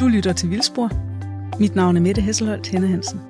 Du 0.00 0.08
lytter 0.08 0.32
til 0.32 0.50
Vildspor. 0.50 0.90
Mit 1.60 1.76
navn 1.76 1.96
er 1.96 2.00
Mette 2.00 2.22
Hesselholt 2.22 2.66
Henne 2.66 2.86
Hansen. 2.86 3.20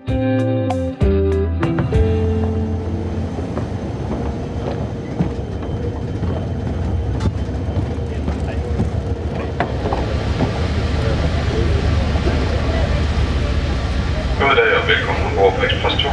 Goddag 14.40 14.70
og 14.78 14.88
velkommen 14.88 15.22
ombord 15.26 15.52
på 15.58 15.64
Express 15.64 15.96
2. 16.02 16.08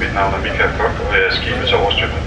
Mit 0.00 0.14
navn 0.14 0.34
er 0.34 0.40
Michael 0.46 0.72
Kok, 0.78 0.94
og 1.08 1.14
jeg 1.16 1.26
er 1.30 1.34
skibets 1.38 1.72
overstyrmand. 1.72 2.26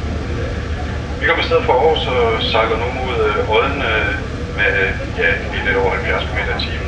Vi 1.20 1.25
kommer 1.27 1.43
afsted 1.43 1.61
fra 1.68 1.73
Aarhus 1.73 2.07
og 2.07 2.43
sejler 2.52 2.77
nu 2.84 2.88
mod 3.00 3.18
øh, 3.27 3.54
Odden 3.55 3.77
øh, 3.91 4.11
med 4.57 4.71
øh, 4.84 4.91
ja, 5.20 5.29
lige 5.52 5.66
lidt 5.66 5.77
over 5.77 5.89
70 5.89 6.23
km 6.29 6.39
i 6.57 6.61
timen. 6.63 6.85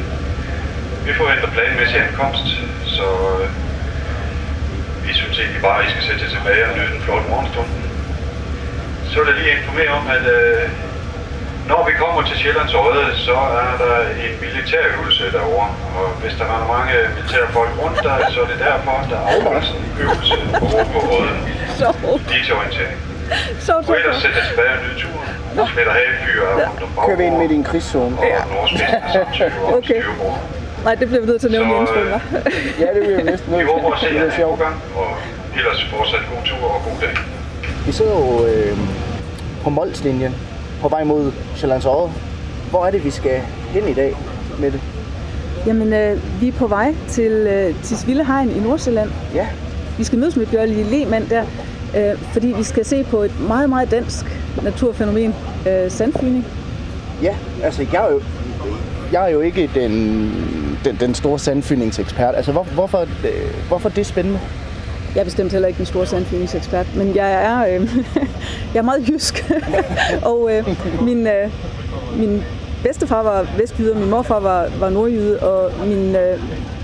Vi 1.07 1.13
forventer 1.21 1.47
planmæssig 1.55 1.99
ankomst, 2.07 2.45
så 2.97 3.07
øh, 3.33 3.47
vi 5.05 5.11
synes 5.19 5.35
egentlig 5.39 5.61
bare, 5.67 5.77
at 5.79 5.85
I 5.87 5.89
skal 5.93 6.03
sætte 6.07 6.21
jer 6.25 6.31
tilbage 6.37 6.61
og 6.67 6.71
nyde 6.77 6.91
den 6.95 7.01
flotte 7.05 7.25
morgenstund. 7.31 7.69
Så 9.11 9.15
vil 9.19 9.27
jeg 9.31 9.37
lige 9.41 9.53
informere 9.59 9.91
om, 9.99 10.05
at 10.17 10.25
øh, 10.37 10.63
når 11.71 11.81
vi 11.89 11.93
kommer 12.01 12.21
til 12.29 12.35
Sjællands 12.41 12.73
Odde, 12.83 13.05
så 13.27 13.35
er 13.63 13.73
der 13.83 13.95
en 14.25 14.33
militærøvelse 14.45 15.23
derovre. 15.37 15.69
Og 15.99 16.07
hvis 16.21 16.33
der 16.39 16.45
er 16.57 16.61
mange 16.75 16.93
militære 17.15 17.47
folk 17.57 17.71
rundt 17.83 17.99
der, 18.05 18.15
så 18.33 18.39
er 18.45 18.47
det 18.53 18.59
derfor, 18.69 18.95
der 19.11 19.19
afholdes 19.31 19.69
en 19.79 19.85
øvelse 20.03 20.35
over 20.65 20.83
på 20.93 20.99
Odden. 21.15 21.37
Lige 22.31 22.43
til 22.47 22.53
orientering. 22.59 22.97
Sjovt, 23.65 23.83
Og 23.89 23.95
ellers 23.99 24.15
sjovt. 24.21 24.33
sæt 24.35 24.43
jer 24.43 24.45
tilbage 24.51 24.71
og 24.77 24.79
nyde 24.85 24.97
turen. 25.03 25.29
Smitter 25.73 25.93
havefyr 25.99 26.41
er 26.51 26.55
rundt 26.67 26.81
om 26.83 26.89
Kører 27.05 27.17
vi 27.17 27.23
ind 27.29 27.37
midt 27.41 27.51
i 27.51 27.55
en 27.61 27.63
krigszone? 27.69 28.15
Og 28.19 28.25
nordspidsen 28.53 29.01
samt 29.13 29.31
20 29.33 29.51
år 29.65 29.77
Okay. 29.77 30.01
Nej, 30.83 30.95
det 30.95 31.07
bliver 31.07 31.21
vi 31.21 31.27
nødt 31.27 31.41
til 31.41 31.47
at 31.47 31.51
nævne 31.51 31.69
i 31.69 31.73
øh, 31.73 32.13
hva'? 32.13 32.19
Ja, 32.79 32.99
det 32.99 33.01
vil 33.07 33.09
jeg 33.15 33.23
næsten 33.23 33.51
Vi 33.51 33.57
nødt 33.57 33.69
håber 33.71 33.93
at 33.93 33.99
se 33.99 34.07
til. 34.07 34.15
jer 34.15 34.23
er 34.23 34.35
sjovt. 34.37 34.59
gang, 34.59 34.75
og 34.95 35.07
ellers 35.57 35.83
fortsat 35.85 36.19
god 36.35 36.43
tur 36.45 36.67
og 36.67 36.81
god 36.83 37.01
dag. 37.01 37.15
Vi 37.85 37.91
sidder 37.91 38.11
jo 38.11 38.45
øh, 38.45 38.77
på 39.63 39.69
Molslinjen 39.69 40.35
på 40.81 40.87
vej 40.87 41.03
mod 41.03 41.31
Sjællands 41.55 41.85
Odde. 41.85 42.11
Hvor 42.69 42.85
er 42.85 42.91
det, 42.91 43.03
vi 43.05 43.09
skal 43.11 43.41
hen 43.71 43.87
i 43.87 43.93
dag 43.93 44.15
med 44.59 44.71
det? 44.71 44.79
Jamen, 45.67 45.93
øh, 45.93 46.41
vi 46.41 46.47
er 46.47 46.51
på 46.51 46.67
vej 46.67 46.95
til 47.09 47.31
øh, 47.31 47.75
Tisvilde 47.83 48.25
Hegn 48.25 48.49
i 48.51 48.59
Nordsjælland. 48.59 49.09
Ja, 49.35 49.47
Vi 49.97 50.03
skal 50.03 50.19
mødes 50.19 50.35
med 50.35 50.45
Bjørn 50.45 50.69
Lehmann 50.69 51.29
der, 51.29 51.43
øh, 51.97 52.17
fordi 52.33 52.47
vi 52.57 52.63
skal 52.63 52.85
se 52.85 53.03
på 53.03 53.17
et 53.23 53.39
meget, 53.47 53.69
meget 53.69 53.91
dansk 53.91 54.25
naturfænomen, 54.63 55.35
øh, 55.67 55.91
sandfygning. 55.91 56.45
ja. 57.23 57.35
Altså, 57.63 57.85
jeg 57.93 58.05
er 58.07 58.11
jo, 58.11 58.21
jeg 59.11 59.25
er 59.25 59.29
jo 59.29 59.39
ikke 59.39 59.69
den, 59.75 59.91
den, 60.85 60.97
den 60.99 61.15
store 61.15 61.39
sandfyldningsekspert. 61.39 62.35
Altså, 62.35 62.51
hvor, 62.51 62.63
hvorfor, 62.63 62.99
øh, 62.99 63.67
hvorfor 63.67 63.89
er 63.89 63.93
det 63.93 64.05
spændende? 64.05 64.39
Jeg 65.15 65.21
er 65.21 65.25
bestemt 65.25 65.51
heller 65.51 65.67
ikke 65.67 65.77
den 65.77 65.85
store 65.85 66.05
sandfyldningsekspert, 66.05 66.95
men 66.95 67.15
jeg 67.15 67.33
er, 67.33 67.67
øh, 67.67 67.97
jeg 68.73 68.79
er 68.79 68.81
meget 68.81 69.09
jysk. 69.09 69.51
og 70.31 70.49
øh, 70.51 70.67
min, 71.01 71.27
øh, 71.27 71.51
min 72.19 72.43
bedstefar 72.83 73.23
var 73.23 73.47
vestjyde, 73.57 73.91
og 73.91 73.99
min 73.99 74.09
morfar 74.09 74.39
var, 74.39 74.69
var 74.79 74.89
nordjyde, 74.89 75.39
og 75.39 75.87
min 75.87 76.15
øh, 76.15 76.39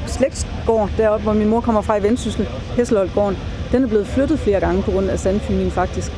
slægtsgård 0.07 0.89
deroppe, 0.97 1.23
hvor 1.23 1.33
min 1.33 1.47
mor 1.47 1.61
kommer 1.61 1.81
fra 1.81 1.97
i 1.97 2.03
Vendsyssel, 2.03 2.49
Hesselholdgården, 2.75 3.37
den 3.71 3.83
er 3.83 3.87
blevet 3.87 4.07
flyttet 4.07 4.39
flere 4.39 4.59
gange 4.59 4.83
på 4.83 4.91
grund 4.91 5.09
af 5.09 5.19
sandfyldning 5.19 5.71
faktisk. 5.71 6.11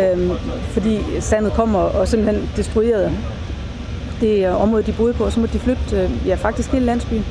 Øhm, 0.00 0.30
fordi 0.68 0.98
sandet 1.20 1.52
kommer 1.52 1.78
og 1.78 2.08
simpelthen 2.08 2.50
destruerede 2.56 3.12
det 4.22 4.46
øh, 4.48 4.62
område, 4.62 4.82
de 4.82 4.92
boede 4.92 5.12
på, 5.12 5.24
og 5.24 5.32
så 5.32 5.40
måtte 5.40 5.54
de 5.54 5.58
flytte 5.58 5.96
øh, 5.96 6.10
ja, 6.26 6.34
faktisk 6.34 6.72
hele 6.72 6.84
landsbyen. 6.86 7.24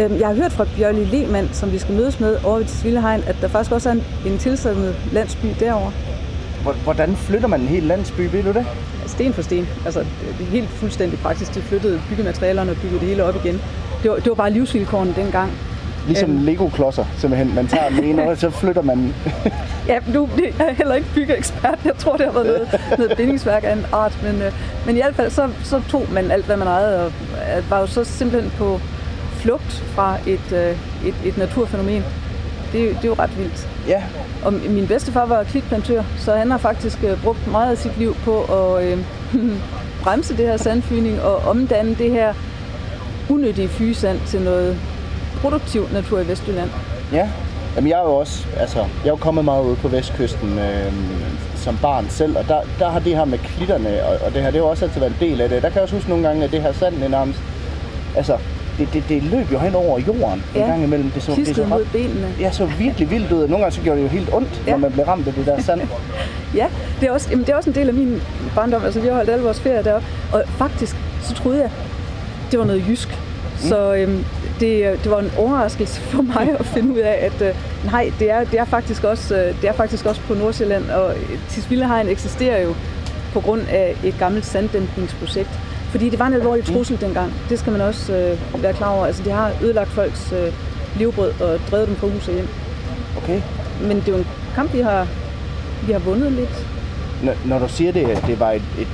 Øhm, 0.00 0.18
Jeg 0.20 0.26
har 0.28 0.34
hørt 0.34 0.52
fra 0.52 0.66
Bjørli 0.76 1.04
Lehmann, 1.04 1.48
som 1.52 1.72
vi 1.72 1.78
skal 1.78 1.94
mødes 1.94 2.20
med 2.20 2.36
over 2.44 2.58
ved 2.58 2.64
Tisvildehegn, 2.66 3.22
at 3.26 3.36
der 3.40 3.48
faktisk 3.48 3.72
også 3.72 3.88
er 3.88 3.92
en, 3.92 4.02
en 4.26 4.38
tilsandet 4.38 4.94
landsby 5.12 5.46
derovre. 5.60 5.92
Hvor- 6.62 6.72
Hvordan 6.84 7.16
flytter 7.16 7.48
man 7.48 7.60
en 7.60 7.66
hel 7.68 7.82
landsby, 7.82 8.20
ved 8.32 8.42
du 8.42 8.52
det? 8.52 8.66
Sten 9.06 9.32
for 9.32 9.42
sten. 9.42 9.68
Altså, 9.84 10.00
det 10.38 10.46
er 10.46 10.50
helt 10.50 10.68
fuldstændig 10.68 11.18
praktisk. 11.18 11.54
De 11.54 11.60
flyttede 11.62 12.00
byggematerialerne 12.08 12.70
og 12.70 12.76
byggede 12.76 13.00
det 13.00 13.08
hele 13.08 13.24
op 13.24 13.34
igen. 13.44 13.60
Det 14.02 14.10
var, 14.10 14.16
det 14.16 14.28
var 14.28 14.34
bare 14.34 14.50
livsvilkårene 14.50 15.14
dengang. 15.16 15.50
Ligesom 16.06 16.30
Øhm. 16.30 16.44
Lego-klodser, 16.44 17.04
simpelthen. 17.18 17.54
Man 17.54 17.66
tager 17.66 17.88
den 17.88 18.04
ene, 18.04 18.28
og 18.28 18.36
så 18.36 18.50
flytter 18.50 18.82
man... 18.82 19.14
Ja, 19.88 19.98
nu 20.14 20.28
det 20.36 20.54
er 20.58 20.64
jeg 20.64 20.74
heller 20.76 20.94
ikke 20.94 21.08
byggeekspert. 21.14 21.78
Jeg 21.84 21.92
tror, 21.98 22.16
det 22.16 22.26
har 22.26 22.32
været 22.32 22.46
noget, 22.46 22.80
noget 22.98 23.16
bindingsværk 23.16 23.64
af 23.64 23.72
en 23.72 23.86
art. 23.92 24.18
Men, 24.22 24.42
øh, 24.42 24.52
men 24.86 24.96
i 24.96 25.00
hvert 25.00 25.14
fald, 25.14 25.30
så, 25.30 25.48
så 25.64 25.82
tog 25.88 26.06
man 26.12 26.30
alt, 26.30 26.46
hvad 26.46 26.56
man 26.56 26.68
ejede, 26.68 27.00
og 27.04 27.06
øh, 27.56 27.70
var 27.70 27.80
jo 27.80 27.86
så 27.86 28.04
simpelthen 28.04 28.52
på 28.58 28.80
flugt 29.32 29.72
fra 29.94 30.16
et, 30.26 30.52
øh, 30.52 30.76
et, 31.08 31.14
et 31.24 31.38
naturfænomen. 31.38 32.04
Det, 32.72 32.88
det 32.88 33.04
er 33.04 33.08
jo 33.08 33.14
ret 33.18 33.38
vildt. 33.38 33.68
Ja, 33.88 34.02
Og 34.44 34.52
min 34.52 34.86
bedstefar 34.86 35.26
var 35.26 35.42
klitplantør, 35.42 36.02
så 36.18 36.34
han 36.34 36.50
har 36.50 36.58
faktisk 36.58 36.98
øh, 37.04 37.22
brugt 37.22 37.50
meget 37.50 37.70
af 37.70 37.78
sit 37.78 37.98
liv 37.98 38.16
på 38.24 38.42
at 38.42 38.84
øh, 38.84 38.98
bremse 40.04 40.36
det 40.36 40.46
her 40.46 40.56
sandfygning 40.56 41.20
og 41.22 41.36
omdanne 41.36 41.94
det 41.94 42.10
her 42.10 42.34
unødige 43.30 43.68
fygesand 43.68 44.18
til 44.26 44.40
noget 44.42 44.76
produktiv 45.40 45.88
natur 45.92 46.20
i 46.20 46.28
Vestjylland. 46.28 46.70
Ja, 47.12 47.28
Jamen, 47.76 47.90
jeg 47.90 47.98
er 47.98 48.02
jo 48.02 48.12
også, 48.14 48.46
altså, 48.60 48.78
jeg 48.78 48.86
er 49.04 49.08
jo 49.08 49.16
kommet 49.16 49.44
meget 49.44 49.64
ud 49.64 49.76
på 49.76 49.88
vestkysten 49.88 50.58
øh, 50.58 50.92
som 51.56 51.78
barn 51.82 52.06
selv, 52.08 52.36
og 52.38 52.48
der, 52.48 52.60
der 52.78 52.90
har 52.90 52.98
det 52.98 53.16
her 53.16 53.24
med 53.24 53.38
klitterne, 53.38 54.04
og, 54.04 54.26
og 54.26 54.34
det 54.34 54.42
her, 54.42 54.50
det 54.50 54.60
har 54.60 54.68
også 54.68 54.84
altid 54.84 55.00
været 55.00 55.12
en 55.20 55.28
del 55.30 55.40
af 55.40 55.48
det. 55.48 55.62
Der 55.62 55.68
kan 55.68 55.74
jeg 55.74 55.82
også 55.82 55.94
huske 55.94 56.08
nogle 56.10 56.28
gange, 56.28 56.44
at 56.44 56.52
det 56.52 56.62
her 56.62 56.72
sand, 56.72 57.08
nærmest, 57.08 57.38
altså, 58.16 58.36
det, 58.78 58.88
det, 58.92 59.04
det 59.08 59.22
løb 59.22 59.52
jo 59.52 59.58
hen 59.58 59.74
over 59.74 59.98
jorden 59.98 60.44
Ja, 60.54 60.60
en 60.60 60.66
gang 60.66 60.82
imellem. 60.84 61.10
Det 61.10 61.22
så, 61.22 61.32
det 61.36 61.56
så, 61.56 61.64
mod 61.64 61.84
benene. 61.92 62.28
ja, 62.40 62.50
så 62.52 62.64
virkelig 62.64 63.10
vildt 63.10 63.32
ud, 63.32 63.42
og 63.42 63.48
nogle 63.48 63.64
gange 63.64 63.74
så 63.76 63.80
gjorde 63.82 63.98
det 63.98 64.04
jo 64.04 64.08
helt 64.10 64.34
ondt, 64.34 64.62
Ja. 64.66 64.70
når 64.70 64.78
man 64.78 64.92
blev 64.92 65.04
ramt 65.04 65.26
af 65.28 65.34
det 65.34 65.46
der 65.46 65.62
sand. 65.62 65.80
Ja, 66.54 66.66
det 67.00 67.08
er, 67.08 67.12
også, 67.12 67.30
jamen, 67.30 67.44
det 67.46 67.52
er 67.52 67.56
også 67.56 67.70
en 67.70 67.76
del 67.76 67.88
af 67.88 67.94
min 67.94 68.22
barndom. 68.54 68.84
Altså, 68.84 69.00
vi 69.00 69.08
har 69.08 69.14
holdt 69.14 69.30
alle 69.30 69.44
vores 69.44 69.60
ferie 69.60 69.84
deroppe. 69.84 70.06
Og 70.32 70.42
faktisk, 70.58 70.96
så 71.22 71.34
troede 71.34 71.60
jeg, 71.60 71.70
det 72.50 72.58
var 72.58 72.64
noget 72.64 72.84
jysk. 72.88 73.18
Så 73.58 73.94
øhm, 73.94 74.24
det, 74.60 75.00
det 75.04 75.10
var 75.10 75.18
en 75.18 75.30
overraskelse 75.38 76.00
for 76.10 76.22
mig 76.22 76.56
at 76.58 76.66
finde 76.66 76.92
ud 76.92 76.98
af, 76.98 77.18
at 77.30 77.42
øh, 77.42 77.54
nej, 77.84 78.12
det 78.18 78.30
er, 78.30 78.44
det, 78.44 78.58
er 78.58 78.64
faktisk 78.64 79.04
også, 79.04 79.36
øh, 79.36 79.60
det 79.60 79.68
er 79.68 79.72
faktisk 79.72 80.06
også 80.06 80.20
på 80.20 80.34
Nordsjælland. 80.34 80.90
Og 80.90 81.14
Tisvildehegn 81.48 82.08
eksisterer 82.08 82.62
jo 82.62 82.74
på 83.32 83.40
grund 83.40 83.62
af 83.68 83.96
et 84.04 84.14
gammelt 84.18 84.46
sanddæmpningsprojekt. 84.46 85.50
Fordi 85.90 86.10
det 86.10 86.18
var 86.18 86.26
en 86.26 86.34
alvorlig 86.34 86.64
trussel 86.64 87.00
dengang. 87.00 87.32
Det 87.48 87.58
skal 87.58 87.72
man 87.72 87.80
også 87.80 88.16
øh, 88.16 88.62
være 88.62 88.72
klar 88.72 88.90
over. 88.96 89.06
Altså, 89.06 89.22
det 89.22 89.32
har 89.32 89.52
ødelagt 89.62 89.88
folks 89.88 90.32
øh, 90.32 90.52
levebrød 90.96 91.32
og 91.40 91.60
drevet 91.70 91.88
dem 91.88 91.96
fra 91.96 92.06
hus 92.06 92.28
og 92.28 92.34
hjem. 92.34 92.48
Okay. 93.16 93.42
Men 93.82 93.96
det 93.96 94.08
er 94.08 94.12
jo 94.12 94.18
en 94.18 94.26
kamp, 94.54 94.72
vi 94.72 94.80
har, 94.80 95.06
vi 95.86 95.92
har 95.92 95.98
vundet 95.98 96.32
lidt. 96.32 96.66
Når, 97.22 97.34
når 97.44 97.58
du 97.58 97.68
siger 97.68 97.92
det, 97.92 98.08
at 98.08 98.24
det 98.26 98.40
var 98.40 98.50
et, 98.50 98.62
et 98.78 98.88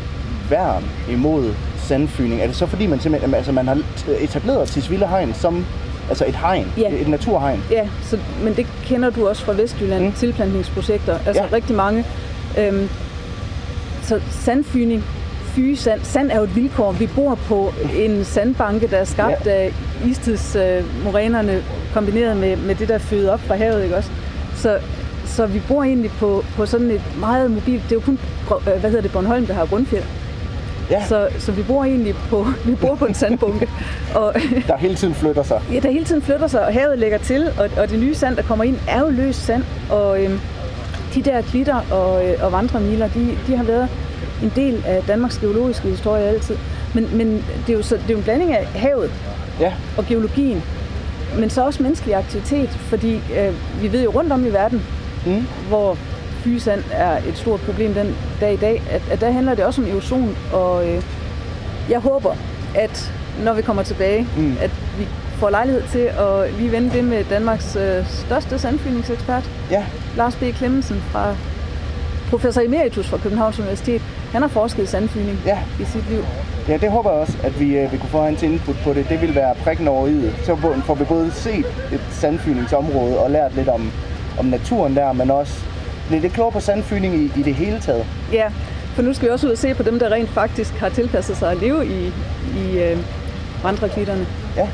værn 0.51 0.85
imod 1.11 1.55
sandfygning, 1.79 2.41
er 2.41 2.47
det 2.47 2.57
så 2.57 2.67
fordi, 2.67 2.87
man 2.87 3.01
simpelthen, 3.01 3.35
altså, 3.35 3.53
man 3.53 3.69
har 3.69 3.79
etableret 4.21 4.69
Tisvilde 4.69 5.07
Hegn 5.07 5.35
som 5.35 5.67
altså 6.09 6.25
et 6.29 6.37
hegn, 6.37 6.73
Ja. 6.79 6.89
et 7.01 7.09
naturhegn? 7.09 7.63
Ja, 7.71 7.89
så, 8.03 8.19
men 8.43 8.55
det 8.57 8.67
kender 8.85 9.11
du 9.11 9.29
også 9.29 9.45
fra 9.45 9.53
Vestjylland, 9.53 10.05
Mm. 10.05 10.13
tilplantningsprojekter, 10.13 11.19
altså 11.27 11.43
Ja. 11.51 11.57
rigtig 11.57 11.77
mange. 11.77 12.05
Øhm, 12.59 12.89
så 14.03 14.21
sandfygning, 14.31 15.05
fygesand, 15.45 16.01
sand 16.03 16.31
er 16.31 16.37
jo 16.37 16.43
et 16.43 16.57
vilkår. 16.57 16.93
Vi 16.93 17.07
bor 17.07 17.35
på 17.35 17.73
en 17.97 18.25
sandbanke, 18.25 18.87
der 18.91 18.97
er 18.97 19.05
skabt 19.05 19.47
Ja. 19.47 19.51
af 19.51 19.73
istidsmorænerne, 20.07 21.53
øh, 21.53 21.63
kombineret 21.95 22.37
med, 22.37 22.57
med 22.57 22.75
det, 22.75 22.89
der 22.89 22.95
er 22.95 22.99
født 22.99 23.29
op 23.31 23.41
fra 23.41 23.55
havet, 23.55 23.83
ikke 23.85 23.97
også? 23.97 24.11
Så, 24.57 24.79
så 25.27 25.47
vi 25.47 25.63
bor 25.69 25.83
egentlig 25.83 26.11
på, 26.11 26.45
på 26.57 26.67
sådan 26.67 26.91
et 26.91 27.03
meget 27.21 27.51
mobilt, 27.51 27.83
det 27.83 27.91
er 27.93 27.97
jo 27.97 28.01
kun, 28.01 28.19
øh, 28.51 28.81
hvad 28.81 28.91
hedder 28.91 29.01
det, 29.03 29.13
Bornholm, 29.13 29.47
der 29.47 29.55
har 29.55 29.67
grundfjeld. 29.67 30.05
Ja. 30.91 31.07
Så, 31.07 31.29
så 31.39 31.53
vi 31.53 31.63
bor 31.63 31.85
egentlig 31.85 32.15
på, 32.31 32.47
vi 32.65 32.75
bor 32.75 32.95
på 32.95 33.05
en 33.05 33.15
sandbunke, 33.15 33.69
og 34.15 34.35
Der 34.67 34.77
hele 34.77 34.95
tiden 34.95 35.15
flytter 35.15 35.43
sig. 35.43 35.61
Ja, 35.73 35.79
der 35.81 35.91
hele 35.91 36.05
tiden 36.05 36.23
flytter 36.23 36.47
sig, 36.47 36.67
og 36.67 36.73
havet 36.73 36.99
lægger 36.99 37.19
til, 37.19 37.51
og, 37.59 37.71
og 37.83 37.91
det 37.91 37.99
nye 37.99 38.15
sand, 38.15 38.37
der 38.37 38.43
kommer 38.43 38.65
ind, 38.65 38.77
er 38.89 39.01
jo 39.01 39.09
løst 39.11 39.45
sand. 39.45 39.65
Og 39.91 40.25
øhm, 40.25 40.41
de 41.15 41.23
der 41.23 41.43
klitter 41.43 41.81
og, 41.91 42.27
øh, 42.29 42.35
og 42.45 42.53
vandremiler, 42.53 43.09
de, 43.09 43.29
de 43.47 43.57
har 43.57 43.65
været 43.65 43.89
en 44.43 44.53
del 44.57 44.83
af 44.87 45.03
Danmarks 45.09 45.39
geologiske 45.39 45.89
historie 45.89 46.25
altid. 46.25 46.57
Men, 46.95 47.09
men 47.17 47.45
det, 47.67 47.73
er 47.73 47.77
jo 47.77 47.83
så, 47.83 47.95
det 47.95 48.05
er 48.09 48.11
jo 48.13 48.17
en 48.19 48.25
blanding 48.25 48.53
af 48.53 48.67
havet 48.67 49.11
Ja, 49.61 49.73
og 49.97 50.07
geologien, 50.07 50.63
men 51.39 51.51
så 51.51 51.65
også 51.65 51.83
menneskelig 51.83 52.15
aktivitet, 52.15 52.69
fordi 52.69 53.15
øh, 53.15 53.55
vi 53.83 53.93
ved 53.93 54.03
jo 54.05 54.11
rundt 54.11 54.33
om 54.33 54.47
i 54.47 54.49
verden, 54.51 54.83
Mm. 55.27 55.47
hvor 55.69 55.97
fygesand 56.47 56.83
er 56.93 57.17
et 57.29 57.37
stort 57.37 57.61
problem 57.61 57.95
den 57.95 58.17
dag 58.41 58.53
i 58.55 58.57
dag, 58.57 58.83
at, 58.91 59.03
at 59.11 59.21
der 59.21 59.31
handler 59.31 59.55
det 59.55 59.65
også 59.65 59.83
om 59.83 59.89
erosion, 59.89 60.37
og 60.53 60.89
øh, 60.89 61.03
jeg 61.91 61.99
håber, 62.01 62.35
at 62.75 63.13
når 63.45 63.53
vi 63.55 63.63
kommer 63.63 63.83
tilbage, 63.83 64.27
Mm. 64.37 64.57
at 64.61 64.71
vi 64.99 65.07
får 65.39 65.51
lejlighed 65.51 65.83
til 65.93 65.99
at 65.99 66.53
lige 66.59 66.73
vende 66.73 66.91
det 66.91 67.05
med 67.05 67.25
Danmarks 67.31 67.77
øh, 67.77 68.07
største 68.09 68.59
sandfyldningsekspert, 68.59 69.51
ja, 69.71 69.85
Lars 70.17 70.37
B. 70.37 70.43
Clemmensen 70.57 71.03
fra 71.13 71.35
professor 72.31 72.61
emeritus 72.61 73.07
fra 73.09 73.17
Københavns 73.17 73.59
Universitet. 73.59 74.03
Han 74.33 74.43
har 74.43 74.49
forsket 74.49 74.83
i 74.83 74.87
sandfygning 74.87 75.39
ja. 75.47 75.59
i 75.81 75.85
sit 75.85 76.11
liv. 76.11 76.25
Ja, 76.69 76.77
det 76.77 76.91
håber 76.91 77.11
jeg 77.11 77.21
også, 77.21 77.37
at 77.45 77.61
vi 77.61 77.77
øh, 77.77 77.93
vil 77.93 78.01
kunne 78.01 78.11
få 78.11 78.23
hans 78.23 78.43
input 78.43 78.77
på 78.85 78.93
det. 78.93 79.09
Det 79.09 79.21
vil 79.21 79.35
være 79.35 79.55
prikken 79.65 79.89
over 79.89 80.07
i. 80.07 80.31
Så 80.45 80.57
får 80.87 80.95
vi 80.95 81.05
både 81.05 81.31
set 81.33 81.67
et 81.93 82.01
sandfyningsområde 82.11 83.19
og 83.19 83.31
lært 83.31 83.55
lidt 83.55 83.69
om, 83.69 83.93
om 84.39 84.45
naturen 84.45 84.97
der, 84.97 85.13
men 85.13 85.31
også 85.31 85.65
lidt 86.11 86.23
det 86.23 86.33
klogere 86.33 86.53
på 86.53 86.61
sandfyning 86.61 87.15
i, 87.15 87.41
i 87.41 87.43
det 87.43 87.55
hele 87.55 87.81
taget. 87.81 88.07
Ja, 88.33 88.49
for 88.95 89.03
nu 89.03 89.15
skal 89.15 89.29
vi 89.29 89.33
også 89.33 89.47
ud 89.47 89.53
og 89.53 89.59
se 89.59 89.75
på 89.75 89.83
dem, 89.83 89.99
der 89.99 90.13
rent 90.13 90.31
faktisk 90.31 90.75
har 90.75 90.89
tilpasset 90.89 91.37
sig 91.37 91.51
at 91.51 91.61
leve 91.61 91.87
i, 91.87 92.13
i 92.57 92.79
øh, 92.79 92.99
vandreklitterne. 93.63 94.27
Ja. 94.57 94.69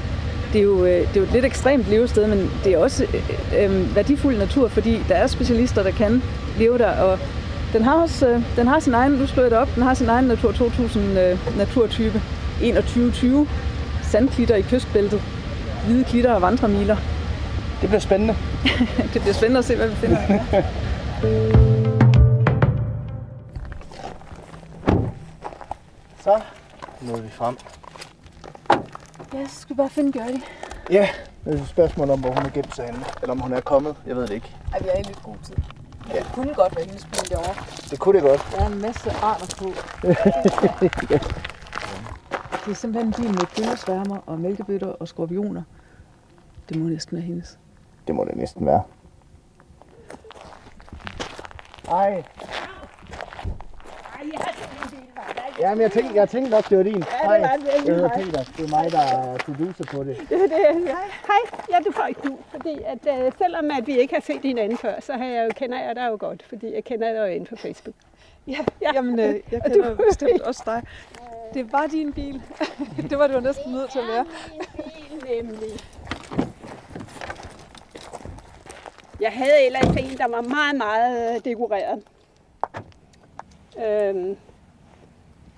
Det 0.53 0.59
er, 0.59 0.63
jo, 0.63 0.85
øh, 0.85 1.01
det 1.01 1.17
er 1.17 1.21
jo 1.21 1.23
et 1.23 1.33
lidt 1.33 1.45
ekstremt 1.45 1.91
levested, 1.91 2.27
men 2.27 2.51
det 2.65 2.73
er 2.73 2.79
også 2.79 3.05
øh, 3.05 3.65
øh, 3.65 3.97
værdifuld 3.97 4.39
natur, 4.39 4.69
fordi 4.69 5.01
der 5.09 5.15
er 5.15 5.27
specialister, 5.27 5.83
der 5.83 5.91
kan 5.91 6.23
leve 6.59 6.79
der, 6.79 6.91
og 6.91 7.19
den 7.73 7.85
har 7.85 7.95
også 7.95 8.29
øh, 8.29 8.43
den 8.57 8.67
har 8.67 8.81
sin 8.81 8.95
egen, 8.95 9.13
nu 9.13 9.27
slår 9.27 9.43
jeg 9.43 9.51
det 9.51 9.59
op, 9.59 9.69
den 9.75 9.83
har 9.83 9.95
sin 9.95 10.09
egen 10.09 10.25
Natur 10.25 10.53
2000 10.53 11.19
øh, 11.19 11.59
naturtype. 11.59 12.23
2120 12.61 13.47
sandklitter 14.03 14.55
i 14.55 14.63
kystbæltet, 14.63 15.23
hvide 15.87 16.05
klitter 16.05 16.33
og 16.33 16.43
vandremiler. 16.43 16.97
Det 17.81 17.89
bliver 17.89 18.01
spændende. 18.01 18.35
det 19.15 19.21
bliver 19.21 19.35
spændende 19.35 19.59
at 19.59 19.65
se, 19.65 19.77
hvad 19.77 19.89
vi 19.89 19.95
finder. 19.95 20.19
Så 26.21 26.41
nåede 27.01 27.23
vi 27.23 27.31
frem. 27.31 27.57
Ja, 29.35 29.47
så 29.49 29.61
skal 29.61 29.77
vi 29.77 29.77
bare 29.77 29.91
finde 29.91 30.19
Gertie. 30.19 30.43
Ja, 30.91 31.09
det 31.45 31.59
er 31.59 31.63
et 31.63 31.69
spørgsmål 31.69 32.11
om, 32.11 32.21
hvor 32.21 32.29
hun 32.29 32.47
er 32.47 32.51
gemt 32.51 32.77
sig 32.77 32.85
henne. 32.85 33.05
Eller 33.23 33.33
om 33.33 33.41
hun 33.41 33.53
er 33.53 33.61
kommet. 33.61 33.97
Jeg 34.07 34.17
ved 34.17 34.23
det 34.23 34.35
ikke. 34.35 34.57
Ej, 34.73 34.79
vi 34.83 34.89
er 34.89 34.99
i 34.99 35.03
lidt 35.03 35.23
god 35.23 35.35
tid. 35.45 35.57
Ja. 36.09 36.19
Det 36.19 36.27
kunne 36.35 36.55
godt 36.55 36.77
være 36.77 36.85
hendes 36.85 37.05
bil 37.05 37.31
derovre. 37.31 37.55
Det 37.91 37.99
kunne 37.99 38.15
det 38.15 38.23
godt. 38.23 38.49
Der 38.53 38.63
er 38.63 38.67
en 38.67 38.83
masse 38.83 39.11
arter 39.11 39.57
på. 39.59 39.65
det 42.65 42.71
er 42.71 42.75
simpelthen 42.75 43.07
en 43.07 43.13
bil 43.13 43.29
med 43.29 43.57
gyllesværmer 43.57 44.17
og 44.27 44.39
mælkebøtter 44.39 44.89
og 44.89 45.09
skorpioner. 45.09 45.63
Det 46.69 46.77
må 46.77 46.89
næsten 46.89 47.17
være 47.17 47.27
hendes. 47.27 47.59
Det 48.07 48.15
må 48.15 48.25
det 48.25 48.37
næsten 48.37 48.67
være. 48.67 48.83
Hej. 51.89 52.23
Ja, 55.61 55.71
men 55.75 55.81
jeg 55.81 55.93
tænkte, 55.93 56.15
jeg 56.15 56.29
tænkte 56.29 56.51
nok, 56.51 56.69
det 56.71 56.79
var 56.79 56.85
din. 56.85 56.95
Ja, 57.23 57.33
det 57.35 57.41
var 57.43 57.57
det. 57.57 57.87
Jeg 57.87 57.95
hedder 57.95 58.09
Hej. 58.09 58.25
Peter. 58.25 58.45
Det 58.57 58.65
er 58.73 58.83
mig, 58.83 58.93
der 58.93 59.01
er 59.01 59.39
producer 59.39 59.85
på 59.85 60.05
det. 60.05 60.17
Det, 60.19 60.29
det, 60.29 60.51
hej, 61.27 61.61
ja, 61.71 61.77
du 61.87 61.93
får 61.93 62.07
ikke 62.07 62.27
nu, 62.29 62.39
fordi 62.51 62.79
at, 62.87 63.25
øh, 63.25 63.33
selvom 63.39 63.71
at 63.79 63.87
vi 63.87 63.99
ikke 63.99 64.15
har 64.15 64.21
set 64.21 64.41
hinanden 64.43 64.79
før, 64.79 65.01
så 65.01 65.13
har 65.13 65.25
jeg 65.25 65.45
jo, 65.45 65.51
kender 65.57 65.81
jeg 65.83 65.97
dig 65.97 66.09
jo 66.11 66.17
godt, 66.21 66.43
fordi 66.49 66.75
jeg 66.75 66.85
kender 66.85 67.13
dig 67.13 67.19
jo 67.19 67.25
inden 67.25 67.47
for 67.47 67.57
Facebook. 67.57 67.95
Ja, 68.47 68.59
ja. 68.83 68.91
jamen 68.95 69.19
øh, 69.21 69.35
jeg 69.53 69.61
Og 69.65 69.71
kender 69.71 69.89
du- 69.95 70.03
bestemt 70.11 70.41
også 70.41 70.63
dig. 70.67 70.83
Det 71.55 71.73
var 71.73 71.87
din 71.87 72.13
bil. 72.13 72.43
det 73.11 73.19
var 73.19 73.27
du 73.27 73.41
næsten 73.41 73.73
nødt 73.73 73.93
til 73.93 73.99
at 73.99 74.05
være. 74.09 74.27
Nemlig. 75.43 75.69
Jeg 79.23 79.33
havde 79.33 79.67
ellers 79.67 79.97
en, 79.97 80.19
der 80.19 80.29
var 80.29 80.41
meget, 80.41 80.77
meget 80.77 81.35
øh, 81.35 81.45
dekoreret. 81.45 82.03
Øhm, 83.87 84.37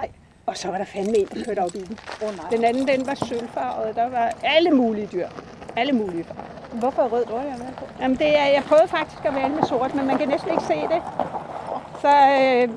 ej, 0.00 0.08
og 0.46 0.56
så 0.56 0.69
var 0.69 0.78
der 0.78 0.84
fandme 0.84 1.19
en, 1.19 1.26
der 1.26 1.44
kørte 1.44 1.61
op 1.61 1.75
i 1.75 1.78
den. 1.78 1.99
Oh, 2.22 2.37
nej. 2.37 2.50
Den 2.50 2.64
anden, 2.64 2.88
den 2.88 3.06
var 3.06 3.14
sølvfarvet. 3.14 3.96
Der 3.96 4.08
var 4.08 4.32
alle 4.43 4.70
mulige 4.70 5.08
dyr. 5.12 5.28
Alle 5.76 5.93
mulige 5.93 6.25
farver. 6.25 6.78
Hvorfor 6.78 7.02
er 7.02 7.08
rød 7.08 7.25
dårlig 7.25 7.50
med 7.58 7.72
på? 7.76 7.84
Jamen 8.00 8.19
det 8.19 8.38
er, 8.38 8.46
jeg 8.46 8.62
prøvede 8.62 8.88
faktisk 8.88 9.25
at 9.25 9.34
vælge 9.34 9.49
med 9.49 9.62
sort, 9.62 9.94
men 9.94 10.06
man 10.06 10.19
kan 10.19 10.28
næsten 10.28 10.50
ikke 10.50 10.64
se 10.64 10.75
det. 10.75 11.02
Så 12.00 12.08
øh, 12.08 12.69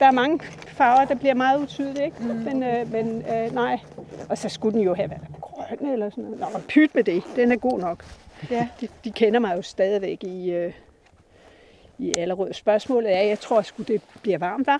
der 0.00 0.06
er 0.06 0.10
mange 0.10 0.40
farver, 0.66 1.04
der 1.04 1.14
bliver 1.14 1.34
meget 1.34 1.62
utydelige, 1.62 2.04
ikke? 2.04 2.16
Mm. 2.20 2.28
Men, 2.28 2.62
øh, 2.62 2.92
men 2.92 3.22
øh, 3.34 3.54
nej. 3.54 3.78
Og 4.28 4.38
så 4.38 4.48
skulle 4.48 4.78
den 4.78 4.84
jo 4.84 4.94
have 4.94 5.10
været 5.10 5.22
grøn 5.40 5.92
eller 5.92 6.10
sådan 6.10 6.24
noget. 6.24 6.40
Nå, 6.40 6.46
pyt 6.68 6.94
med 6.94 7.04
det. 7.04 7.22
Den 7.36 7.52
er 7.52 7.56
god 7.56 7.78
nok. 7.78 8.04
Ja. 8.50 8.68
De, 8.80 8.88
de 9.04 9.12
kender 9.12 9.40
mig 9.40 9.56
jo 9.56 9.62
stadigvæk 9.62 10.24
i, 10.24 10.50
øh, 10.50 10.72
i 11.98 12.14
Allerød. 12.18 12.52
Spørgsmålet 12.52 13.16
er, 13.16 13.22
jeg 13.22 13.38
tror 13.40 13.62
sgu, 13.62 13.82
det 13.82 14.02
bliver 14.22 14.38
varmt, 14.38 14.66
der. 14.66 14.78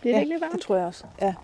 Bliver 0.00 0.14
det 0.14 0.20
ikke 0.22 0.34
lidt 0.34 0.42
det 0.42 0.50
varmt? 0.50 0.62
tror 0.62 0.76
jeg 0.76 0.86
også. 0.86 1.04
Ja. 1.20 1.34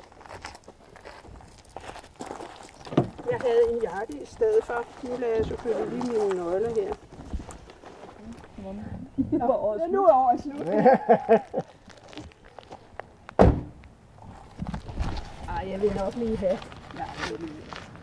Jeg 3.30 3.38
havde 3.40 3.72
en 3.72 3.82
jakke 3.82 4.22
i 4.22 4.26
stedet 4.26 4.64
for. 4.64 4.84
Nu 5.02 5.16
lader 5.16 5.36
jeg 5.36 5.44
selvfølgelig 5.44 6.02
lige 6.04 6.12
mine 6.12 6.34
nøgler 6.34 6.68
her. 6.68 6.94
Nå, 9.30 9.76
ja, 9.80 9.86
nu 9.86 10.04
er 10.04 10.12
året 10.14 10.40
slut. 10.40 10.68
Ej, 15.48 15.70
jeg 15.70 15.80
vil 15.80 15.92
nok 15.96 16.14
lige 16.16 16.36
have. 16.36 16.58
Nej, 16.94 17.06
det 17.30 17.40
vil 17.40 17.48
jeg 17.48 17.58
ikke. 17.58 17.93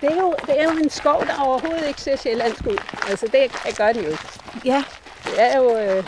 Det, 0.00 0.12
er 0.12 0.16
jo, 0.20 0.34
det 0.46 0.60
er 0.60 0.64
jo 0.64 0.70
en 0.70 0.90
skov, 0.90 1.26
der 1.26 1.40
overhovedet 1.42 1.88
ikke 1.88 2.00
ser 2.00 2.16
sjællandsk 2.16 2.66
ud. 2.66 2.78
Altså, 3.08 3.26
det, 3.26 3.52
det 3.66 3.76
gør 3.76 3.92
den 3.92 4.02
jo 4.04 4.10
ikke. 4.10 4.24
ja, 4.64 4.84
Det 5.24 5.34
er 5.42 5.56
jo... 5.58 5.76
Øh, 5.76 6.04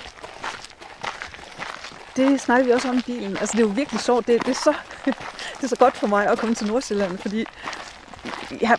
det 2.17 2.41
snakker 2.41 2.65
vi 2.67 2.73
også 2.73 2.89
om 2.89 2.99
i 2.99 3.01
bilen. 3.01 3.37
Altså, 3.37 3.53
det 3.57 3.63
er 3.63 3.67
jo 3.67 3.73
virkelig 3.75 4.01
sjovt. 4.01 4.27
Det, 4.27 4.47
det, 4.47 4.51
er 4.51 4.61
så, 4.65 4.75
det 5.57 5.63
er 5.65 5.69
så 5.69 5.77
godt 5.77 5.97
for 5.97 6.07
mig 6.07 6.27
at 6.29 6.39
komme 6.39 6.55
til 6.55 6.67
Nordsjælland, 6.67 7.19
fordi 7.19 7.45
jeg, 8.61 8.79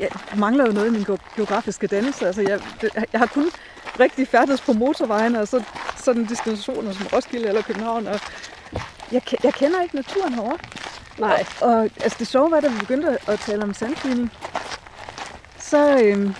jeg 0.00 0.08
mangler 0.36 0.66
jo 0.66 0.72
noget 0.72 0.86
i 0.86 0.90
min 0.90 1.02
ge- 1.10 1.34
geografiske 1.36 1.86
dannelse. 1.86 2.26
Altså, 2.26 2.42
jeg, 2.42 2.60
det, 2.80 2.90
jeg 3.12 3.20
har 3.20 3.26
kun 3.26 3.50
rigtig 4.00 4.28
færdes 4.28 4.60
på 4.60 4.72
motorvejen, 4.72 5.36
og 5.36 5.48
så 5.48 5.62
sådan 5.96 6.24
destinationer 6.28 6.92
som 6.92 7.06
Roskilde 7.12 7.48
eller 7.48 7.62
København. 7.62 8.06
Og 8.06 8.20
jeg, 9.12 9.22
jeg 9.44 9.54
kender 9.54 9.82
ikke 9.82 9.96
naturen 9.96 10.34
herovre. 10.34 10.58
Nej, 11.18 11.44
Og, 11.60 11.68
og 11.70 11.82
altså 11.82 12.16
det 12.18 12.26
sjove 12.28 12.50
var, 12.50 12.60
da 12.60 12.68
vi 12.68 12.78
begyndte 12.78 13.08
at- 13.08 13.28
at 13.28 13.40
tale 13.40 13.62
om 13.62 13.74
sandflyvning, 13.74 14.32
så, 15.58 15.98
øhm, 15.98 16.34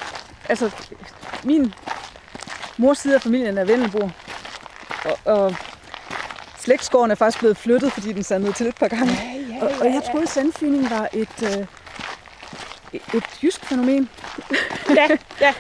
altså, 0.48 0.70
min 1.44 1.75
mors 2.76 2.98
side 2.98 3.14
af 3.14 3.22
familien 3.22 3.58
er 3.58 3.64
Vennelbo, 3.64 4.10
og, 5.04 5.19
og 5.25 5.54
slægtsgården 6.58 7.10
er 7.10 7.14
faktisk 7.14 7.38
blevet 7.38 7.56
flyttet, 7.56 7.92
fordi 7.92 8.12
den 8.12 8.22
sandede 8.22 8.52
til 8.52 8.66
et 8.66 8.76
par 8.76 8.88
gange. 8.88 9.12
Ja, 9.12 9.54
ja, 9.54 9.64
og, 9.64 9.70
og 9.80 9.86
jeg 9.86 10.02
troede, 10.12 10.26
sandflyvning 10.26 10.91
var 10.91 11.08
et, 11.12 11.43
øh, 11.43 11.64
et- 12.93 13.14
et 13.14 13.24
jysk 13.43 13.64
fænomen. 13.64 14.08
ja, 14.96 15.08
ja. 15.41 15.55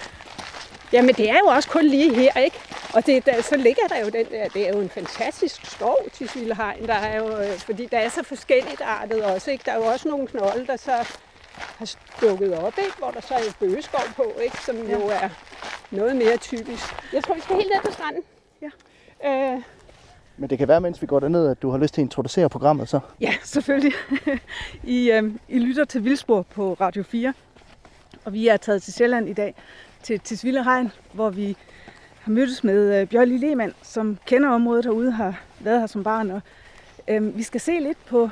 Jamen, 0.92 1.14
det 1.14 1.30
er 1.30 1.36
jo 1.44 1.46
også 1.46 1.68
kun 1.68 1.84
lige 1.84 2.14
her, 2.14 2.32
ikke? 2.40 2.56
Og 2.98 3.06
det, 3.06 3.26
der, 3.26 3.42
så 3.42 3.56
ligger 3.56 3.82
der 3.88 3.98
jo 4.04 4.08
den 4.08 4.26
der, 4.30 4.48
det 4.48 4.68
er 4.68 4.72
jo 4.72 4.80
en 4.80 4.88
fantastisk 4.88 5.70
skov, 5.70 5.96
Tisvildehegn, 6.12 6.86
der 6.86 6.94
er 6.94 7.18
jo, 7.18 7.38
øh, 7.38 7.58
fordi 7.58 7.86
der 7.86 7.98
er 7.98 8.08
så 8.08 8.22
forskelligt 8.22 8.80
artet 8.80 9.24
også, 9.24 9.50
ikke? 9.50 9.64
Der 9.66 9.72
er 9.72 9.76
jo 9.76 9.82
også 9.84 10.08
nogle 10.08 10.26
knolde, 10.26 10.66
der 10.66 10.76
så 10.76 10.92
har 11.52 11.84
stukket 11.84 12.58
op, 12.58 12.72
ikke? 12.78 12.98
Hvor 12.98 13.10
der 13.10 13.20
så 13.20 13.34
er 13.34 13.38
jo 13.38 13.52
bøgeskov 13.60 14.00
på, 14.16 14.32
ikke? 14.44 14.56
Som 14.62 14.76
ja. 14.76 14.92
jo 14.92 15.00
er 15.00 15.28
noget 15.90 16.16
mere 16.16 16.36
typisk. 16.36 16.84
Jeg 17.12 17.24
tror, 17.24 17.34
vi 17.34 17.40
skal 17.40 17.56
helt 17.56 17.68
ned 17.74 17.82
på 17.84 17.92
stranden. 17.92 18.22
Ja. 18.62 18.70
Øh, 19.54 19.62
Men 20.36 20.50
det 20.50 20.58
kan 20.58 20.68
være, 20.68 20.80
mens 20.80 21.02
vi 21.02 21.06
går 21.06 21.20
derned, 21.20 21.48
at 21.48 21.62
du 21.62 21.70
har 21.70 21.78
lyst 21.78 21.94
til 21.94 22.00
at 22.00 22.04
introducere 22.04 22.48
programmet 22.48 22.88
så. 22.88 23.00
Ja, 23.20 23.34
selvfølgelig. 23.44 23.92
I, 24.98 25.10
øh, 25.10 25.32
I 25.48 25.58
lytter 25.58 25.84
til 25.84 26.04
Vildspor 26.04 26.42
på 26.42 26.76
Radio 26.80 27.02
4. 27.02 27.34
Og 28.24 28.32
vi 28.32 28.48
er 28.48 28.56
taget 28.56 28.82
til 28.82 28.92
Sjælland 28.92 29.28
i 29.28 29.32
dag, 29.32 29.54
til 30.02 30.20
Tisvildehegn, 30.20 30.92
hvor 31.12 31.30
vi 31.30 31.56
har 32.28 32.34
mødtes 32.34 32.64
med 32.64 33.00
øh, 33.00 33.08
Bjørli 33.08 33.36
Lehmann, 33.36 33.74
som 33.82 34.18
kender 34.26 34.48
området 34.48 34.84
herude, 34.84 35.12
har 35.12 35.40
været 35.60 35.80
her 35.80 35.86
som 35.86 36.04
barn. 36.04 36.30
Og, 36.30 36.40
øh, 37.08 37.36
vi 37.36 37.42
skal 37.42 37.60
se 37.60 37.78
lidt 37.80 38.06
på, 38.06 38.30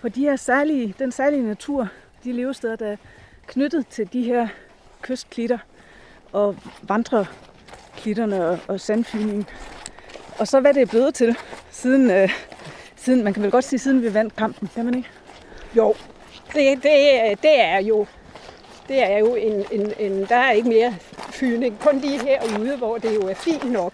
på 0.00 0.08
de 0.08 0.20
her 0.20 0.36
særlige, 0.36 0.94
den 0.98 1.12
særlige 1.12 1.42
natur, 1.42 1.88
de 2.24 2.32
levesteder, 2.32 2.76
der 2.76 2.86
er 2.86 2.96
knyttet 3.46 3.86
til 3.86 4.12
de 4.12 4.22
her 4.22 4.48
kystklitter 5.02 5.58
og 6.32 6.56
vandreklitterne 6.82 8.46
og, 8.46 8.58
og 8.68 8.80
sandfyningen. 8.80 9.46
Og 10.38 10.48
så 10.48 10.60
hvad 10.60 10.74
det 10.74 10.82
er 10.82 10.86
blevet 10.86 11.14
til, 11.14 11.36
siden, 11.70 12.10
øh, 12.10 12.30
siden, 12.96 13.24
man 13.24 13.34
kan 13.34 13.42
vel 13.42 13.50
godt 13.50 13.64
sige, 13.64 13.78
siden 13.78 14.02
vi 14.02 14.14
vandt 14.14 14.36
kampen, 14.36 14.68
kan 14.74 14.84
man 14.84 14.94
ikke? 14.94 15.08
Jo, 15.76 15.94
det, 16.54 16.82
det, 16.82 16.92
det 17.42 17.60
er 17.60 17.78
jo 17.78 18.06
det 18.88 19.02
er 19.02 19.18
jo 19.18 19.34
en, 19.34 19.64
en, 19.70 19.92
en, 19.98 20.26
der 20.28 20.36
er 20.36 20.50
ikke 20.50 20.68
mere 20.68 20.94
fyldning, 21.30 21.78
kun 21.80 21.98
lige 21.98 22.20
herude, 22.24 22.76
hvor 22.76 22.98
det 22.98 23.14
jo 23.14 23.20
er 23.28 23.34
fint 23.34 23.72
nok. 23.72 23.92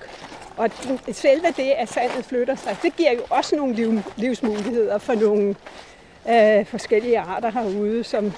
Og 0.57 0.71
selve 1.13 1.47
det, 1.57 1.71
at 1.71 1.89
sandet 1.89 2.25
flytter 2.25 2.55
sig, 2.55 2.77
det 2.83 2.97
giver 2.97 3.13
jo 3.13 3.21
også 3.31 3.57
nogle 3.57 3.75
liv, 3.75 4.03
livsmuligheder 4.17 4.99
for 4.99 5.15
nogle 5.15 5.55
øh, 6.31 6.67
forskellige 6.67 7.19
arter 7.19 7.51
herude, 7.51 8.05
som, 8.05 8.33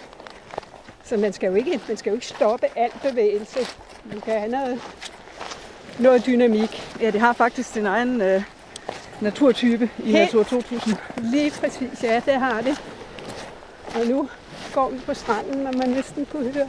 så 1.05 1.17
man 1.17 1.33
skal, 1.33 1.47
jo 1.47 1.55
ikke, 1.55 1.81
man 1.89 1.97
skal 1.97 2.11
jo 2.11 2.15
ikke 2.15 2.27
stoppe 2.27 2.67
al 2.77 2.91
bevægelse. 3.03 3.59
Man 4.05 4.21
kan 4.21 4.39
have 4.39 4.51
noget, 4.51 4.81
noget 5.99 6.27
dynamik. 6.27 6.97
Ja, 7.01 7.11
det 7.11 7.21
har 7.21 7.33
faktisk 7.33 7.73
sin 7.73 7.87
egen, 7.87 8.21
øh, 8.21 8.43
naturtype 9.21 9.91
i 9.99 10.13
Helt. 10.13 10.19
Natur 10.19 10.43
2000. 10.43 10.97
Lige 11.17 11.51
præcis, 11.51 12.03
ja, 12.03 12.23
det 12.27 12.35
har 12.35 12.61
det. 12.61 12.83
Og 13.95 14.07
nu 14.07 14.29
går 14.75 14.91
vi 14.91 14.99
på 14.99 15.15
stranden, 15.15 15.67
og 15.67 15.75
man 15.77 15.89
næsten 15.89 16.27
kunne 16.27 16.53
høre 16.53 16.69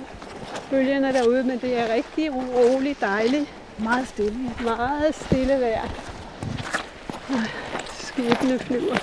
bølgerne 0.69 1.13
derude, 1.13 1.43
men 1.43 1.59
det 1.59 1.79
er 1.79 1.93
rigtig 1.93 2.31
uroligt 2.31 3.01
dejligt. 3.01 3.53
Meget 3.77 4.07
stille. 4.07 4.39
Meget 4.61 5.15
stille 5.15 5.59
vejr. 5.59 5.87
Skibene 7.99 8.59
flyver. 8.59 8.97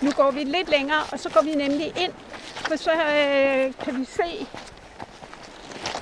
Nu 0.00 0.10
går 0.10 0.30
vi 0.30 0.44
lidt 0.44 0.70
længere, 0.70 1.02
og 1.12 1.20
så 1.20 1.30
går 1.30 1.42
vi 1.42 1.54
nemlig 1.54 1.86
ind, 1.86 2.12
for 2.54 2.76
så 2.76 2.90
øh, 2.92 3.74
kan 3.84 4.00
vi 4.00 4.04
se, 4.04 4.46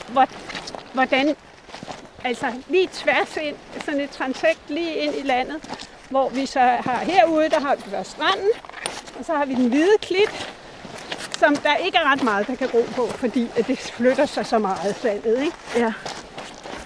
hvor, 0.09 0.27
hvordan, 0.93 1.37
altså 2.25 2.47
lige 2.69 2.89
tværs 2.93 3.37
ind, 3.37 3.57
sådan 3.85 4.01
et 4.01 4.11
transekt 4.11 4.61
lige 4.71 4.95
ind 4.95 5.15
i 5.15 5.23
landet, 5.23 5.87
hvor 6.11 6.29
vi 6.29 6.47
så 6.47 6.61
har 6.61 6.99
herude, 6.99 7.49
der 7.49 7.61
har 7.61 7.75
vi 7.77 7.83
stranden, 8.05 8.51
og 9.19 9.25
så 9.25 9.35
har 9.35 9.45
vi 9.45 9.55
den 9.55 9.69
hvide 9.69 9.99
klit, 10.01 10.54
som 11.39 11.57
der 11.57 11.77
ikke 11.77 11.99
er 11.99 12.13
ret 12.13 12.23
meget, 12.23 12.47
der 12.47 12.55
kan 12.55 12.69
gro 12.69 12.83
på, 12.97 13.07
fordi 13.07 13.49
at 13.57 13.67
det 13.67 13.79
flytter 13.79 14.27
sig 14.27 14.47
så 14.47 14.59
meget 14.59 14.97
sandet, 14.97 15.43
ikke? 15.43 15.57
Ja. 15.77 15.93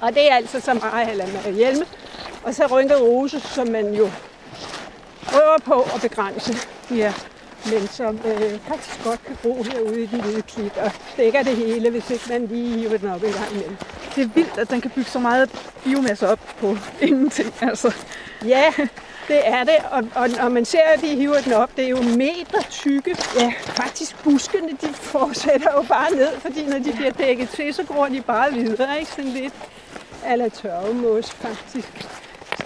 Og 0.00 0.14
det 0.14 0.30
er 0.30 0.34
altså 0.36 0.60
så 0.60 0.74
meget 0.74 1.10
eller 1.10 1.26
med 1.26 1.54
hjelme. 1.54 1.84
Og 2.42 2.54
så 2.54 2.66
rynket 2.66 3.00
rose, 3.00 3.40
som 3.40 3.68
man 3.68 3.94
jo 3.94 4.10
prøver 5.22 5.58
på 5.64 5.82
at 5.94 6.00
begrænse, 6.00 6.54
ja. 6.90 7.14
men 7.64 7.88
som 7.88 8.20
øh, 8.24 8.60
faktisk 8.60 9.04
godt 9.04 9.24
kan 9.24 9.36
gro 9.42 9.62
herude 9.62 10.02
i 10.02 10.06
den 10.06 10.20
hvide 10.20 10.42
klit 10.42 10.76
og 10.76 10.90
dækker 11.16 11.42
det 11.42 11.56
hele, 11.56 11.90
hvis 11.90 12.10
ikke 12.10 12.24
man 12.28 12.46
lige 12.46 12.78
hiver 12.78 12.98
den 12.98 13.08
op 13.08 13.22
en 13.22 13.32
gang 13.32 13.52
imellem. 13.52 13.76
Det 14.14 14.24
er 14.24 14.28
vildt, 14.28 14.58
at 14.58 14.70
den 14.70 14.80
kan 14.80 14.90
bygge 14.90 15.10
så 15.10 15.18
meget 15.18 15.50
biomasse 15.84 16.28
op 16.28 16.40
på 16.60 16.76
ingenting. 17.00 17.54
Altså. 17.60 17.94
Ja, 18.44 18.72
det 19.28 19.48
er 19.48 19.64
det, 19.64 19.76
og, 19.90 20.04
og 20.14 20.28
når 20.28 20.48
man 20.48 20.64
ser, 20.64 20.82
at 20.94 21.00
de 21.00 21.06
hiver 21.16 21.40
den 21.40 21.52
op, 21.52 21.76
det 21.76 21.84
er 21.84 21.88
jo 21.88 22.02
meter 22.02 22.62
tykke. 22.70 23.16
Ja. 23.36 23.52
Faktisk 23.58 24.22
buskene, 24.24 24.68
de 24.80 24.88
fortsætter 24.92 25.70
jo 25.76 25.82
bare 25.82 26.10
ned, 26.10 26.40
fordi 26.40 26.66
når 26.66 26.78
de 26.78 26.92
bliver 26.92 27.10
dækket 27.10 27.48
til, 27.48 27.74
så 27.74 27.84
går 27.84 28.06
de 28.06 28.20
bare 28.20 28.52
videre, 28.52 28.98
ikke? 29.00 29.10
Sådan 29.10 29.30
lidt 29.30 29.54
ala 30.24 30.48
tørvemos, 30.48 31.30
faktisk. 31.30 32.08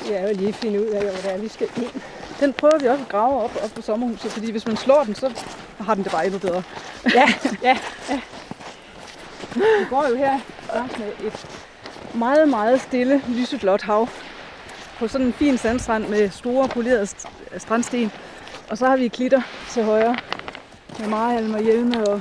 Så 0.05 0.13
jeg 0.13 0.29
jo 0.29 0.37
lige 0.37 0.53
finde 0.53 0.81
ud 0.81 0.87
af, 0.87 1.03
hvor 1.03 1.11
det 1.11 1.33
er, 1.33 1.39
vi 1.39 1.49
skal 1.49 1.69
ind. 1.77 2.03
Den 2.41 2.53
prøver 2.53 2.79
vi 2.79 2.87
også 2.87 3.03
at 3.03 3.09
grave 3.09 3.41
op, 3.43 3.59
op 3.65 3.71
på 3.75 3.83
sommerhuset, 3.83 4.33
fordi 4.33 4.51
hvis 4.51 4.67
man 4.67 4.77
slår 4.77 5.03
den, 5.05 5.15
så 5.15 5.31
har 5.81 5.95
den 5.95 6.05
det 6.05 6.13
bare 6.13 6.25
endnu 6.25 6.39
bedre. 6.39 6.63
Ja, 7.15 7.35
ja, 7.69 7.79
Vi 9.55 9.85
går 9.91 10.09
jo 10.09 10.17
her 10.17 10.39
langs 10.75 10.99
med 10.99 11.07
et 11.27 11.47
meget, 12.15 12.49
meget 12.49 12.81
stille, 12.81 13.23
lyseblåt 13.29 13.83
hav 13.83 14.09
på 15.03 15.09
sådan 15.09 15.27
en 15.27 15.33
fin 15.33 15.59
sandstrand 15.59 16.09
med 16.09 16.31
store 16.31 16.69
polerede 16.69 17.03
st- 17.03 17.59
strandsten. 17.59 18.13
Og 18.71 18.79
så 18.79 18.87
har 18.87 18.97
vi 18.97 19.09
klitter 19.09 19.43
til 19.71 19.85
højre 19.85 20.17
med 20.99 21.09
marhalm 21.09 21.55
og 21.55 21.61
hjelme 21.63 22.07
og 22.09 22.21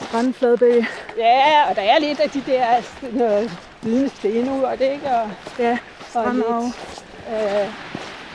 strandfladbæg. 0.00 0.84
ja, 1.18 1.70
og 1.70 1.76
der 1.76 1.82
er 1.82 1.98
lidt 1.98 2.20
af 2.20 2.30
de 2.30 2.42
der 2.46 2.66
noget 3.12 3.50
hvide 3.82 4.08
stenur, 4.08 4.68
det 4.68 4.80
ikke? 4.80 5.06
Og, 5.10 5.30
Ja, 5.58 5.70
og 5.72 5.78
strandarv. 6.08 6.62
lidt, 6.62 7.62
øh, 7.62 7.68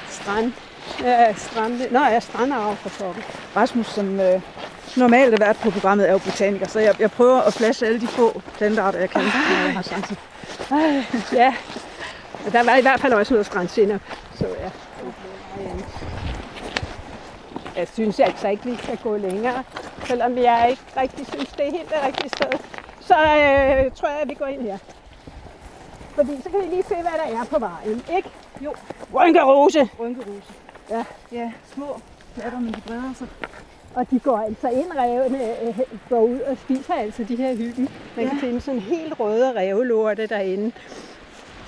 strand. 0.10 0.54
Ja, 1.04 1.34
strand. 1.34 1.92
Nå, 1.92 2.00
ja, 2.00 2.20
strandarv 2.20 2.76
for 2.76 2.90
pokker. 2.90 3.22
Rasmus, 3.56 3.88
som 3.88 4.20
øh, 4.20 4.42
normalt 4.98 5.34
er 5.34 5.38
vært 5.46 5.58
på 5.58 5.70
programmet, 5.72 6.08
er 6.08 6.12
jo 6.12 6.18
botaniker, 6.18 6.68
så 6.68 6.80
jeg, 6.80 6.96
jeg 7.00 7.12
prøver 7.12 7.42
at 7.42 7.54
flashe 7.54 7.86
alle 7.86 8.02
de 8.02 8.08
få 8.08 8.42
plantearter, 8.58 9.00
jeg 9.00 9.10
kan, 9.10 9.22
har 9.22 9.82
chance. 9.82 10.16
Ja, 11.34 11.54
og 12.46 12.52
der 12.54 12.64
var 12.64 12.76
i 12.76 12.82
hvert 12.82 13.00
fald 13.00 13.14
også 13.14 13.34
noget 13.34 13.46
strandsinop, 13.46 14.02
så 14.36 14.46
ja. 14.60 14.70
Jeg 17.76 17.88
synes 17.94 18.20
altså 18.20 18.48
ikke, 18.48 18.64
vi 18.66 18.78
skal 18.84 18.98
gå 19.04 19.18
længere, 19.18 19.64
selvom 20.06 20.38
jeg 20.38 20.68
ikke 20.70 20.82
rigtig 20.98 21.28
synes, 21.28 21.50
det 21.50 21.68
er 21.68 21.72
helt 21.72 21.90
det 21.90 21.98
rigtige 22.06 22.30
sted. 22.30 22.60
Så 23.00 23.14
øh, 23.14 23.92
tror 23.96 24.08
jeg, 24.10 24.20
at 24.22 24.30
vi 24.30 24.34
går 24.34 24.46
ind 24.46 24.62
her. 24.62 24.78
Fordi 26.16 26.42
så 26.44 26.50
kan 26.50 26.60
vi 26.60 26.66
lige 26.66 26.84
se, 26.84 26.96
hvad 26.96 27.04
der 27.26 27.40
er 27.40 27.46
på 27.50 27.60
vejen, 27.60 28.04
ikke? 28.18 28.30
Jo. 28.62 28.74
Rynkerose! 29.14 29.90
Rynkerose. 30.00 30.54
Ja. 30.90 31.04
Ja, 31.32 31.52
små 31.74 32.00
platter, 32.36 32.60
men 32.60 32.74
de 32.74 32.82
breder 32.88 33.14
sig. 33.18 33.28
Og 33.96 34.12
de 34.12 34.20
går 34.20 34.38
altså 34.38 34.68
ind, 34.70 34.86
revene 34.98 35.62
øh, 35.68 35.80
går 36.10 36.22
ud 36.22 36.40
og 36.40 36.58
spiser 36.58 36.94
altså 36.94 37.24
de 37.24 37.36
her 37.36 37.56
hyggen. 37.56 37.90
Man 38.18 38.28
kan 38.28 38.38
Ja. 38.42 38.46
finde 38.48 38.62
sådan 38.62 38.80
helt 38.80 39.20
røde 39.20 39.54
revlorte 39.60 40.28
derinde. 40.28 40.72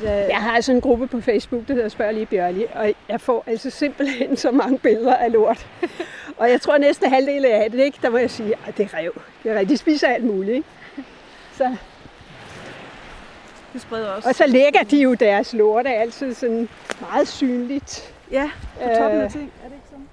Da, 0.04 0.26
Jeg 0.30 0.38
har 0.42 0.52
altså 0.52 0.72
en 0.72 0.82
gruppe 0.82 1.08
på 1.08 1.22
Facebook, 1.22 1.68
der 1.68 1.74
hedder 1.74 1.90
Spørg 1.90 2.14
lige 2.14 2.26
Bjørli, 2.26 2.66
og 2.76 2.94
jeg 3.10 3.22
får 3.22 3.44
altså 3.48 3.70
simpelthen 3.70 4.38
så 4.38 4.52
mange 4.52 4.78
billeder 4.80 5.16
af 5.16 5.32
lort. 5.32 5.68
og 6.40 6.50
jeg 6.52 6.62
tror 6.62 6.78
næsten 6.78 7.10
halvdelen 7.10 7.52
af 7.52 7.72
det, 7.72 7.80
ikke? 7.80 7.98
der 8.02 8.10
må 8.10 8.18
jeg 8.18 8.32
sige, 8.32 8.54
at 8.68 8.78
det 8.78 8.90
er 8.94 8.98
rev. 8.98 9.12
Det 9.44 9.52
er 9.52 9.56
rigtigt, 9.56 9.70
de 9.70 9.78
spiser 9.78 10.08
alt 10.08 10.24
muligt. 10.24 10.56
Ikke? 10.56 10.68
Så, 11.58 11.76
det 13.74 13.82
spreder 13.82 14.10
også. 14.10 14.30
og 14.30 14.36
så 14.36 14.48
lægger 14.48 14.84
de 14.84 14.98
jo 15.02 15.14
deres 15.14 15.54
lort 15.54 15.88
er 15.88 15.92
altid 15.92 16.34
sådan 16.34 16.70
meget 17.02 17.28
synligt. 17.28 18.14
Ja, 18.32 18.52
på 18.84 18.90
toppen 18.98 19.20
af 19.22 19.26
Øh. 19.26 19.32
ting. 19.32 19.52
Er 19.64 19.68
det 19.68 19.76
ikke 19.76 19.88
sådan? 19.90 20.08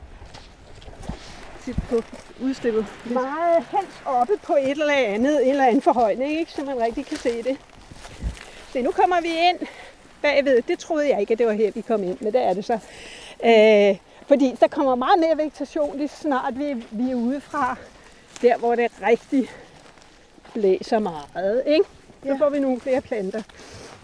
Tit 1.65 1.77
på 1.91 2.03
udstillet. 2.45 2.87
Meget 3.05 3.65
helst 3.71 4.03
oppe 4.05 4.33
på 4.43 4.57
et 4.63 4.71
eller 4.71 4.93
andet, 4.95 5.43
en 5.45 5.51
eller 5.51 5.67
anden 5.67 5.83
forhøjning, 5.83 6.39
ikke? 6.39 6.53
så 6.53 6.65
man 6.65 6.81
rigtig 6.81 7.07
kan 7.07 7.17
se 7.17 7.43
det. 7.43 7.57
Se, 8.73 8.83
nu 8.83 8.91
kommer 8.91 9.21
vi 9.21 9.29
ind 9.29 9.59
bagved. 10.23 10.63
Det 10.63 10.79
troede 10.79 11.09
jeg 11.11 11.21
ikke, 11.21 11.33
at 11.33 11.39
det 11.39 11.47
var 11.47 11.53
her, 11.53 11.71
vi 11.71 11.81
kom 11.81 12.03
ind, 12.05 12.19
men 12.21 12.33
det 12.33 12.43
er 12.43 12.55
det 12.55 12.65
så. 12.65 12.79
Øh, 13.45 13.97
fordi 14.29 14.57
der 14.61 14.69
kommer 14.69 14.95
meget 14.95 15.19
mere 15.21 15.37
vegetation 15.37 15.97
lige 15.99 16.09
snart 16.09 16.59
vi, 16.59 16.85
vi 16.91 17.11
er 17.11 17.15
ude 17.15 17.41
fra 17.41 17.77
der, 18.43 18.57
hvor 18.59 18.75
det 18.75 18.93
rigtig 19.03 19.51
blæser 20.55 20.99
meget. 20.99 21.63
Ikke? 21.67 21.85
Så 22.23 22.29
Ja. 22.29 22.35
får 22.35 22.49
vi 22.51 22.59
nogle 22.59 22.81
flere 22.81 23.01
planter. 23.01 23.43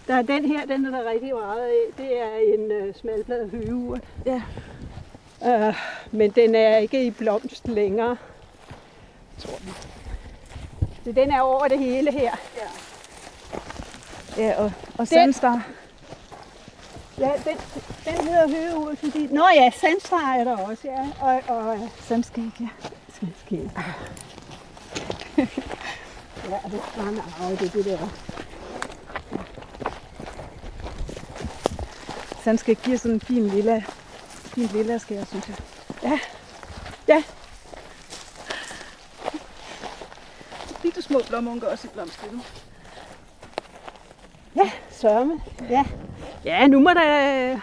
Der 0.07 0.13
er 0.15 0.21
den 0.21 0.45
her, 0.45 0.65
den 0.65 0.85
er 0.85 0.91
der 1.01 1.09
rigtig 1.09 1.33
meget 1.33 1.61
af. 1.61 1.73
Det 1.97 2.19
er 2.21 2.53
en 2.53 2.71
øh, 2.71 2.95
smalbladet 2.95 3.49
høgeurt. 3.49 4.01
Ja. 4.25 4.41
Øh, 5.45 5.75
men 6.11 6.31
den 6.31 6.55
er 6.55 6.77
ikke 6.77 7.05
i 7.05 7.11
blomst 7.11 7.67
længere, 7.67 8.17
tror 9.39 9.57
vi. 9.61 9.71
Så 11.05 11.11
den 11.11 11.31
er 11.31 11.41
over 11.41 11.67
det 11.67 11.79
hele 11.79 12.11
her. 12.11 12.35
Ja, 12.57 12.67
og, 14.37 14.71
og 14.97 15.07
sandstar. 15.07 15.67
Ja, 17.19 17.31
den, 17.45 17.57
den 18.05 18.27
hedder 18.27 18.47
høgeurt, 18.47 18.97
fordi... 18.97 19.27
Nå 19.27 19.45
ja, 19.55 19.71
sandstar 19.71 20.33
er 20.33 20.43
der 20.43 20.57
også, 20.57 20.87
ja. 20.87 21.07
Og, 21.21 21.41
og 21.47 21.89
Sandskæg, 22.07 22.51
ja. 22.59 22.67
Skidskæg. 23.15 23.69
ja, 26.49 26.59
og 26.63 26.71
det 26.71 26.81
er 26.97 27.09
en 27.09 27.19
arve, 27.41 27.55
det 27.55 27.61
er 27.61 27.69
det 27.69 27.85
der. 27.85 28.07
Sandskæg 32.43 32.77
giver 32.77 32.97
sådan 32.97 33.15
en 33.15 33.21
fin 33.21 33.47
lilla, 33.47 33.83
fin 34.27 34.65
lilla 34.73 34.97
skær, 34.97 35.25
synes 35.25 35.47
jeg. 35.47 35.57
Ja. 36.03 36.19
Ja. 37.07 37.23
Bitte 40.81 41.01
små 41.01 41.21
blåmunker 41.27 41.67
også 41.67 41.87
i 41.87 41.89
blomstringen. 41.93 42.41
Ja, 44.57 44.71
sørme. 44.89 45.41
Ja. 45.69 45.85
Ja, 46.45 46.67
nu 46.67 46.79
må 46.79 46.89
der 46.89 47.51
øh, 47.51 47.59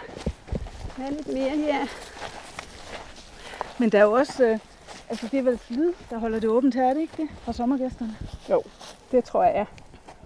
være 0.99 1.11
lidt 1.13 1.29
mere 1.33 1.51
her. 1.51 1.87
Men 3.79 3.89
der 3.91 3.99
er 3.99 4.03
jo 4.03 4.13
også, 4.13 4.45
øh, 4.45 4.59
altså 5.11 5.29
det 5.31 5.39
er 5.39 5.43
vel 5.43 5.59
slid, 5.67 5.93
der 6.11 6.19
holder 6.19 6.41
det 6.41 6.51
åbent 6.51 6.75
her, 6.75 6.85
er 6.91 6.95
det 6.95 7.01
ikke 7.01 7.13
det? 7.17 7.29
Fra 7.45 7.53
sommergæsterne. 7.53 8.17
Det 9.13 9.25
tror 9.25 9.45
jeg. 9.45 9.67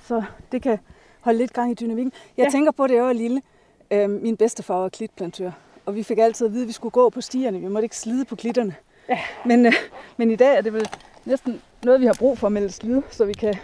Så 0.03 0.23
det 0.53 0.63
kan 0.63 0.79
holde 1.21 1.39
lidt 1.39 1.53
gang 1.53 1.71
i 1.71 1.75
dynamikken. 1.75 2.13
Jeg 2.37 2.43
Ja. 2.43 2.45
ja. 2.45 2.51
tænker 2.51 2.71
på, 2.73 2.87
det 2.87 3.03
var 3.03 3.13
lille. 3.13 3.43
Øh, 3.91 4.11
min 4.11 4.37
bedstefar 4.37 4.75
var 4.75 4.89
klitplantør, 4.89 5.51
og 5.87 5.95
vi 5.95 6.03
fik 6.03 6.19
altid 6.19 6.47
at 6.47 6.53
vide, 6.53 6.63
at 6.63 6.69
vi 6.69 6.73
skulle 6.73 6.93
gå 6.93 7.11
på 7.11 7.21
stierne. 7.21 7.61
Vi 7.61 7.69
måtte 7.69 7.85
ikke 7.85 7.97
slide 7.97 8.25
på 8.25 8.37
klitterne. 8.37 8.75
Ja. 9.09 9.19
Men, 9.45 9.67
øh, 9.67 9.73
men 10.17 10.31
i 10.31 10.37
dag 10.37 10.57
er 10.57 10.61
det 10.61 10.73
vel 10.73 10.89
næsten 11.25 11.61
noget, 11.85 12.01
vi 12.01 12.07
har 12.07 12.15
brug 12.19 12.39
for 12.39 12.47
at 12.47 12.53
melde 12.53 12.73
slid, 12.73 13.03
så 13.11 13.25
vi 13.25 13.33
kan 13.33 13.55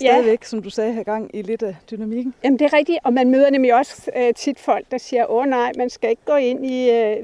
Ja. 0.00 0.06
stadigvæk, 0.06 0.44
som 0.44 0.62
du 0.62 0.70
sagde, 0.70 0.92
have 0.92 1.04
gang 1.04 1.30
i 1.34 1.42
lidt 1.42 1.62
af 1.62 1.76
dynamikken. 1.90 2.34
Jamen 2.44 2.58
det 2.58 2.64
er 2.64 2.72
rigtigt, 2.72 2.98
og 3.04 3.12
man 3.12 3.30
møder 3.30 3.50
nemlig 3.50 3.74
også 3.74 4.10
øh, 4.16 4.34
tit 4.34 4.58
folk, 4.58 4.86
der 4.90 4.98
siger, 4.98 5.30
åh 5.30 5.44
nej, 5.46 5.72
man 5.76 5.90
skal 5.90 6.10
ikke 6.10 6.22
gå 6.24 6.34
ind 6.34 6.66
i, 6.66 6.90
øh, 6.90 7.16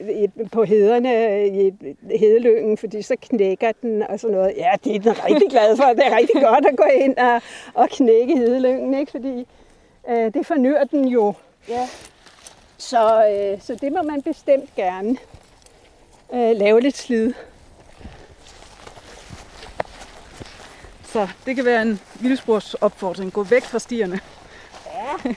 i, 0.00 0.26
på 0.52 0.64
hederne 0.64 1.26
øh, 1.26 1.46
i 1.46 1.72
hedeløngen, 2.18 2.76
fordi 2.76 3.02
så 3.02 3.16
knækker 3.22 3.72
den 3.82 4.02
og 4.02 4.20
sådan 4.20 4.36
noget. 4.36 4.52
Ja, 4.56 4.70
det 4.84 4.96
er 4.96 5.00
den 5.00 5.24
rigtig 5.24 5.50
glad 5.50 5.76
for. 5.76 5.84
Det 5.84 6.06
er 6.06 6.16
rigtig 6.16 6.42
godt 6.42 6.66
at 6.66 6.76
gå 6.76 6.84
ind 6.94 7.16
og, 7.16 7.42
og 7.74 7.88
knække 7.88 8.36
hedeløngen, 8.36 8.94
ikke? 8.94 9.10
fordi 9.10 9.46
øh, 10.08 10.34
det 10.34 10.46
fornyer 10.46 10.84
den 10.84 11.08
jo. 11.08 11.34
Ja. 11.68 11.88
Så, 12.78 13.26
øh, 13.26 13.60
så 13.60 13.74
det 13.74 13.92
må 13.92 14.02
man 14.02 14.22
bestemt 14.22 14.74
gerne 14.76 15.16
øh, 16.34 16.56
lave 16.56 16.80
lidt 16.80 16.96
slid. 16.96 17.32
Så 21.12 21.28
det 21.46 21.56
kan 21.56 21.64
være 21.64 21.82
en 21.82 22.00
vildspors 22.20 22.74
opfordring. 22.74 23.32
Gå 23.32 23.42
væk 23.42 23.64
fra 23.64 23.78
stierne. 23.78 24.20
Ja. 24.86 25.32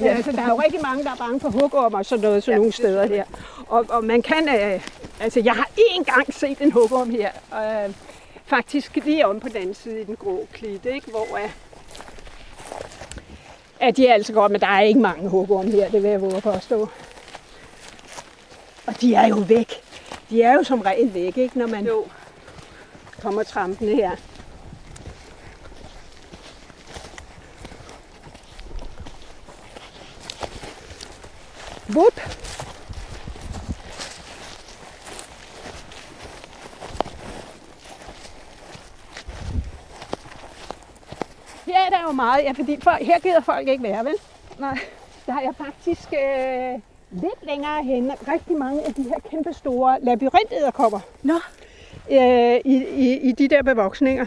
Ja. 0.00 0.06
Altså, 0.06 0.32
der 0.32 0.42
er 0.42 0.48
jo 0.48 0.60
rigtig 0.60 0.80
mange, 0.82 1.04
der 1.04 1.10
er 1.10 1.16
bange 1.16 1.40
for 1.40 1.48
hugorm 1.48 1.94
og 1.94 2.06
sådan 2.06 2.22
noget, 2.22 2.42
sådan 2.42 2.52
ja, 2.54 2.58
nogle 2.58 2.72
steder 2.72 3.06
her. 3.06 3.24
Og, 3.68 3.86
og 3.88 4.04
man 4.04 4.22
kan, 4.22 4.48
øh, 4.48 4.80
altså 5.20 5.40
jeg 5.40 5.52
har 5.52 5.68
én 5.78 6.02
gang 6.02 6.34
set 6.34 6.60
en 6.60 6.72
hugorm 6.72 7.10
her, 7.10 7.30
øh, 7.52 7.94
faktisk 8.46 8.96
lige 8.96 9.26
om 9.26 9.40
på 9.40 9.48
den 9.48 9.56
anden 9.56 9.74
side 9.74 10.00
i 10.00 10.04
den 10.04 10.16
grå 10.16 10.46
klit, 10.52 10.86
ikke? 10.86 11.10
hvor 11.10 11.36
øh, 11.36 11.50
at 13.80 13.96
de 13.96 14.06
er 14.06 14.14
altså 14.14 14.32
godt, 14.32 14.52
men 14.52 14.60
der 14.60 14.66
er 14.66 14.80
ikke 14.80 15.00
mange 15.00 15.28
hugorm 15.28 15.70
her, 15.70 15.90
det 15.90 16.02
vil 16.02 16.10
jeg 16.10 16.20
våge 16.20 16.40
påstå. 16.40 16.88
Og 18.86 19.00
de 19.00 19.14
er 19.14 19.26
jo 19.26 19.36
væk. 19.36 19.72
De 20.30 20.42
er 20.42 20.52
jo 20.52 20.62
som 20.62 20.80
regel 20.80 21.14
væk, 21.14 21.38
ikke, 21.38 21.58
når 21.58 21.66
man 21.66 21.86
jo. 21.86 22.04
kommer 23.22 23.42
trampende 23.42 23.94
her. 23.94 24.10
Whoop. 31.90 32.20
Her 41.66 41.78
er 41.86 41.90
der 41.90 42.02
jo 42.06 42.12
meget, 42.12 42.44
ja, 42.44 42.52
fordi 42.52 42.78
for, 42.82 42.90
her 42.90 43.18
gider 43.18 43.40
folk 43.40 43.68
ikke 43.68 43.82
være, 43.82 44.04
vel? 44.04 44.14
Nej. 44.58 44.78
Der 45.26 45.32
er 45.32 45.52
faktisk 45.52 46.08
øh, 46.12 46.80
lidt 47.10 47.46
længere 47.46 47.84
hen 47.84 48.12
rigtig 48.28 48.56
mange 48.56 48.86
af 48.86 48.94
de 48.94 49.02
her 49.02 49.30
kæmpe 49.30 49.52
store 49.52 49.98
labyrintetterkopper 50.02 51.00
Nå, 51.22 51.34
øh, 52.10 52.60
i, 52.64 52.84
i, 52.96 53.18
i 53.28 53.32
de 53.32 53.48
der 53.48 53.62
bevoksninger. 53.62 54.26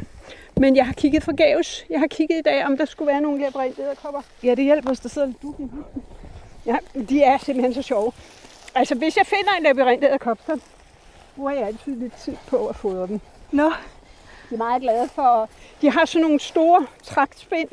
Men 0.57 0.75
jeg 0.75 0.85
har 0.85 0.93
kigget 0.93 1.23
forgæves. 1.23 1.85
Jeg 1.89 1.99
har 1.99 2.07
kigget 2.07 2.37
i 2.37 2.41
dag, 2.41 2.65
om 2.65 2.77
der 2.77 2.85
skulle 2.85 3.11
være 3.11 3.21
nogle 3.21 3.41
labyrintetterkopper. 3.41 4.21
ja, 4.43 4.55
det 4.55 4.63
hjælper, 4.63 4.89
hvis 4.89 4.99
der 4.99 5.09
sidder 5.09 5.27
lidt 5.27 5.37
huden. 5.41 5.85
Ja, 6.69 6.77
de 7.09 7.23
er 7.23 7.37
simpelthen 7.37 7.73
så 7.73 7.81
sjove. 7.81 8.11
Altså, 8.75 8.95
hvis 8.95 9.17
jeg 9.17 9.25
finder 9.25 9.51
en 9.57 9.63
labyrintetterkop, 9.63 10.39
så 10.45 10.59
bruger 11.35 11.51
jeg 11.51 11.67
altid 11.67 11.95
lidt 11.95 12.13
tid 12.13 12.35
på 12.47 12.67
at 12.67 12.75
fodre 12.75 13.07
dem. 13.07 13.19
Nå, 13.51 13.71
De 14.49 14.53
er 14.53 14.57
meget 14.57 14.81
glade 14.81 15.09
for... 15.09 15.49
De 15.81 15.91
har 15.91 16.05
sådan 16.05 16.21
nogle 16.21 16.39
store 16.39 16.87
tragtspind, 17.03 17.69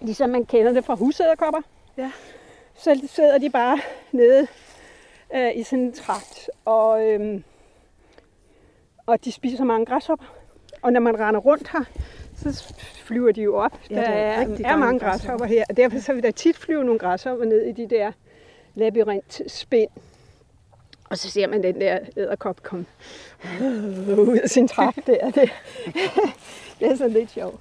ligesom 0.00 0.30
man 0.30 0.44
kender 0.44 0.72
det 0.72 0.84
fra 0.84 0.94
husæderkopper. 0.94 1.60
Ja. 1.96 2.10
Så 2.74 3.00
sidder 3.06 3.38
de 3.38 3.50
bare 3.50 3.80
nede 4.12 4.46
øh, 5.34 5.56
i 5.56 5.62
sådan 5.62 5.78
en 5.78 5.92
trakt, 5.92 6.50
og, 6.64 7.02
øhm, 7.06 7.44
og 9.06 9.24
de 9.24 9.32
spiser 9.32 9.64
mange 9.64 9.86
græshopper. 9.86 10.26
Og 10.82 10.92
når 10.92 11.00
man 11.00 11.20
render 11.20 11.40
rundt 11.40 11.68
her, 11.72 11.84
så 12.40 12.74
flyver 13.04 13.32
de 13.32 13.42
jo 13.42 13.56
op. 13.56 13.78
Ja, 13.90 13.94
der 13.94 14.00
der 14.02 14.08
er 14.10 14.42
er, 14.42 14.56
er 14.64 14.76
mange 14.76 15.00
græshopper. 15.00 15.46
her, 15.46 15.64
og 15.68 15.76
derfor 15.76 15.98
så 15.98 16.12
vil 16.12 16.22
der 16.22 16.30
tit 16.30 16.56
flyve 16.56 16.84
nogle 16.84 16.98
græshopper 16.98 17.44
ned 17.44 17.62
i 17.62 17.72
de 17.72 17.86
der 17.90 18.12
labyrintspind. 18.74 19.90
Og 21.10 21.18
så 21.18 21.30
ser 21.30 21.46
man 21.46 21.62
den 21.62 21.80
der 21.80 21.98
æderkop 22.16 22.62
komme 22.62 22.86
ud 24.18 24.38
af 24.42 24.50
sin 24.50 24.68
trakt 24.68 25.06
der. 25.06 25.30
Det, 25.30 25.50
det 26.80 26.90
er 26.90 26.96
sådan 26.96 27.12
lidt 27.12 27.30
sjovt. 27.30 27.60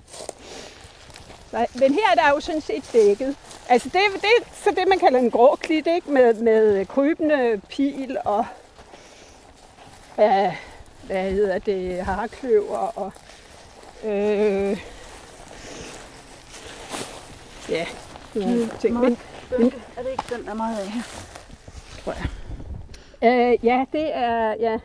Men 1.52 1.94
her 1.94 2.10
er 2.12 2.16
der 2.16 2.30
jo 2.34 2.40
sådan 2.40 2.62
set 2.62 2.90
dækket. 2.94 3.36
Altså 3.70 3.90
det, 3.90 4.02
det 4.14 4.24
er 4.40 4.50
så 4.54 4.70
det, 4.70 4.88
man 4.88 5.00
kalder 5.00 5.20
en 5.20 5.32
grå 5.32 5.56
klit, 5.56 5.88
ikke? 5.88 6.12
Med, 6.12 6.34
med 6.34 6.86
krybende 6.86 7.62
pil 7.70 8.18
og 8.26 8.46
ja, 10.18 10.56
hvad 11.04 11.32
hedder 11.32 11.60
det, 11.60 12.02
harkløver 12.06 12.78
og 12.78 13.12
øh, 14.04 14.78
ja, 17.70 17.86
nogle 18.36 18.70
ting. 18.80 19.00
Men, 19.00 19.18
men, 19.60 19.74
er 19.98 20.02
det 20.04 20.12
ikke 20.12 20.24
den, 20.36 20.46
der 20.46 20.52
er 20.52 20.56
meget 20.56 20.80
af 20.80 20.88
her? 20.92 21.02
Tror 22.04 22.14
jeg. 22.14 22.28
øh, 23.52 23.66
ja, 23.66 23.86
det 23.92 24.16
er, 24.18 24.56
ja, 24.60 24.80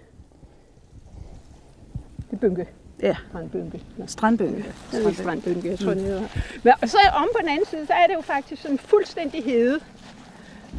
det 2.30 2.32
er 2.32 2.36
bynke. 2.36 2.66
Ja, 3.02 3.16
Strandbynke. 3.30 3.82
Nå. 3.96 4.06
strandbøge. 4.06 4.64
Det 4.92 5.06
er 5.06 5.12
strandbynke, 5.12 5.68
jeg 5.68 5.78
tror, 5.78 5.94
det 5.94 6.02
hedder. 6.02 6.28
Men, 6.62 6.72
og 6.82 6.88
så 6.88 6.98
om 7.14 7.28
på 7.32 7.38
den 7.40 7.48
anden 7.48 7.66
side, 7.66 7.86
så 7.86 7.92
er 7.92 8.06
det 8.06 8.14
jo 8.14 8.20
faktisk 8.20 8.62
sådan 8.62 8.78
fuldstændig 8.78 9.44
hede. 9.44 9.80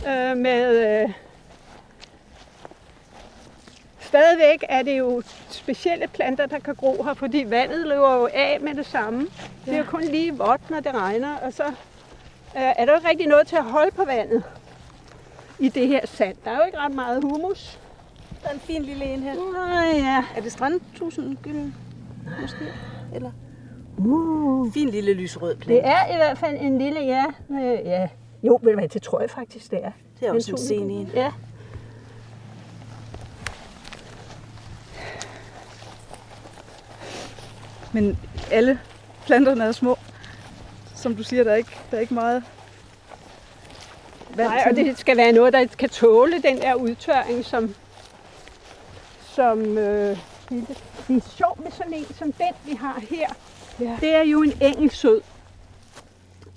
Øh, 0.07 0.37
med, 0.37 1.03
øh, 1.03 1.09
stadigvæk 4.05 4.63
er 4.69 4.81
det 4.81 4.97
jo 4.97 5.23
specielle 5.49 6.07
planter, 6.07 6.45
der 6.45 6.59
kan 6.59 6.75
gro 6.75 7.03
her, 7.03 7.13
fordi 7.13 7.45
vandet 7.47 7.87
løber 7.87 8.15
jo 8.15 8.27
af 8.33 8.57
med 8.61 8.73
det 8.73 8.85
samme. 8.85 9.27
Det 9.65 9.73
er 9.73 9.77
jo 9.77 9.83
kun 9.83 10.03
lige 10.03 10.37
vådt, 10.37 10.69
når 10.69 10.79
det 10.79 10.93
regner, 10.93 11.37
og 11.37 11.53
så 11.53 11.63
øh, 11.65 11.71
er 12.53 12.85
der 12.85 12.91
jo 12.91 12.95
ikke 12.95 13.09
rigtig 13.09 13.27
noget 13.27 13.47
til 13.47 13.55
at 13.55 13.63
holde 13.63 13.91
på 13.91 14.05
vandet 14.05 14.43
i 15.59 15.69
det 15.69 15.87
her 15.87 16.05
sand. 16.05 16.35
Der 16.45 16.51
er 16.51 16.57
jo 16.57 16.63
ikke 16.65 16.77
ret 16.77 16.93
meget 16.93 17.23
humus. 17.23 17.79
Der 18.43 18.49
er 18.49 18.53
en 18.53 18.59
fin 18.59 18.83
lille 18.83 19.05
en 19.05 19.19
her. 19.19 19.33
Nej, 19.33 19.99
ja. 19.99 20.23
Er 20.37 20.41
det 20.41 20.51
strandtusind 20.51 21.37
gylden? 21.43 21.75
Måske? 22.41 22.65
Eller? 23.15 23.31
Uh. 23.97 24.73
Fin 24.73 24.89
lille 24.89 25.13
lysrød 25.13 25.55
plante. 25.55 25.73
Det 25.73 25.91
er 25.91 26.13
i 26.13 26.15
hvert 26.15 26.37
fald 26.37 26.57
en 26.61 26.77
lille, 26.77 26.99
ja. 26.99 27.25
Øh, 27.51 27.85
ja. 27.85 28.07
Jo, 28.43 28.59
ved 28.63 28.71
du 28.71 28.79
hvad, 28.79 28.89
det 28.89 29.01
tror 29.01 29.21
jeg 29.21 29.29
faktisk, 29.29 29.71
det 29.71 29.79
er. 29.83 29.91
Det 30.19 30.27
er 30.27 30.33
også 30.33 30.51
en 30.51 30.57
sen 30.57 30.91
en. 30.91 31.11
Ja. 31.15 31.31
Men 37.95 38.17
alle 38.51 38.79
planterne 39.25 39.63
er 39.63 39.71
små. 39.71 39.97
Som 40.95 41.15
du 41.15 41.23
siger, 41.23 41.43
der 41.43 41.51
er 41.51 41.55
ikke, 41.55 41.77
der 41.91 41.97
er 41.97 42.01
ikke 42.01 42.13
meget 42.13 42.43
vand 44.35 44.49
Nej, 44.49 44.63
og 44.69 44.75
det 44.75 44.97
skal 44.97 45.17
være 45.17 45.31
noget, 45.31 45.53
der 45.53 45.65
kan 45.65 45.89
tåle 45.89 46.41
den 46.41 46.57
der 46.57 46.73
udtørring, 46.73 47.45
som, 47.45 47.75
som 49.21 49.77
øh, 49.77 50.17
det 50.49 50.67
er 51.09 51.35
sjovt 51.37 51.63
med 51.63 51.71
sådan 51.71 51.93
en 51.93 52.05
som 52.15 52.31
den, 52.31 52.53
vi 52.65 52.75
har 52.75 53.01
her. 53.09 53.27
Ja. 53.79 53.97
Det 54.01 54.15
er 54.15 54.23
jo 54.23 54.41
en 54.41 54.53
engelsød. 54.61 55.21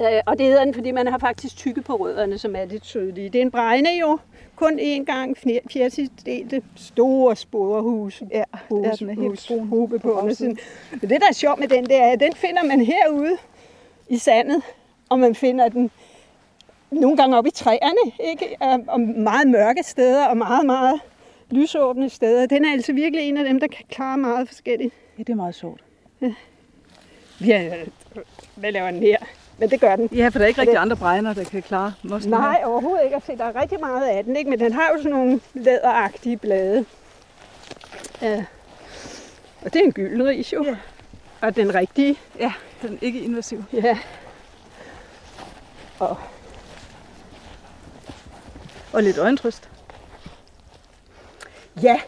Øh, 0.03 0.21
og 0.27 0.39
det 0.39 0.47
hedder 0.47 0.65
den, 0.65 0.75
fordi 0.75 0.91
man 0.91 1.07
har 1.07 1.19
faktisk 1.19 1.57
tykke 1.57 1.83
på 1.83 1.97
rødderne, 1.97 2.39
som 2.39 2.57
er 2.57 2.65
lidt 2.65 2.87
sødlige. 2.87 3.29
Det 3.29 3.39
er 3.39 3.43
en 3.43 3.51
bregne 3.51 3.91
jo, 4.01 4.19
kun 4.59 4.79
én 4.79 5.05
gang 5.05 5.37
fjerdedelte 5.71 6.63
store 6.77 7.37
sporehus. 7.37 8.23
Ja, 8.31 8.43
hus, 8.71 8.87
ja, 8.87 8.91
den 9.07 9.09
er 9.11 9.15
helt 9.15 9.29
hus, 9.29 9.47
brun 9.69 9.99
på 10.01 10.13
undersiden. 10.13 10.59
Men 10.91 11.01
det, 11.01 11.21
der 11.21 11.27
er 11.29 11.33
sjovt 11.35 11.61
med 11.61 11.69
den, 11.69 11.85
det 11.85 11.97
er, 11.97 12.13
at 12.13 12.21
den 12.21 12.33
finder 12.33 12.63
man 12.65 12.81
herude 12.81 13.37
i 14.09 14.19
sandet, 14.19 14.63
og 15.09 15.19
man 15.19 15.35
finder 15.35 15.69
den 15.69 15.91
nogle 16.91 17.17
gange 17.17 17.37
op 17.39 17.47
i 17.47 17.51
træerne, 17.51 18.13
ikke? 18.31 18.57
Og- 18.61 18.85
og 18.89 19.01
meget 19.01 19.49
mørke 19.49 19.83
steder, 19.83 20.27
og 20.27 20.37
meget, 20.37 20.67
meget 20.67 21.01
lysåbne 21.51 22.09
steder. 22.09 22.47
Den 22.47 22.65
er 22.65 22.73
altså 22.73 22.93
virkelig 22.93 23.29
en 23.29 23.37
af 23.37 23.45
dem, 23.45 23.61
der 23.61 23.67
kan 23.67 23.85
klare 23.89 24.19
meget 24.19 24.49
forskelligt. 24.49 24.95
Ja, 25.19 25.23
det 25.23 25.33
er 25.33 25.37
meget 25.37 25.55
sjovt. 25.55 25.85
Vi 27.41 27.51
har, 27.51 27.71
hvad 28.57 28.73
laver 28.73 28.91
den 28.91 29.03
her? 29.03 29.17
Men 29.59 29.71
det 29.71 29.81
gør 29.81 29.97
den. 29.97 30.09
Ja, 30.13 30.29
for 30.29 30.39
der 30.39 30.45
er 30.45 30.49
ikke 30.49 30.59
Og 30.59 30.63
rigtig 30.63 30.75
det- 30.75 30.81
andre 30.81 30.97
bregner, 30.97 31.35
der 31.35 31.45
kan 31.45 31.63
klare 31.63 31.93
mosten 32.03 32.31
Nej, 32.31 32.63
overhovedet 32.65 33.05
ikke. 33.05 33.15
Altså, 33.15 33.33
der 33.39 33.45
er 33.45 33.61
rigtig 33.61 33.81
meget 33.81 34.09
af 34.09 34.25
den, 34.25 34.37
ikke? 34.37 34.51
men 34.51 34.61
den 34.61 34.73
har 34.73 34.91
jo 34.93 34.97
sådan 34.99 35.11
nogle 35.11 35.41
læderagtige 35.55 36.37
blade. 36.37 36.85
Ja. 38.23 38.45
Og 39.63 39.73
det 39.73 39.81
er 39.81 39.85
en 39.85 39.93
gyldenris 39.93 40.53
jo. 40.53 40.65
Ja. 40.65 40.77
Og 41.41 41.57
den 41.57 41.75
rigtige. 41.75 42.19
Ja, 42.39 42.53
den 42.83 42.93
er 42.95 42.99
ikke 43.01 43.21
invasiv. 43.21 43.65
Ja. 43.73 43.99
Og 45.99 46.17
Og 48.93 49.03
lidt 49.03 49.19
øjentrøst. 49.19 49.69
ja. 51.83 52.01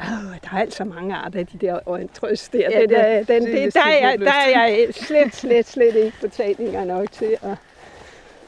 Oh, 0.00 0.06
der 0.42 0.48
er 0.56 0.60
altså 0.60 0.84
mange 0.84 1.14
arter 1.14 1.38
af 1.38 1.46
de 1.46 1.58
der 1.58 1.78
øjentrøst 1.86 2.52
der. 2.52 2.58
Ja, 2.70 2.80
den, 2.80 2.88
den, 2.88 3.46
det 3.46 3.52
det, 3.64 3.74
der, 3.74 3.80
er 3.80 4.16
der 4.16 4.32
er 4.32 4.66
jeg 4.66 4.88
slet, 4.92 5.34
slet, 5.34 5.66
slet 5.68 5.94
ikke 5.96 6.16
botaniker 6.20 6.84
nok 6.84 7.12
til. 7.12 7.36
at 7.42 7.54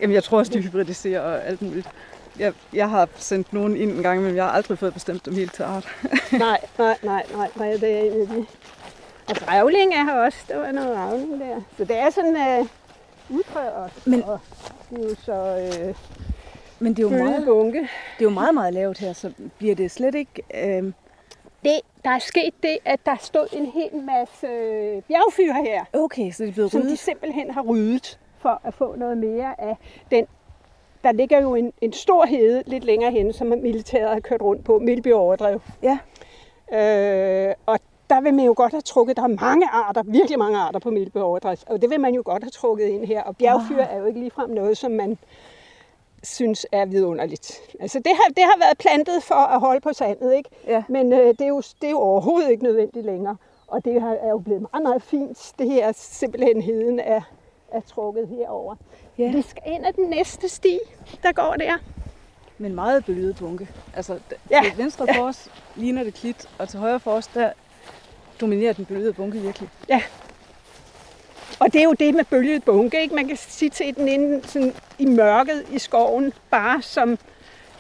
Jamen, 0.01 0.15
jeg 0.15 0.25
tror 0.25 0.39
også, 0.39 0.53
de 0.53 0.61
hybridiserer 0.61 1.21
og 1.21 1.47
alt 1.47 1.63
muligt. 1.63 1.89
Jeg, 2.39 2.53
jeg 2.73 2.91
har 2.91 3.09
sendt 3.17 3.53
nogen 3.53 3.77
ind 3.77 3.91
en 3.97 4.03
gang, 4.03 4.23
men 4.23 4.37
jeg 4.37 4.45
har 4.45 4.51
aldrig 4.51 4.79
fået 4.79 4.95
bestemt 4.95 5.27
dem 5.27 5.35
helt 5.35 5.55
til 5.55 5.63
art. 5.63 5.89
nej, 6.33 6.61
nej, 6.79 6.97
nej, 7.03 7.25
nej, 7.37 7.49
nej, 7.57 7.71
det 7.73 7.85
er 7.93 7.99
en 8.13 8.21
af 8.21 8.27
de. 8.29 8.47
Og 9.29 9.37
grævling 9.37 9.95
er 9.95 10.05
her 10.05 10.15
også. 10.15 10.39
Der 10.49 10.57
var 10.59 10.73
noget 10.73 10.97
grævling 10.97 11.41
der. 11.41 11.61
Så 11.79 11.85
det 11.85 11.97
er 11.99 12.11
sådan 12.11 12.37
øh, 12.37 12.67
udpræget 13.31 13.73
også. 13.73 13.97
Men- 14.11 14.23
Og 14.25 14.39
det 14.91 14.99
er 14.99 15.09
jo 15.09 15.15
så 15.25 15.71
øh, 15.89 15.95
Men 16.79 16.95
det 16.95 16.99
er 16.99 17.03
jo 17.19 17.25
meget, 17.25 17.45
bunke. 17.47 17.79
det 17.79 17.89
er 18.19 18.25
jo 18.25 18.31
meget, 18.31 18.55
meget 18.55 18.75
lavt 18.75 18.99
her, 18.99 19.13
så 19.13 19.33
bliver 19.59 19.75
det 19.75 19.91
slet 19.91 20.15
ikke... 20.15 20.43
Øh, 20.55 20.93
Det, 21.63 21.81
der 22.05 22.11
er 22.11 22.19
sket 22.19 22.55
det, 22.63 22.79
at 22.85 23.01
der 23.07 23.17
stod 23.21 23.47
en 23.53 23.67
hel 23.67 24.03
masse 24.03 24.47
øh, 24.47 25.03
bjergfyr 25.03 25.53
her, 25.53 25.85
okay, 25.93 26.31
så 26.31 26.43
det 26.43 26.49
er 26.49 26.53
blevet 26.53 26.71
som 26.71 26.81
de 26.81 26.87
ryddet. 26.87 26.99
simpelthen 26.99 27.51
har 27.51 27.63
ryddet 27.63 28.19
for 28.39 28.61
at 28.65 28.75
få 28.75 28.95
noget 28.97 29.19
mere 29.19 29.61
af 29.61 29.77
den. 30.11 30.27
Der 31.05 31.13
ligger 31.13 31.41
jo 31.41 31.55
en, 31.55 31.73
en 31.81 31.93
stor 31.93 32.27
hede 32.27 32.63
lidt 32.67 32.85
længere 32.85 33.11
hen, 33.11 33.33
som 33.33 33.47
militæret 33.47 34.13
har 34.13 34.21
kørt 34.21 34.43
rundt 34.43 34.65
på, 34.65 34.79
Milby 34.79 35.13
Overdrev. 35.13 35.61
Ja. 35.83 35.99
Øh, 36.73 37.55
og 37.67 37.79
der 38.11 38.21
vil 38.21 38.35
man 38.35 38.45
jo 38.45 38.55
godt 38.57 38.73
have 38.73 38.81
trukket, 38.81 39.17
der 39.17 39.23
er 39.23 39.27
mange 39.41 39.69
arter, 39.73 40.03
virkelig 40.07 40.39
mange 40.39 40.59
arter 40.59 40.79
på 40.79 40.91
Milby 40.91 41.17
Overdrev, 41.17 41.57
og 41.67 41.83
det 41.83 41.91
vil 41.91 42.01
man 42.01 42.15
jo 42.15 42.23
godt 42.25 42.43
have 42.43 42.51
trukket 42.51 42.87
ind 42.87 43.05
her. 43.07 43.23
Og 43.23 43.37
bjergfyr 43.37 43.83
Ah. 43.83 43.95
er 43.95 43.99
jo 43.99 44.07
ikke 44.07 44.21
ligefrem 44.21 44.51
noget, 44.51 44.79
som 44.79 44.93
man 44.93 45.19
synes 46.35 46.67
er 46.73 46.87
vidunderligt. 46.87 47.61
Altså 47.81 47.99
det 47.99 48.13
har, 48.15 48.29
det 48.29 48.45
har 48.45 48.59
været 48.67 48.79
plantet 48.79 49.23
for 49.23 49.35
at 49.35 49.61
holde 49.61 49.81
på 49.81 49.93
sandet, 49.93 50.35
ikke? 50.37 50.51
Ja. 50.67 50.83
Men 50.89 51.13
øh, 51.13 51.27
det, 51.29 51.41
er 51.41 51.47
jo, 51.49 51.63
det 51.81 51.87
er 51.87 51.91
jo 51.91 51.99
overhovedet 51.99 52.51
ikke 52.51 52.63
nødvendigt 52.65 53.07
længere. 53.07 53.37
Og 53.67 53.85
det 53.85 54.01
har, 54.01 54.13
er 54.15 54.29
jo 54.29 54.39
blevet 54.39 54.61
meget, 54.73 54.83
meget 54.83 55.03
fint. 55.03 55.53
Det 55.59 55.71
her 55.71 55.93
simpelthen 55.97 56.63
heden 56.63 57.01
er, 57.01 57.21
er 57.73 57.81
trukket 57.81 58.29
herover. 58.29 58.75
Ja. 59.19 59.33
Vi 59.33 59.43
skal 59.43 59.63
ind 59.67 59.87
ad 59.87 59.93
den 59.93 60.11
næste 60.11 60.49
sti, 60.49 60.79
der 61.23 61.33
går 61.33 61.55
der. 61.59 61.73
Men 62.59 62.75
meget 62.75 63.05
bølget 63.05 63.37
bunke. 63.37 63.69
Altså, 63.97 64.19
Ja. 64.51 64.61
til 64.65 64.79
venstre 64.79 65.07
for 65.15 65.23
os 65.23 65.51
ligner 65.77 66.05
det 66.05 66.15
klit, 66.15 66.49
og 66.59 66.69
til 66.69 66.79
højre 66.79 67.01
for 67.01 67.11
os, 67.11 67.27
der 67.27 67.53
dominerer 68.41 68.73
den 68.73 68.85
bølgede 68.85 69.13
bunke 69.13 69.39
virkelig. 69.39 69.69
Og 71.59 71.73
det 71.73 71.79
er 71.81 71.85
jo 71.85 71.93
det 71.93 72.15
med 72.15 72.25
bølget 72.25 72.65
bunke, 72.65 73.01
ikke? 73.03 73.15
Man 73.15 73.29
kan 73.29 73.37
sige 73.37 73.71
til 73.71 73.97
den 73.97 74.09
inde 74.09 74.49
sådan 74.49 74.73
i 74.99 75.05
mørket 75.07 75.65
i 75.73 75.79
skoven, 75.79 76.33
bare 76.51 76.83
som 76.83 77.19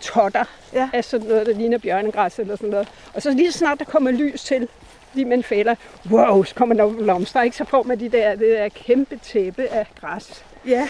totter 0.00 0.44
Ja. 0.72 0.90
af 0.92 1.04
sådan 1.04 1.26
noget, 1.26 1.46
der 1.46 1.54
ligner 1.54 1.78
bjørnegræs 1.78 2.38
eller 2.38 2.56
sådan 2.56 2.68
noget. 2.68 2.88
Og 3.14 3.22
så 3.22 3.30
lige 3.30 3.52
så 3.52 3.58
snart 3.58 3.78
der 3.78 3.84
kommer 3.84 4.10
lys 4.10 4.44
til, 4.44 4.68
lige 5.14 5.24
man 5.24 5.42
fælder, 5.42 5.74
wow, 6.10 6.44
så 6.44 6.54
kommer 6.54 6.74
der 6.74 6.92
blomster, 6.92 7.42
ikke? 7.42 7.56
Så 7.56 7.64
får 7.64 7.82
man 7.82 8.00
de 8.00 8.08
der, 8.08 8.30
det 8.30 8.40
der 8.58 8.68
kæmpe 8.68 9.16
tæppe 9.22 9.66
af 9.68 9.86
græs. 10.00 10.44
Ja, 10.66 10.88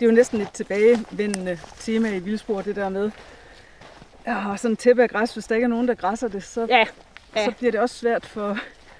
det 0.00 0.06
er 0.06 0.10
jo 0.10 0.12
næsten 0.16 0.40
et 0.40 0.48
tilbagevendende 0.52 1.58
tema 1.80 2.08
i 2.08 2.18
vildspor, 2.18 2.62
det 2.62 2.76
der 2.76 2.88
med, 2.88 3.10
ja, 4.26 4.56
sådan 4.56 4.76
tæppe 4.76 5.02
af 5.02 5.10
græs, 5.10 5.34
hvis 5.34 5.44
der 5.46 5.54
ikke 5.54 5.64
er 5.64 5.68
nogen, 5.68 5.88
der 5.88 5.94
græsser 5.94 6.28
det, 6.28 6.44
så, 6.44 6.66
Ja, 6.70 6.84
så 7.44 7.52
bliver 7.58 7.70
det 7.72 7.80
også 7.80 7.94
svært 7.96 8.26
for, 8.26 8.58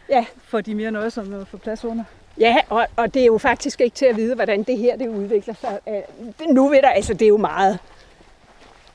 Ja. 0.08 0.24
for 0.44 0.60
de 0.60 0.74
mere 0.74 0.90
nøjsomme 0.90 1.40
at 1.40 1.48
få 1.48 1.56
plads 1.56 1.84
under. 1.84 2.04
Ja, 2.40 2.56
og, 2.68 2.86
og 2.96 3.14
det 3.14 3.22
er 3.22 3.26
jo 3.26 3.38
faktisk 3.38 3.80
ikke 3.80 3.94
til 3.94 4.06
at 4.06 4.16
vide, 4.16 4.34
hvordan 4.34 4.62
det 4.62 4.78
her 4.78 4.96
det 4.96 5.08
udvikler 5.08 5.54
sig. 5.60 5.78
Øh, 5.88 5.94
Nu 6.48 6.68
ved 6.68 6.82
der, 6.82 6.88
altså 6.88 7.14
det 7.14 7.22
er 7.22 7.28
jo 7.28 7.36
meget... 7.36 7.78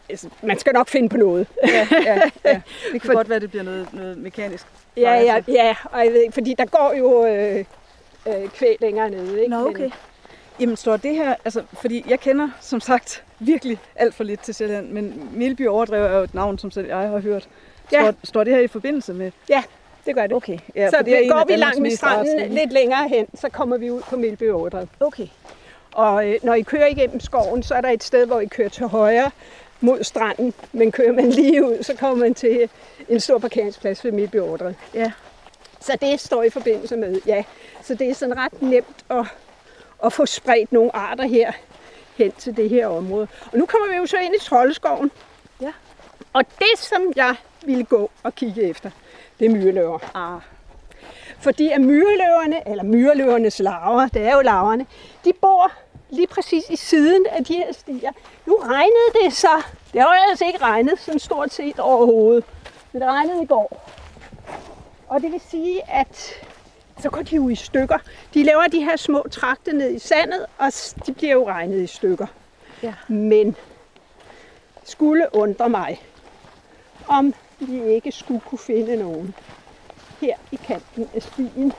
Altså, 0.10 0.30
man 0.42 0.60
skal 0.60 0.74
nok 0.74 0.88
finde 0.88 1.10
på 1.10 1.18
noget. 1.18 1.48
Ja, 1.68 1.88
ja, 1.92 2.22
ja. 2.46 2.62
Det 2.94 3.02
kan 3.02 3.02
For- 3.02 3.14
godt 3.14 3.30
være, 3.30 3.40
det 3.40 3.50
bliver 3.50 3.64
noget, 3.64 3.88
noget 3.94 4.18
mekanisk. 4.18 4.66
Ja, 4.98 5.14
ja, 5.14 5.42
ja, 5.48 5.76
og 5.92 6.06
jeg 6.06 6.14
ved 6.14 6.22
ikke, 6.22 6.34
fordi 6.34 6.54
der 6.54 6.66
går 6.66 6.94
jo 6.98 7.26
øh, 7.26 7.66
øh, 8.28 8.50
kvæg 8.50 8.78
længere 8.82 9.10
nede. 9.10 9.40
Ikke? 9.40 9.50
Nå, 9.52 9.58
Men- 9.60 9.68
okay. 9.68 9.90
Jamen 10.60 10.76
står 10.76 10.98
det 10.98 11.16
her, 11.16 11.36
altså, 11.46 11.64
fordi 11.74 12.06
jeg 12.10 12.20
kender 12.20 12.50
som 12.62 12.80
sagt 12.80 13.24
virkelig 13.40 13.78
alt 13.96 14.14
for 14.16 14.24
lidt 14.24 14.40
til 14.40 14.56
Sjælland, 14.56 14.90
men 14.90 15.30
Milby 15.34 15.68
Overdrev 15.68 16.04
er 16.04 16.18
jo 16.18 16.24
et 16.24 16.34
navn, 16.34 16.58
som 16.58 16.72
selv 16.72 16.88
jeg 16.88 16.98
har 16.98 17.20
hørt. 17.20 17.50
Ja. 17.92 18.02
Står, 18.02 18.14
står 18.24 18.44
det 18.44 18.54
her 18.54 18.60
i 18.62 18.68
forbindelse 18.68 19.14
med? 19.14 19.32
Ja, 19.50 19.64
det 20.06 20.16
gør 20.16 20.22
det. 20.22 20.34
Okay. 20.34 20.58
Ja, 20.76 20.90
så 20.90 20.98
det 21.06 21.26
er 21.26 21.30
går 21.30 21.44
vi 21.48 21.56
langt 21.56 21.82
med 21.82 21.92
stranden 21.92 22.52
lidt 22.52 22.74
længere 22.74 23.08
hen, 23.08 23.28
så 23.36 23.50
kommer 23.50 23.78
vi 23.78 23.92
ud 23.92 24.02
på 24.02 24.16
Milby 24.18 24.50
Overdrev. 24.50 24.88
Okay. 25.00 25.28
Og 25.92 26.28
øh, 26.28 26.40
når 26.44 26.54
I 26.54 26.62
kører 26.62 26.88
igennem 26.88 27.20
skoven, 27.20 27.64
så 27.64 27.76
er 27.76 27.82
der 27.82 27.90
et 27.90 28.04
sted, 28.04 28.26
hvor 28.26 28.40
I 28.40 28.46
kører 28.46 28.70
til 28.70 28.88
højre 28.88 29.32
mod 29.82 30.04
stranden. 30.04 30.54
Men 30.74 30.92
kører 30.92 31.14
man 31.14 31.30
lige 31.30 31.66
ud, 31.66 31.84
så 31.84 31.96
kommer 31.96 32.18
man 32.18 32.34
til 32.34 32.70
en 33.10 33.20
stor 33.20 33.38
parkeringsplads 33.38 34.06
ved 34.06 34.12
Milby 34.12 34.36
Overdrev. 34.36 34.74
Ja. 34.94 35.12
Så 35.80 35.98
det 36.02 36.20
står 36.20 36.44
i 36.44 36.50
forbindelse 36.50 36.98
med, 36.98 37.22
ja. 37.26 37.44
Så 37.82 37.94
det 37.94 38.10
er 38.10 38.14
sådan 38.14 38.38
ret 38.38 38.62
nemt 38.62 39.06
at, 39.10 39.26
at 40.06 40.14
få 40.14 40.26
spredt 40.26 40.72
nogle 40.72 40.96
arter 40.96 41.28
her 41.28 41.52
hen 42.18 42.32
til 42.32 42.58
det 42.58 42.70
her 42.70 42.88
område. 42.88 43.28
Og 43.52 43.58
nu 43.58 43.66
kommer 43.66 43.88
vi 43.90 43.96
jo 43.96 44.06
så 44.06 44.18
ind 44.18 44.36
i 44.36 44.40
Troldeskoven. 44.44 45.12
Ja. 45.62 45.72
Og 46.34 46.44
det, 46.60 46.78
som 46.78 47.14
jeg 47.16 47.36
ville 47.66 47.84
gå 47.84 48.12
og 48.24 48.36
kigge 48.36 48.64
efter, 48.64 48.90
det 49.40 49.46
er 49.46 49.50
myreløver. 49.50 50.00
Ah, 50.16 50.42
Fordi 51.40 51.70
at 51.72 51.82
myreløverne, 51.82 52.70
eller 52.70 52.84
myreløvernes 52.84 53.60
larver, 53.60 54.08
det 54.08 54.22
er 54.22 54.34
jo 54.36 54.42
larverne, 54.42 54.86
de 55.26 55.34
bor 55.42 55.72
lige 56.10 56.28
præcis 56.28 56.70
i 56.70 56.76
siden 56.76 57.26
af 57.32 57.46
de 57.46 57.54
her 57.54 57.74
stier. 57.74 58.12
Nu 58.46 58.56
regnede 58.64 59.24
det 59.24 59.34
så. 59.34 59.62
Det 59.94 60.02
har 60.02 60.08
jo 60.08 60.24
ellers 60.24 60.42
ikke 60.42 60.62
regnet 60.62 61.00
sådan 61.00 61.20
stort 61.20 61.54
set 61.54 61.80
overhovedet. 61.80 62.44
Men 62.92 63.02
det 63.02 63.10
regnede 63.10 63.44
i 63.44 63.46
går. 63.46 63.90
Og 65.08 65.22
det 65.22 65.32
vil 65.32 65.42
sige, 65.50 65.90
at 65.92 66.32
så 67.02 67.10
går 67.10 67.22
de 67.22 67.36
jo 67.36 67.50
i 67.50 67.56
stykker. 67.56 67.98
De 68.34 68.44
laver 68.44 68.64
de 68.72 68.84
her 68.84 68.96
små 68.96 69.26
trakter 69.32 69.74
ned 69.74 69.92
i 69.96 70.00
sandet, 70.00 70.46
og 70.58 70.72
de 71.06 71.14
bliver 71.14 71.34
jo 71.34 71.48
regnet 71.48 71.82
i 71.82 71.88
stykker. 71.88 72.28
Ja. 72.84 72.94
Men 73.08 73.56
skulle 74.84 75.28
undre 75.36 75.70
mig, 75.70 76.02
om 77.08 77.34
vi 77.60 77.84
ikke 77.94 78.12
skulle 78.12 78.42
kunne 78.42 78.60
finde 78.60 78.96
nogen 78.98 79.36
her 80.22 80.36
i 80.52 80.56
kanten 80.56 81.10
af 81.16 81.22
stien. 81.22 81.74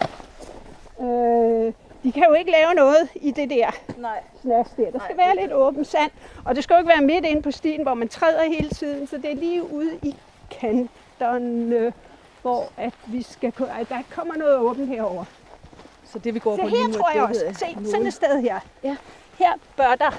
Øh, 1.01 1.73
de 2.03 2.13
kan 2.13 2.25
jo 2.29 2.33
ikke 2.35 2.51
lave 2.51 2.75
noget 2.75 3.09
i 3.15 3.31
det 3.31 3.51
der 3.51 3.71
nej. 3.97 4.21
snas 4.43 4.67
der. 4.77 4.91
Der 4.91 4.99
skal 5.05 5.17
være 5.17 5.37
lidt 5.37 5.53
åben 5.53 5.85
sand, 5.85 6.11
og 6.45 6.55
det 6.55 6.65
skal 6.65 6.75
jo 6.75 6.79
ikke 6.79 6.89
være 6.89 7.07
midt 7.07 7.25
inde 7.25 7.43
på 7.43 7.51
stien, 7.51 7.83
hvor 7.83 7.95
man 7.95 8.09
træder 8.09 8.45
hele 8.45 8.69
tiden, 8.69 9.07
så 9.07 9.17
det 9.17 9.31
er 9.31 9.35
lige 9.37 9.73
ude 9.73 9.99
i 10.03 10.15
kanterne, 10.61 11.93
hvor 12.43 12.73
at 12.77 12.95
vi 13.07 13.23
skal, 13.23 13.53
gå- 13.53 13.69
at 13.81 13.89
der 13.89 14.03
kommer 14.11 14.35
noget 14.37 14.57
åbent 14.59 14.89
herover. 14.89 15.25
Så 16.05 16.19
det 16.19 16.35
vi 16.35 16.39
går 16.39 16.57
Så 16.57 16.63
på 16.63 16.69
her 16.69 16.87
nu 16.87 16.93
tror 16.93 17.11
jeg 17.15 17.19
er 17.19 17.29
også, 17.29 17.41
se 17.59 17.67
af 17.67 17.77
sådan 17.87 18.07
et 18.07 18.15
sted 18.15 18.41
her. 18.41 18.61
Ja. 18.85 18.97
Her 19.39 19.53
bør 19.77 19.95
der 19.95 20.11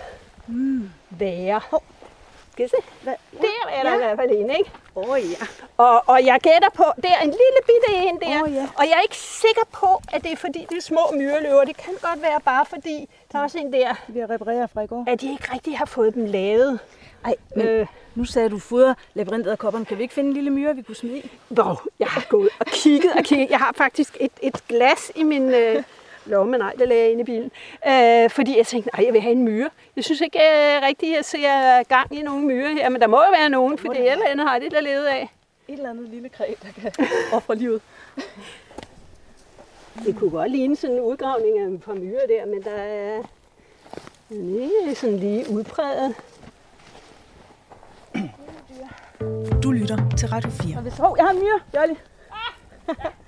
være. 1.09 1.61
Skal 1.61 1.79
I 2.65 2.67
se? 2.67 2.75
Hvad? 3.03 3.13
Der 3.41 3.47
er 3.71 3.83
der 3.83 3.93
i 3.93 3.97
hvert 3.97 4.17
fald 4.17 4.31
en, 4.31 4.49
ikke? 4.49 4.71
Åh 4.95 5.09
oh, 5.09 5.19
ja. 5.31 5.45
Og, 5.77 6.03
og 6.07 6.25
jeg 6.25 6.39
gætter 6.43 6.69
på, 6.73 6.83
det 6.95 7.05
er 7.05 7.19
en 7.21 7.29
lille 7.29 7.59
bitte 7.65 8.07
en 8.07 8.19
der. 8.19 8.43
Åh, 8.43 8.53
ja. 8.53 8.67
Og 8.77 8.83
jeg 8.83 8.93
er 8.97 9.01
ikke 9.01 9.17
sikker 9.17 9.61
på, 9.71 10.01
at 10.13 10.23
det 10.23 10.31
er 10.31 10.35
fordi, 10.35 10.65
det 10.69 10.77
er 10.77 10.81
små 10.81 11.01
myreløver. 11.13 11.63
Det 11.65 11.77
kan 11.77 11.93
godt 12.01 12.21
være 12.21 12.39
bare 12.45 12.65
fordi, 12.65 13.09
der 13.31 13.39
er 13.39 13.43
også 13.43 13.57
en 13.57 13.73
der, 13.73 13.95
Vi 14.07 14.19
har 14.19 14.29
repareret 14.29 14.69
fra 14.73 14.81
i 14.81 14.87
går. 14.87 15.03
at 15.07 15.21
de 15.21 15.31
ikke 15.31 15.53
rigtig 15.53 15.77
har 15.77 15.85
fået 15.85 16.13
dem 16.13 16.25
lavet. 16.25 16.79
Ej, 17.25 17.35
men 17.55 17.67
Øh, 17.67 17.87
nu 18.15 18.25
sagde 18.25 18.49
du 18.49 18.59
fodre 18.59 18.95
labyrintet 19.13 19.59
Kan 19.59 19.97
vi 19.97 20.01
ikke 20.01 20.13
finde 20.13 20.27
en 20.27 20.33
lille 20.33 20.49
myre, 20.49 20.75
vi 20.75 20.81
kunne 20.81 20.95
smide 20.95 21.17
i? 21.17 21.31
Hvor 21.47 21.81
jeg 21.99 22.07
har 22.07 22.25
gået 22.29 22.49
og 22.59 22.65
kigget 22.65 23.13
og 23.13 23.23
kigget. 23.23 23.49
Jeg 23.49 23.59
har 23.59 23.73
faktisk 23.77 24.17
et, 24.19 24.31
et 24.41 24.67
glas 24.67 25.11
i 25.15 25.23
min 25.23 25.49
øh, 25.49 25.83
lomme, 26.25 26.57
nej, 26.57 26.73
det 26.79 26.87
lagde 26.87 27.03
jeg 27.03 27.11
inde 27.11 27.21
i 27.21 27.23
bilen. 27.23 27.51
Øh, 27.87 28.29
fordi 28.29 28.57
jeg 28.57 28.67
tænkte, 28.67 28.89
nej, 28.93 29.05
jeg 29.05 29.13
vil 29.13 29.21
have 29.21 29.31
en 29.31 29.43
myre. 29.43 29.69
Jeg 29.95 30.03
synes 30.03 30.21
ikke 30.21 30.39
øh, 30.39 30.81
rigtigt, 30.87 31.11
at 31.11 31.15
jeg 31.15 31.25
ser 31.25 31.83
gang 31.83 32.15
i 32.15 32.21
nogle 32.21 32.45
myrer 32.45 32.69
her, 32.69 32.89
men 32.89 33.01
der 33.01 33.07
må 33.07 33.17
jo 33.17 33.29
være 33.39 33.49
nogen, 33.49 33.77
fordi 33.77 33.97
det 33.97 34.11
ellers 34.11 34.29
andet 34.29 34.47
har 34.47 34.59
det 34.59 34.71
der 34.71 34.81
levet 34.81 35.05
af. 35.05 35.29
Et 35.67 35.73
eller 35.73 35.89
andet 35.89 36.09
lille 36.09 36.29
kræ, 36.29 36.53
der 36.63 36.81
kan 36.81 37.07
ofre 37.37 37.55
livet. 37.55 37.81
Det 40.05 40.15
kunne 40.19 40.29
godt 40.29 40.51
ligne 40.51 40.75
sådan 40.75 40.95
en 40.95 41.01
udgravning 41.01 41.59
af 41.59 41.67
et 41.67 41.83
par 41.83 41.93
myrer 41.93 42.27
der, 42.27 42.45
men 42.45 42.63
der 42.63 42.71
er 42.71 43.21
er 44.31 44.87
ikke 44.87 44.95
sådan 44.95 45.17
lige 45.17 45.45
udpræget. 45.49 46.15
Du 49.63 49.71
lytter 49.71 49.97
til 50.17 50.27
Radio 50.29 50.49
4. 50.49 50.75
Og 50.75 50.81
hvis, 50.81 50.97
hov, 50.97 51.15
jeg 51.17 51.25
har 51.25 51.33
en 51.33 51.39
myre, 51.39 51.59
Jolly. 51.75 51.93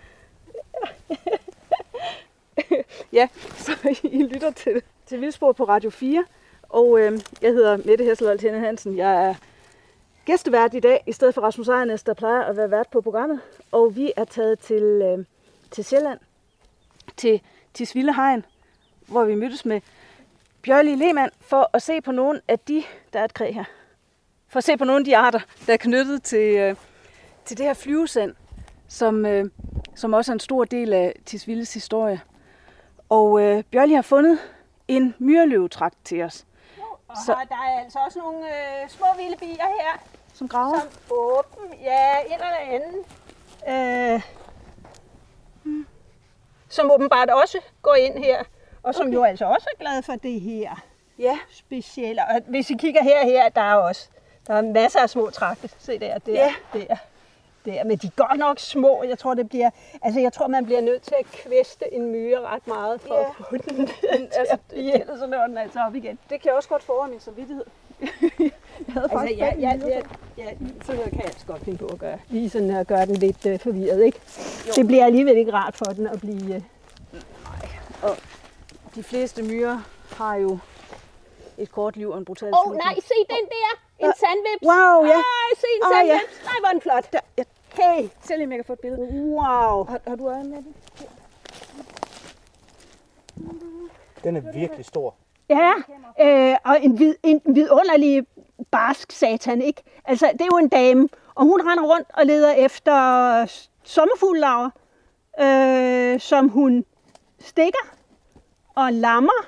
ja, 1.10 1.16
ja, 3.14 3.28
så 3.56 3.98
I 4.04 4.24
lytter 4.24 4.52
til, 4.52 4.82
til 5.06 5.22
Vildspor 5.22 5.52
på 5.52 5.64
Radio 5.64 5.90
4. 5.90 6.26
Og 6.70 7.00
øh, 7.00 7.20
jeg 7.42 7.52
hedder 7.52 7.78
Mette 7.78 8.04
Hesselholt 8.04 8.42
Henne 8.42 8.60
Hansen. 8.60 8.98
Jeg 8.98 9.30
er 9.30 9.36
gæstevært 10.26 10.74
i 10.74 10.80
dag, 10.80 11.04
i 11.08 11.12
stedet 11.12 11.34
for 11.34 11.42
Rasmus 11.42 11.68
Ejernes, 11.68 12.04
der 12.04 12.14
plejer 12.14 12.42
at 12.42 12.58
være 12.58 12.72
vært 12.72 12.88
på 12.92 13.02
programmet. 13.02 13.40
Og 13.72 13.96
vi 13.96 14.12
er 14.16 14.26
taget 14.26 14.60
til, 14.60 14.84
øh, 14.84 15.26
til 15.72 15.86
Sjælland, 15.86 16.20
til 17.18 17.42
til 17.74 17.88
Svillehegn, 17.88 18.46
hvor 19.08 19.26
vi 19.26 19.36
mødtes 19.36 19.66
med 19.66 19.82
Bjørli 20.62 20.96
Lehmann 20.96 21.32
for 21.42 21.70
at 21.74 21.82
se 21.82 22.02
på 22.02 22.12
nogle 22.12 22.42
af 22.48 22.60
de, 22.60 22.84
der 23.14 23.20
er 23.20 23.26
et 23.26 23.34
kræ 23.34 23.52
her. 23.52 23.64
For 24.48 24.58
at 24.58 24.64
se 24.64 24.78
på 24.78 24.84
nogle 24.84 25.00
af 25.00 25.06
de 25.06 25.18
arter, 25.18 25.40
der 25.68 25.74
er 25.74 25.78
knyttet 25.78 26.24
til, 26.24 26.56
øh, 26.56 26.76
til 27.46 27.58
det 27.58 27.66
her 27.66 27.74
flyvesand, 27.74 28.36
som, 28.88 29.26
øh, 29.26 29.50
som 29.96 30.14
også 30.14 30.32
er 30.32 30.34
en 30.34 30.40
stor 30.40 30.64
del 30.64 30.94
af 30.94 31.16
Tisvilles 31.26 31.74
historie. 31.74 32.22
Og 33.14 33.42
øh, 33.42 33.64
Bjørli 33.72 33.94
har 33.94 34.02
fundet 34.02 34.40
en 34.88 35.16
myreløvetrakt 35.20 35.96
til 36.06 36.22
os, 36.24 36.46
Og 37.08 37.18
Så- 37.26 37.36
der 37.50 37.56
er 37.56 37.80
altså 37.84 38.00
også 38.06 38.20
nogle 38.20 38.38
øh, 38.48 38.90
små 38.90 39.06
vilde 39.18 39.38
bier 39.38 39.56
her, 39.82 40.00
som 40.34 40.48
graver. 40.48 40.80
som 40.80 40.90
åben, 41.12 41.74
ja, 41.82 42.20
en 42.20 42.34
eller 42.34 42.80
anden. 42.80 43.06
Øh, 44.16 44.22
hmm, 45.64 45.88
som 46.70 46.92
åbenbart 46.92 47.30
også 47.30 47.58
går 47.82 47.94
ind 47.96 48.18
her, 48.24 48.44
og 48.84 48.96
som 48.96 49.08
okay. 49.08 49.14
jo 49.14 49.24
altså 49.24 49.46
også 49.46 49.68
er 49.74 49.80
glad 49.80 50.02
for 50.04 50.14
det 50.16 50.42
her 50.42 50.76
Ja, 51.20 51.40
specielle. 51.52 52.22
Og 52.26 52.42
hvis 52.48 52.70
I 52.70 52.74
kigger 52.78 53.04
her, 53.04 53.26
her 53.26 53.50
der 53.50 53.62
er 53.62 53.76
også 53.76 54.10
der 54.48 54.54
er 54.54 54.62
masser 54.62 55.00
af 55.00 55.10
små 55.10 55.30
trakte. 55.30 55.70
Se 55.80 56.00
der, 56.00 56.18
der, 56.18 56.32
Ja. 56.34 56.54
der, 56.74 56.96
der. 57.66 57.84
Men 57.84 57.98
de 57.98 58.08
er 58.08 58.12
godt 58.28 58.40
nok 58.40 58.60
små. 58.60 59.04
Jeg 59.04 59.20
tror, 59.20 59.34
det 59.34 59.50
bliver, 59.50 59.70
altså 60.02 60.20
jeg 60.20 60.34
tror, 60.34 60.48
man 60.48 60.66
bliver 60.66 60.82
nødt 60.82 61.02
til 61.02 61.16
at 61.20 61.26
kvæste 61.26 61.94
en 61.94 62.12
myre 62.12 62.42
ret 62.42 62.68
meget 62.68 63.02
for 63.02 63.16
Ja. 63.16 63.22
at 63.22 63.36
få 63.50 63.58
den 63.58 63.78
Men 63.78 63.88
til 63.88 63.98
altså, 64.12 64.54
at 64.54 64.60
blive, 64.70 65.02
ellers 65.02 65.20
så 65.20 65.26
løber 65.26 65.48
den 65.48 65.58
altså 65.58 65.80
op 65.88 65.96
igen. 65.96 66.20
det 66.30 66.42
kan 66.42 66.46
jeg 66.50 66.54
også 66.56 66.70
godt 66.70 66.84
få 66.84 66.94
over 66.94 67.08
min 67.08 67.20
samvittighed. 67.20 67.66
jeg 68.02 68.52
havde 68.88 69.10
Altså, 69.12 69.36
ja, 69.38 69.54
ja, 69.60 69.72
ja, 69.88 70.02
ja, 70.38 70.50
sådan 70.86 70.96
noget 70.96 71.10
kan 71.10 71.20
jeg 71.20 71.26
altså 71.26 71.46
godt 71.46 71.62
finde 71.64 71.78
på 71.78 71.86
at 71.86 72.00
gøre. 72.00 72.20
Lige 72.30 72.50
sådan 72.50 72.70
at 72.70 72.88
gøre 72.88 73.06
den 73.06 73.16
lidt 73.16 73.46
uh, 73.46 73.60
forvirret, 73.60 74.04
ikke? 74.04 74.20
Jo. 74.68 74.72
Det 74.76 74.88
bliver 74.88 75.06
alligevel 75.06 75.38
ikke 75.38 75.54
rart 75.54 75.76
for 75.76 75.86
den 75.86 76.08
at 76.08 76.20
blive... 76.20 76.64
Uh... 78.04 78.10
De 78.96 79.04
fleste 79.04 79.44
myrer 79.44 79.80
har 80.18 80.36
jo 80.36 80.58
Et 81.58 81.72
kort 81.72 81.98
liv 81.98 82.10
og 82.10 82.18
en 82.18 82.26
brutal 82.26 82.48
Åh, 82.54 82.68
oh, 82.68 82.76
nej, 82.76 82.96
se 82.96 83.14
den 83.30 83.46
der! 83.56 83.70
En 84.00 84.14
sandvips! 84.20 84.64
Wow, 84.66 85.06
ja. 85.06 85.14
Ej, 85.14 85.50
se 85.58 85.68
en 85.76 85.82
Ah, 85.96 86.08
ja. 86.08 86.20
Nej, 86.46 86.56
hvor 86.60 86.68
er 86.68 86.72
den 86.72 86.82
flot! 86.82 87.14
Der, 87.14 87.20
jeg 87.38 87.46
Hey, 87.74 88.10
ser 88.22 88.36
lige, 88.36 88.46
om 88.46 88.52
jeg 88.52 88.58
kan 88.58 88.66
få 88.66 88.74
et 88.74 88.80
billede. 88.80 89.02
wow! 89.26 89.84
Har, 89.84 90.00
har 90.08 90.16
du 90.16 90.28
øje 90.30 90.44
med 90.44 90.58
den? 90.58 90.76
Den 94.24 94.36
er 94.36 94.52
virkelig 94.54 94.86
stor. 94.86 95.16
Ja, 95.50 95.74
øh, 96.22 96.56
og 96.66 96.84
en, 96.84 97.00
vid, 97.00 97.16
en 97.24 97.42
vidunderlig 97.46 98.28
barsk 98.72 99.12
satan, 99.12 99.62
ikke? 99.62 99.84
Altså, 100.06 100.30
det 100.34 100.42
er 100.42 100.50
jo 100.52 100.58
en 100.58 100.68
dame, 100.68 101.10
og 101.36 101.46
hun 101.46 101.62
render 101.62 101.84
rundt 101.84 102.08
og 102.14 102.26
leder 102.26 102.52
efter 102.52 102.94
sommerfuglelarver, 103.84 104.70
øh, 105.40 106.20
som 106.20 106.50
hun 106.50 106.86
stikker 107.40 107.96
og 108.76 108.94
lammer 108.94 109.46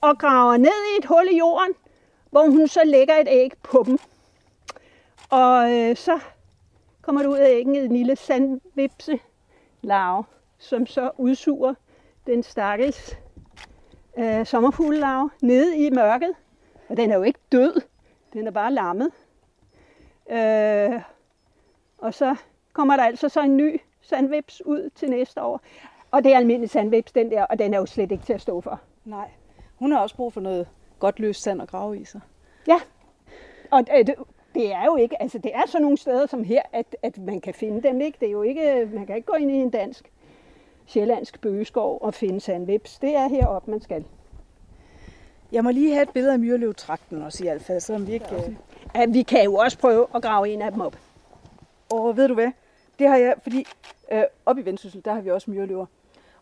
og 0.00 0.18
graver 0.18 0.56
ned 0.56 0.94
i 0.94 0.98
et 0.98 1.04
hul 1.04 1.28
i 1.30 1.38
jorden, 1.38 1.74
hvor 2.30 2.46
hun 2.46 2.68
så 2.68 2.84
lægger 2.84 3.14
et 3.14 3.28
æg 3.30 3.52
på 3.62 3.82
dem. 3.86 3.98
Og 5.30 5.72
øh, 5.72 5.96
så 5.96 6.20
kommer 7.02 7.22
der 7.22 7.28
ud 7.28 7.38
af 7.38 7.50
æggen 7.50 7.76
en 7.76 7.92
lille 7.92 8.16
sandvipse 8.16 9.20
larve, 9.82 10.24
som 10.58 10.86
så 10.86 11.10
udsuger 11.18 11.74
den 12.26 12.42
stakkels 12.42 13.16
øh, 14.18 14.46
sommerfuglelarve 14.46 15.30
nede 15.42 15.76
i 15.76 15.90
mørket. 15.90 16.34
Og 16.88 16.96
den 16.96 17.10
er 17.10 17.16
jo 17.16 17.22
ikke 17.22 17.40
død, 17.52 17.80
den 18.32 18.46
er 18.46 18.50
bare 18.50 18.72
lammet. 18.72 19.10
Øh, 20.30 21.00
og 21.98 22.14
så 22.14 22.36
kommer 22.72 22.96
der 22.96 23.04
altså 23.04 23.28
så 23.28 23.42
en 23.42 23.56
ny 23.56 23.80
sandvips 24.00 24.62
ud 24.66 24.90
til 24.94 25.10
næste 25.10 25.42
år. 25.42 25.60
Og 26.10 26.24
det 26.24 26.32
er 26.32 26.36
almindelig 26.36 26.70
sandvips, 26.70 27.12
den 27.12 27.30
der, 27.30 27.44
og 27.44 27.58
den 27.58 27.74
er 27.74 27.78
jo 27.78 27.86
slet 27.86 28.12
ikke 28.12 28.24
til 28.24 28.32
at 28.32 28.40
stå 28.40 28.60
for. 28.60 28.80
Nej. 29.04 29.30
Hun 29.78 29.92
har 29.92 29.98
også 29.98 30.16
brug 30.16 30.32
for 30.32 30.40
noget 30.40 30.68
godt 30.98 31.20
løst 31.20 31.42
sand 31.42 31.60
og 31.60 31.68
grave 31.68 32.00
i 32.00 32.04
sig. 32.04 32.20
Ja, 32.66 32.80
og 33.70 33.84
øh, 33.98 34.06
det, 34.54 34.62
det 34.62 34.72
er 34.72 34.84
jo 34.84 34.96
ikke, 34.96 35.22
altså 35.22 35.38
det 35.38 35.54
er 35.54 35.66
sådan 35.66 35.82
nogle 35.82 35.96
steder 35.96 36.26
som 36.26 36.44
her, 36.44 36.62
at, 36.72 36.96
at 37.02 37.18
man 37.18 37.40
kan 37.40 37.54
finde 37.54 37.82
dem, 37.82 38.00
ikke? 38.00 38.18
Det 38.20 38.28
er 38.28 38.32
jo 38.32 38.42
ikke, 38.42 38.88
man 38.94 39.06
kan 39.06 39.16
ikke 39.16 39.26
gå 39.26 39.34
ind 39.34 39.50
i 39.50 39.54
en 39.54 39.70
dansk, 39.70 40.12
sjællandsk 40.86 41.40
bøgeskov 41.40 41.98
og 42.00 42.14
finde 42.14 42.40
sandvips. 42.40 42.98
Det 42.98 43.16
er 43.16 43.28
heroppe, 43.28 43.70
man 43.70 43.80
skal. 43.80 44.04
Jeg 45.52 45.64
må 45.64 45.70
lige 45.70 45.92
have 45.92 46.02
et 46.02 46.10
billede 46.10 46.32
af 46.32 46.38
myreløvtrakten 46.38 47.22
også 47.22 47.44
i 47.44 47.46
hvert 47.46 47.62
fald, 47.62 47.80
selvom 47.80 48.06
vi 48.06 48.12
ikke... 48.12 48.34
Øh... 48.34 48.54
Ja, 48.94 49.06
vi 49.06 49.22
kan 49.22 49.44
jo 49.44 49.54
også 49.54 49.78
prøve 49.78 50.06
at 50.14 50.22
grave 50.22 50.48
en 50.48 50.62
af 50.62 50.72
dem 50.72 50.80
op. 50.80 50.96
Og 51.92 52.16
ved 52.16 52.28
du 52.28 52.34
hvad? 52.34 52.50
Det 52.98 53.08
har 53.08 53.16
jeg, 53.16 53.34
fordi 53.42 53.66
øh, 54.12 54.22
oppe 54.46 54.62
i 54.62 54.64
Vendsyssel, 54.64 55.04
der 55.04 55.12
har 55.14 55.20
vi 55.20 55.30
også 55.30 55.50
myreløver. 55.50 55.86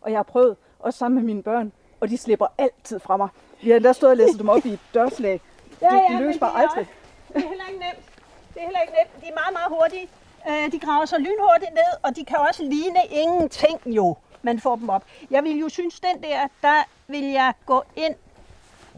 Og 0.01 0.11
jeg 0.11 0.17
har 0.17 0.23
prøvet, 0.23 0.55
også 0.79 0.99
sammen 0.99 1.15
med 1.15 1.25
mine 1.25 1.43
børn, 1.43 1.71
og 1.99 2.09
de 2.09 2.17
slipper 2.17 2.47
altid 2.57 2.99
fra 2.99 3.17
mig. 3.17 3.29
Vi 3.63 3.69
har 3.69 3.75
endda 3.75 3.93
stået 3.93 4.11
og 4.11 4.17
læst 4.17 4.39
dem 4.39 4.49
op 4.49 4.65
i 4.65 4.73
et 4.73 4.79
dørslag. 4.93 5.41
Ja, 5.81 5.87
de, 5.87 5.95
ja, 5.95 6.17
de 6.17 6.23
løser 6.25 6.39
bare 6.39 6.61
det 6.61 6.69
aldrig. 6.69 6.87
Det 7.33 7.43
er 7.43 7.47
heller 7.47 7.67
ikke 7.67 7.79
nemt. 7.79 8.05
Det 8.53 8.61
er 8.61 8.65
heller 8.65 8.81
ikke 8.81 8.93
nemt. 8.93 9.23
De 9.23 9.27
er 9.29 9.33
meget, 9.33 9.53
meget 9.53 9.69
hurtige. 9.69 10.09
Øh, 10.49 10.71
De 10.71 10.79
graver 10.79 11.05
sig 11.05 11.19
lynhurtigt 11.19 11.73
ned, 11.73 11.91
og 12.03 12.15
de 12.15 12.25
kan 12.25 12.37
også 12.37 12.63
ligne 12.63 12.99
ingenting 13.09 13.81
jo. 13.85 14.17
Man 14.41 14.59
får 14.59 14.75
dem 14.75 14.89
op. 14.89 15.03
Jeg 15.31 15.43
vil 15.43 15.59
jo 15.59 15.69
synes, 15.69 15.99
den 15.99 16.23
der, 16.23 16.47
der 16.61 16.83
vil 17.07 17.23
jeg 17.31 17.53
gå 17.65 17.83
ind 17.95 18.15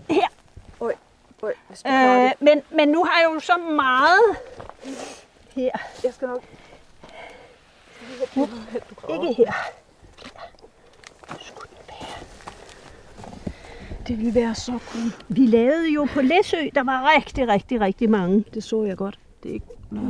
her. 0.09 0.27
Øj, 0.81 0.93
øj, 1.43 1.53
jeg 1.69 1.77
skal 1.77 1.91
Øh, 2.25 2.31
men, 2.39 2.61
men 2.69 2.89
nu 2.89 3.03
har 3.03 3.19
jeg 3.21 3.29
jo 3.33 3.39
så 3.39 3.57
meget 3.57 4.37
her. 5.55 5.71
Jeg 6.03 6.13
skal 6.13 6.27
nok... 6.27 6.43
Ikke 9.09 9.33
her. 9.33 9.53
Det 14.07 14.17
ville 14.17 14.35
være 14.35 14.55
så 14.55 14.79
cool. 14.87 15.11
Vi 15.29 15.45
lavede 15.45 15.93
jo 15.93 16.07
på 16.13 16.21
Læsø, 16.21 16.57
der 16.75 16.83
var 16.83 17.11
rigtig, 17.17 17.47
rigtig, 17.47 17.81
rigtig 17.81 18.09
mange. 18.09 18.43
Det 18.53 18.63
så 18.63 18.83
jeg 18.83 18.97
godt. 18.97 19.19
Det 19.43 19.49
er 19.49 19.53
ikke... 19.53 19.65
Nå. 19.91 20.01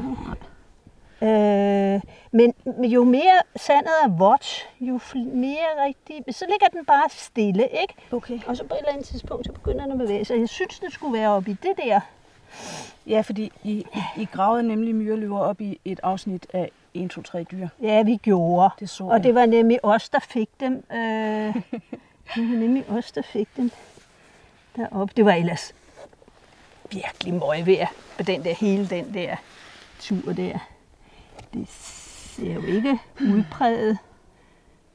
Øh, 1.27 2.01
men 2.31 2.53
jo 2.85 3.03
mere 3.03 3.41
sandet 3.55 3.91
er 4.03 4.07
vådt, 4.09 4.69
jo 4.79 4.99
mere 5.33 5.85
rigtig... 5.85 6.35
Så 6.35 6.45
ligger 6.49 6.67
den 6.67 6.85
bare 6.85 7.09
stille, 7.09 7.63
ikke? 7.81 7.93
Okay. 8.11 8.39
Og 8.47 8.57
så 8.57 8.63
på 8.63 8.73
et 8.73 8.77
eller 8.79 8.91
andet 8.91 9.05
tidspunkt, 9.05 9.45
så 9.45 9.51
begynder 9.51 9.81
den 9.83 9.91
at 9.91 9.97
bevæge 9.97 10.25
sig. 10.25 10.39
Jeg 10.39 10.49
synes, 10.49 10.79
den 10.79 10.91
skulle 10.91 11.19
være 11.19 11.29
oppe 11.29 11.51
i 11.51 11.53
det 11.53 11.71
der. 11.85 11.99
Ja, 13.07 13.21
fordi 13.21 13.51
I, 13.63 13.85
I 14.17 14.25
gravede 14.31 14.63
nemlig 14.63 14.95
myreløver 14.95 15.39
op 15.39 15.61
i 15.61 15.79
et 15.85 15.99
afsnit 16.03 16.47
af 16.53 16.71
1, 16.93 17.09
2, 17.09 17.21
3 17.21 17.43
dyr. 17.43 17.67
Ja, 17.81 18.03
vi 18.03 18.15
gjorde. 18.15 18.69
Det 18.79 18.89
så 18.89 19.03
Og 19.03 19.13
jeg. 19.13 19.23
det 19.23 19.35
var 19.35 19.45
nemlig 19.45 19.79
os, 19.85 20.09
der 20.09 20.19
fik 20.19 20.49
dem. 20.59 20.83
Øh, 20.93 21.55
det 22.35 22.49
var 22.49 22.55
nemlig 22.55 22.89
os, 22.89 23.11
der 23.11 23.21
fik 23.21 23.47
den 23.57 23.71
deroppe. 24.75 25.13
Det 25.17 25.25
var 25.25 25.33
ellers 25.33 25.75
virkelig 26.91 27.33
møgvejr 27.33 27.87
på 28.17 28.23
den 28.23 28.43
der, 28.43 28.53
hele 28.53 28.89
den 28.89 29.13
der 29.13 29.35
tur 29.99 30.33
der. 30.33 30.59
Det 31.53 31.69
ser 31.69 32.53
jo 32.53 32.61
ikke 32.61 32.99
udpræget 33.21 33.97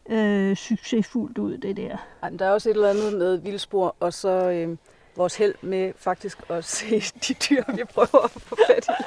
øh, 0.08 0.56
succesfuldt 0.56 1.38
ud, 1.38 1.58
det 1.58 1.76
der. 1.76 1.96
Ej, 2.22 2.30
men 2.30 2.38
der 2.38 2.46
er 2.46 2.50
også 2.50 2.70
et 2.70 2.74
eller 2.74 2.90
andet 2.90 3.12
med 3.12 3.36
vildspor, 3.36 3.96
og 4.00 4.12
så 4.12 4.50
øh, 4.50 4.76
vores 5.16 5.36
held 5.36 5.54
med 5.60 5.92
faktisk 5.96 6.38
at 6.50 6.64
se 6.64 7.00
de 7.28 7.34
dyr, 7.34 7.62
vi 7.74 7.84
prøver 7.84 8.24
at 8.24 8.30
få 8.30 8.56
fat 8.66 8.88
i. 8.88 9.02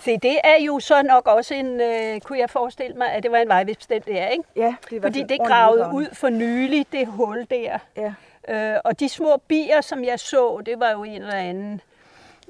Se, 0.00 0.18
det 0.18 0.38
er 0.44 0.64
jo 0.64 0.80
så 0.80 1.02
nok 1.02 1.26
også 1.26 1.54
en, 1.54 1.80
øh, 1.80 2.20
kunne 2.20 2.38
jeg 2.38 2.50
forestille 2.50 2.96
mig, 2.96 3.12
at 3.12 3.22
det 3.22 3.32
var 3.32 3.38
en 3.38 3.48
den 3.88 4.02
der, 4.06 4.26
ikke? 4.26 4.44
Ja, 4.56 4.74
det 4.90 5.00
hvert 5.00 5.02
Fordi 5.02 5.22
det 5.22 5.40
gravede 5.46 5.90
ud 5.94 6.06
for 6.12 6.28
nylig, 6.28 6.86
det 6.92 7.06
hul 7.06 7.46
der. 7.50 7.78
Ja. 7.96 8.14
Øh, 8.48 8.80
og 8.84 9.00
de 9.00 9.08
små 9.08 9.36
bier, 9.48 9.80
som 9.80 10.04
jeg 10.04 10.20
så, 10.20 10.62
det 10.66 10.80
var 10.80 10.90
jo 10.90 11.04
en 11.04 11.22
eller 11.22 11.34
anden 11.34 11.80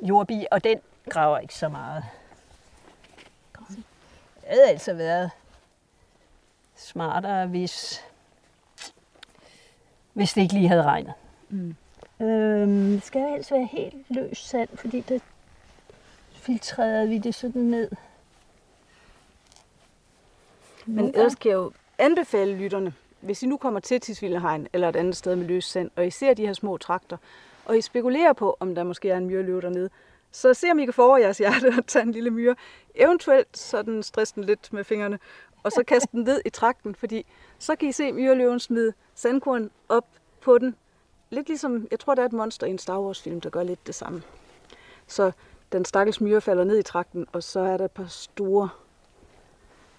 jordbi, 0.02 0.46
og 0.50 0.64
den 0.64 0.78
graver 1.10 1.38
ikke 1.38 1.54
så 1.54 1.68
meget. 1.68 2.04
Det 3.68 3.84
havde 4.48 4.68
altså 4.68 4.94
været 4.94 5.30
smartere, 6.76 7.46
hvis, 7.46 8.04
hvis 10.12 10.32
det 10.32 10.42
ikke 10.42 10.54
lige 10.54 10.68
havde 10.68 10.82
regnet. 10.82 11.12
Mm. 11.48 11.76
Øhm, 12.20 12.92
det 12.92 13.04
skal 13.04 13.20
helst 13.20 13.52
være 13.52 13.68
helt 13.72 13.96
løs 14.08 14.38
sand, 14.38 14.68
fordi 14.74 15.00
det 15.00 15.22
filtrerede 16.40 17.08
vi 17.08 17.18
det 17.18 17.34
sådan 17.34 17.62
ned. 17.62 17.90
Men 20.86 21.14
ellers 21.14 21.34
kan 21.34 21.50
jeg 21.50 21.56
jo 21.56 21.72
anbefale 21.98 22.56
lytterne, 22.56 22.94
hvis 23.20 23.42
I 23.42 23.46
nu 23.46 23.56
kommer 23.56 23.80
til 23.80 24.00
Tisvildehegn 24.00 24.68
eller 24.72 24.88
et 24.88 24.96
andet 24.96 25.16
sted 25.16 25.36
med 25.36 25.46
løs 25.46 25.64
sand, 25.64 25.90
og 25.96 26.06
I 26.06 26.10
ser 26.10 26.34
de 26.34 26.46
her 26.46 26.52
små 26.52 26.76
trakter, 26.76 27.16
og 27.64 27.78
I 27.78 27.80
spekulerer 27.80 28.32
på, 28.32 28.56
om 28.60 28.74
der 28.74 28.82
måske 28.82 29.10
er 29.10 29.16
en 29.16 29.26
myreløve 29.26 29.60
dernede, 29.60 29.90
så 30.30 30.54
se 30.54 30.70
om 30.70 30.78
I 30.78 30.84
kan 30.84 30.94
få 30.94 31.06
over 31.06 31.18
jeres 31.18 31.38
hjerte 31.38 31.74
og 31.78 31.86
tage 31.86 32.02
en 32.02 32.12
lille 32.12 32.30
myre. 32.30 32.56
Eventuelt 32.94 33.58
sådan 33.58 34.02
stress 34.02 34.32
den 34.32 34.44
lidt 34.44 34.72
med 34.72 34.84
fingrene, 34.84 35.18
og 35.62 35.72
så 35.72 35.84
kaste 35.84 36.08
den 36.12 36.22
ned 36.22 36.40
i 36.44 36.50
trakten, 36.50 36.94
fordi 36.94 37.26
så 37.58 37.76
kan 37.76 37.88
I 37.88 37.92
se 37.92 38.12
myreløven 38.12 38.60
smide 38.60 38.92
sandkorn 39.14 39.70
op 39.88 40.06
på 40.40 40.58
den. 40.58 40.76
Lidt 41.30 41.48
ligesom, 41.48 41.88
jeg 41.90 42.00
tror, 42.00 42.14
der 42.14 42.22
er 42.22 42.26
et 42.26 42.32
monster 42.32 42.66
i 42.66 42.70
en 42.70 42.78
Star 42.78 43.00
Wars 43.00 43.22
film, 43.22 43.40
der 43.40 43.50
gør 43.50 43.62
lidt 43.62 43.86
det 43.86 43.94
samme. 43.94 44.22
Så 45.06 45.32
den 45.72 45.84
stakkels 45.84 46.20
myre 46.20 46.40
falder 46.40 46.64
ned 46.64 46.78
i 46.78 46.82
trakten, 46.82 47.26
og 47.32 47.42
så 47.42 47.60
er 47.60 47.76
der 47.76 47.84
et 47.84 47.90
par 47.90 48.06
store 48.08 48.68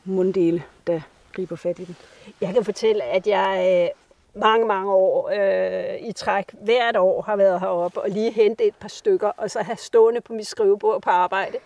munddele, 0.05 0.63
der 0.87 1.01
griber 1.33 1.55
fat 1.55 1.79
i 1.79 1.85
den. 1.85 1.95
Jeg 2.41 2.53
kan 2.53 2.65
fortælle, 2.65 3.03
at 3.03 3.27
jeg 3.27 3.81
øh, 3.83 4.41
mange, 4.41 4.67
mange 4.67 4.93
år 4.93 5.29
øh, 5.29 6.09
i 6.09 6.11
træk, 6.11 6.45
hvert 6.61 6.97
år 6.97 7.21
har 7.21 7.35
været 7.35 7.59
heroppe 7.59 8.01
og 8.01 8.09
lige 8.09 8.31
hentet 8.31 8.67
et 8.67 8.75
par 8.75 8.87
stykker, 8.87 9.31
og 9.37 9.51
så 9.51 9.61
have 9.61 9.77
stående 9.77 10.21
på 10.21 10.33
mit 10.33 10.47
skrivebord 10.47 11.01
på 11.01 11.09
arbejde. 11.09 11.57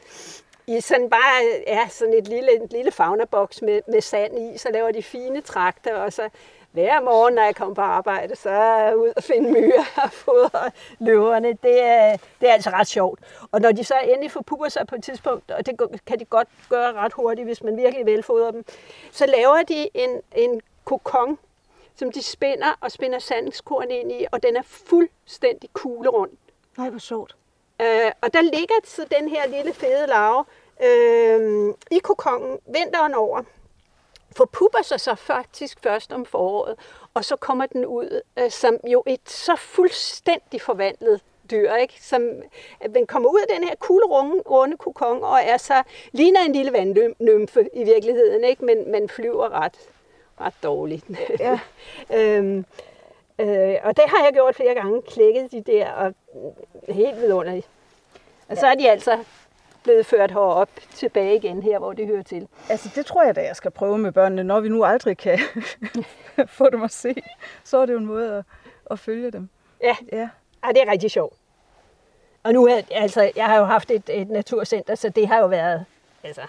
I 0.67 0.81
sådan 0.81 1.09
bare 1.09 1.45
øh, 1.45 1.63
ja, 1.67 1.87
sådan 1.89 2.13
et 2.13 2.27
lille, 2.27 2.61
en 2.61 2.67
lille 2.71 2.91
faunaboks 2.91 3.61
med, 3.61 3.81
med 3.87 4.01
sand 4.01 4.39
i, 4.39 4.57
så 4.57 4.69
laver 4.73 4.91
de 4.91 5.03
fine 5.03 5.41
trakter, 5.41 5.95
og 5.95 6.13
så 6.13 6.29
hver 6.75 7.01
morgen, 7.01 7.33
når 7.33 7.43
jeg 7.43 7.55
kommer 7.55 7.75
på 7.75 7.81
arbejde, 7.81 8.35
så 8.35 8.49
er 8.49 8.83
jeg 8.85 8.97
ud 8.97 9.13
og 9.17 9.23
finde 9.23 9.51
myrer 9.51 9.85
og 10.03 10.11
fodre 10.11 10.71
løverne. 10.99 11.47
Det 11.47 11.83
er, 11.83 12.17
det 12.41 12.49
er 12.49 12.53
altså 12.53 12.69
ret 12.69 12.87
sjovt. 12.87 13.19
Og 13.51 13.61
når 13.61 13.71
de 13.71 13.83
så 13.83 13.95
endelig 14.03 14.31
forpupper 14.31 14.69
sig 14.69 14.87
på 14.87 14.95
et 14.95 15.03
tidspunkt, 15.03 15.51
og 15.51 15.65
det 15.65 15.79
kan 16.05 16.19
de 16.19 16.25
godt 16.25 16.47
gøre 16.69 16.93
ret 16.93 17.13
hurtigt, 17.13 17.47
hvis 17.47 17.63
man 17.63 17.77
virkelig 17.77 18.05
velfodrer 18.05 18.51
dem, 18.51 18.65
så 19.11 19.25
laver 19.25 19.63
de 19.63 19.89
en, 19.93 20.21
en 20.35 20.61
kokon, 20.85 21.37
som 21.95 22.11
de 22.11 22.23
spinder 22.23 22.77
og 22.81 22.91
spinder 22.91 23.19
sandskorn 23.19 23.91
ind 23.91 24.11
i, 24.11 24.25
og 24.31 24.43
den 24.43 24.55
er 24.55 24.63
fuldstændig 24.63 25.69
kuglerund. 25.73 26.31
Nej, 26.77 26.89
hvor 26.89 26.99
sjovt. 26.99 27.35
Øh, 27.81 28.11
og 28.21 28.33
der 28.33 28.41
ligger 28.41 28.75
så 28.83 29.05
den 29.19 29.29
her 29.29 29.47
lille 29.47 29.73
fede 29.73 30.07
larve 30.07 30.45
øh, 30.83 31.73
i 31.91 31.99
kokongen 31.99 32.59
vinteren 32.65 33.13
over, 33.13 33.41
forpupper 34.35 34.81
sig 34.83 34.99
så 34.99 35.15
faktisk 35.15 35.79
først 35.83 36.11
om 36.11 36.25
foråret, 36.25 36.75
og 37.13 37.25
så 37.25 37.35
kommer 37.35 37.65
den 37.65 37.85
ud 37.85 38.21
øh, 38.39 38.51
som 38.51 38.77
jo 38.87 39.03
et 39.07 39.29
så 39.29 39.55
fuldstændig 39.55 40.61
forvandlet 40.61 41.21
dyr, 41.51 41.73
ikke? 41.73 41.93
Som, 42.01 42.29
at 42.79 42.95
den 42.95 43.07
kommer 43.07 43.29
ud 43.29 43.39
af 43.39 43.55
den 43.55 43.67
her 43.67 43.75
kuglerunde 43.79 44.41
runde 44.49 44.77
kokon, 44.77 45.23
og 45.23 45.39
er 45.43 45.57
så, 45.57 45.83
ligner 46.11 46.39
en 46.41 46.53
lille 46.53 46.73
vandnymfe 46.73 47.69
i 47.73 47.83
virkeligheden, 47.83 48.43
ikke? 48.43 48.65
Men, 48.65 48.91
men 48.91 49.09
flyver 49.09 49.49
ret, 49.49 49.77
ret 50.41 50.53
dårligt. 50.63 51.05
Ja. 51.39 51.59
øhm, 52.17 52.65
Øh, 53.39 53.75
og 53.83 53.97
det 53.97 54.03
har 54.07 54.23
jeg 54.23 54.33
gjort 54.33 54.55
flere 54.55 54.73
gange, 54.73 55.01
klækket 55.01 55.51
de 55.51 55.61
der, 55.61 55.91
og 55.91 56.13
helt 56.89 57.21
vidunderligt. 57.21 57.67
Og 58.49 58.57
så 58.57 58.67
er 58.67 58.75
de 58.75 58.89
altså 58.89 59.23
blevet 59.85 60.05
ført 60.05 60.31
herop 60.31 60.69
tilbage 60.93 61.35
igen 61.35 61.63
her, 61.63 61.79
hvor 61.79 61.93
det 61.93 62.07
hører 62.07 62.23
til. 62.23 62.47
Altså, 62.69 62.89
det 62.95 63.05
tror 63.05 63.23
jeg 63.23 63.35
da, 63.35 63.41
jeg 63.41 63.55
skal 63.55 63.71
prøve 63.71 63.97
med 63.97 64.11
børnene, 64.11 64.43
når 64.43 64.59
vi 64.59 64.69
nu 64.69 64.83
aldrig 64.83 65.17
kan 65.17 65.39
få 66.47 66.69
dem 66.69 66.83
at 66.83 66.91
se. 66.91 67.15
Så 67.63 67.77
er 67.77 67.85
det 67.85 67.93
jo 67.93 67.97
en 67.97 68.05
måde 68.05 68.37
at, 68.37 68.43
at 68.91 68.99
følge 68.99 69.31
dem. 69.31 69.49
Ja. 69.83 69.95
Ja. 70.11 70.29
ja, 70.65 70.69
det 70.69 70.81
er 70.87 70.91
rigtig 70.91 71.11
sjovt. 71.11 71.33
Og 72.43 72.53
nu 72.53 72.67
er, 72.67 72.81
altså, 72.91 73.31
jeg 73.35 73.45
har 73.45 73.57
jo 73.57 73.63
haft 73.63 73.91
et, 73.91 74.09
et 74.09 74.29
naturcenter, 74.29 74.95
så 74.95 75.09
det 75.09 75.27
har 75.27 75.39
jo 75.39 75.47
været, 75.47 75.85
altså, 76.23 76.41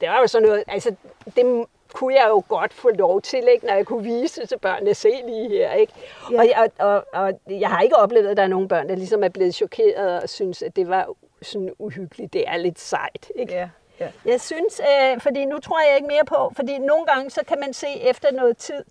det 0.00 0.08
var 0.08 0.20
jo 0.20 0.26
sådan 0.26 0.48
noget, 0.48 0.64
altså, 0.68 0.94
det 1.36 1.66
kunne 1.92 2.14
jeg 2.14 2.26
jo 2.28 2.42
godt 2.48 2.72
få 2.72 2.90
lov 2.90 3.20
til, 3.20 3.48
ikke, 3.52 3.66
når 3.66 3.74
jeg 3.74 3.86
kunne 3.86 4.04
vise 4.04 4.40
det 4.40 4.48
til 4.48 4.58
børnene, 4.58 4.94
se 4.94 5.08
lige 5.26 5.48
her, 5.48 5.72
ikke? 5.72 5.92
Ja. 6.30 6.38
Og, 6.38 6.46
jeg, 6.46 6.70
og, 6.78 7.04
og, 7.12 7.40
jeg 7.50 7.68
har 7.68 7.80
ikke 7.80 7.96
oplevet, 7.96 8.28
at 8.28 8.36
der 8.36 8.42
er 8.42 8.46
nogen 8.46 8.68
børn, 8.68 8.88
der 8.88 8.94
ligesom 8.94 9.24
er 9.24 9.28
blevet 9.28 9.54
chokeret 9.54 10.22
og 10.22 10.28
synes, 10.28 10.62
at 10.62 10.76
det 10.76 10.88
var 10.88 11.14
sådan 11.44 11.74
uhyggeligt. 11.78 12.32
Det 12.32 12.44
er 12.48 12.56
lidt 12.56 12.80
sejt, 12.80 13.32
ikke? 13.34 13.52
Ja. 13.54 13.68
ja. 14.00 14.10
Jeg 14.24 14.40
synes, 14.40 14.80
øh, 14.80 15.20
fordi 15.20 15.44
nu 15.44 15.58
tror 15.58 15.86
jeg 15.86 15.96
ikke 15.96 16.08
mere 16.08 16.24
på, 16.24 16.52
fordi 16.56 16.78
nogle 16.78 17.06
gange, 17.06 17.30
så 17.30 17.40
kan 17.48 17.60
man 17.60 17.72
se 17.72 17.86
efter 17.86 18.32
noget 18.32 18.56
tid, 18.56 18.84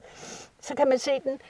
så 0.61 0.75
kan 0.75 0.87
man 0.87 0.99
se 0.99 1.19
den, 1.19 1.41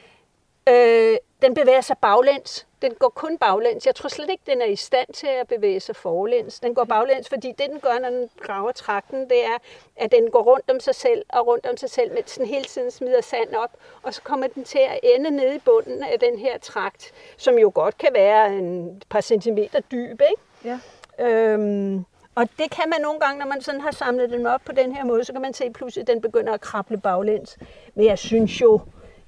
øh, 0.70 1.18
den 1.42 1.54
bevæger 1.54 1.82
sig 1.82 1.98
baglæns. 1.98 2.68
Den 2.82 2.94
går 2.94 3.10
kun 3.10 3.38
baglæns. 3.38 3.86
Jeg 3.86 3.96
tror 3.96 4.10
slet 4.10 4.30
ikke, 4.30 4.44
den 4.48 4.62
er 4.62 4.66
i 4.66 4.76
stand 4.76 5.14
til 5.14 5.28
at 5.28 5.48
bevæge 5.48 5.80
sig 5.80 5.96
forlæns. 5.96 6.60
Den 6.60 6.76
går 6.76 6.84
baglæns, 6.84 7.30
fordi 7.30 7.48
det, 7.48 7.70
den 7.70 7.80
gør, 7.80 8.00
når 8.00 8.10
den 8.10 8.30
graver 8.42 8.72
trakten, 8.72 9.30
det 9.30 9.46
er, 9.46 9.58
at 9.96 10.12
den 10.12 10.32
går 10.32 10.42
rundt 10.44 10.72
om 10.72 10.80
sig 10.80 10.96
selv 10.96 11.26
og 11.30 11.48
rundt 11.48 11.66
om 11.66 11.78
sig 11.78 11.90
selv, 11.90 12.14
mens 12.14 12.38
den 12.38 12.46
hele 12.46 12.64
tiden 12.64 12.92
smider 12.92 13.22
sand 13.22 13.56
op, 13.56 13.70
og 14.04 14.14
så 14.14 14.22
kommer 14.22 14.48
den 14.48 14.64
til 14.64 14.80
at 14.80 15.00
ende 15.04 15.32
nede 15.32 15.56
i 15.56 15.60
bunden 15.60 16.04
af 16.04 16.20
den 16.20 16.38
her 16.40 16.58
trakt, 16.58 17.14
som 17.38 17.58
jo 17.58 17.72
godt 17.76 17.98
kan 17.98 18.10
være 18.14 18.56
en 18.58 19.02
par 19.10 19.22
centimeter 19.22 19.80
dyb, 19.80 20.22
ikke? 20.22 20.42
Ja. 20.66 20.80
Øhm, 21.20 22.06
og 22.36 22.50
det 22.58 22.72
kan 22.72 22.90
man 22.90 23.02
nogle 23.02 23.20
gange, 23.20 23.40
når 23.40 23.48
man 23.48 23.62
sådan 23.62 23.82
har 23.82 23.92
samlet 23.92 24.30
dem 24.30 24.46
op 24.46 24.62
på 24.66 24.72
den 24.72 24.96
her 24.96 25.04
måde, 25.06 25.24
så 25.24 25.32
kan 25.32 25.42
man 25.42 25.54
se 25.54 25.70
pludselig, 25.70 26.02
at 26.02 26.08
den 26.08 26.22
begynder 26.22 26.54
at 26.54 26.62
krable 26.62 26.98
baglæns. 26.98 27.58
Men 27.96 28.06
jeg 28.06 28.18
synes 28.18 28.62
jo 28.62 28.82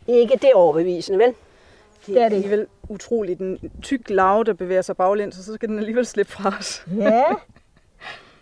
ikke, 0.08 0.34
det 0.34 0.44
er 0.44 0.56
overbevisende, 0.56 1.20
vel? 1.20 1.34
Det 2.08 2.22
er 2.22 2.26
alligevel 2.26 2.68
utroligt. 2.90 3.40
En 3.40 3.72
tyk 3.82 4.10
lav, 4.10 4.44
der 4.46 4.54
bevæger 4.54 4.82
sig 4.82 4.98
baglæns, 4.98 5.38
og 5.38 5.44
så 5.44 5.54
skal 5.54 5.70
den 5.70 5.80
alligevel 5.80 6.06
slippe 6.06 6.32
fra 6.32 6.56
os. 6.60 6.86
Ja. 6.98 7.24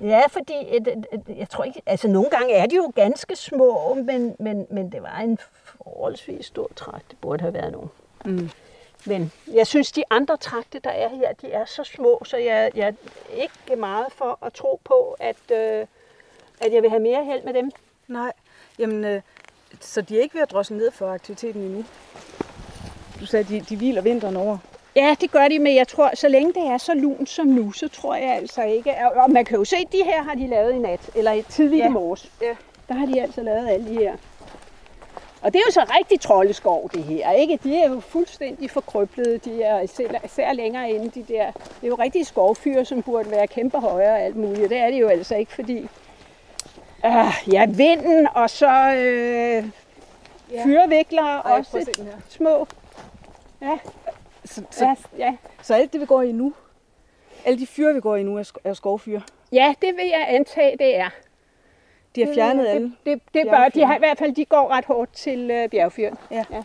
Ja, 0.01 0.21
fordi 0.29 0.53
et, 0.67 0.87
et, 0.87 1.05
et, 1.13 1.37
jeg 1.37 1.49
tror 1.49 1.63
ikke, 1.63 1.81
altså 1.85 2.07
nogle 2.07 2.29
gange 2.29 2.53
er 2.53 2.65
de 2.65 2.75
jo 2.75 2.91
ganske 2.95 3.35
små, 3.35 3.93
men, 3.93 4.35
men, 4.39 4.67
men 4.69 4.91
det 4.91 5.03
var 5.03 5.17
en 5.19 5.37
forholdsvis 5.63 6.45
stor 6.45 6.71
trakt. 6.75 7.05
Det 7.09 7.17
burde 7.21 7.41
have 7.41 7.53
været 7.53 7.71
nogen. 7.71 7.89
Mm. 8.25 8.49
Men 9.05 9.31
jeg 9.53 9.67
synes, 9.67 9.91
de 9.91 10.03
andre 10.09 10.37
trakte, 10.37 10.79
der 10.79 10.89
er 10.89 11.09
her, 11.09 11.33
de 11.33 11.51
er 11.51 11.65
så 11.65 11.83
små, 11.83 12.21
så 12.25 12.37
jeg, 12.37 12.71
jeg 12.75 12.87
er 12.87 12.93
ikke 13.41 13.75
meget 13.75 14.05
for 14.15 14.39
at 14.45 14.53
tro 14.53 14.79
på, 14.83 15.15
at, 15.19 15.51
øh, 15.51 15.85
at 16.61 16.73
jeg 16.73 16.81
vil 16.81 16.89
have 16.89 17.01
mere 17.01 17.25
held 17.25 17.43
med 17.43 17.53
dem. 17.53 17.71
Nej. 18.07 18.31
Jamen, 18.79 19.03
øh, 19.05 19.21
så 19.79 20.01
de 20.01 20.17
er 20.17 20.21
ikke 20.21 20.35
ved 20.35 20.41
at 20.41 20.51
drosle 20.51 20.77
ned 20.77 20.91
for 20.91 21.11
aktiviteten 21.11 21.61
endnu? 21.61 21.85
Du 23.19 23.25
sagde, 23.25 23.43
de, 23.55 23.59
de 23.69 23.77
hviler 23.77 24.01
vinteren 24.01 24.35
over. 24.35 24.57
Ja, 24.95 25.15
det 25.21 25.31
gør 25.31 25.47
de, 25.47 25.59
men 25.59 25.75
jeg 25.75 25.87
tror, 25.87 26.11
så 26.15 26.27
længe 26.27 26.53
det 26.53 26.61
er 26.63 26.77
så 26.77 26.93
lun 26.93 27.25
som 27.25 27.47
nu, 27.47 27.71
så 27.71 27.87
tror 27.87 28.15
jeg 28.15 28.33
altså 28.35 28.63
ikke... 28.63 28.93
Og 29.15 29.31
man 29.31 29.45
kan 29.45 29.57
jo 29.57 29.63
se, 29.65 29.75
at 29.75 29.91
de 29.91 30.03
her 30.03 30.23
har 30.23 30.35
de 30.35 30.47
lavet 30.47 30.73
i 30.73 30.77
nat, 30.77 31.09
eller 31.15 31.43
tidligt 31.49 31.79
Ja. 31.79 31.85
i 31.87 31.89
morges. 31.89 32.31
Ja. 32.41 32.55
Der 32.87 32.93
har 32.93 33.05
de 33.05 33.21
altså 33.21 33.41
lavet 33.41 33.69
alle 33.69 33.89
de 33.89 33.93
her. 33.93 34.15
Og 35.43 35.53
det 35.53 35.59
er 35.59 35.63
jo 35.67 35.71
så 35.71 35.85
rigtig 35.97 36.19
troldeskov, 36.19 36.89
det 36.93 37.03
her, 37.03 37.31
ikke? 37.31 37.59
De 37.63 37.77
er 37.77 37.89
jo 37.89 37.99
fuldstændig 37.99 38.71
forkrøblede. 38.71 39.37
De 39.37 39.63
er 39.63 39.79
især, 40.25 40.53
længere 40.53 40.91
inde, 40.91 41.09
de 41.09 41.33
der. 41.33 41.51
Det 41.51 41.83
er 41.83 41.87
jo 41.87 41.95
rigtige 41.95 42.25
skovfyre, 42.25 42.85
som 42.85 43.03
burde 43.03 43.31
være 43.31 43.47
kæmpe 43.47 43.79
højere 43.79 44.11
og 44.13 44.19
alt 44.21 44.35
muligt. 44.35 44.69
Det 44.69 44.77
er 44.77 44.89
det 44.91 44.99
jo 44.99 45.07
altså 45.07 45.35
ikke, 45.35 45.53
fordi... 45.53 45.87
Uh, 47.05 47.53
ja, 47.53 47.65
vinden 47.65 48.27
og 48.35 48.49
så 48.49 48.93
øh, 48.97 49.65
Ja. 50.51 50.63
fyrevikler 50.65 51.23
Ej, 51.23 51.41
prøv 51.41 51.57
også 51.57 51.91
små. 52.29 52.67
Ja, 53.61 53.77
Så, 54.45 54.61
så, 54.71 54.85
ja, 54.85 54.95
ja. 55.25 55.35
så 55.61 55.73
alt 55.73 55.93
det, 55.93 56.01
vi 56.01 56.05
går 56.05 56.21
i 56.21 56.31
nu, 56.31 56.53
alle 57.45 57.59
de 57.59 57.67
fyre, 57.67 57.93
vi 57.93 57.99
går 58.01 58.15
i 58.15 58.23
nu, 58.23 58.37
er, 58.37 58.43
sk- 58.43 58.61
er 58.63 58.73
skovfyre. 58.73 59.21
ja, 59.51 59.73
det 59.81 59.95
vil 59.95 60.05
jeg 60.07 60.25
antage, 60.29 60.77
det 60.77 60.97
er. 60.97 61.09
De 62.15 62.25
har 62.25 62.33
fjernet 62.33 62.67
alle. 62.67 62.87
Det, 62.87 62.93
det, 63.05 63.21
det 63.33 63.49
bør, 63.49 63.69
de 63.73 63.85
har 63.85 63.95
i 63.95 63.99
hvert 63.99 64.17
fald, 64.17 64.35
de 64.35 64.45
går 64.45 64.67
ret 64.71 64.85
hårdt 64.85 65.13
til 65.13 65.51
øh, 65.51 65.69
bjergfyren. 65.69 66.17
Ja. 66.31 66.43
ja. 66.51 66.63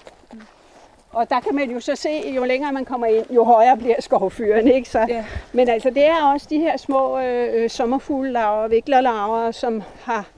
Og 1.13 1.31
der 1.31 1.41
kan 1.41 1.55
man 1.55 1.71
jo 1.71 1.81
så 1.81 1.97
se, 1.97 2.33
jo 2.37 2.45
længere 2.45 2.73
man 2.73 2.85
kommer 2.85 3.07
ind, 3.07 3.31
jo 3.31 3.45
højere 3.45 3.77
bliver 3.77 4.01
skovfyren, 4.01 4.69
ikke? 4.69 4.89
Så, 4.89 5.07
Ja. 5.09 5.25
Men 5.53 5.69
altså, 5.69 5.91
det 5.91 6.05
er 6.05 6.33
også 6.33 6.47
de 6.51 6.59
her 6.59 6.77
små 6.77 7.19
øh, 7.19 7.63
øh, 7.63 7.71
sommerfuglelarver, 7.71 8.69
viklerlarver, 8.69 9.51
som 9.51 9.83
har 10.03 10.29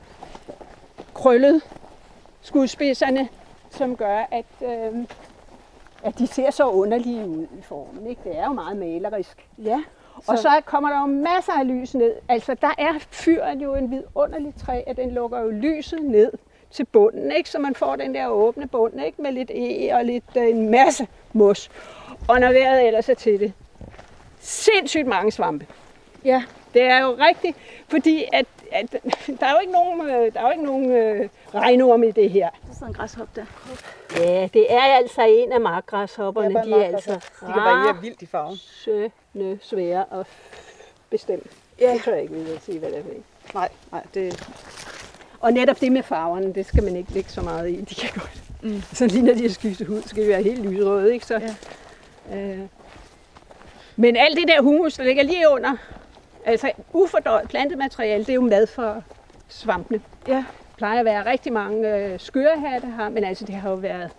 krøllet 1.14 1.62
skudspidserne, 2.42 3.28
som 3.70 3.96
gør, 3.96 4.26
at, 4.30 4.44
øh, 4.62 5.04
at 6.02 6.18
de 6.18 6.26
ser 6.26 6.50
så 6.50 6.68
underlige 6.68 7.26
ud 7.26 7.42
i 7.58 7.62
formen. 7.62 8.06
Ikke? 8.06 8.20
Det 8.24 8.38
er 8.38 8.44
jo 8.46 8.52
meget 8.52 8.76
malerisk. 8.76 9.46
Ja. 9.58 9.82
Og 10.26 10.38
så 10.38 10.60
kommer 10.64 10.88
der 10.88 11.00
jo 11.00 11.06
masser 11.06 11.52
af 11.52 11.68
lys 11.68 11.94
ned. 11.94 12.14
Altså, 12.28 12.54
der 12.54 12.74
er 12.78 12.92
fyren 13.10 13.60
jo 13.60 13.74
en 13.74 13.90
vidunderlig 13.90 14.54
træ, 14.66 14.82
at 14.86 14.96
den 14.96 15.10
lukker 15.10 15.40
jo 15.40 15.50
lyset 15.50 16.02
ned 16.02 16.32
til 16.70 16.84
bunden, 16.84 17.32
ikke? 17.32 17.50
så 17.50 17.58
man 17.58 17.74
får 17.74 17.96
den 17.96 18.14
der 18.14 18.28
åbne 18.28 18.68
bund 18.68 19.04
ikke? 19.04 19.22
med 19.22 19.32
lidt 19.32 19.50
e 19.54 19.92
og 19.92 20.04
lidt, 20.04 20.24
øh, 20.36 20.48
en 20.48 20.70
masse 20.70 21.08
mos. 21.32 21.70
Og 22.28 22.40
når 22.40 22.52
vejret 22.52 22.86
ellers 22.86 23.08
er 23.08 23.14
til 23.14 23.40
det, 23.40 23.52
sindssygt 24.40 25.06
mange 25.06 25.32
svampe. 25.32 25.66
Ja. 26.24 26.42
Det 26.74 26.82
er 26.82 27.00
jo 27.00 27.16
rigtigt, 27.28 27.56
fordi 27.88 28.24
at, 28.32 28.46
at 28.72 28.92
der 29.40 29.46
er 29.46 29.50
jo 29.50 29.58
ikke 29.60 29.72
nogen, 29.72 30.00
der 30.08 30.40
er 30.40 30.42
jo 30.42 30.50
ikke 30.50 30.64
nogen 30.64 30.90
øh, 30.90 31.28
regnorm 31.54 32.02
i 32.02 32.10
det 32.10 32.30
her. 32.30 32.50
Der 32.68 32.72
sidder 32.74 32.86
en 32.86 32.92
græshop 32.92 33.28
der. 33.36 33.44
Ja, 34.16 34.48
det 34.54 34.72
er 34.72 34.80
altså 34.82 35.22
en 35.28 35.52
af 35.52 35.60
markgræshopperne. 35.60 36.54
bare 36.54 36.66
de 36.66 36.72
er 36.72 36.84
altså 36.84 37.14
De 37.14 37.52
kan 37.52 37.62
variere 37.62 38.00
vildt 38.00 38.22
i 38.22 38.26
farven. 38.26 38.58
rasende 38.86 39.58
svære 39.62 40.04
at 40.20 40.26
bestemme. 41.10 41.44
Ja. 41.80 41.92
Det 41.94 42.02
tror 42.02 42.12
jeg 42.12 42.22
ikke, 42.22 42.34
vi 42.34 42.40
vil 42.40 42.60
sige, 42.60 42.78
hvad 42.78 42.90
det 42.90 42.98
er 42.98 43.02
for 43.02 43.10
en. 43.10 43.24
Nej, 43.54 43.68
nej, 43.92 44.02
det... 44.14 44.48
Og 45.40 45.52
netop 45.52 45.80
det 45.80 45.92
med 45.92 46.02
farverne, 46.02 46.54
det 46.54 46.66
skal 46.66 46.82
man 46.82 46.96
ikke 46.96 47.12
lægge 47.12 47.30
så 47.30 47.40
meget 47.42 47.70
i. 47.70 47.80
De 47.80 47.94
kan 47.94 48.10
godt. 48.14 48.42
Mm. 48.62 48.82
Så 48.92 49.06
lige 49.06 49.22
når 49.22 49.34
de 49.34 49.42
har 49.42 49.48
skiftet 49.48 49.86
hud, 49.86 50.02
så 50.02 50.08
skal 50.08 50.22
de 50.22 50.28
være 50.28 50.42
helt 50.42 50.66
lyserøde, 50.66 51.12
ikke? 51.14 51.26
Så, 51.26 51.40
ja. 52.30 52.36
øh. 52.36 52.58
Men 53.96 54.16
alt 54.16 54.36
det 54.36 54.48
der 54.48 54.62
humus, 54.62 54.94
der 54.94 55.04
ligger 55.04 55.22
lige 55.22 55.50
under, 55.50 55.76
altså 56.44 56.72
ufordøjet 56.92 57.48
plantemateriale, 57.48 58.24
det 58.24 58.30
er 58.30 58.34
jo 58.34 58.40
mad 58.40 58.66
for 58.66 59.02
svampene. 59.48 60.00
Ja. 60.28 60.44
Plejer 60.80 60.98
at 60.98 61.04
være 61.04 61.26
rigtig 61.26 61.52
mange 61.52 61.96
øh, 61.96 62.20
skørehatte 62.20 62.88
her, 62.98 63.08
men 63.08 63.24
altså 63.24 63.44
det 63.44 63.54
har 63.54 63.70
jo 63.70 63.76
været 63.76 64.10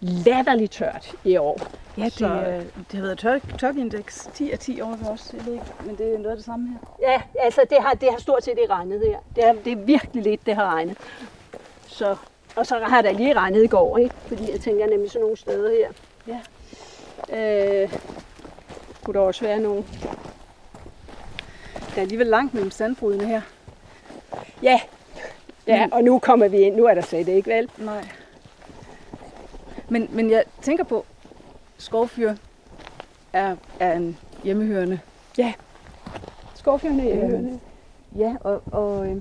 latterligt 0.00 0.72
tørt 0.72 1.12
i 1.24 1.36
år. 1.36 1.60
Ja, 1.98 2.04
det, 2.04 2.12
Så- 2.12 2.26
øh, 2.26 2.62
det 2.62 2.94
har 2.94 3.02
været 3.02 3.18
tør, 3.18 3.38
tørkeindeks 3.58 4.28
10 4.34 4.50
af 4.50 4.58
10 4.58 4.80
over 4.80 4.96
for 4.96 5.10
os. 5.12 5.30
Jeg 5.36 5.46
ved 5.46 5.52
ikke, 5.52 5.64
men 5.86 5.96
det 5.96 6.14
er 6.14 6.18
noget 6.18 6.30
af 6.30 6.36
det 6.36 6.44
samme 6.44 6.68
her. 6.68 7.10
Ja, 7.10 7.22
altså 7.44 7.60
det 7.70 7.78
har, 7.80 7.94
det 7.94 8.08
har 8.10 8.18
stort 8.18 8.44
set 8.44 8.58
ikke 8.62 8.72
regnet 8.74 9.00
her. 9.06 9.18
Det 9.36 9.44
er, 9.44 9.52
det 9.64 9.72
er 9.72 9.76
virkelig 9.76 10.22
lidt, 10.22 10.46
det 10.46 10.54
har 10.54 10.74
regnet. 10.74 10.98
Så, 11.86 12.16
og 12.56 12.66
så 12.66 12.78
har 12.78 13.02
der 13.02 13.12
lige 13.12 13.32
regnet 13.34 13.64
i 13.64 13.66
går, 13.66 13.98
ikke? 13.98 14.14
Fordi 14.26 14.52
jeg 14.52 14.60
tænker 14.60 14.86
nemlig 14.86 15.10
sådan 15.10 15.20
nogle 15.22 15.36
steder 15.36 15.70
her. 15.70 15.88
Ja. 16.26 17.82
Øh, 17.82 17.92
kunne 19.04 19.14
der 19.14 19.20
også 19.20 19.44
være 19.44 19.58
nogle... 19.60 19.84
Der 21.74 21.96
er 21.96 22.00
alligevel 22.02 22.26
langt 22.26 22.54
mellem 22.54 22.70
sandbrudene 22.70 23.26
her. 23.26 23.40
Ja, 24.62 24.80
ja 25.66 25.88
og 25.92 26.04
nu 26.04 26.18
kommer 26.18 26.48
vi 26.48 26.58
ind. 26.58 26.76
Nu 26.76 26.84
er 26.84 26.94
der 26.94 27.00
slet 27.00 27.28
ikke, 27.28 27.50
vel? 27.50 27.70
Nej. 27.78 28.08
Men, 29.88 30.08
men 30.12 30.30
jeg 30.30 30.44
tænker 30.62 30.84
på, 30.84 31.04
skovfyr 31.78 32.34
er, 33.32 33.56
er 33.80 33.92
en 33.92 34.18
hjemmehørende. 34.44 35.00
Skovfjørene 36.62 37.02
er 37.02 37.06
hjemmehørende. 37.06 37.60
Ja, 38.16 38.36
og, 38.40 38.62
og 38.72 39.06
øh, 39.06 39.16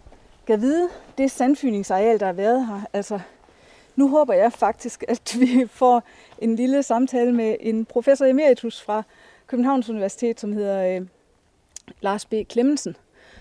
kan 0.47 0.61
vide, 0.61 0.89
det 1.18 1.32
sandfyningsareal, 1.32 2.20
der 2.20 2.26
har 2.26 2.34
været 2.34 2.68
her, 2.68 2.82
altså 2.93 3.20
nu 3.95 4.09
håber 4.09 4.34
jeg 4.34 4.53
faktisk, 4.53 5.03
at 5.07 5.36
vi 5.39 5.68
får 5.82 6.03
en 6.38 6.55
lille 6.55 6.84
samtale 6.84 7.32
med 7.32 7.55
en 7.59 7.86
professor 7.86 8.26
emeritus 8.26 8.82
fra 8.82 9.03
Københavns 9.47 9.89
Universitet, 9.89 10.39
som 10.39 10.53
hedder 10.53 10.95
øh, 10.95 11.07
Lars 12.01 12.26
B. 12.26 12.34
Clemmensen. 12.49 12.95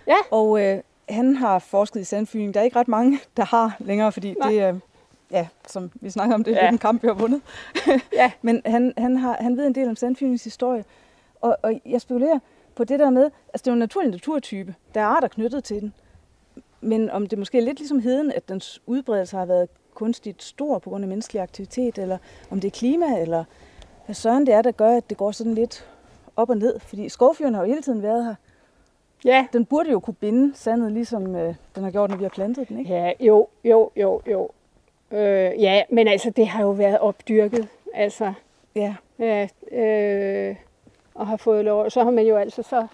Ja. 0.06 0.16
Og 0.30 0.62
øh, 0.62 0.82
han 1.10 1.36
har 1.36 1.58
forsket 1.58 2.00
i 2.00 2.04
sandfyning. 2.04 2.54
Der 2.54 2.60
er 2.60 2.64
ikke 2.64 2.78
ret 2.78 2.88
mange, 2.88 3.18
der 3.36 3.44
har 3.44 3.76
længere, 3.78 4.12
fordi 4.12 4.34
Nej. 4.38 4.50
det 4.50 4.60
er, 4.60 4.74
ja, 5.30 5.48
som 5.68 5.90
vi 5.94 6.10
snakker 6.10 6.34
om, 6.34 6.44
det 6.44 6.52
er 6.56 6.64
Ja. 6.64 6.68
en 6.68 6.78
kamp, 6.78 7.02
vi 7.02 7.08
har 7.08 7.14
vundet. 7.14 7.42
Ja. 8.12 8.32
Men 8.42 8.62
han, 8.66 8.92
han, 8.98 9.16
har, 9.16 9.36
han 9.40 9.56
ved 9.56 9.66
en 9.66 9.74
del 9.74 9.88
om 9.88 9.96
sandfyningshistorie. 9.96 10.84
Og, 11.40 11.56
og 11.62 11.80
jeg 11.86 12.00
spekulerer 12.00 12.38
på 12.74 12.84
det 12.84 12.98
der 13.00 13.10
med, 13.10 13.22
altså 13.24 13.62
det 13.64 13.66
er 13.66 13.70
jo 13.70 13.72
en 13.72 13.78
naturlig 13.78 14.10
naturtype. 14.10 14.74
Der 14.94 15.00
er 15.00 15.04
arter 15.04 15.28
knyttet 15.28 15.64
til 15.64 15.80
den. 15.80 15.94
Men 16.80 17.10
om 17.10 17.26
det 17.26 17.38
måske 17.38 17.58
er 17.58 17.62
lidt 17.62 17.78
ligesom 17.78 18.00
heden, 18.00 18.32
at 18.32 18.48
dens 18.48 18.80
udbredelse 18.86 19.36
har 19.36 19.44
været 19.46 19.68
kunstigt 19.94 20.42
stor 20.42 20.78
på 20.78 20.90
grund 20.90 21.04
af 21.04 21.08
menneskelig 21.08 21.42
aktivitet, 21.42 21.98
eller 21.98 22.18
om 22.50 22.60
det 22.60 22.68
er 22.68 22.78
klima, 22.78 23.06
eller 23.20 23.44
hvad 24.06 24.14
søren 24.14 24.46
det 24.46 24.54
er, 24.54 24.62
der 24.62 24.70
gør, 24.70 24.96
at 24.96 25.10
det 25.10 25.16
går 25.18 25.32
sådan 25.32 25.54
lidt 25.54 25.86
op 26.36 26.50
og 26.50 26.56
ned. 26.56 26.80
Fordi 26.80 27.08
skovfyren 27.08 27.54
har 27.54 27.62
jo 27.62 27.68
hele 27.68 27.82
tiden 27.82 28.02
været 28.02 28.24
her. 28.24 28.34
Ja, 29.24 29.46
Den 29.52 29.64
burde 29.64 29.90
jo 29.90 30.00
kunne 30.00 30.14
binde 30.14 30.56
sandet, 30.56 30.92
ligesom 30.92 31.36
øh, 31.36 31.54
den 31.74 31.84
har 31.84 31.90
gjort, 31.90 32.10
når 32.10 32.16
vi 32.16 32.24
har 32.24 32.28
plantet 32.28 32.68
den, 32.68 32.78
ikke? 32.78 32.90
ja 32.94 33.12
jo, 33.20 33.48
jo, 33.64 33.90
jo, 33.96 34.22
jo. 34.26 34.48
Øh, 35.10 35.62
ja, 35.62 35.82
men 35.90 36.08
altså, 36.08 36.30
det 36.30 36.46
har 36.48 36.62
jo 36.62 36.70
været 36.70 36.98
opdyrket. 36.98 37.68
Altså, 37.94 38.32
Ja. 38.74 38.94
ja, 39.18 39.48
øh, 39.72 40.56
og 41.14 41.26
har 41.26 41.36
fået 41.36 41.64
lov. 41.64 41.90
Så 41.90 42.04
har 42.04 42.10
man 42.10 42.26
jo 42.26 42.36
altså 42.36 42.62
så 42.62 42.86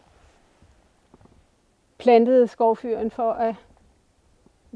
plantet 1.98 2.50
skovfyren 2.50 3.10
for, 3.10 3.32
at 3.32 3.54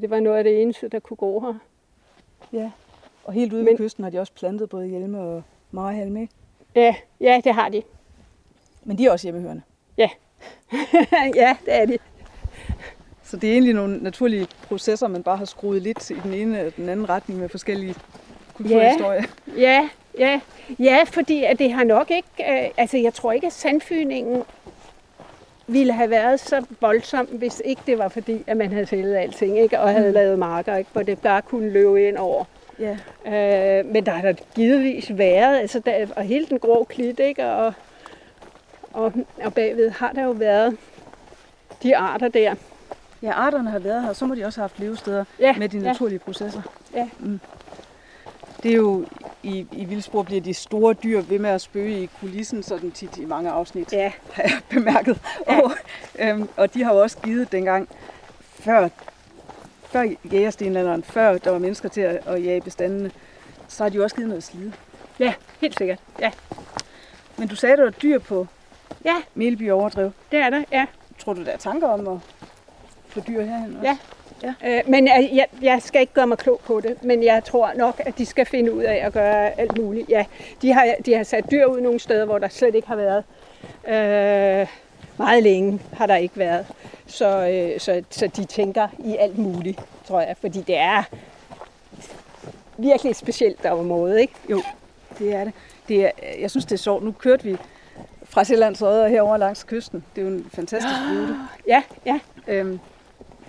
det 0.00 0.10
var 0.10 0.20
noget 0.20 0.38
af 0.38 0.44
det 0.44 0.62
eneste, 0.62 0.88
der 0.88 0.98
kunne 1.00 1.16
gå 1.16 1.40
her. 1.40 1.54
ja. 2.52 2.70
Og 3.24 3.32
helt 3.32 3.52
ude 3.52 3.62
Men- 3.64 3.70
ved 3.72 3.78
kysten 3.78 4.04
har 4.04 4.10
de 4.10 4.18
også 4.20 4.32
plantet 4.32 4.68
både 4.68 4.86
hjelme 4.86 5.20
og 5.20 5.42
marhalme, 5.70 6.20
ikke? 6.20 6.34
Ja, 6.74 6.94
ja, 7.20 7.40
det 7.44 7.54
har 7.54 7.68
de. 7.68 7.82
Men 8.84 8.98
de 8.98 9.06
er 9.06 9.10
også 9.10 9.26
hjemmehørende. 9.26 9.62
ja, 9.96 10.08
det 11.34 11.56
er 11.66 11.86
de. 11.86 11.98
Så 13.24 13.36
det 13.36 13.48
er 13.48 13.52
egentlig 13.52 13.74
nogle 13.74 13.98
naturlige 13.98 14.46
processer, 14.68 15.08
man 15.08 15.22
bare 15.22 15.36
har 15.36 15.44
skruet 15.44 15.82
lidt 15.82 16.10
i 16.10 16.14
den 16.22 16.34
ene 16.34 16.58
eller 16.58 16.70
den 16.70 16.88
anden 16.88 17.08
retning 17.08 17.40
med 17.40 17.48
forskellige 17.48 17.94
kulturhistorier. 18.54 19.22
Ja, 19.56 19.88
ja, 20.18 20.40
ja, 20.78 20.98
fordi 21.06 21.44
at 21.44 21.58
det 21.58 21.72
har 21.72 21.84
nok 21.84 22.10
ikke, 22.10 22.28
øh, 22.64 22.70
altså 22.76 22.96
jeg 22.96 23.14
tror 23.14 23.32
ikke, 23.32 23.46
at 23.46 23.52
sandfyningen 23.52 24.42
ville 25.66 25.92
have 25.92 26.10
været 26.10 26.40
så 26.40 26.64
voldsom, 26.80 27.26
hvis 27.26 27.62
ikke 27.64 27.82
det 27.86 27.98
var 27.98 28.08
fordi, 28.08 28.44
at 28.46 28.56
man 28.56 28.72
havde 28.72 28.86
fældet 28.86 29.16
alting, 29.16 29.58
ikke? 29.58 29.80
og 29.80 29.90
havde 29.90 30.08
mm. 30.08 30.14
lavet 30.14 30.38
marker, 30.38 30.76
ikke? 30.76 30.90
hvor 30.92 31.02
det 31.02 31.18
bare 31.18 31.42
kunne 31.42 31.70
løbe 31.70 32.08
ind 32.08 32.16
over. 32.16 32.44
Ja. 32.78 32.96
Øh, 33.26 33.86
men 33.86 34.06
der 34.06 34.12
har 34.12 34.22
der 34.22 34.32
givetvis 34.54 35.18
været, 35.18 35.58
altså 35.58 35.78
der, 35.78 36.06
og 36.16 36.22
hele 36.22 36.46
den 36.46 36.58
grå 36.58 36.84
klit, 36.84 37.20
ikke? 37.20 37.46
Og, 37.46 37.74
og, 38.92 39.12
og 39.44 39.54
bagved 39.54 39.90
har 39.90 40.12
der 40.12 40.22
jo 40.24 40.30
været 40.30 40.76
de 41.82 41.96
arter 41.96 42.28
der. 42.28 42.54
ja, 43.22 43.32
arterne 43.32 43.70
har 43.70 43.78
været 43.78 44.02
her, 44.02 44.12
så 44.12 44.26
må 44.26 44.34
de 44.34 44.44
også 44.44 44.60
have 44.60 44.68
haft 44.68 44.78
levesteder 44.78 45.24
Ja, 45.38 45.54
med 45.58 45.68
de 45.68 45.78
ja. 45.78 45.82
naturlige 45.84 46.18
processer. 46.18 46.62
Ja. 46.94 47.08
Mm. 47.18 47.40
Det 48.62 48.70
er 48.72 48.76
jo, 48.76 49.06
i, 49.42 49.66
i 49.72 49.84
Vildsborg 49.84 50.26
bliver 50.26 50.40
de 50.40 50.54
store 50.54 50.94
dyr 50.94 51.20
ved 51.20 51.38
med 51.38 51.50
at 51.50 51.60
spøge 51.60 52.02
i 52.02 52.10
kulissen, 52.20 52.62
sådan 52.62 52.90
tit 52.90 53.16
i 53.16 53.24
mange 53.24 53.50
afsnit, 53.50 53.92
Ja, 53.92 54.12
har 54.32 54.42
jeg 54.42 54.52
bemærket. 54.74 55.18
Ja. 55.48 55.60
Og, 55.60 55.72
øhm, 56.18 56.48
og 56.56 56.74
de 56.74 56.82
har 56.84 56.92
jo 56.94 57.00
også 57.00 57.18
givet 57.18 57.52
dengang, 57.52 57.88
før, 58.40 58.88
før 59.90 60.04
jægerstenalderen, 60.32 61.02
før 61.04 61.38
der 61.38 61.50
var 61.50 61.58
mennesker 61.58 61.88
til 61.88 62.00
at, 62.00 62.26
at 62.26 62.44
jage 62.44 62.60
bestandene, 62.60 63.10
så 63.68 63.82
har 63.82 63.90
de 63.90 63.96
jo 63.96 64.02
også 64.02 64.16
givet 64.16 64.28
noget 64.28 64.44
slid. 64.44 64.72
ja, 65.18 65.34
helt 65.60 65.78
sikkert. 65.78 65.98
Ja, 66.20 66.30
Men 67.38 67.48
du 67.48 67.56
sagde, 67.56 67.72
at 67.72 67.78
der 67.78 67.84
var 67.84 67.90
dyr 67.90 68.18
på 68.18 68.46
ja 69.04 69.14
Melby 69.34 69.70
Overdrev. 69.70 70.10
det 70.32 70.38
er 70.38 70.50
der, 70.50 70.64
ja. 70.72 70.86
Tror 71.18 71.32
du, 71.32 71.44
der 71.44 71.50
er 71.50 71.56
tanker 71.56 71.88
om 71.88 72.08
at 72.08 72.18
få 73.08 73.20
dyr 73.20 73.42
herhen 73.42 73.76
også? 73.76 73.86
Ja. 73.86 73.96
Øh, 74.64 74.82
men 74.86 75.06
jeg, 75.06 75.46
jeg 75.62 75.82
skal 75.82 76.00
ikke 76.00 76.12
gøre 76.12 76.26
mig 76.26 76.38
klog 76.38 76.60
på 76.64 76.80
det, 76.80 77.04
men 77.04 77.24
jeg 77.24 77.44
tror 77.44 77.72
nok, 77.76 78.00
at 78.06 78.18
de 78.18 78.26
skal 78.26 78.46
finde 78.46 78.72
ud 78.72 78.82
af 78.82 79.06
at 79.06 79.12
gøre 79.12 79.60
alt 79.60 79.78
muligt. 79.78 80.08
Ja, 80.08 80.24
de 80.62 80.72
har, 80.72 80.94
de 81.06 81.14
har 81.14 81.22
sat 81.22 81.50
dyr 81.50 81.66
ud 81.66 81.80
nogle 81.80 81.98
steder, 82.00 82.24
hvor 82.24 82.38
der 82.38 82.48
slet 82.48 82.74
ikke 82.74 82.88
har 82.88 82.96
været. 82.96 83.24
Øh, 83.88 84.66
meget 85.18 85.42
længe 85.42 85.80
har 85.92 86.06
der 86.06 86.16
ikke 86.16 86.38
været. 86.38 86.66
Så, 87.06 87.48
øh, 87.48 87.80
så, 87.80 88.02
så 88.10 88.26
de 88.26 88.44
tænker 88.44 88.88
i 88.98 89.16
alt 89.16 89.38
muligt, 89.38 89.80
tror 90.04 90.20
jeg, 90.20 90.36
fordi 90.40 90.60
det 90.60 90.76
er 90.76 91.02
virkelig 92.78 93.10
et 93.10 93.16
specielt 93.16 93.66
område, 93.66 94.20
ikke? 94.20 94.34
Jo, 94.50 94.62
det 95.18 95.34
er 95.34 95.44
det. 95.44 95.52
det 95.88 96.04
er, 96.04 96.10
jeg 96.40 96.50
synes, 96.50 96.64
det 96.64 96.72
er 96.72 96.78
sjovt. 96.78 97.04
Nu 97.04 97.12
kørte 97.12 97.44
vi 97.44 97.56
fra 98.30 98.44
Sjællands 98.44 98.82
og 98.82 99.08
herover 99.08 99.36
langs 99.36 99.64
kysten. 99.64 100.04
Det 100.16 100.22
er 100.22 100.26
jo 100.26 100.32
en 100.34 100.50
fantastisk 100.54 100.94
rute. 101.10 101.36
Ja, 101.66 101.82
ja, 102.06 102.20
Øhm, 102.48 102.80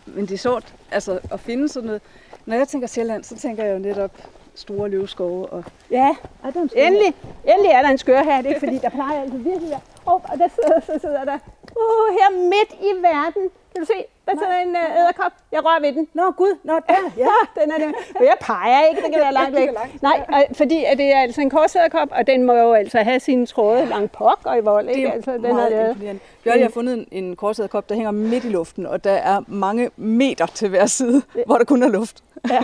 men 0.05 0.25
det 0.25 0.31
er 0.31 0.37
sjovt 0.37 0.73
altså, 0.91 1.19
at 1.31 1.39
finde 1.39 1.69
sådan 1.69 1.87
noget. 1.87 2.01
Når 2.45 2.55
jeg 2.55 2.67
tænker 2.67 2.87
Sjælland, 2.87 3.23
så 3.23 3.37
tænker 3.37 3.63
jeg 3.63 3.73
jo 3.73 3.79
netop 3.79 4.11
store 4.55 4.89
løvskove. 4.89 5.45
Og... 5.45 5.63
ja. 5.91 6.15
Ej, 6.43 6.49
der 6.49 6.61
Endelig, 6.75 7.13
endelig 7.47 7.71
er 7.71 7.81
der 7.81 7.89
en 7.89 7.97
skør 7.97 8.23
her, 8.23 8.43
ikke? 8.47 8.59
fordi 8.59 8.77
der 8.77 8.89
plejer 8.89 9.21
altid 9.21 9.37
virkelig 9.37 9.73
at. 9.73 9.81
Oh, 10.05 10.13
og 10.23 10.37
der 10.37 10.47
sidder, 10.47 10.79
så 10.79 10.99
sidder 11.01 11.25
der, 11.25 11.37
uh, 11.75 12.15
her 12.19 12.31
midt 12.43 12.81
i 12.81 13.01
verden, 13.01 13.49
kan 13.73 13.81
du 13.81 13.85
se, 13.85 14.05
der 14.25 14.31
sidder 14.37 14.57
en 14.61 14.69
uh, 14.69 14.99
æderkop. 15.01 15.31
Jeg 15.51 15.65
rører 15.65 15.79
ved 15.81 15.93
den. 15.93 16.07
Nå 16.13 16.31
gud, 16.31 16.57
nå 16.63 16.73
der. 16.87 16.93
Ja, 17.17 17.61
den 17.61 17.71
er 17.71 17.77
det. 17.77 17.95
Og 18.15 18.23
jeg 18.25 18.35
peger 18.41 18.81
ikke, 18.89 19.01
det 19.01 19.11
kan 19.11 19.21
være 19.21 19.33
langt 19.33 19.55
væk. 19.55 19.69
Nej, 20.01 20.25
og, 20.29 20.43
fordi 20.55 20.83
at 20.83 20.97
det 20.97 21.13
er 21.13 21.19
altså 21.19 21.41
en 21.41 21.49
korsæderkop, 21.49 22.07
og 22.11 22.27
den 22.27 22.43
må 22.43 22.53
jo 22.53 22.73
altså 22.73 22.97
have 22.97 23.19
sine 23.19 23.45
tråde 23.45 23.85
langt 23.85 24.11
pok 24.11 24.39
og 24.43 24.57
i 24.57 24.61
vold. 24.61 24.87
Det 24.87 24.95
Ikke? 24.95 25.07
er 25.07 25.11
Altså, 25.11 25.31
den 25.33 25.45
er 25.45 25.53
meget 25.53 25.89
imponerende. 25.89 26.19
Bjørn, 26.43 26.61
har 26.61 26.69
fundet 26.69 26.93
en, 26.93 27.07
en 27.25 27.35
korsedderkop, 27.35 27.89
der 27.89 27.95
hænger 27.95 28.11
midt 28.11 28.43
i 28.43 28.49
luften, 28.49 28.85
og 28.85 29.03
der 29.03 29.11
er 29.11 29.41
mange 29.47 29.89
meter 29.95 30.45
til 30.45 30.69
hver 30.69 30.85
side, 30.85 31.21
hvor 31.45 31.57
der 31.57 31.65
kun 31.65 31.83
er 31.83 31.87
luft. 31.89 32.23
Ja, 32.49 32.63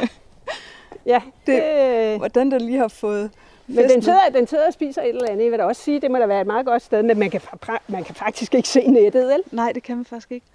det, 1.47 1.64
Det- 1.64 2.18
Hvordan 2.18 2.51
der 2.51 2.60
lige 2.60 2.78
har 2.78 2.88
fået 2.88 3.32
men 3.70 3.89
den 3.89 4.01
sidder, 4.01 4.20
den 4.34 4.47
sidder 4.47 4.68
og 4.68 4.74
spiser 4.74 5.01
et 5.01 5.10
eller 5.10 5.30
andet. 5.30 5.43
Jeg 5.43 5.51
vil 5.51 5.60
da 5.60 5.64
også 5.66 5.82
sige, 5.82 6.01
det 6.01 6.12
må 6.12 6.18
da 6.18 6.26
være 6.26 6.41
et 6.41 6.47
meget 6.47 6.66
godt 6.66 6.82
sted, 6.82 7.03
men 7.03 7.20
man 7.20 7.30
kan, 7.30 7.41
man 7.88 8.03
kan 8.03 8.16
faktisk 8.16 8.55
ikke 8.55 8.70
se 8.70 8.88
nettet, 8.88 9.28
vel? 9.28 9.41
Nej, 9.51 9.72
det 9.72 9.84
kan 9.84 9.95
man 9.95 10.05
faktisk 10.05 10.32
ikke. 10.32 10.45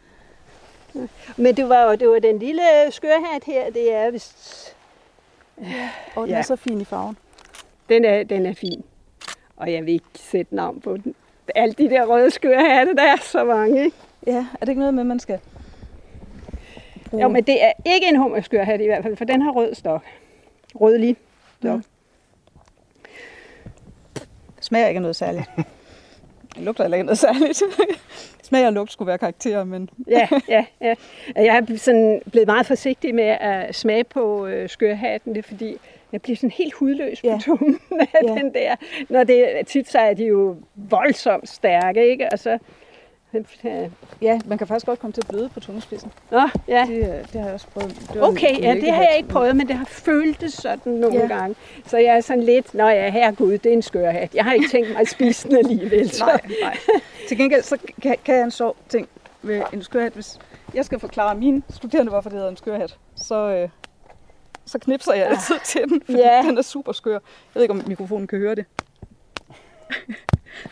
Men 1.37 1.57
det 1.57 1.69
var 1.69 1.83
jo 1.83 1.95
det 1.95 2.09
var 2.09 2.19
den 2.19 2.39
lille 2.39 2.63
skørhat 2.91 3.45
her, 3.47 3.71
det 3.71 3.93
er 3.95 4.11
vist... 4.11 4.77
Og 6.17 6.23
den 6.23 6.31
Ja. 6.31 6.39
er 6.39 6.43
så 6.43 6.57
fin 6.57 6.81
i 6.81 6.85
farven. 6.85 7.17
Den 7.89 8.05
er, 8.05 8.23
den 8.23 8.47
er 8.47 8.55
fin. 8.55 8.85
Og 9.57 9.73
jeg 9.73 9.85
vil 9.87 9.95
ikke 9.95 10.07
sætte 10.15 10.55
navn 10.57 10.81
på 10.81 10.97
den. 10.97 11.15
Alle 11.55 11.75
de 11.75 11.91
der 11.91 12.05
røde 12.07 12.31
skørhatte, 12.31 12.95
der 12.95 13.03
er 13.03 13.17
så 13.23 13.45
mange, 13.45 13.85
ikke? 13.85 13.97
Ja, 14.27 14.47
er 14.55 14.61
det 14.61 14.69
ikke 14.69 14.79
noget 14.79 14.95
med, 14.95 15.05
man 15.05 15.21
skal 15.21 15.39
bruge... 17.11 17.23
Jo, 17.23 17.29
men 17.29 17.45
det 17.45 17.65
er 17.65 17.73
ikke 17.85 18.07
en 18.09 18.17
hummerskørhat 18.17 18.81
i 18.81 18.87
hvert 18.87 19.03
fald, 19.03 19.17
for 19.17 19.25
den 19.25 19.43
har 19.43 19.51
rød 19.51 19.75
stok. 19.75 20.03
Rødlig. 20.75 21.17
stok. 21.61 21.77
Mm. 21.77 21.83
smager 24.61 24.89
ikke 24.89 25.01
noget 25.01 25.17
særligt. 25.17 25.51
Det 26.55 26.63
lugter 26.63 26.85
heller 26.85 26.97
ikke 26.97 27.07
noget 27.07 27.19
særligt. 27.19 27.63
Smag 28.53 28.67
og 28.67 28.73
lugt 28.73 28.93
skulle 28.93 29.07
være 29.07 29.19
karakterer, 29.19 29.65
men 29.65 29.89
Ja, 30.09 30.29
ja, 30.49 30.65
ja. 30.81 30.95
Jeg 31.37 31.65
er 31.71 31.77
sådan 31.77 32.23
blevet 32.31 32.47
meget 32.49 32.67
forsigtig 32.67 33.15
med 33.15 33.25
at 33.41 33.75
smage 33.75 34.05
på 34.05 34.47
øh, 34.47 34.69
skørhatten, 34.69 35.35
det 35.35 35.39
er 35.45 35.49
fordi, 35.49 35.77
jeg 36.13 36.23
bliver 36.23 36.37
sådan 36.37 36.51
helt 36.51 36.75
hudløs 36.75 37.21
på 37.21 37.27
Ja. 37.27 37.39
tungen 37.43 37.79
af 38.01 38.07
Ja. 38.23 38.35
den 38.35 38.55
der. 38.55 38.77
Når 39.09 39.25
det 39.25 39.47
tit 39.67 39.89
så 39.91 39.99
er 39.99 40.15
de 40.15 40.25
jo 40.25 40.57
voldsomt 40.75 41.49
stærke, 41.49 42.11
ikke? 42.11 42.29
Og 42.33 42.39
så, 42.39 42.59
ja, 44.23 44.41
man 44.47 44.59
kan 44.59 44.67
faktisk 44.67 44.87
godt 44.87 44.99
komme 45.01 45.13
til 45.13 45.21
at 45.21 45.29
bløde 45.29 45.49
på 45.49 45.61
tungespidsen. 45.61 46.13
Nå, 46.31 46.41
ja. 46.69 46.87
Det, 46.89 46.97
øh, 46.99 47.05
det 47.33 47.41
har 47.41 47.45
jeg 47.45 47.55
også 47.55 47.67
prøvet. 47.67 47.91
Det 48.09 48.11
en 48.17 48.23
Okay, 48.23 48.61
ja, 48.63 48.75
det 48.75 48.93
har 48.93 49.03
jeg 49.03 49.15
ikke 49.17 49.29
prøvet, 49.29 49.57
men 49.57 49.69
det 49.69 49.77
har 49.77 49.85
føltes 49.85 50.53
sådan 50.53 50.93
nogle 50.93 51.19
Ja. 51.19 51.27
gange. 51.27 51.57
Så 51.87 51.99
jeg 51.99 52.17
er 52.17 52.21
sådan 52.21 52.43
lidt, 52.43 52.75
nå 52.75 52.89
ja, 52.89 53.11
herregud, 53.11 53.53
det 53.59 53.67
er 53.67 53.73
en 53.73 53.83
skørhat. 53.83 54.35
Jeg 54.35 54.45
har 54.45 54.53
ikke 54.53 54.69
tænkt 54.69 54.89
mig 54.91 55.01
at 55.01 55.09
spise 55.09 55.49
den 55.49 55.57
alligevel. 55.57 56.11
Så. 56.11 56.25
Nej, 56.27 56.41
nej. 56.63 56.77
Til 57.29 57.37
gengæld 57.39 57.63
så 57.63 57.77
kan, 58.03 58.17
kan 58.25 58.35
jeg 58.35 58.45
en 58.45 58.51
sjov 58.51 58.77
ting 58.89 59.09
med 59.43 59.63
en 59.73 59.83
skørhat. 59.83 60.13
Hvis 60.13 60.39
jeg 60.75 60.85
skal 60.85 60.99
forklare 60.99 61.35
mine 61.35 61.63
studerende, 61.71 62.11
hvorfor 62.11 62.29
det 62.31 62.37
hedder 62.37 62.51
en 62.51 62.57
skørhat, 62.57 62.97
så, 63.17 63.35
øh, 63.51 63.69
så 64.67 64.79
knipser 64.79 65.13
jeg 65.15 65.27
altid 65.27 65.55
til 65.65 65.81
den, 65.89 66.03
fordi 66.05 66.19
Ja. 66.19 66.43
den 66.43 66.59
er 66.59 66.63
super 66.63 66.93
skør. 66.93 67.13
Jeg 67.13 67.21
ved 67.55 67.63
ikke, 67.63 67.73
om 67.75 67.83
mikrofonen 67.87 68.27
kan 68.27 68.39
høre 68.39 68.55
det. 68.55 68.65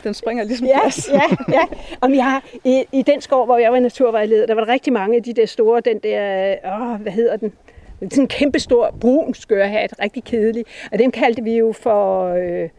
Den 0.03 0.13
springer 0.13 0.43
ligesom 0.43 0.67
Ja, 0.67 0.79
gas. 0.83 1.09
ja, 1.13 1.21
ja. 1.53 1.61
Om 2.01 2.13
jeg 2.15 2.23
har, 2.23 2.43
i, 2.63 2.83
I 2.91 3.01
den 3.01 3.21
skov, 3.21 3.45
hvor 3.45 3.57
jeg 3.57 3.71
var 3.71 3.79
naturvejleder, 3.79 4.45
der 4.45 4.53
var 4.55 4.63
der 4.65 4.73
rigtig 4.73 4.93
mange 4.93 5.17
af 5.17 5.23
de 5.23 5.33
der 5.33 5.45
store, 5.45 5.81
den 5.81 5.99
der, 5.99 6.55
åh, 6.65 7.01
hvad 7.01 7.11
hedder 7.11 7.37
den? 7.37 7.53
Sådan 8.01 8.23
en 8.23 8.27
kæmpe 8.27 8.59
stor 8.59 8.95
brun 9.01 9.33
skørhat, 9.33 9.93
rigtig 10.01 10.23
kedelig. 10.23 10.65
Og 10.91 10.99
dem 10.99 11.11
kaldte 11.11 11.43
vi 11.43 11.57
jo 11.57 11.71
for, 11.71 12.27
øh, 12.33 12.69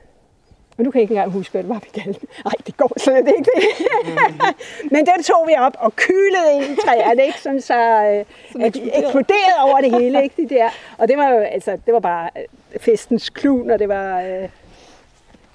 og 0.78 0.84
nu 0.84 0.90
kan 0.90 0.98
jeg 0.98 1.03
ikke 1.03 1.12
engang 1.14 1.32
huske, 1.32 1.53
hvad 1.53 1.62
det 1.62 1.68
var, 1.68 1.80
vi 1.84 2.00
kaldte. 2.00 2.26
Nej, 2.44 2.53
det 2.66 2.76
går 2.76 2.92
slet 2.98 3.16
ikke 3.18 3.50
det. 3.55 3.86
Men 4.92 5.07
den 5.07 5.22
tog 5.22 5.44
vi 5.48 5.55
op 5.59 5.72
og 5.78 5.96
kylede 5.96 6.55
ind 6.55 6.64
i 6.64 6.76
træerne, 6.86 7.22
ikke? 7.26 7.40
Sådan 7.40 7.61
så, 7.61 7.74
øh, 8.05 8.64
at 8.66 8.74
de 8.74 8.82
eksploderede 8.98 9.59
over 9.62 9.80
det 9.80 10.00
hele, 10.00 10.22
ikke? 10.22 10.42
De 10.42 10.55
der. 10.55 10.68
Og 10.98 11.09
det 11.09 11.16
var 11.18 11.28
jo, 11.28 11.38
altså, 11.38 11.70
det 11.86 11.94
var 11.94 12.00
bare 12.00 12.30
øh, 12.36 12.80
festens 12.80 13.30
klun, 13.30 13.70
og 13.70 13.78
det 13.78 13.88
var 13.88 14.20
øh, 14.20 14.48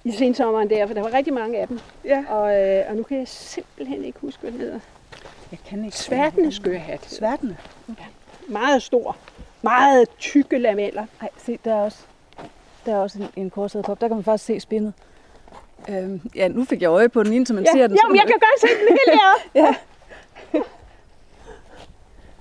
i 0.07 0.11
sensommeren 0.17 0.69
der, 0.69 0.87
for 0.87 0.93
der 0.93 1.01
var 1.01 1.13
rigtig 1.13 1.33
mange 1.33 1.57
af 1.59 1.67
dem. 1.67 1.79
Ja. 2.05 2.23
Og, 2.29 2.61
øh, 2.61 2.83
og 2.89 2.95
nu 2.95 3.03
kan 3.03 3.17
jeg 3.17 3.27
simpelthen 3.27 4.03
ikke 4.03 4.19
huske, 4.19 4.41
hvad 4.41 4.51
den 4.51 4.59
hedder. 4.59 4.79
Jeg 5.51 5.59
kan 5.69 5.85
ikke. 5.85 5.97
Sværtende 5.97 6.51
skørhat. 6.51 7.05
Sværtende? 7.05 7.57
Meget 8.47 8.81
stor. 8.83 9.17
Meget 9.61 10.09
tykke 10.19 10.57
lameller. 10.57 11.05
Nej, 11.21 11.29
se, 11.37 11.59
der 11.65 11.75
er 11.75 11.81
også, 11.81 11.97
der 12.85 12.93
er 12.93 12.97
også 12.97 13.19
en, 13.19 13.27
en 13.35 13.49
korsæderkop. 13.49 14.01
Der 14.01 14.07
kan 14.07 14.17
man 14.17 14.23
faktisk 14.23 14.45
se 14.45 14.59
spindet. 14.59 14.93
Øhm, 15.89 16.21
ja, 16.35 16.47
nu 16.47 16.65
fik 16.65 16.81
jeg 16.81 16.87
øje 16.87 17.09
på 17.09 17.23
den 17.23 17.33
ene, 17.33 17.47
så 17.47 17.53
man 17.53 17.63
Ja, 17.63 17.71
ser 17.71 17.87
den. 17.87 17.95
ja 17.95 18.01
så 18.01 18.07
men 18.07 18.15
jeg 18.15 18.25
kan 18.27 18.35
godt 18.39 18.61
se 18.61 18.67
den 18.67 18.97
deroppe. 19.07 19.49
Ja. 19.61 19.75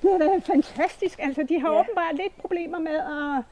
Det 0.03 0.13
er 0.15 0.19
da 0.19 0.39
fantastisk. 0.53 1.19
Altså, 1.23 1.43
de 1.49 1.61
har 1.61 1.69
Ja. 1.69 1.75
ja. 1.75 1.81
åbenbart 1.81 2.15
lidt 2.17 2.39
problemer 2.41 2.79
med 2.79 2.93
at, 2.97 3.43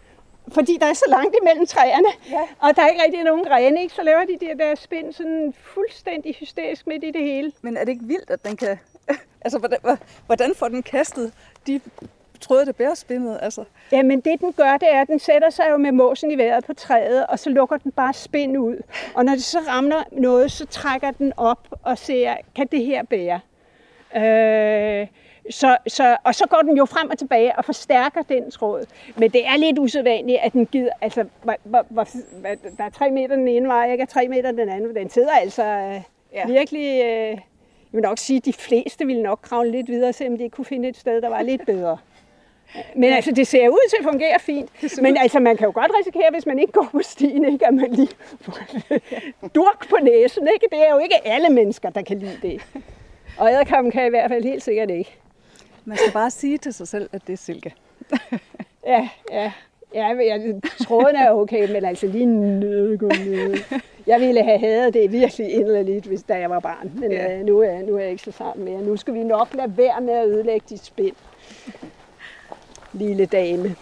fordi 0.49 0.79
der 0.81 0.87
er 0.87 0.93
så 0.93 1.05
langt 1.09 1.37
imellem 1.43 1.67
træerne, 1.67 2.09
ja. 2.31 2.41
og 2.59 2.77
der 2.77 2.83
er 2.83 2.89
ikke 2.89 3.03
rigtig 3.03 3.25
nogen 3.25 3.45
grene, 3.45 3.83
ikke? 3.83 3.95
så 3.95 4.03
laver 4.03 4.25
de 4.25 4.39
de 4.41 4.59
der 4.59 4.75
spind 4.75 5.13
sådan 5.13 5.55
fuldstændig 5.75 6.35
hysterisk 6.41 6.87
midt 6.87 7.05
i 7.05 7.11
det 7.11 7.23
hele. 7.23 7.53
Men 7.63 7.77
er 7.77 7.85
det 7.85 7.93
ikke 7.93 8.05
vildt, 8.05 8.31
at 8.31 8.45
den 8.45 8.57
kan... 8.57 8.79
altså, 9.45 9.59
hvordan, 9.59 9.79
hvordan 10.27 10.55
får 10.55 10.69
den 10.69 10.83
kastet 10.83 11.33
de 11.67 11.81
tråde, 12.41 12.67
der 12.67 12.73
bærer 12.73 12.95
spindet? 12.95 13.39
Altså? 13.43 13.65
Jamen 13.93 14.21
det 14.21 14.41
den 14.41 14.53
gør, 14.53 14.77
det 14.77 14.89
er, 14.93 15.01
at 15.01 15.09
den 15.09 15.19
sætter 15.19 15.51
sig 15.51 15.65
jo 15.71 15.77
med 15.77 15.93
måsen 15.93 16.31
i 16.31 16.39
vejret 16.39 16.65
på 16.65 16.75
træet, 16.75 17.27
og 17.27 17.39
så 17.39 17.51
lukker 17.51 17.77
den 17.77 17.93
bare 17.93 18.13
spind 18.13 18.59
ud. 18.59 18.77
Og 19.15 19.25
når 19.25 19.33
det 19.33 19.45
så 19.45 19.59
rammer 19.69 20.03
noget, 20.13 20.53
så 20.53 20.67
trækker 20.67 21.11
den 21.11 21.33
op 21.37 21.69
og 21.83 21.99
ser, 21.99 22.35
kan 22.57 22.67
det 22.67 22.85
her 22.85 23.03
bære? 23.03 23.41
Øh, 24.17 25.07
så, 25.51 25.77
så, 25.87 26.17
og 26.25 26.35
så 26.35 26.47
går 26.47 26.63
den 26.63 26.77
jo 26.77 26.85
frem 26.85 27.11
og 27.11 27.19
tilbage 27.19 27.59
og 27.59 27.65
forstærker 27.65 28.23
den 28.23 28.51
tråd. 28.51 28.87
Men 29.17 29.31
det 29.31 29.47
er 29.47 29.57
lidt 29.57 29.79
usædvanligt, 29.79 30.39
at 30.43 30.53
den 30.53 30.67
gider, 30.67 30.91
altså, 31.01 31.25
hvor, 31.43 31.57
hvor, 31.65 31.87
hvor, 31.89 32.07
der 32.79 32.85
er 32.85 32.91
tre 32.91 33.11
meter 33.11 33.37
den 33.37 33.49
ene 33.49 33.69
vej, 33.69 33.93
ikke 33.93 34.03
er 34.03 34.07
tre 34.07 34.29
meter 34.29 34.53
den 34.53 34.69
anden. 34.69 34.95
Den 34.95 35.11
sidder 35.11 35.33
altså 35.33 35.65
øh, 35.65 36.01
ja. 36.33 36.47
virkelig, 36.47 37.05
øh, 37.05 37.31
jeg 37.31 37.39
vil 37.93 38.03
nok 38.03 38.19
sige, 38.19 38.37
at 38.37 38.45
de 38.45 38.53
fleste 38.53 39.07
ville 39.07 39.23
nok 39.23 39.39
kravle 39.43 39.71
lidt 39.71 39.89
videre, 39.89 40.13
selvom 40.13 40.39
de 40.39 40.49
kunne 40.49 40.65
finde 40.65 40.89
et 40.89 40.97
sted, 40.97 41.23
der 41.23 41.29
var 41.29 41.43
lidt 41.43 41.67
bedre. 41.67 41.99
Men 42.97 43.13
altså, 43.13 43.33
det 43.33 43.47
ser 43.47 43.69
ud 43.69 43.89
til 43.91 43.97
at 44.01 44.05
fungere 44.05 44.41
fint. 44.41 44.71
Men 45.03 45.17
altså, 45.17 45.41
man 45.41 45.57
kan 45.57 45.65
jo 45.65 45.73
godt 45.75 45.91
risikere, 45.99 46.31
hvis 46.33 46.47
man 46.47 46.59
ikke 46.59 46.73
går 46.73 46.89
på 46.93 47.01
stien, 47.03 47.45
ikke, 47.53 47.67
at 47.67 47.75
man 47.75 47.91
lige 47.91 48.09
får 48.41 48.59
durk 49.55 49.89
på 49.89 49.97
næsen. 50.03 50.49
Ikke? 50.55 50.67
Det 50.71 50.89
er 50.89 50.95
jo 50.95 50.99
ikke 50.99 51.27
alle 51.27 51.49
mennesker, 51.49 51.91
der 51.91 52.03
kan 52.03 52.19
lide 52.19 52.39
det. 52.43 52.63
Og 53.39 53.51
æderkampen 53.51 53.93
kan 53.93 54.07
i 54.07 54.11
hvert 54.11 54.31
fald 54.31 54.45
helt 54.45 54.63
sikkert 54.63 54.91
ikke. 54.91 55.19
Man 55.85 55.97
skal 55.97 56.13
bare 56.13 56.31
sige 56.31 56.59
til 56.59 56.75
sig 56.75 56.89
selv, 56.89 57.09
at 57.13 57.27
det 57.27 57.33
er 57.33 57.37
silke. 57.37 57.75
ja, 58.87 59.09
ja. 59.31 59.53
Ja, 59.95 60.07
jeg, 60.07 60.61
tråden 60.85 61.17
er 61.17 61.31
okay, 61.31 61.73
men 61.73 61.85
altså 61.85 62.07
lige 62.07 62.27
ned. 62.27 62.99
Jeg 64.07 64.21
ville 64.21 64.43
have 64.43 64.59
hadet 64.59 64.95
det 64.95 65.13
virkelig 65.13 65.53
inderligt, 65.53 66.07
hvis 66.07 66.23
da 66.23 66.39
jeg 66.39 66.51
var 66.51 66.61
barn. 66.61 66.93
Men 66.95 67.13
ja. 67.13 67.39
øh, 67.39 67.47
nu, 67.47 67.61
er, 67.61 67.83
nu 67.83 67.97
er 67.97 68.01
jeg 68.01 68.11
ikke 68.11 68.23
så 68.23 68.31
sammen 68.33 68.65
mere. 68.65 68.83
Nu 68.83 68.97
skal 68.97 69.15
vi 69.15 69.23
nok 69.23 69.55
lade 69.55 69.77
være 69.77 70.01
med 70.01 70.15
at 70.15 70.27
ødelægge 70.29 70.67
de 70.69 70.79
spind. 70.79 71.17
Lille 72.93 73.27
dame. 73.27 73.77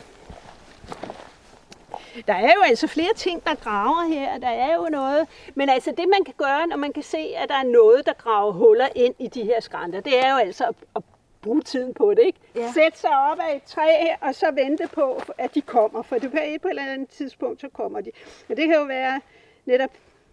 Der 2.26 2.34
er 2.34 2.52
jo 2.56 2.62
altså 2.66 2.86
flere 2.86 3.14
ting, 3.16 3.44
der 3.44 3.54
graver 3.54 4.08
her. 4.08 4.38
Der 4.38 4.48
er 4.48 4.74
jo 4.74 4.88
noget. 4.90 5.26
Men 5.54 5.68
altså 5.68 5.90
det, 5.90 6.04
man 6.08 6.24
kan 6.24 6.34
gøre, 6.38 6.66
når 6.66 6.76
man 6.76 6.92
kan 6.92 7.02
se, 7.02 7.18
at 7.36 7.48
der 7.48 7.54
er 7.54 7.64
noget, 7.72 8.06
der 8.06 8.12
graver 8.12 8.52
huller 8.52 8.88
ind 8.94 9.14
i 9.18 9.26
de 9.26 9.42
her 9.42 9.60
skrænter, 9.60 10.00
det 10.00 10.24
er 10.26 10.32
jo 10.32 10.36
altså 10.36 10.64
at, 10.64 10.74
at 10.96 11.02
bruge 11.42 11.62
tiden 11.62 11.94
på 11.94 12.14
det, 12.14 12.22
ikke? 12.26 12.38
Ja. 12.54 12.72
Sætte 12.74 12.98
sig 12.98 13.10
op 13.10 13.38
af 13.38 13.56
et 13.56 13.62
træ, 13.62 13.88
og 14.20 14.34
så 14.34 14.50
vente 14.50 14.88
på, 14.92 15.20
at 15.38 15.54
de 15.54 15.60
kommer. 15.60 16.02
For 16.02 16.16
det 16.18 16.30
på 16.30 16.36
et 16.36 16.70
eller 16.70 16.92
andet 16.92 17.08
tidspunkt, 17.08 17.60
så 17.60 17.68
kommer 17.68 18.00
de. 18.00 18.10
Og 18.48 18.56
det 18.56 18.66
kan 18.66 18.76
jo 18.76 18.84
være 18.84 19.20
netop, 19.66 19.90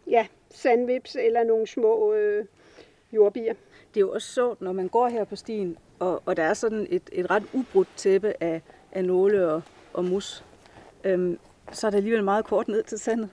ja, 0.08 0.28
sandvips 0.50 1.16
eller 1.16 1.44
nogle 1.44 1.68
små 1.68 2.14
øh, 2.14 2.46
jordbier. 3.12 3.54
Det 3.94 3.98
er 3.98 4.02
jo 4.02 4.12
også 4.12 4.34
sjovt, 4.34 4.62
når 4.62 4.72
man 4.72 4.88
går 4.88 5.08
her 5.08 5.24
på 5.24 5.36
stien, 5.36 5.78
og, 6.00 6.22
og 6.26 6.38
der 6.38 6.44
er 6.44 6.54
sådan 6.54 6.88
et, 6.90 7.10
et 7.12 7.30
ret 7.32 7.44
ubrudt 7.54 7.88
tæppe 7.96 8.34
af, 8.40 8.62
af 8.92 9.06
nåle 9.06 9.52
og, 9.52 9.62
og 9.94 10.06
mus. 10.06 10.44
Øhm, 11.04 11.40
så 11.72 11.88
er 11.88 11.92
det 11.92 11.98
alligevel 11.98 12.24
meget 12.24 12.46
kort 12.46 12.68
ned 12.68 12.84
til 12.84 13.00
sandet. 13.00 13.30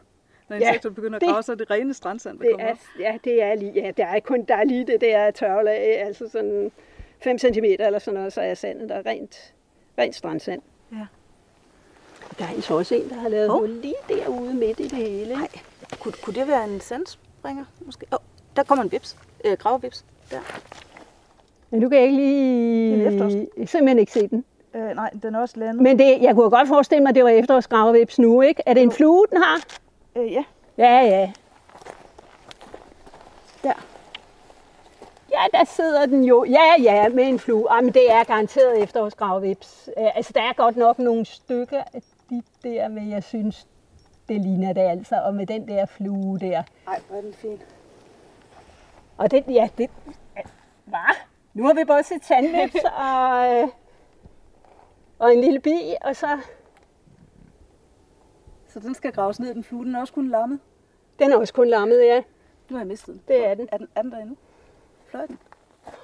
Når 0.48 0.56
insekterne 0.56 0.92
ja, 0.92 0.94
begynder 0.94 1.18
at 1.18 1.22
grave, 1.22 1.42
så 1.42 1.52
er 1.52 1.56
det 1.56 1.70
rene 1.70 1.94
strandsand, 1.94 2.38
der 2.38 2.44
det 2.44 2.52
kommer 2.52 2.66
er, 2.66 2.74
Ja, 2.98 3.18
det 3.24 3.42
er 3.42 3.54
lige, 3.54 3.72
ja, 3.72 3.90
der 3.96 4.06
er 4.06 4.20
kun 4.20 4.44
der 4.44 4.54
er 4.54 4.64
lige 4.64 4.86
det 4.86 5.00
der 5.00 5.30
tørlag, 5.30 6.00
altså 6.00 6.28
sådan 6.28 6.72
5 7.20 7.38
cm 7.38 7.64
eller 7.64 7.98
sådan 7.98 8.18
noget, 8.18 8.32
så 8.32 8.40
er 8.40 8.54
sandet 8.54 8.88
der 8.88 9.06
rent, 9.06 9.54
rent 9.98 10.14
strandsand. 10.14 10.62
Ja. 10.92 11.06
Der 12.38 12.44
er 12.44 12.48
altså 12.48 12.74
også 12.74 12.94
en, 12.94 13.08
der 13.08 13.14
har 13.14 13.28
lavet 13.28 13.50
oh. 13.50 13.58
hul 13.58 13.68
lige 13.68 13.94
derude 14.08 14.54
midt 14.54 14.80
i 14.80 14.82
det 14.82 14.92
hele. 14.92 15.34
Nej, 15.34 15.48
kunne, 16.00 16.12
kunne 16.12 16.34
det 16.34 16.48
være 16.48 16.64
en 16.64 16.80
sandspringer 16.80 17.64
måske? 17.80 18.06
Oh, 18.12 18.18
der 18.56 18.62
kommer 18.62 18.84
en 18.84 18.92
vips, 18.92 19.16
øh, 19.44 19.56
gravevips. 19.58 20.04
Der. 20.30 20.40
Men 21.70 21.80
du 21.80 21.88
kan 21.88 21.98
ikke 21.98 22.16
lige... 22.16 22.96
Det 22.96 23.20
er 23.56 23.66
simpelthen 23.66 23.98
ikke 23.98 24.12
se 24.12 24.28
den. 24.28 24.44
Øh, 24.74 24.94
nej, 24.94 25.10
den 25.22 25.34
er 25.34 25.40
også 25.40 25.60
landet. 25.60 25.82
Men 25.82 25.98
det, 25.98 26.22
jeg 26.22 26.34
kunne 26.34 26.50
godt 26.50 26.68
forestille 26.68 27.02
mig, 27.02 27.08
at 27.08 27.14
det 27.14 27.24
var 27.24 27.30
efterårsgravevips 27.30 28.18
nu, 28.18 28.42
ikke? 28.42 28.62
Er 28.66 28.74
det 28.74 28.82
en 28.82 28.92
flue, 28.92 29.26
den 29.30 29.42
har? 29.42 29.66
Øh, 30.16 30.32
ja. 30.32 30.44
Ja, 30.78 31.00
ja. 31.00 31.32
Der. 33.62 33.72
Ja, 35.32 35.58
der 35.58 35.64
sidder 35.64 36.06
den 36.06 36.24
jo. 36.24 36.44
Ja, 36.44 36.82
ja, 36.82 37.08
med 37.08 37.24
en 37.24 37.38
flue. 37.38 37.74
Jamen, 37.74 37.94
det 37.94 38.12
er 38.12 38.24
garanteret 38.24 38.82
efterårsgravevips. 38.82 39.90
Øh, 39.98 40.16
altså, 40.16 40.32
der 40.34 40.42
er 40.42 40.52
godt 40.52 40.76
nok 40.76 40.98
nogle 40.98 41.24
stykker 41.24 41.82
af 41.94 42.02
de 42.30 42.42
der, 42.62 42.88
men 42.88 43.10
jeg 43.10 43.22
synes, 43.22 43.66
det 44.28 44.40
ligner 44.40 44.72
det 44.72 44.80
altså. 44.80 45.22
Og 45.24 45.34
med 45.34 45.46
den 45.46 45.68
der 45.68 45.86
flue 45.86 46.38
der. 46.38 46.62
Nej, 46.86 47.00
hvor 47.08 47.16
er 47.16 47.20
den 47.20 47.34
fin. 47.34 47.62
Og 49.16 49.30
det, 49.30 49.44
ja, 49.48 49.68
det... 49.78 49.90
Hvad? 50.84 51.16
Nu 51.54 51.66
har 51.66 51.74
vi 51.74 51.84
både 51.84 52.02
set 52.02 52.24
sandvips 52.24 52.84
og, 53.08 53.54
øh, 53.54 53.68
og 55.18 55.32
en 55.34 55.40
lille 55.40 55.60
bi, 55.60 55.94
og 56.04 56.16
så... 56.16 56.38
Så 58.68 58.80
den 58.80 58.94
skal 58.94 59.12
graves 59.12 59.40
ned, 59.40 59.54
den 59.54 59.64
flue. 59.64 59.84
Den 59.84 59.94
er 59.94 60.00
også 60.00 60.12
kun 60.12 60.28
lammet? 60.28 60.60
Den 61.18 61.32
er 61.32 61.36
også 61.36 61.54
kun 61.54 61.68
lammet, 61.68 62.04
ja. 62.04 62.22
Nu 62.68 62.76
har 62.76 62.80
jeg 62.80 62.86
mistet 62.86 63.14
den. 63.14 63.22
Det 63.28 63.46
er 63.46 63.54
den. 63.54 63.68
Er 63.72 63.78
den, 63.78 63.88
er 63.94 64.02
den 64.02 64.12
der 64.12 64.18
endnu? 64.18 64.36
Den? 65.12 65.38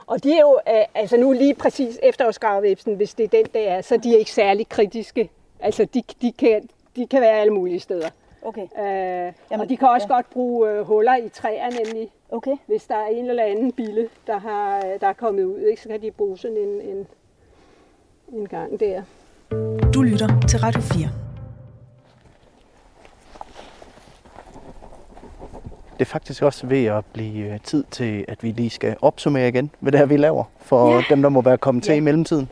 Og 0.06 0.24
de 0.24 0.32
er 0.32 0.40
jo, 0.40 0.58
øh, 0.68 0.84
altså 0.94 1.16
nu 1.16 1.32
lige 1.32 1.54
præcis 1.54 1.98
efterårsgravvæbsen, 2.02 2.94
hvis 2.94 3.14
det 3.14 3.24
er 3.24 3.28
den, 3.28 3.46
der 3.54 3.60
er, 3.60 3.80
så 3.80 3.96
de 3.96 4.14
er 4.14 4.18
ikke 4.18 4.30
særlig 4.30 4.68
kritiske. 4.68 5.30
Altså 5.60 5.84
de, 5.94 6.02
de, 6.22 6.32
kan, 6.32 6.68
de 6.96 7.06
kan 7.06 7.20
være 7.20 7.40
alle 7.40 7.52
mulige 7.52 7.80
steder. 7.80 8.08
Okay. 8.42 8.62
Øh, 8.62 9.32
Jamen, 9.50 9.60
og 9.60 9.68
de 9.68 9.76
kan 9.76 9.88
også 9.88 10.06
ja. 10.10 10.14
godt 10.14 10.30
bruge 10.30 10.70
øh, 10.70 10.86
huller 10.86 11.16
i 11.16 11.28
træer 11.28 11.70
nemlig. 11.70 12.08
Okay. 12.30 12.56
Hvis 12.66 12.84
der 12.84 12.94
er 12.94 13.06
en 13.06 13.30
eller 13.30 13.44
anden 13.44 13.72
bille, 13.72 14.08
der, 14.26 14.38
har, 14.38 14.80
der 15.00 15.06
er 15.06 15.12
kommet 15.12 15.44
ud, 15.44 15.58
ikke, 15.58 15.82
så 15.82 15.88
kan 15.88 16.02
de 16.02 16.10
bruge 16.10 16.38
sådan 16.38 16.56
en, 16.56 16.80
en, 16.80 17.06
en 18.32 18.48
gang 18.48 18.80
der. 18.80 19.02
Du 19.94 20.02
lytter 20.02 20.28
til 20.48 20.58
Radio 20.58 20.80
4. 20.80 21.31
Det 26.02 26.08
er 26.08 26.12
faktisk 26.12 26.42
også 26.42 26.66
ved 26.66 26.84
at 26.84 27.04
blive 27.12 27.52
øh, 27.52 27.60
tid 27.60 27.84
til, 27.90 28.24
at 28.28 28.42
vi 28.42 28.50
lige 28.50 28.70
skal 28.70 28.96
opsummere 29.02 29.48
igen, 29.48 29.70
hvad 29.80 29.92
det 29.92 29.98
her, 29.98 30.06
vi 30.06 30.16
laver, 30.16 30.44
for 30.60 30.94
ja. 30.94 31.02
dem, 31.10 31.22
der 31.22 31.28
må 31.28 31.40
være 31.40 31.58
kommet 31.58 31.84
til 31.84 31.92
ja. 31.92 31.96
i 31.96 32.00
mellemtiden. 32.00 32.48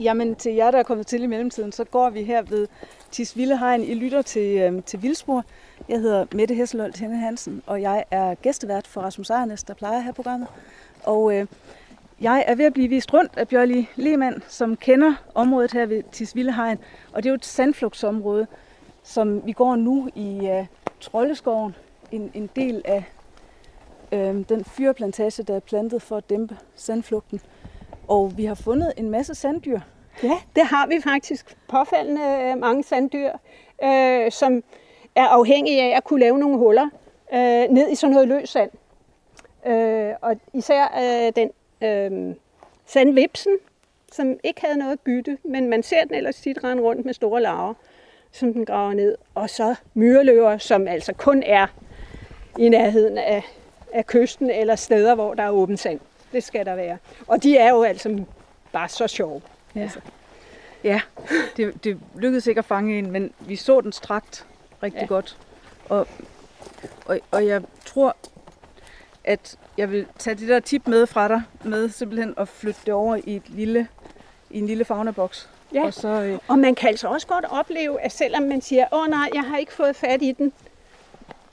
Jamen 0.00 0.34
til 0.34 0.54
jer, 0.54 0.70
der 0.70 0.78
er 0.78 0.82
kommet 0.82 1.06
til 1.06 1.22
i 1.22 1.26
mellemtiden, 1.26 1.72
så 1.72 1.84
går 1.84 2.10
vi 2.10 2.22
her 2.22 2.42
ved 2.42 2.66
Tisvildehegn. 3.10 3.82
I 3.82 3.94
lytter 3.94 4.22
til, 4.22 4.58
øh, 4.58 4.82
til 4.82 5.02
Vildspor. 5.02 5.44
Jeg 5.88 6.00
hedder 6.00 6.26
Mette 6.34 6.54
Hesselholt 6.54 6.98
Henne 6.98 7.16
Hansen, 7.16 7.62
og 7.66 7.82
jeg 7.82 8.04
er 8.10 8.34
gæstevært 8.34 8.86
for 8.86 9.00
Rasmus 9.00 9.30
Ejernes, 9.30 9.62
der 9.62 9.74
plejer 9.74 10.00
her 10.00 10.12
programmet. 10.12 10.48
Og 11.04 11.34
øh, 11.34 11.46
jeg 12.20 12.44
er 12.46 12.54
ved 12.54 12.64
at 12.64 12.72
blive 12.72 12.88
vist 12.88 13.14
rundt 13.14 13.32
af 13.36 13.48
Bjørli 13.48 13.88
Lehmann, 13.96 14.42
som 14.48 14.76
kender 14.76 15.14
området 15.34 15.72
her 15.72 15.86
ved 15.86 16.02
Tisvildehegn. 16.12 16.78
Og 17.12 17.22
det 17.22 17.28
er 17.28 17.30
jo 17.30 17.34
et 17.34 17.44
sandflugtsområde, 17.44 18.46
som 19.02 19.46
vi 19.46 19.52
går 19.52 19.76
nu 19.76 20.08
i 20.14 20.48
øh, 20.48 20.66
Troldeskoven, 21.00 21.74
en, 22.12 22.30
en 22.34 22.50
del 22.56 22.82
af 22.84 23.04
øh, 24.12 24.48
den 24.48 24.64
fyreplantage, 24.64 25.42
der 25.42 25.56
er 25.56 25.60
plantet 25.60 26.02
for 26.02 26.16
at 26.16 26.30
dæmpe 26.30 26.56
sandflugten. 26.74 27.40
Og 28.08 28.32
vi 28.36 28.44
har 28.44 28.54
fundet 28.54 28.92
en 28.96 29.10
masse 29.10 29.34
sanddyr. 29.34 29.80
Ja, 30.22 30.38
det 30.56 30.64
har 30.64 30.86
vi 30.86 31.00
faktisk. 31.00 31.56
Påfaldende 31.68 32.22
øh, 32.22 32.58
mange 32.58 32.84
sanddyr, 32.84 33.32
øh, 33.84 34.32
som 34.32 34.62
er 35.14 35.26
afhængige 35.26 35.82
af 35.82 35.96
at 35.96 36.04
kunne 36.04 36.20
lave 36.20 36.38
nogle 36.38 36.58
huller 36.58 36.88
øh, 37.32 37.68
ned 37.70 37.90
i 37.90 37.94
sådan 37.94 38.12
noget 38.12 38.28
løs 38.28 38.48
sand. 38.48 38.70
Øh, 39.66 40.14
og 40.22 40.36
især 40.54 40.84
øh, 40.98 41.32
den 41.36 41.50
øh, 41.82 42.34
sandvipsen, 42.86 43.56
som 44.12 44.36
ikke 44.44 44.60
havde 44.60 44.78
noget 44.78 45.00
bytte, 45.00 45.38
men 45.44 45.68
man 45.68 45.82
ser 45.82 46.04
den 46.04 46.14
ellers 46.14 46.36
tit 46.36 46.64
rende 46.64 46.82
rundt 46.82 47.04
med 47.04 47.14
store 47.14 47.42
larver, 47.42 47.74
som 48.32 48.52
den 48.52 48.64
graver 48.64 48.94
ned. 48.94 49.16
Og 49.34 49.50
så 49.50 49.74
myreløver, 49.94 50.58
som 50.58 50.88
altså 50.88 51.12
kun 51.12 51.42
er 51.42 51.66
i 52.58 52.68
nærheden 52.68 53.18
af, 53.18 53.42
af 53.92 54.06
kysten 54.06 54.50
eller 54.50 54.76
steder, 54.76 55.14
hvor 55.14 55.34
der 55.34 55.42
er 55.42 55.50
åben 55.50 55.76
sand. 55.76 56.00
Det 56.32 56.44
skal 56.44 56.66
der 56.66 56.74
være. 56.74 56.98
Og 57.26 57.42
de 57.42 57.56
er 57.56 57.70
jo 57.70 57.82
altså 57.82 58.24
bare 58.72 58.88
så 58.88 59.06
sjove. 59.06 59.42
Ja, 59.74 59.80
altså. 59.80 60.00
ja 60.84 61.00
det, 61.56 61.84
det 61.84 61.98
lykkedes 62.14 62.46
ikke 62.46 62.58
at 62.58 62.64
fange 62.64 62.98
en, 62.98 63.10
men 63.10 63.32
vi 63.40 63.56
så 63.56 63.80
den 63.80 63.92
strakt 63.92 64.46
rigtig 64.82 65.00
ja. 65.00 65.06
godt. 65.06 65.36
Og, 65.88 66.06
og, 67.06 67.20
og 67.30 67.46
jeg 67.46 67.62
tror, 67.84 68.16
at 69.24 69.58
jeg 69.76 69.90
vil 69.90 70.06
tage 70.18 70.34
det 70.34 70.48
der 70.48 70.60
tip 70.60 70.86
med 70.86 71.06
fra 71.06 71.28
dig, 71.28 71.42
med 71.64 71.88
simpelthen 71.88 72.34
at 72.36 72.48
flytte 72.48 72.80
det 72.86 72.94
over 72.94 73.16
i, 73.24 73.36
et 73.36 73.48
lille, 73.48 73.88
i 74.50 74.58
en 74.58 74.66
lille 74.66 74.84
faunaboks. 74.84 75.48
Ja, 75.74 75.84
og, 75.84 75.94
så, 75.94 76.08
øh... 76.08 76.38
og 76.48 76.58
man 76.58 76.74
kan 76.74 76.88
altså 76.88 77.08
også 77.08 77.26
godt 77.26 77.44
opleve, 77.50 78.00
at 78.00 78.12
selvom 78.12 78.42
man 78.42 78.60
siger, 78.60 78.86
åh 78.92 79.06
nej, 79.06 79.30
jeg 79.34 79.42
har 79.42 79.56
ikke 79.56 79.72
fået 79.72 79.96
fat 79.96 80.22
i 80.22 80.32
den, 80.32 80.52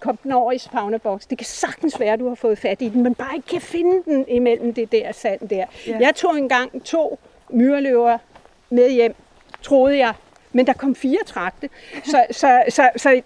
kom 0.05 0.17
den 0.17 0.31
over 0.31 0.51
i 0.51 0.59
faunaboks. 0.71 1.25
Det 1.25 1.37
kan 1.37 1.45
sagtens 1.45 1.99
være, 1.99 2.13
at 2.13 2.19
du 2.19 2.27
har 2.27 2.35
fået 2.35 2.57
fat 2.57 2.81
i 2.81 2.89
den, 2.89 3.03
men 3.03 3.15
bare 3.15 3.35
ikke 3.35 3.47
kan 3.47 3.61
finde 3.61 4.03
den 4.05 4.25
imellem 4.27 4.73
det 4.73 4.91
der 4.91 5.11
sand 5.11 5.49
der. 5.49 5.65
Ja. 5.87 5.97
Jeg 5.99 6.15
tog 6.15 6.37
engang 6.37 6.83
to 6.83 7.19
myreløver 7.49 8.17
med 8.69 8.91
hjem, 8.91 9.15
troede 9.61 9.97
jeg, 9.97 10.13
Men 10.55 10.67
der 10.67 10.73
kom 10.73 10.95
fire 10.95 11.17
trakte, 11.25 11.69
så, 12.03 12.25
så, 12.31 12.63
så, 12.69 12.89
så 12.97 13.21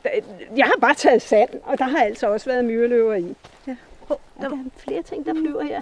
jeg 0.55 0.65
har 0.65 0.75
bare 0.81 0.93
taget 0.93 1.21
sand, 1.21 1.49
og 1.63 1.79
der 1.79 1.85
har 1.85 2.03
altså 2.03 2.27
også 2.31 2.49
været 2.49 2.65
myreløver 2.65 3.15
i. 3.15 3.35
Ja. 3.67 3.75
Oh, 4.09 4.17
der 4.41 4.49
er 4.49 4.57
flere 4.77 5.01
ting, 5.01 5.25
der 5.25 5.33
flyver 5.33 5.63
her. 5.63 5.81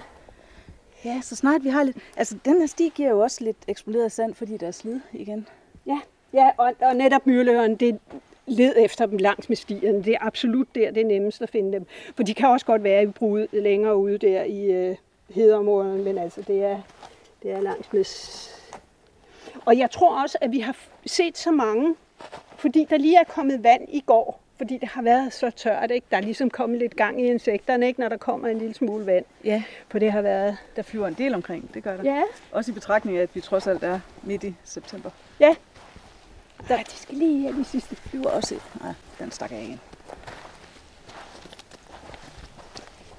Ja, 1.04 1.20
så 1.22 1.36
snart 1.36 1.64
vi 1.64 1.68
har 1.68 1.82
lidt... 1.82 1.96
Altså, 2.16 2.36
den 2.44 2.60
her 2.60 2.66
sti 2.66 2.92
giver 2.94 3.10
jo 3.10 3.20
også 3.20 3.44
lidt 3.44 3.56
eksploderet 3.68 4.12
sand, 4.12 4.34
fordi 4.34 4.56
der 4.56 4.66
er 4.66 4.70
slid 4.70 5.00
igen. 5.12 5.46
Ja, 5.86 6.00
ja 6.32 6.50
og, 6.56 6.72
og 6.80 6.96
netop 6.96 7.26
myreløveren, 7.26 7.76
det 7.76 7.98
led 8.48 8.74
efter 8.76 9.06
dem 9.06 9.18
langs 9.18 9.48
med 9.48 9.56
stierne. 9.56 10.04
Det 10.04 10.12
er 10.12 10.26
absolut 10.26 10.68
der, 10.74 10.90
det 10.90 11.00
er 11.00 11.06
nemmest 11.06 11.42
at 11.42 11.50
finde 11.50 11.72
dem. 11.72 11.86
For 12.16 12.22
de 12.22 12.34
kan 12.34 12.48
også 12.48 12.66
godt 12.66 12.84
være 12.84 13.02
i 13.02 13.06
brud 13.06 13.46
længere 13.52 13.96
ude 13.96 14.18
der 14.18 14.42
i 14.42 14.64
øh, 14.64 14.96
hedeområderne, 15.30 16.02
men 16.02 16.18
altså 16.18 16.42
det 16.42 16.64
er, 16.64 16.80
det 17.42 17.50
er 17.50 17.60
langs 17.60 17.92
med... 17.92 18.04
Og 19.64 19.78
jeg 19.78 19.90
tror 19.90 20.22
også, 20.22 20.38
at 20.40 20.52
vi 20.52 20.58
har 20.58 20.76
set 21.06 21.38
så 21.38 21.50
mange, 21.50 21.94
fordi 22.56 22.86
der 22.90 22.96
lige 22.96 23.16
er 23.16 23.24
kommet 23.24 23.64
vand 23.64 23.82
i 23.88 24.00
går, 24.06 24.40
fordi 24.56 24.78
det 24.78 24.88
har 24.88 25.02
været 25.02 25.32
så 25.32 25.50
tørt, 25.50 25.90
ikke? 25.90 26.06
Der 26.10 26.16
er 26.16 26.20
ligesom 26.20 26.50
kommet 26.50 26.78
lidt 26.78 26.96
gang 26.96 27.20
i 27.20 27.24
insekterne, 27.24 27.86
ikke? 27.86 28.00
Når 28.00 28.08
der 28.08 28.16
kommer 28.16 28.48
en 28.48 28.58
lille 28.58 28.74
smule 28.74 29.06
vand. 29.06 29.24
Ja. 29.44 29.62
For 29.88 29.98
det 29.98 30.12
har 30.12 30.22
været... 30.22 30.56
Der 30.76 30.82
flyver 30.82 31.06
en 31.06 31.14
del 31.14 31.34
omkring, 31.34 31.74
det 31.74 31.82
gør 31.82 31.96
der. 31.96 32.02
Ja. 32.04 32.22
Også 32.52 32.70
i 32.70 32.74
betragtning 32.74 33.18
af, 33.18 33.22
at 33.22 33.30
vi 33.34 33.40
trods 33.40 33.66
alt 33.66 33.82
er 33.82 34.00
midt 34.22 34.44
i 34.44 34.54
september. 34.64 35.10
Ja. 35.40 35.54
Der, 36.68 36.82
de 36.82 36.90
skal 36.90 37.14
lige 37.14 37.42
have 37.42 37.58
de 37.58 37.64
sidste 37.64 37.96
flyver 37.96 38.30
også. 38.30 38.54
Nej, 38.80 38.92
den 39.18 39.30
stak 39.30 39.52
af 39.52 39.62
igen. 39.62 39.80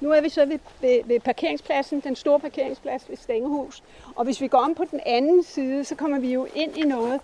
Nu 0.00 0.10
er 0.10 0.20
vi 0.20 0.28
så 0.28 0.46
ved, 0.46 0.58
ved, 0.80 1.00
ved 1.04 1.20
parkeringspladsen, 1.20 2.00
den 2.00 2.16
store 2.16 2.40
parkeringsplads 2.40 3.08
ved 3.08 3.16
Stengehus. 3.16 3.82
Og 4.16 4.24
hvis 4.24 4.40
vi 4.40 4.48
går 4.48 4.58
om 4.58 4.74
på 4.74 4.84
den 4.90 5.00
anden 5.06 5.42
side, 5.42 5.84
så 5.84 5.94
kommer 5.94 6.18
vi 6.18 6.32
jo 6.32 6.46
ind 6.54 6.76
i 6.76 6.82
noget, 6.82 7.20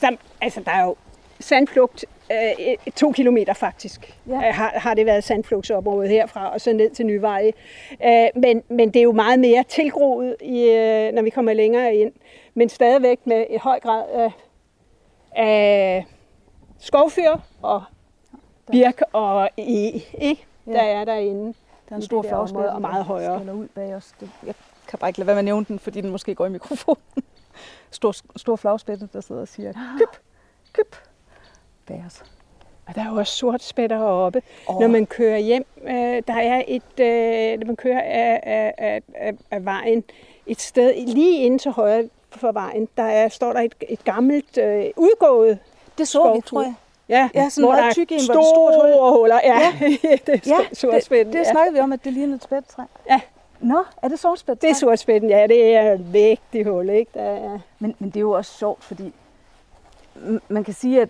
som, 0.00 0.18
altså 0.40 0.60
der 0.60 0.70
er 0.70 0.84
jo 0.84 0.96
sandflugt 1.40 2.04
øh, 2.32 2.92
to 2.96 3.12
kilometer 3.12 3.52
faktisk, 3.52 4.18
ja. 4.26 4.34
øh, 4.34 4.54
har, 4.54 4.72
har 4.74 4.94
det 4.94 5.06
været 5.06 5.24
sandflugtsområdet 5.24 6.10
herfra, 6.10 6.52
og 6.52 6.60
så 6.60 6.72
ned 6.72 6.90
til 6.90 7.06
Nyveje. 7.06 7.52
Øh, 8.04 8.26
men, 8.36 8.62
men 8.68 8.88
det 8.88 8.96
er 8.96 9.02
jo 9.02 9.12
meget 9.12 9.38
mere 9.38 9.62
tilgroet, 9.62 10.36
i, 10.40 10.64
øh, 10.64 11.12
når 11.12 11.22
vi 11.22 11.30
kommer 11.30 11.52
længere 11.52 11.94
ind. 11.94 12.12
Men 12.54 12.68
stadigvæk 12.68 13.18
med 13.24 13.46
et 13.50 13.60
høj 13.60 13.80
grad 13.80 14.04
af, 14.14 14.30
af 15.32 16.06
skovfyr 16.78 17.36
og 17.62 17.82
birk 18.70 19.00
og 19.12 19.50
e, 19.56 19.62
ikke? 20.18 20.46
Ja. 20.66 20.72
der 20.72 20.82
er 20.82 21.04
derinde. 21.04 21.54
Der 21.88 21.94
er 21.94 21.96
en 21.96 22.02
stor 22.02 22.22
flagspætte, 22.22 22.72
og 22.72 22.80
meget 22.80 23.04
højere. 23.04 23.56
ud 23.56 23.68
bag 23.68 23.94
os. 23.94 24.14
Det, 24.20 24.30
jeg 24.46 24.54
kan 24.88 24.98
bare 24.98 25.10
ikke 25.10 25.18
lade 25.18 25.26
være 25.26 25.34
med 25.34 25.38
at 25.38 25.44
nævne 25.44 25.66
den, 25.68 25.78
fordi 25.78 26.00
den 26.00 26.10
måske 26.10 26.34
går 26.34 26.46
i 26.46 26.48
mikrofonen. 26.48 27.02
stor, 27.90 28.14
stor 28.36 28.56
flagspætte, 28.56 29.08
der 29.12 29.20
sidder 29.20 29.40
og 29.40 29.48
siger, 29.48 29.72
kyp, 29.98 30.20
kyp, 30.72 30.96
bag 31.86 32.04
os. 32.06 32.22
Og 32.86 32.94
der 32.94 33.00
er 33.00 33.10
jo 33.10 33.16
også 33.16 33.36
sort 33.36 33.62
spætter 33.62 33.98
heroppe. 33.98 34.42
Oh. 34.66 34.80
Når 34.80 34.88
man 34.88 35.06
kører 35.06 35.38
hjem, 35.38 35.66
øh, 35.82 36.22
der 36.26 36.34
er 36.34 36.62
et, 36.68 37.00
øh, 37.00 37.58
når 37.58 37.66
man 37.66 37.76
kører 37.76 38.00
af, 38.00 38.40
af, 38.42 38.74
af, 38.78 39.02
af, 39.14 39.34
af 39.50 39.64
vejen, 39.64 40.04
et 40.46 40.60
sted 40.60 41.06
lige 41.06 41.42
ind 41.42 41.58
til 41.58 41.70
højre 41.70 42.08
for 42.36 42.52
vejen, 42.52 42.88
der 42.96 43.02
er, 43.02 43.28
står 43.28 43.52
der 43.52 43.60
et, 43.60 43.74
et 43.88 44.04
gammelt 44.04 44.58
øh, 44.58 44.84
udgået 44.96 45.58
Det 45.98 46.08
så 46.08 46.32
vi, 46.34 46.40
tror 46.40 46.62
jeg. 46.62 46.74
Ja, 47.08 47.28
ja 47.34 47.48
sådan 47.48 47.64
hvor 47.64 47.76
meget 47.76 47.94
tyk 47.94 48.12
en, 48.12 48.20
hvor 48.26 48.34
store 48.34 49.00
hul. 49.00 49.18
huller. 49.18 49.40
Ja, 49.44 49.60
ja. 49.60 49.88
det 50.26 50.28
er 50.28 50.40
ja, 50.46 50.74
sortspætten. 50.74 51.32
Det, 51.32 51.40
det 51.40 51.46
ja. 51.46 51.50
snakkede 51.50 51.74
vi 51.74 51.80
om, 51.80 51.92
at 51.92 52.04
det 52.04 52.12
lignede 52.12 52.36
et 52.36 52.42
spættetræ. 52.42 52.82
Ja. 53.08 53.20
Nå, 53.60 53.84
er 54.02 54.08
det 54.08 54.18
sortspætten? 54.18 54.62
Det 54.62 54.70
er 54.70 54.74
sortspætten, 54.74 55.30
ja. 55.30 55.46
Det 55.46 55.74
er 55.76 55.92
et 55.92 56.12
vægtigt 56.12 56.68
hul, 56.68 56.88
ikke? 56.88 57.10
Der 57.14 57.22
er... 57.22 57.58
men, 57.78 57.94
men 57.98 58.10
det 58.10 58.16
er 58.16 58.20
jo 58.20 58.30
også 58.30 58.58
sjovt, 58.58 58.84
fordi 58.84 59.12
man 60.48 60.64
kan 60.64 60.74
sige, 60.74 61.02
at 61.02 61.08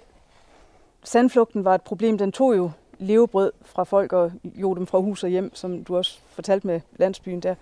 sandflugten 1.04 1.64
var 1.64 1.74
et 1.74 1.82
problem. 1.82 2.18
Den 2.18 2.32
tog 2.32 2.56
jo 2.56 2.70
levebrød 2.98 3.52
fra 3.62 3.84
folk 3.84 4.12
og 4.12 4.32
jo 4.44 4.74
dem 4.74 4.86
fra 4.86 4.98
hus 4.98 5.24
og 5.24 5.30
hjem, 5.30 5.54
som 5.54 5.84
du 5.84 5.96
også 5.96 6.18
fortalte 6.28 6.66
med 6.66 6.80
landsbyen 6.96 7.40
der. 7.40 7.54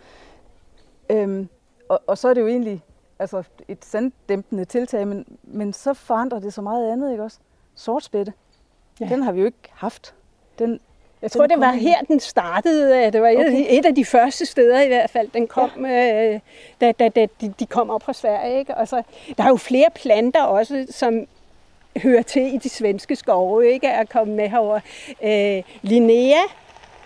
Øhm, 1.11 1.49
og, 1.89 2.01
og 2.07 2.19
så 2.19 2.29
er 2.29 2.35
det 2.35 2.41
jo 2.41 2.47
egentlig 2.47 2.83
altså 3.19 3.43
et 3.69 3.85
sanddæmpende 3.85 4.65
tiltag, 4.65 5.07
men, 5.09 5.25
men 5.43 5.73
så 5.73 5.95
forandrer 5.95 6.39
det 6.39 6.55
så 6.55 6.63
meget 6.63 6.93
andet, 6.93 7.11
ikke 7.11 7.23
også? 7.23 7.39
Sortspætte, 7.75 8.33
ja. 9.01 9.07
den 9.07 9.23
har 9.23 9.33
vi 9.33 9.41
jo 9.41 9.47
ikke 9.47 9.59
haft. 9.73 10.15
Den, 10.59 10.81
jeg 11.23 11.31
tror, 11.31 11.47
det 11.47 11.61
var 11.61 11.73
her, 11.73 12.01
den 12.01 12.21
startede. 12.21 13.13
Det 13.13 13.23
var 13.23 13.29
okay. 13.29 13.67
et 13.69 13.87
af 13.87 13.95
de 13.95 14.05
første 14.05 14.47
steder 14.47 14.81
i 14.81 14.89
hvert 14.89 15.11
fald, 15.11 15.29
den 15.29 15.47
kom, 15.47 15.71
ja. 15.85 16.35
øh, 16.35 16.41
da, 16.81 16.93
da, 16.93 17.09
da 17.09 17.27
de, 17.41 17.55
de 17.61 17.67
kom 17.67 17.91
op 17.91 18.03
fra 18.03 18.13
Sverige. 18.13 18.59
Ikke? 18.59 18.75
Og 18.77 18.89
så, 18.89 19.03
der 19.39 19.45
er 19.45 19.49
jo 19.49 19.57
flere 19.57 19.89
planter 19.95 20.43
også, 20.43 20.87
som 20.91 21.27
hører 21.97 22.23
til 22.23 22.55
i 22.55 22.57
de 22.57 22.69
svenske 22.69 23.17
skove, 23.17 23.73
ikke? 23.73 23.87
Er 23.87 24.05
kommet 24.05 24.37
med 24.37 24.49
herover. 24.49 24.81
Øh, 25.25 25.63
Linnea, 25.83 26.41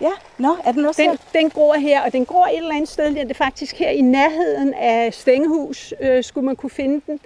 Ja, 0.01 0.11
nå, 0.37 0.55
er 0.63 0.71
den 0.71 0.85
også 0.85 1.01
den, 1.01 1.41
den 1.41 1.49
gror 1.49 1.73
her, 1.73 2.01
og 2.01 2.13
den 2.13 2.25
gror 2.25 2.45
et 2.45 2.57
eller 2.57 2.75
andet 2.75 2.89
sted. 2.89 3.15
Det 3.15 3.29
er 3.31 3.33
faktisk 3.33 3.75
her 3.75 3.89
i 3.89 4.01
nærheden 4.01 4.73
af 4.73 5.13
Stengehus, 5.13 5.93
øh, 6.01 6.23
skulle 6.23 6.45
man 6.45 6.55
kunne 6.55 6.69
finde 6.69 7.01
den. 7.07 7.19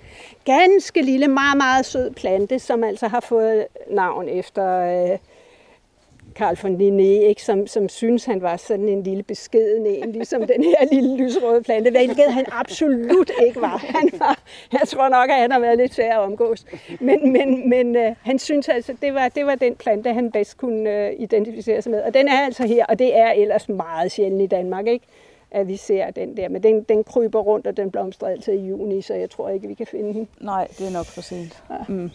Ganske 0.45 1.01
lille, 1.01 1.27
meget, 1.27 1.57
meget 1.57 1.85
sød 1.85 2.11
plante, 2.11 2.59
som 2.59 2.83
altså 2.83 3.07
har 3.07 3.19
fået 3.19 3.67
navn 3.89 4.29
efter 4.29 4.79
øh, 5.11 5.17
Carl 6.37 6.57
von 6.63 6.75
Linné, 6.75 7.27
ikke? 7.27 7.43
Som, 7.43 7.67
som 7.67 7.89
synes, 7.89 8.25
han 8.25 8.41
var 8.41 8.57
sådan 8.57 8.89
en 8.89 9.03
lille 9.03 9.23
beskeden 9.23 9.85
en, 9.85 10.11
ligesom 10.11 10.47
den 10.47 10.63
her 10.63 10.75
lille 10.91 11.17
lysrøde 11.17 11.61
plante, 11.61 11.91
hvilket 11.91 12.33
han 12.33 12.45
absolut 12.51 13.31
ikke 13.45 13.61
var. 13.61 13.77
Han 13.77 14.09
var. 14.19 14.39
Jeg 14.71 14.81
tror 14.87 15.09
nok, 15.09 15.29
at 15.29 15.35
han 15.35 15.51
har 15.51 15.59
været 15.59 15.77
lidt 15.77 15.93
svær 15.93 16.17
at 16.17 16.19
omgås. 16.19 16.65
Men, 16.99 17.31
men, 17.31 17.69
men 17.69 17.95
øh, 17.95 18.15
han 18.21 18.39
synes 18.39 18.69
altså, 18.69 18.93
det 19.01 19.13
var, 19.13 19.27
det 19.27 19.45
var 19.45 19.55
den 19.55 19.75
plante, 19.75 20.13
han 20.13 20.31
bedst 20.31 20.57
kunne 20.57 21.07
øh, 21.07 21.13
identificere 21.19 21.81
sig 21.81 21.91
med. 21.91 22.01
Og 22.01 22.13
den 22.13 22.27
er 22.27 22.45
altså 22.45 22.67
her, 22.67 22.85
og 22.85 22.99
det 22.99 23.17
er 23.17 23.31
ellers 23.31 23.69
meget 23.69 24.11
sjældent 24.11 24.41
i 24.41 24.47
Danmark, 24.47 24.87
ikke? 24.87 25.05
at 25.51 25.67
vi 25.67 25.75
ser 25.75 26.11
den 26.11 26.37
der. 26.37 26.49
Men 26.49 26.63
den, 26.63 26.83
den 26.83 27.03
kryber 27.03 27.39
rundt, 27.39 27.67
og 27.67 27.77
den 27.77 27.91
blomstrer 27.91 28.27
altid 28.27 28.53
i 28.53 28.67
juni, 28.67 29.01
så 29.01 29.13
jeg 29.13 29.29
tror 29.29 29.49
ikke, 29.49 29.67
vi 29.67 29.73
kan 29.73 29.87
finde 29.87 30.13
den. 30.13 30.27
Nej, 30.41 30.67
det 30.77 30.87
er 30.87 30.91
nok 30.91 31.05
for 31.05 31.21
sent. 31.21 31.63
Ja. 31.69 31.75
Mm. 31.87 32.09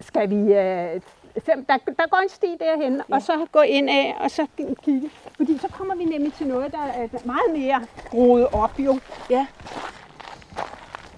Skal 0.00 0.30
vi 0.30 0.54
øh, 0.54 1.00
fem, 1.44 1.64
der, 1.64 1.76
der 1.76 2.08
går 2.10 2.20
en 2.22 2.28
sti 2.28 2.56
derhen, 2.60 2.96
ja. 2.96 3.14
og 3.14 3.22
så 3.22 3.46
gå 3.52 3.60
ind 3.60 3.90
af, 3.90 4.16
og 4.20 4.30
så 4.30 4.46
kigge. 4.84 5.10
Fordi 5.36 5.58
så 5.58 5.68
kommer 5.68 5.94
vi 5.94 6.04
nemlig 6.04 6.32
til 6.34 6.46
noget, 6.46 6.72
der 6.72 6.78
er 6.78 7.08
meget 7.24 7.50
mere 7.52 7.86
rodet 8.14 8.46
op 8.52 8.78
jo. 8.78 8.98
Ja. 9.30 9.46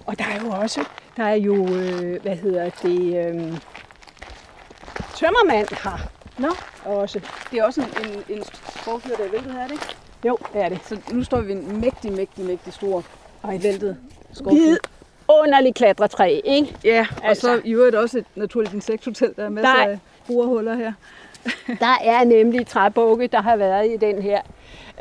Og 0.05 0.19
der 0.19 0.25
er 0.25 0.45
jo 0.45 0.51
også, 0.51 0.85
der 1.17 1.23
er 1.23 1.35
jo, 1.35 1.55
øh, 1.55 2.21
hvad 2.21 2.35
hedder 2.35 2.69
det, 2.69 3.27
øh, 3.27 3.57
tømmermand 5.15 5.67
her. 5.83 5.97
Nå. 6.37 6.49
Også. 6.85 7.19
Det 7.51 7.59
er 7.59 7.63
også 7.63 7.81
en, 7.81 7.87
en, 8.09 8.37
en 8.37 8.43
der 8.85 9.25
er 9.25 9.31
væltet 9.31 9.53
her, 9.53 9.59
er 9.59 9.67
det 9.67 9.71
ikke? 9.73 9.95
Jo, 10.25 10.37
det 10.53 10.61
er 10.61 10.69
det. 10.69 10.79
Så 10.85 11.01
nu 11.11 11.23
står 11.23 11.41
vi 11.41 11.51
en 11.51 11.81
mægtig, 11.81 12.11
mægtig, 12.11 12.45
mægtig 12.45 12.73
stor 12.73 13.03
og 13.41 13.63
væltet 13.63 13.97
skovfyr 14.33 14.75
underligt 15.29 15.75
klatretræ, 15.75 16.41
ikke? 16.43 16.77
Ja, 16.83 17.07
og 17.17 17.27
altså, 17.27 17.41
så 17.41 17.61
i 17.65 17.73
øvrigt 17.73 17.95
også 17.95 18.17
et 18.17 18.25
naturligt 18.35 18.73
insekthotel, 18.73 19.33
der 19.35 19.45
er 19.45 19.49
masser 19.49 19.75
der, 19.75 19.85
af 19.85 19.99
borehuller 20.29 20.75
her. 20.75 20.93
der 21.85 21.97
er 22.03 22.23
nemlig 22.23 22.67
træbukke, 22.67 23.27
der 23.27 23.41
har 23.41 23.55
været 23.55 23.91
i 23.91 23.97
den 23.97 24.21
her. 24.21 24.41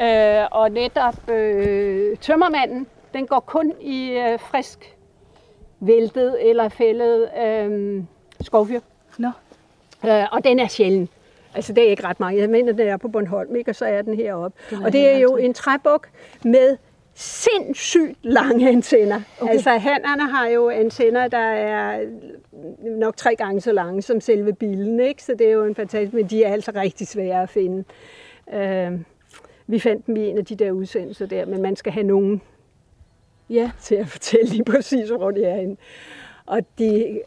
Øh, 0.00 0.48
og 0.50 0.70
netop 0.70 1.30
øh, 1.30 2.16
tømmermanden, 2.16 2.86
den 3.14 3.26
går 3.26 3.40
kun 3.40 3.72
i 3.80 4.10
øh, 4.10 4.38
frisk 4.38 4.94
væltet 5.80 6.48
eller 6.50 6.68
fældet 6.68 7.28
øh, 7.44 8.02
skovfyr. 8.40 8.80
Nå. 9.18 9.30
Øh, 10.06 10.24
og 10.32 10.44
den 10.44 10.58
er 10.58 10.68
sjælden. 10.68 11.08
Altså 11.54 11.72
det 11.72 11.86
er 11.86 11.90
ikke 11.90 12.04
ret 12.04 12.20
mange. 12.20 12.40
Jeg 12.40 12.50
mener, 12.50 12.72
den 12.72 12.88
er 12.88 12.96
på 12.96 13.08
Bornholm, 13.08 13.56
ikke? 13.56 13.70
og 13.70 13.74
så 13.74 13.84
er 13.84 14.02
den 14.02 14.14
heroppe. 14.14 14.58
Den 14.70 14.84
og 14.84 14.92
det 14.92 15.08
er 15.08 15.18
jo 15.18 15.36
en 15.36 15.54
træbuk 15.54 16.08
med 16.44 16.76
sindssygt 17.14 18.18
lange 18.22 18.68
antenner. 18.68 19.20
Okay. 19.40 19.52
Altså 19.52 19.70
hannerne 19.70 20.30
har 20.30 20.46
jo 20.46 20.68
antenner, 20.68 21.28
der 21.28 21.38
er 21.38 22.00
nok 22.82 23.16
tre 23.16 23.36
gange 23.36 23.60
så 23.60 23.72
lange 23.72 24.02
som 24.02 24.20
selve 24.20 24.52
bilen, 24.52 25.00
ikke? 25.00 25.22
så 25.22 25.34
det 25.38 25.46
er 25.48 25.52
jo 25.52 25.64
en 25.64 25.74
fantastisk, 25.74 26.12
men 26.12 26.26
de 26.26 26.44
er 26.44 26.52
altså 26.52 26.72
rigtig 26.74 27.08
svære 27.08 27.42
at 27.42 27.50
finde. 27.50 27.84
Uh, 28.46 29.00
vi 29.66 29.78
fandt 29.78 30.06
dem 30.06 30.16
i 30.16 30.28
en 30.28 30.38
af 30.38 30.44
de 30.44 30.56
der 30.56 30.70
udsendelser 30.70 31.26
der, 31.26 31.46
men 31.46 31.62
man 31.62 31.76
skal 31.76 31.92
have 31.92 32.06
nogen 32.06 32.42
ja, 33.50 33.70
til 33.80 33.94
at 33.94 34.08
fortælle 34.08 34.50
lige 34.50 34.64
præcis, 34.64 35.08
hvor 35.08 35.30
de 35.30 35.44
er 35.44 35.56
henne. 35.56 35.76
Og 36.46 36.60
de 36.78 37.20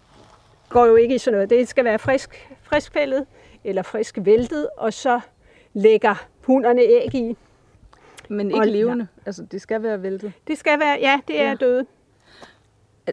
går 0.70 0.86
jo 0.86 0.96
ikke 0.96 1.16
i 1.16 1.18
sådan 1.18 1.36
noget. 1.36 1.50
Det 1.50 1.68
skal 1.68 1.86
være 1.86 2.00
frisk, 2.00 2.50
friskfældet 2.62 3.26
eller 3.64 3.82
frisk 3.82 4.18
væltet, 4.22 4.70
og 4.78 4.94
så 4.94 5.20
lægger 5.74 6.28
hunderne 6.42 6.82
æg 6.82 7.16
i. 7.16 7.38
Men 8.30 8.48
ikke 8.48 8.60
og, 8.60 8.68
levende? 8.68 9.08
Ja. 9.18 9.22
Altså, 9.26 9.44
det 9.44 9.62
skal 9.62 9.84
være 9.84 10.04
væltet? 10.04 10.34
Det 10.48 10.58
skal 10.58 10.80
være, 10.80 10.98
ja, 11.02 11.20
det 11.28 11.42
er 11.42 11.50
ja. 11.50 11.56
døde. 11.56 11.86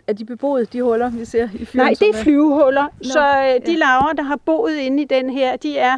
Er, 0.07 0.12
de 0.12 0.24
beboet, 0.24 0.72
de 0.72 0.82
huller, 0.82 1.11
vi 1.11 1.24
ser 1.24 1.49
i 1.55 1.64
fyren? 1.64 1.84
Nej, 1.86 1.95
det 2.01 2.09
er 2.09 2.12
flyvehuller. 2.22 2.82
Nå, 2.82 2.91
så 3.03 3.20
øh, 3.28 3.66
de 3.66 3.72
ja. 3.72 3.78
laver, 3.78 4.12
der 4.16 4.22
har 4.22 4.36
boet 4.36 4.74
inde 4.76 5.03
i 5.03 5.07
den 5.07 5.30
her, 5.30 5.57
de 5.57 5.78
er, 5.78 5.97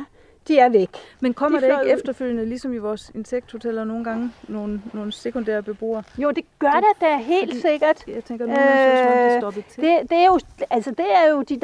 de 0.49 0.59
er 0.59 0.69
væk. 0.69 0.89
Men 1.21 1.35
kommer 1.35 1.61
De 1.61 1.67
det 1.67 1.73
ikke 1.73 1.93
ud. 1.93 1.99
efterfølgende, 1.99 2.47
ligesom 2.47 2.73
i 2.73 2.79
vores 2.79 3.11
insekthoteller 3.15 3.85
nogle 3.85 4.05
gange, 4.05 4.31
nogle, 4.49 4.83
nogle 4.93 5.13
sekundære 5.13 5.63
beboere? 5.63 6.03
Jo, 6.19 6.31
det 6.31 6.45
gør 6.59 6.71
det 6.71 7.01
da 7.01 7.17
helt 7.17 7.51
fordi- 7.51 7.61
sikkert. 7.61 8.05
Jeg 8.09 8.25
tænker, 8.25 8.47
nogle 8.47 8.61
gange 8.63 9.35
Øh, 9.35 9.41
stoppet 9.41 9.65
til. 9.65 9.83
Det, 9.83 10.11
det, 10.11 10.19
er 10.19 10.27
jo, 10.27 10.39
altså 10.71 10.91
det 10.91 11.07
er 11.15 11.31
jo 11.31 11.43
de 11.43 11.61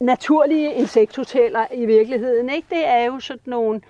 naturlige 0.00 0.74
insekthoteller 0.74 1.66
i 1.74 1.86
virkeligheden. 1.86 2.50
Ikke? 2.50 2.66
Det 2.70 2.86
er 2.88 3.04
jo 3.04 3.20
sådan 3.20 3.40
nogle 3.46 3.80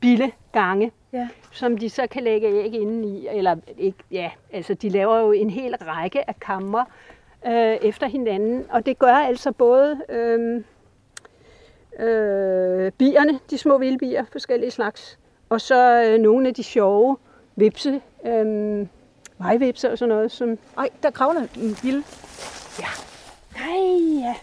billegange, 0.00 0.92
Ja. 1.12 1.28
som 1.52 1.78
de 1.78 1.90
så 1.90 2.06
kan 2.10 2.22
lægge 2.22 2.46
æg 2.48 2.74
inde 2.74 3.08
i. 3.08 3.28
Eller 3.32 3.56
ikke, 3.78 3.98
ja, 4.10 4.30
altså 4.52 4.74
de 4.74 4.88
laver 4.88 5.18
jo 5.20 5.32
en 5.32 5.50
hel 5.50 5.74
række 5.76 6.28
af 6.28 6.40
kammer 6.40 6.84
øh, 7.46 7.76
efter 7.88 8.06
hinanden. 8.06 8.66
Og 8.70 8.86
det 8.86 8.98
gør 8.98 9.14
altså 9.14 9.52
både 9.52 10.00
øh, 10.08 10.62
øh, 11.98 12.92
bierne, 12.92 13.40
de 13.50 13.58
små 13.58 13.78
vildbier, 13.78 14.24
forskellige 14.32 14.70
slags, 14.70 15.18
og 15.48 15.60
så 15.60 16.04
øh, 16.04 16.18
nogle 16.20 16.48
af 16.48 16.54
de 16.54 16.62
sjove 16.62 17.16
vipse, 17.56 18.00
øh, 18.26 18.86
vejvipser 19.38 19.90
og 19.90 19.98
sådan 19.98 20.08
noget, 20.08 20.32
som 20.32 20.58
Ej, 20.78 20.88
der 21.02 21.10
kravler 21.10 21.40
en 21.56 21.76
gilde. 21.82 22.02
Nej, 23.56 24.20
ja. 24.20 24.34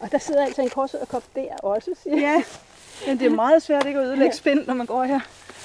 Og 0.00 0.12
der 0.12 0.18
sidder 0.18 0.44
altså 0.44 0.62
en 0.62 0.68
korsøderkop 0.68 1.22
der 1.34 1.56
også, 1.62 1.90
siger. 2.02 2.20
Ja. 2.20 2.42
Men 3.06 3.18
det 3.18 3.26
er 3.26 3.30
meget 3.30 3.62
svært 3.62 3.86
ikke 3.86 4.00
at 4.00 4.06
ødelægge 4.06 4.36
spind, 4.36 4.66
når 4.66 4.74
man 4.74 4.86
går 4.86 5.04
her. 5.04 5.20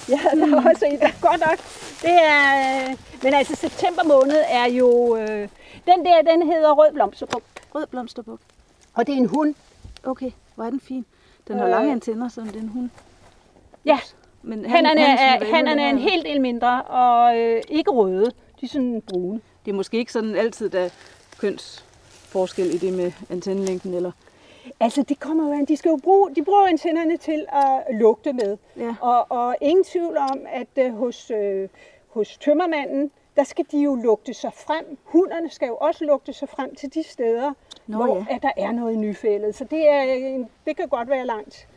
Ja, 0.09 0.19
der 0.33 0.57
er 0.57 0.69
også 0.69 0.85
en, 0.85 0.99
der 0.99 1.09
godt 1.29 1.39
nok. 1.39 1.57
Det 2.01 2.15
er, 2.23 2.89
øh, 2.89 2.95
men 3.23 3.33
altså 3.33 3.55
september 3.55 4.03
måned 4.03 4.43
er 4.49 4.65
jo, 4.65 5.17
øh, 5.17 5.47
den 5.87 6.05
der, 6.05 6.21
den 6.21 6.41
hedder 6.51 6.71
rød 6.71 6.93
blomsterbuk. 6.93 7.43
Rød 7.75 7.85
blomsterbuk. 7.87 8.39
Og 8.93 9.07
det 9.07 9.13
er 9.13 9.17
en 9.17 9.25
hund. 9.25 9.55
Okay, 10.03 10.31
hvor 10.55 10.63
er 10.63 10.69
den 10.69 10.79
fin. 10.79 11.05
Den 11.47 11.57
har 11.57 11.65
Øh. 11.65 11.71
lange 11.71 11.91
antenner, 11.91 12.29
som 12.29 12.47
det 12.47 12.55
er 12.55 12.59
en 12.61 12.67
hund. 12.69 12.89
Ja, 13.85 13.99
Men 14.41 14.65
hannerne 14.65 15.01
hannens 15.01 15.21
er, 15.49 15.55
hannerne 15.55 15.81
er 15.81 15.89
en 15.89 15.97
helt 15.97 16.25
del 16.25 16.41
mindre, 16.41 16.81
og 16.81 17.37
øh, 17.37 17.61
ikke 17.69 17.91
røde. 17.91 18.25
De 18.61 18.65
er 18.65 18.67
sådan 18.67 19.01
brune. 19.01 19.41
Det 19.65 19.71
er 19.71 19.75
måske 19.75 19.97
ikke 19.97 20.11
sådan 20.11 20.35
altid, 20.35 20.69
der 20.69 20.79
er 20.79 20.89
kønsforskel 21.39 22.65
i 22.73 22.77
det 22.77 22.93
med 22.93 23.11
antennelængden, 23.29 23.93
eller... 23.93 24.11
Altså, 24.79 25.03
det 25.03 25.19
kommer 25.19 25.47
jo 25.47 25.53
an. 25.53 25.65
De 25.65 25.77
skal 25.77 25.89
jo 25.89 25.99
bruge, 26.03 26.35
de 26.35 26.43
bruger 26.43 26.67
antennerne 26.67 27.17
til 27.17 27.45
at 27.49 27.95
lugte 27.99 28.33
med. 28.33 28.57
Ja. 28.77 28.95
Og, 29.01 29.31
og 29.31 29.55
ingen 29.61 29.83
tvivl 29.83 30.17
om, 30.17 30.39
at 30.49 30.67
øh, 30.85 30.93
hos, 30.97 31.31
øh, 31.31 31.69
hos 32.09 32.37
tømmermanden, 32.37 33.11
der 33.37 33.43
skal 33.43 33.65
de 33.71 33.77
jo 33.79 33.95
lugte 33.95 34.33
sig 34.33 34.51
frem. 34.53 34.97
Hunderne 35.03 35.49
skal 35.49 35.67
jo 35.67 35.75
også 35.75 36.05
lugte 36.05 36.33
sig 36.33 36.49
frem 36.49 36.75
til 36.75 36.93
de 36.93 37.03
steder, 37.03 37.53
Nå, 37.87 37.97
hvor 38.05 38.15
ja. 38.29 38.35
at 38.35 38.41
der 38.43 38.51
er 38.57 38.71
noget 38.71 38.97
nyfældet. 38.97 39.55
Så 39.55 39.63
det, 39.63 39.89
er, 39.89 40.01
en- 40.01 40.49
det 40.65 40.77
kan 40.77 40.87
godt 40.87 41.09
være 41.09 41.25
langt 41.25 41.67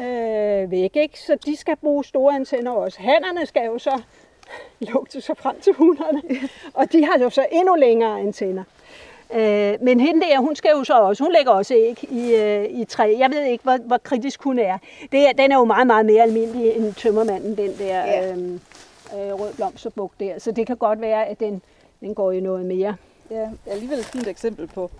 øh, 0.00 0.70
væk, 0.70 0.96
ikke? 0.96 1.20
Så 1.20 1.36
de 1.46 1.56
skal 1.56 1.76
bruge 1.76 2.04
store 2.04 2.34
antenner 2.34 2.70
også. 2.70 3.00
Hannerne 3.00 3.46
skal 3.46 3.64
jo 3.66 3.78
så 3.78 4.02
lugte 4.92 5.20
sig 5.20 5.36
frem 5.36 5.60
til 5.60 5.72
hunderne, 5.72 6.22
og 6.74 6.92
de 6.92 7.04
har 7.04 7.18
jo 7.18 7.30
så 7.30 7.46
endnu 7.52 7.74
længere 7.74 8.20
antenner. 8.20 8.64
Øh, 9.34 9.74
men 9.80 10.00
hende 10.00 10.20
der, 10.26 10.38
hun 10.38 10.56
skal 10.56 10.70
jo 10.78 10.84
så 10.84 10.94
også, 11.00 11.24
hun 11.24 11.32
lægger 11.32 11.52
også 11.52 11.74
æg 11.74 12.04
i, 12.10 12.34
øh, 12.34 12.64
i 12.80 12.84
træ. 12.84 13.14
Jeg 13.18 13.30
ved 13.30 13.44
ikke, 13.44 13.64
hvor, 13.64 13.76
hvor 13.76 13.98
kritisk 13.98 14.42
hun 14.42 14.58
er. 14.58 14.78
Det 15.12 15.28
er. 15.28 15.32
Den 15.32 15.52
er 15.52 15.56
jo 15.56 15.64
meget, 15.64 15.86
meget 15.86 16.06
mere 16.06 16.22
almindelig 16.22 16.76
end 16.76 16.94
tømmermanden, 16.94 17.56
den 17.56 17.70
der 17.78 17.98
Ja. 18.06 18.32
øh, 18.32 18.38
øh, 19.14 19.40
rød 19.40 19.54
blomsterbuk 19.54 20.12
der. 20.20 20.38
Så 20.38 20.52
det 20.52 20.66
kan 20.66 20.76
godt 20.76 21.00
være, 21.00 21.26
at 21.26 21.40
den, 21.40 21.62
den 22.00 22.14
går 22.14 22.32
i 22.32 22.40
noget 22.40 22.66
mere. 22.66 22.96
Ja, 23.30 23.50
alligevel 23.66 23.98
et 23.98 24.04
fint 24.04 24.26
eksempel 24.26 24.66
på, 24.66 24.90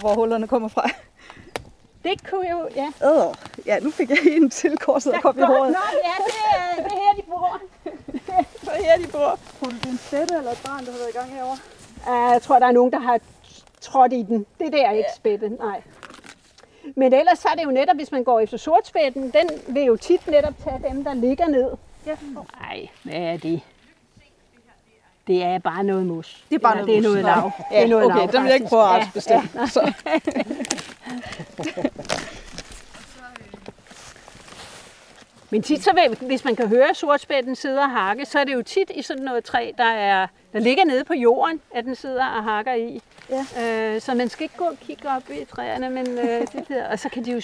hvor 0.00 0.14
hullerne 0.14 0.48
kommer 0.48 0.68
fra. 0.68 0.90
Det 2.04 2.30
kunne 2.30 2.50
jo, 2.50 2.68
ja. 2.76 2.92
Øh, 3.04 3.34
ja, 3.66 3.78
nu 3.78 3.90
fik 3.90 4.10
jeg 4.10 4.18
en 4.26 4.50
til 4.50 4.78
korset 4.78 5.12
og 5.12 5.22
kom 5.22 5.38
i 5.38 5.42
håret. 5.42 5.72
Nå, 5.72 5.78
ja, 6.04 6.14
det 6.26 6.34
er, 6.54 6.82
det 6.82 6.92
er 6.92 6.96
her, 6.96 7.14
de 7.16 7.22
bor. 7.22 7.60
Så 8.64 8.70
her 8.70 8.96
de 8.96 9.12
bor. 9.12 9.38
Tror 9.58 9.68
du, 9.68 9.76
det 9.76 9.86
er 9.86 9.90
en 9.90 9.98
fætte 9.98 10.34
eller 10.34 10.50
et 10.50 10.62
barn, 10.66 10.86
der 10.86 10.92
har 10.92 10.98
været 10.98 11.10
i 11.14 11.18
gang 11.18 11.30
herovre? 11.30 11.58
Uh, 12.06 12.32
jeg 12.32 12.42
tror, 12.42 12.58
der 12.58 12.66
er 12.66 12.72
nogen, 12.72 12.92
der 12.92 12.98
har 12.98 13.20
trådt 13.80 14.12
i 14.12 14.22
den. 14.22 14.46
Det 14.60 14.72
der 14.72 14.86
er 14.86 14.92
ikke 14.92 15.10
spætte, 15.16 15.48
nej. 15.48 15.82
Men 16.96 17.12
ellers 17.12 17.38
så 17.38 17.48
er 17.48 17.54
det 17.54 17.64
jo 17.64 17.70
netop, 17.70 17.96
hvis 17.96 18.12
man 18.12 18.24
går 18.24 18.40
efter 18.40 18.56
sortspætten, 18.56 19.22
den 19.30 19.50
vil 19.68 19.82
jo 19.82 19.96
tit 19.96 20.26
netop 20.26 20.54
tage 20.64 20.82
dem, 20.88 21.04
der 21.04 21.14
ligger 21.14 21.48
ned. 21.48 21.70
Ja. 22.06 22.16
Nej, 22.60 22.88
hvad 23.02 23.14
er 23.14 23.36
det? 23.36 23.60
Det 25.26 25.42
er 25.42 25.58
bare 25.58 25.84
noget 25.84 26.06
mus. 26.06 26.44
Det 26.50 26.54
er 26.54 26.58
bare 26.58 26.74
noget 26.74 26.88
det 26.88 26.96
er 26.96 27.00
noget 27.02 27.24
lav. 27.24 27.50
Ja, 27.70 27.76
det 27.76 27.84
er 27.84 27.88
noget 27.88 28.06
okay, 28.06 28.16
lav, 28.16 28.26
den 28.32 28.42
vil 28.42 28.48
jeg 28.48 28.54
ikke 28.54 28.66
prøve 28.68 28.82
at 28.82 28.88
Ja, 28.88 28.94
artsbestemme. 29.00 29.48
ja. 29.54 29.66
Så. 29.66 29.92
Men 35.50 35.62
tit, 35.62 35.84
så 35.84 36.14
hvis 36.20 36.44
man 36.44 36.56
kan 36.56 36.68
høre 36.68 36.94
sortspætten 36.94 37.56
sidde 37.56 37.78
og 37.78 37.90
hakke, 37.90 38.26
så 38.26 38.38
er 38.38 38.44
det 38.44 38.54
jo 38.54 38.62
tit 38.62 38.90
i 38.94 39.02
sådan 39.02 39.22
noget 39.22 39.44
træ, 39.44 39.70
der, 39.78 39.84
er, 39.84 40.26
der 40.52 40.58
ligger 40.58 40.84
nede 40.84 41.04
på 41.04 41.14
jorden, 41.14 41.60
at 41.74 41.84
den 41.84 41.94
sidder 41.94 42.26
og 42.26 42.44
hakker 42.44 42.74
i. 42.74 43.02
Ja. 43.30 43.46
Øh, 43.94 44.00
så 44.00 44.14
man 44.14 44.28
skal 44.28 44.42
ikke 44.42 44.56
gå 44.56 44.64
og 44.64 44.76
kigge 44.80 45.08
op 45.08 45.30
i 45.30 45.44
træerne, 45.44 45.90
men 45.90 46.18
øh, 46.18 46.40
det 46.40 46.64
der, 46.68 46.88
og 46.88 46.98
så 46.98 47.08
kan 47.08 47.24
de 47.24 47.32
jo 47.32 47.40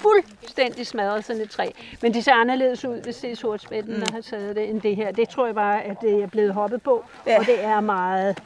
fuldstændig 0.00 0.86
smadre 0.86 1.22
sådan 1.22 1.42
et 1.42 1.50
træ. 1.50 1.70
Men 2.02 2.14
det 2.14 2.24
ser 2.24 2.32
anderledes 2.32 2.84
ud, 2.84 3.00
hvis 3.02 3.16
det 3.16 3.30
er 3.32 3.36
sortspætten, 3.36 3.94
mm. 3.94 4.00
der 4.00 4.12
har 4.12 4.20
taget 4.20 4.56
det, 4.56 4.68
end 4.68 4.80
det 4.80 4.96
her. 4.96 5.10
Det 5.12 5.28
tror 5.28 5.46
jeg 5.46 5.54
bare, 5.54 5.82
at 5.82 5.96
det 6.00 6.22
er 6.22 6.26
blevet 6.26 6.54
hoppet 6.54 6.82
på, 6.82 7.04
Ja. 7.26 7.38
og 7.38 7.46
det 7.46 7.64
er 7.64 7.80
meget 7.80 8.38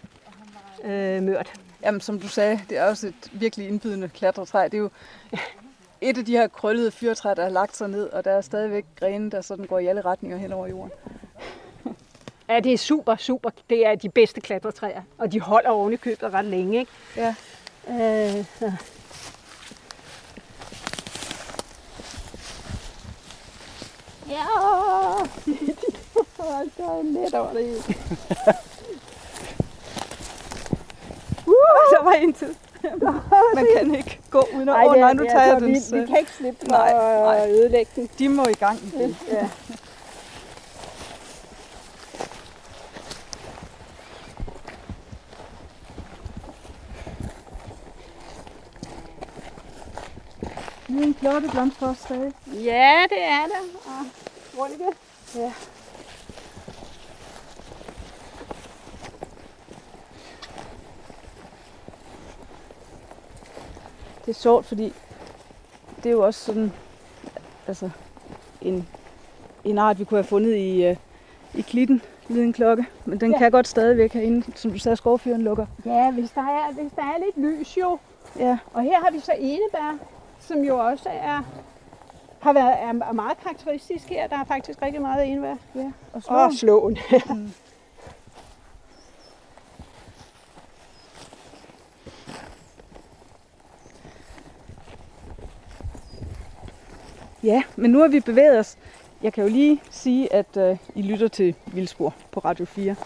øh, 0.84 1.22
mørt. 1.22 1.52
Jamen, 1.82 2.00
som 2.00 2.20
du 2.20 2.28
sagde, 2.28 2.60
det 2.68 2.78
er 2.78 2.84
også 2.84 3.06
et 3.06 3.30
virkelig 3.32 3.68
indbydende 3.68 4.08
klatretræ. 4.08 4.64
Det 4.64 4.74
er 4.74 4.78
jo 4.78 4.90
et 6.00 6.18
af 6.18 6.24
de 6.24 6.32
her 6.32 6.48
krøllede 6.48 6.90
fyrtræ, 6.90 7.34
der 7.34 7.42
har 7.42 7.50
lagt 7.50 7.76
sig 7.76 7.88
ned, 7.88 8.10
og 8.10 8.24
der 8.24 8.30
er 8.30 8.40
stadigvæk 8.40 8.84
grene, 9.00 9.30
der 9.30 9.40
sådan 9.40 9.64
går 9.64 9.78
i 9.78 9.86
alle 9.86 10.00
retninger 10.00 10.38
hen 10.38 10.52
over 10.52 10.66
jorden. 10.66 10.92
Ja, 12.48 12.60
det 12.60 12.72
er 12.72 12.78
super, 12.78 13.16
super. 13.16 13.50
Det 13.70 13.86
er 13.86 13.94
de 13.94 14.08
bedste 14.08 14.40
klatretræer, 14.40 15.02
og 15.18 15.32
de 15.32 15.40
holder 15.40 15.70
oven 15.70 15.92
i 15.92 15.96
købet 15.96 16.32
ret 16.34 16.44
længe. 16.44 16.78
Ikke? 16.78 16.92
Ja. 17.16 17.34
Øh, 17.88 18.44
så. 18.58 18.72
Ja, 24.28 24.44
der 26.78 26.98
er 26.98 27.02
net 27.02 27.34
over 27.34 27.52
det. 27.52 27.96
Uh, 31.46 31.54
der 31.92 32.04
var 32.04 32.12
en 32.12 32.32
til. 32.32 32.56
Man 33.54 33.66
kan 33.76 33.94
ikke 33.94 34.20
gå 34.30 34.48
uden 34.56 34.68
oh, 34.68 34.96
nej, 34.96 35.12
nu 35.12 35.24
tager 35.24 35.44
jeg 35.44 35.60
den. 35.60 35.68
vi, 35.68 36.00
vi 36.00 36.06
kan 36.06 36.18
ikke 36.18 36.32
slippe 36.32 36.66
Nej, 36.66 36.92
nej. 36.92 37.36
at 37.36 37.50
ødelægge 37.50 37.90
den. 37.96 38.08
De 38.18 38.28
må 38.28 38.44
i 38.50 38.52
gang 38.52 38.78
i 38.78 38.90
det. 38.98 39.16
Ja. 39.30 39.48
Det 50.86 51.18
er 51.18 51.62
en 51.62 51.72
også 51.80 52.02
stadig. 52.04 52.32
ja, 52.46 53.04
det 53.08 53.24
er 53.24 53.44
det. 53.44 53.76
Og 53.84 54.06
tror 54.54 54.66
I 54.66 54.70
det? 54.70 54.96
Ja. 55.34 55.52
Det 64.24 64.30
er 64.30 64.34
sjovt, 64.34 64.66
fordi 64.66 64.92
det 65.96 66.06
er 66.06 66.10
jo 66.10 66.26
også 66.26 66.40
sådan, 66.40 66.72
altså 67.66 67.90
en, 68.62 68.88
en 69.64 69.78
art, 69.78 69.98
vi 69.98 70.04
kunne 70.04 70.18
have 70.18 70.24
fundet 70.24 70.56
i, 70.56 70.90
uh, 70.90 70.96
i 71.54 71.60
klitten, 71.62 72.02
liden 72.28 72.52
klokke. 72.52 72.86
Men 73.04 73.20
den 73.20 73.32
ja. 73.32 73.38
kan 73.38 73.50
godt 73.50 73.68
stadigvæk 73.68 74.12
herinde, 74.12 74.52
som 74.54 74.70
du 74.70 74.78
sagde, 74.78 74.96
skovfyren 74.96 75.42
lukker. 75.42 75.66
Ja, 75.84 76.10
hvis 76.10 76.30
der, 76.30 76.40
er, 76.40 76.72
hvis 76.72 76.92
der 76.96 77.02
er 77.02 77.18
lidt 77.24 77.46
lys 77.46 77.76
jo. 77.76 77.98
Ja, 78.38 78.58
Og 78.72 78.82
her 78.82 79.00
har 79.00 79.10
vi 79.10 79.20
så 79.20 79.32
enebær, 79.38 79.98
som 80.48 80.64
jo 80.64 80.78
også 80.78 81.08
er, 81.08 81.42
har 82.40 82.52
været, 82.52 82.82
er 82.82 83.12
meget 83.12 83.38
karakteristisk 83.42 84.08
her. 84.08 84.26
Der 84.26 84.38
er 84.38 84.44
faktisk 84.44 84.82
rigtig 84.82 85.00
meget 85.02 85.26
enebær. 85.32 85.54
ja. 85.74 85.92
Og 86.12 86.22
Og 86.26 86.52
slå. 86.52 86.52
slåen. 86.52 86.98
Ja, 97.42 97.62
men 97.76 97.90
nu 97.90 98.00
har 98.00 98.08
vi 98.08 98.20
bevæget 98.20 98.58
os. 98.58 98.76
Jeg 99.22 99.32
kan 99.32 99.44
jo 99.44 99.50
lige 99.50 99.80
sige, 99.90 100.32
at 100.32 100.56
øh, 100.56 100.76
I 100.94 101.02
lytter 101.02 101.28
til 101.28 101.54
Vildspor 101.66 102.14
på 102.32 102.40
Radio 102.40 102.64
4. 102.64 102.96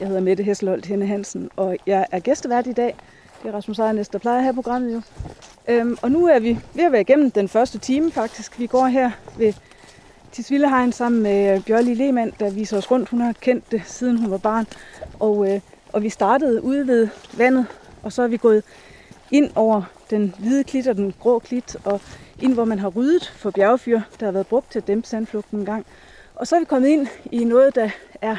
Jeg 0.00 0.08
hedder 0.08 0.22
Mette 0.22 0.42
Hesselholdt 0.42 0.86
Henne 0.86 1.06
Hansen, 1.06 1.50
og 1.56 1.76
jeg 1.86 2.06
er 2.10 2.18
gæstevært 2.20 2.66
i 2.66 2.72
dag. 2.72 2.94
Det 3.46 3.52
er 3.52 3.56
Rasmus 3.56 3.78
Ejernes, 3.78 4.08
der 4.08 4.18
plejer 4.18 4.40
her 4.40 4.52
programmet 4.52 4.94
jo. 4.94 5.02
Øhm, 5.68 5.96
og 6.02 6.10
nu 6.10 6.26
er 6.26 6.38
vi 6.38 6.58
ved 6.74 6.84
at 6.84 6.92
være 6.92 7.00
igennem 7.00 7.30
den 7.30 7.48
første 7.48 7.78
time 7.78 8.12
faktisk. 8.12 8.58
Vi 8.58 8.66
går 8.66 8.86
her 8.86 9.10
ved 9.38 9.52
Tisvildehegn 10.32 10.92
sammen 10.92 11.22
med 11.22 11.54
øh, 11.56 11.64
Bjørli 11.64 11.94
Lehmann, 11.94 12.32
der 12.40 12.50
viser 12.50 12.78
os 12.78 12.90
rundt. 12.90 13.08
Hun 13.08 13.20
har 13.20 13.32
kendt 13.32 13.72
det, 13.72 13.82
siden 13.84 14.18
hun 14.18 14.30
var 14.30 14.38
barn. 14.38 14.66
Og, 15.20 15.52
øh, 15.52 15.60
og 15.92 16.02
vi 16.02 16.08
startede 16.08 16.62
ude 16.62 16.86
ved 16.86 17.08
vandet, 17.36 17.66
og 18.02 18.12
så 18.12 18.22
er 18.22 18.26
vi 18.26 18.36
gået 18.36 18.64
ind 19.30 19.50
over 19.54 19.82
den 20.10 20.34
hvide 20.38 20.64
klit 20.64 20.86
og 20.86 20.96
den 20.96 21.14
grå 21.20 21.38
klit, 21.38 21.76
og 21.84 22.00
ind 22.42 22.54
hvor 22.54 22.64
man 22.64 22.78
har 22.78 22.88
ryddet 22.88 23.32
for 23.36 23.50
bjergfyr, 23.50 24.00
der 24.20 24.26
har 24.26 24.32
været 24.32 24.46
brugt 24.46 24.72
til 24.72 24.78
at 24.78 24.86
dæmpe 24.86 25.08
sandflugten 25.08 25.58
en 25.58 25.64
gang. 25.64 25.86
Og 26.34 26.46
så 26.46 26.56
er 26.56 26.60
vi 26.60 26.66
kommet 26.66 26.88
ind 26.88 27.06
i 27.32 27.44
noget, 27.44 27.74
der 27.74 27.90
er 28.22 28.36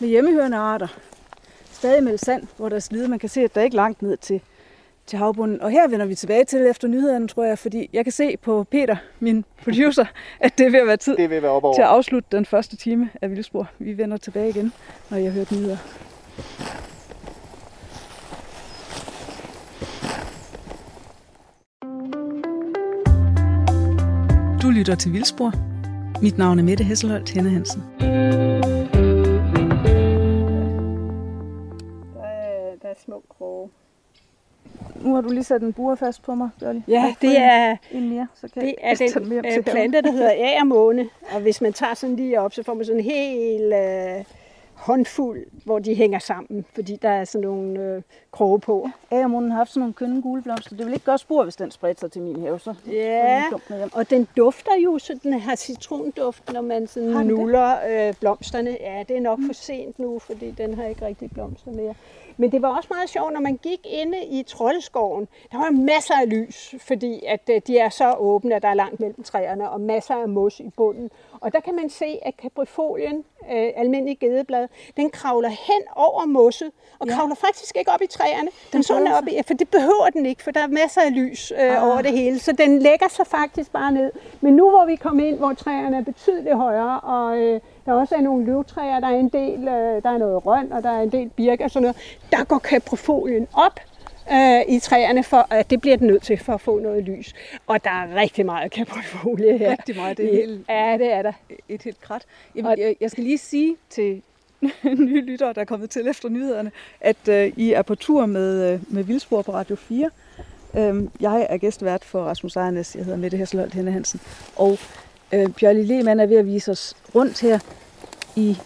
med 0.00 0.08
hjemmehørende 0.08 0.56
arter. 0.56 0.88
Stadig 1.80 2.02
med 2.04 2.18
sand, 2.18 2.46
hvor 2.56 2.68
der 2.68 2.76
er 2.76 2.80
slide. 2.80 3.08
Man 3.08 3.18
kan 3.18 3.28
se, 3.28 3.40
at 3.40 3.54
der 3.54 3.60
er 3.60 3.64
ikke 3.64 3.76
langt 3.76 4.02
ned 4.02 4.16
til, 4.16 4.40
til 5.06 5.18
havbunden. 5.18 5.60
Og 5.60 5.70
her 5.70 5.88
vender 5.88 6.06
vi 6.06 6.14
tilbage 6.14 6.44
til 6.44 6.66
efter 6.66 6.88
nyhederne, 6.88 7.28
tror 7.28 7.44
jeg, 7.44 7.58
fordi 7.58 7.90
jeg 7.92 8.04
kan 8.04 8.12
se 8.12 8.36
på 8.36 8.64
Peter, 8.70 8.96
min 9.20 9.44
producer, 9.64 10.04
at 10.40 10.58
det 10.58 10.66
er 10.66 10.70
ved 10.70 10.80
at 10.80 10.86
være 10.86 10.96
tid 10.96 11.16
Det 11.16 11.30
vil 11.30 11.42
være 11.42 11.50
op 11.50 11.64
over. 11.64 11.74
til 11.74 11.82
at 11.82 11.88
afslutte 11.88 12.36
den 12.36 12.46
første 12.46 12.76
time 12.76 13.10
af 13.22 13.30
Vildspor. 13.30 13.68
Vi 13.78 13.98
vender 13.98 14.16
tilbage 14.16 14.48
igen, 14.48 14.72
når 15.10 15.18
jeg 15.18 15.26
har 15.26 15.38
hørt 15.38 15.52
nyheder. 15.52 15.76
Du 24.62 24.70
lytter 24.70 24.94
til 24.94 25.12
Vildspor. 25.12 25.52
Mit 26.22 26.38
navn 26.38 26.58
er 26.58 26.62
Mette 26.62 26.84
Hesselholt 26.84 27.30
Henne 27.30 27.50
Hansen. 27.50 27.82
Små 33.10 33.22
kroge. 33.28 33.68
Nu 35.02 35.14
har 35.14 35.20
du 35.20 35.28
lige 35.28 35.44
sat 35.44 35.62
en 35.62 35.72
bur 35.72 35.94
fast 35.94 36.22
på 36.22 36.34
mig, 36.34 36.50
Bjørli. 36.60 36.82
Ja, 36.88 37.14
det 37.20 37.38
er, 37.38 37.76
en 37.90 38.08
mere, 38.08 38.26
så 38.34 38.48
kan 38.48 38.62
det 38.62 38.74
jeg 38.82 38.90
er 38.90 39.18
den 39.18 39.30
hjem 39.30 39.44
øh, 39.58 39.64
plante, 39.64 40.02
der 40.02 40.12
hedder 40.12 40.30
agermåne. 40.48 41.08
Og 41.34 41.40
hvis 41.40 41.60
man 41.60 41.72
tager 41.72 41.94
sådan 41.94 42.16
lige 42.16 42.40
op, 42.40 42.52
så 42.52 42.62
får 42.62 42.74
man 42.74 42.84
sådan 42.84 43.00
en 43.00 43.04
hel 43.04 43.72
øh, 43.72 44.24
håndfuld, 44.80 45.46
hvor 45.64 45.78
de 45.78 45.94
hænger 45.94 46.18
sammen, 46.18 46.64
fordi 46.74 46.96
der 46.96 47.08
er 47.08 47.24
sådan 47.24 47.46
nogle 47.48 47.80
øh, 47.80 48.02
kroge 48.32 48.60
på. 48.60 48.88
Agermunden 49.10 49.50
har 49.50 49.58
haft 49.58 49.70
sådan 49.70 49.80
nogle 49.80 49.94
kønne 49.94 50.22
gule 50.22 50.42
blomster. 50.42 50.76
Det 50.76 50.86
vil 50.86 50.92
ikke 50.92 51.04
gøre 51.04 51.18
spor, 51.18 51.42
hvis 51.42 51.56
den 51.56 51.70
spredte 51.70 52.00
sig 52.00 52.12
til 52.12 52.22
min 52.22 52.40
have. 52.40 52.58
Så 52.58 52.74
Ja, 52.86 53.42
den 53.68 53.90
og 53.92 54.10
den 54.10 54.28
dufter 54.36 54.72
jo, 54.84 54.98
så 54.98 55.18
den 55.22 55.32
har 55.32 55.56
citronduft, 55.56 56.52
når 56.52 56.60
man 56.60 56.86
sådan 56.86 57.26
nuller 57.26 57.76
øh, 57.88 58.14
blomsterne. 58.20 58.76
Ja, 58.80 59.04
det 59.08 59.16
er 59.16 59.20
nok 59.20 59.38
for 59.46 59.52
sent 59.52 59.98
nu, 59.98 60.18
fordi 60.18 60.50
den 60.50 60.74
har 60.74 60.84
ikke 60.84 61.06
rigtig 61.06 61.30
blomster 61.30 61.72
mere. 61.72 61.94
Men 62.40 62.52
det 62.52 62.62
var 62.62 62.76
også 62.76 62.88
meget 62.90 63.10
sjovt, 63.10 63.32
når 63.32 63.40
man 63.40 63.56
gik 63.56 63.80
inde 63.84 64.18
i 64.24 64.42
Troldeskoven. 64.42 65.28
Der 65.52 65.58
var 65.58 65.70
masser 65.70 66.14
af 66.14 66.30
lys, 66.30 66.74
fordi 66.78 67.24
at 67.26 67.40
øh, 67.50 67.60
de 67.66 67.78
er 67.78 67.88
så 67.88 68.14
åbne, 68.18 68.54
at 68.54 68.62
der 68.62 68.68
er 68.68 68.74
langt 68.74 69.00
mellem 69.00 69.22
træerne, 69.22 69.70
og 69.70 69.80
masser 69.80 70.14
af 70.14 70.28
mos 70.28 70.60
i 70.60 70.70
bunden. 70.76 71.10
Og 71.40 71.52
der 71.52 71.60
kan 71.60 71.74
man 71.74 71.90
se, 71.90 72.18
at 72.22 72.36
kaprifolien, 72.36 73.24
øh, 73.52 73.68
almindelig 73.76 74.18
gedeblad, 74.18 74.68
den 74.96 75.10
kravler 75.10 75.48
hen 75.48 75.82
over 75.96 76.26
mosset, 76.26 76.70
og 76.98 77.06
ja. 77.06 77.14
kravler 77.14 77.34
faktisk 77.34 77.76
ikke 77.76 77.90
op 77.90 78.02
i 78.02 78.06
træerne. 78.06 78.50
Den, 78.72 78.82
sådan 78.82 79.08
op 79.08 79.28
i, 79.28 79.42
for 79.46 79.54
det 79.54 79.68
behøver 79.68 80.10
den 80.12 80.26
ikke, 80.26 80.42
for 80.42 80.50
der 80.50 80.60
er 80.60 80.66
masser 80.66 81.00
af 81.00 81.14
lys 81.14 81.52
øh, 81.60 81.76
Ah. 81.76 81.88
over 81.88 82.02
det 82.02 82.12
hele. 82.12 82.38
Så 82.38 82.52
den 82.52 82.78
lægger 82.78 83.08
sig 83.08 83.26
faktisk 83.26 83.72
bare 83.72 83.92
ned. 83.92 84.12
Men 84.40 84.56
nu 84.56 84.70
hvor 84.70 84.86
vi 84.86 84.96
kommer 84.96 85.24
ind, 85.26 85.38
hvor 85.38 85.52
træerne 85.52 85.96
er 85.96 86.02
betydeligt 86.02 86.56
højere, 86.56 87.00
og 87.00 87.38
øh, 87.38 87.60
der 87.86 87.92
også 87.92 88.14
er 88.14 88.20
nogle 88.20 88.44
løvtræer, 88.46 89.00
der 89.00 89.06
er 89.06 89.16
en 89.18 89.28
del, 89.28 89.58
øh, 89.68 90.02
der 90.02 90.10
er 90.10 90.18
noget 90.18 90.46
røn, 90.46 90.72
og 90.72 90.82
der 90.82 90.90
er 90.90 91.02
en 91.02 91.12
del 91.12 91.28
birke 91.28 91.64
og 91.64 91.70
sådan 91.70 91.82
noget, 91.82 91.96
der 92.30 92.44
går 92.44 92.58
kaprofolien 92.58 93.46
op 93.52 93.80
øh, 94.32 94.60
i 94.68 94.78
træerne, 94.78 95.22
for 95.24 95.46
at 95.50 95.70
det 95.70 95.80
bliver 95.80 95.96
den 95.96 96.06
nødt 96.06 96.22
til 96.22 96.38
for 96.38 96.52
at 96.54 96.60
få 96.60 96.78
noget 96.78 97.04
lys. 97.04 97.34
Og 97.66 97.84
der 97.84 97.90
er 97.90 98.14
rigtig 98.14 98.46
meget 98.46 98.70
kaprofolie 98.72 99.58
her. 99.58 99.70
Rigtig 99.70 99.96
meget, 99.96 100.16
det 100.16 100.26
er 100.34 100.36
helt- 100.46 100.64
Ja, 100.68 100.96
det 100.98 101.12
er 101.12 101.22
der. 101.22 101.32
et 101.68 101.82
helt 101.82 102.00
krat. 102.00 102.22
Jamen, 102.54 102.78
jeg, 102.78 102.96
jeg 103.00 103.10
skal 103.10 103.24
lige 103.24 103.38
sige 103.38 103.76
til 103.90 104.22
nye 104.84 105.20
lyttere, 105.20 105.52
der 105.52 105.60
er 105.60 105.64
kommet 105.64 105.90
til 105.90 106.08
efter 106.08 106.28
nyhederne, 106.28 106.70
at 107.00 107.28
øh, 107.28 107.52
I 107.56 107.72
er 107.72 107.82
på 107.82 107.94
tur 107.94 108.26
med, 108.26 108.72
øh, 108.72 108.80
med 108.88 109.02
Vildspor 109.02 109.42
på 109.42 109.52
Radio 109.52 109.76
4. 109.76 110.10
Øhm, 110.76 111.10
jeg 111.20 111.46
er 111.50 111.56
gæstvært 111.56 112.04
for 112.04 112.22
Rasmus 112.22 112.56
Ejernes. 112.56 112.96
Jeg 112.96 113.04
hedder 113.04 113.18
Mette 113.18 113.36
Hesselholt 113.36 113.74
Henne 113.74 113.92
Hansen. 113.92 114.20
Og 114.56 114.78
øh, 115.32 115.48
Bjørli 115.48 115.82
Lehmann 115.82 116.20
er 116.20 116.26
ved 116.26 116.36
at 116.36 116.46
vise 116.46 116.70
os 116.70 116.96
rundt 117.14 117.40
her 117.40 117.58
i 118.36 118.58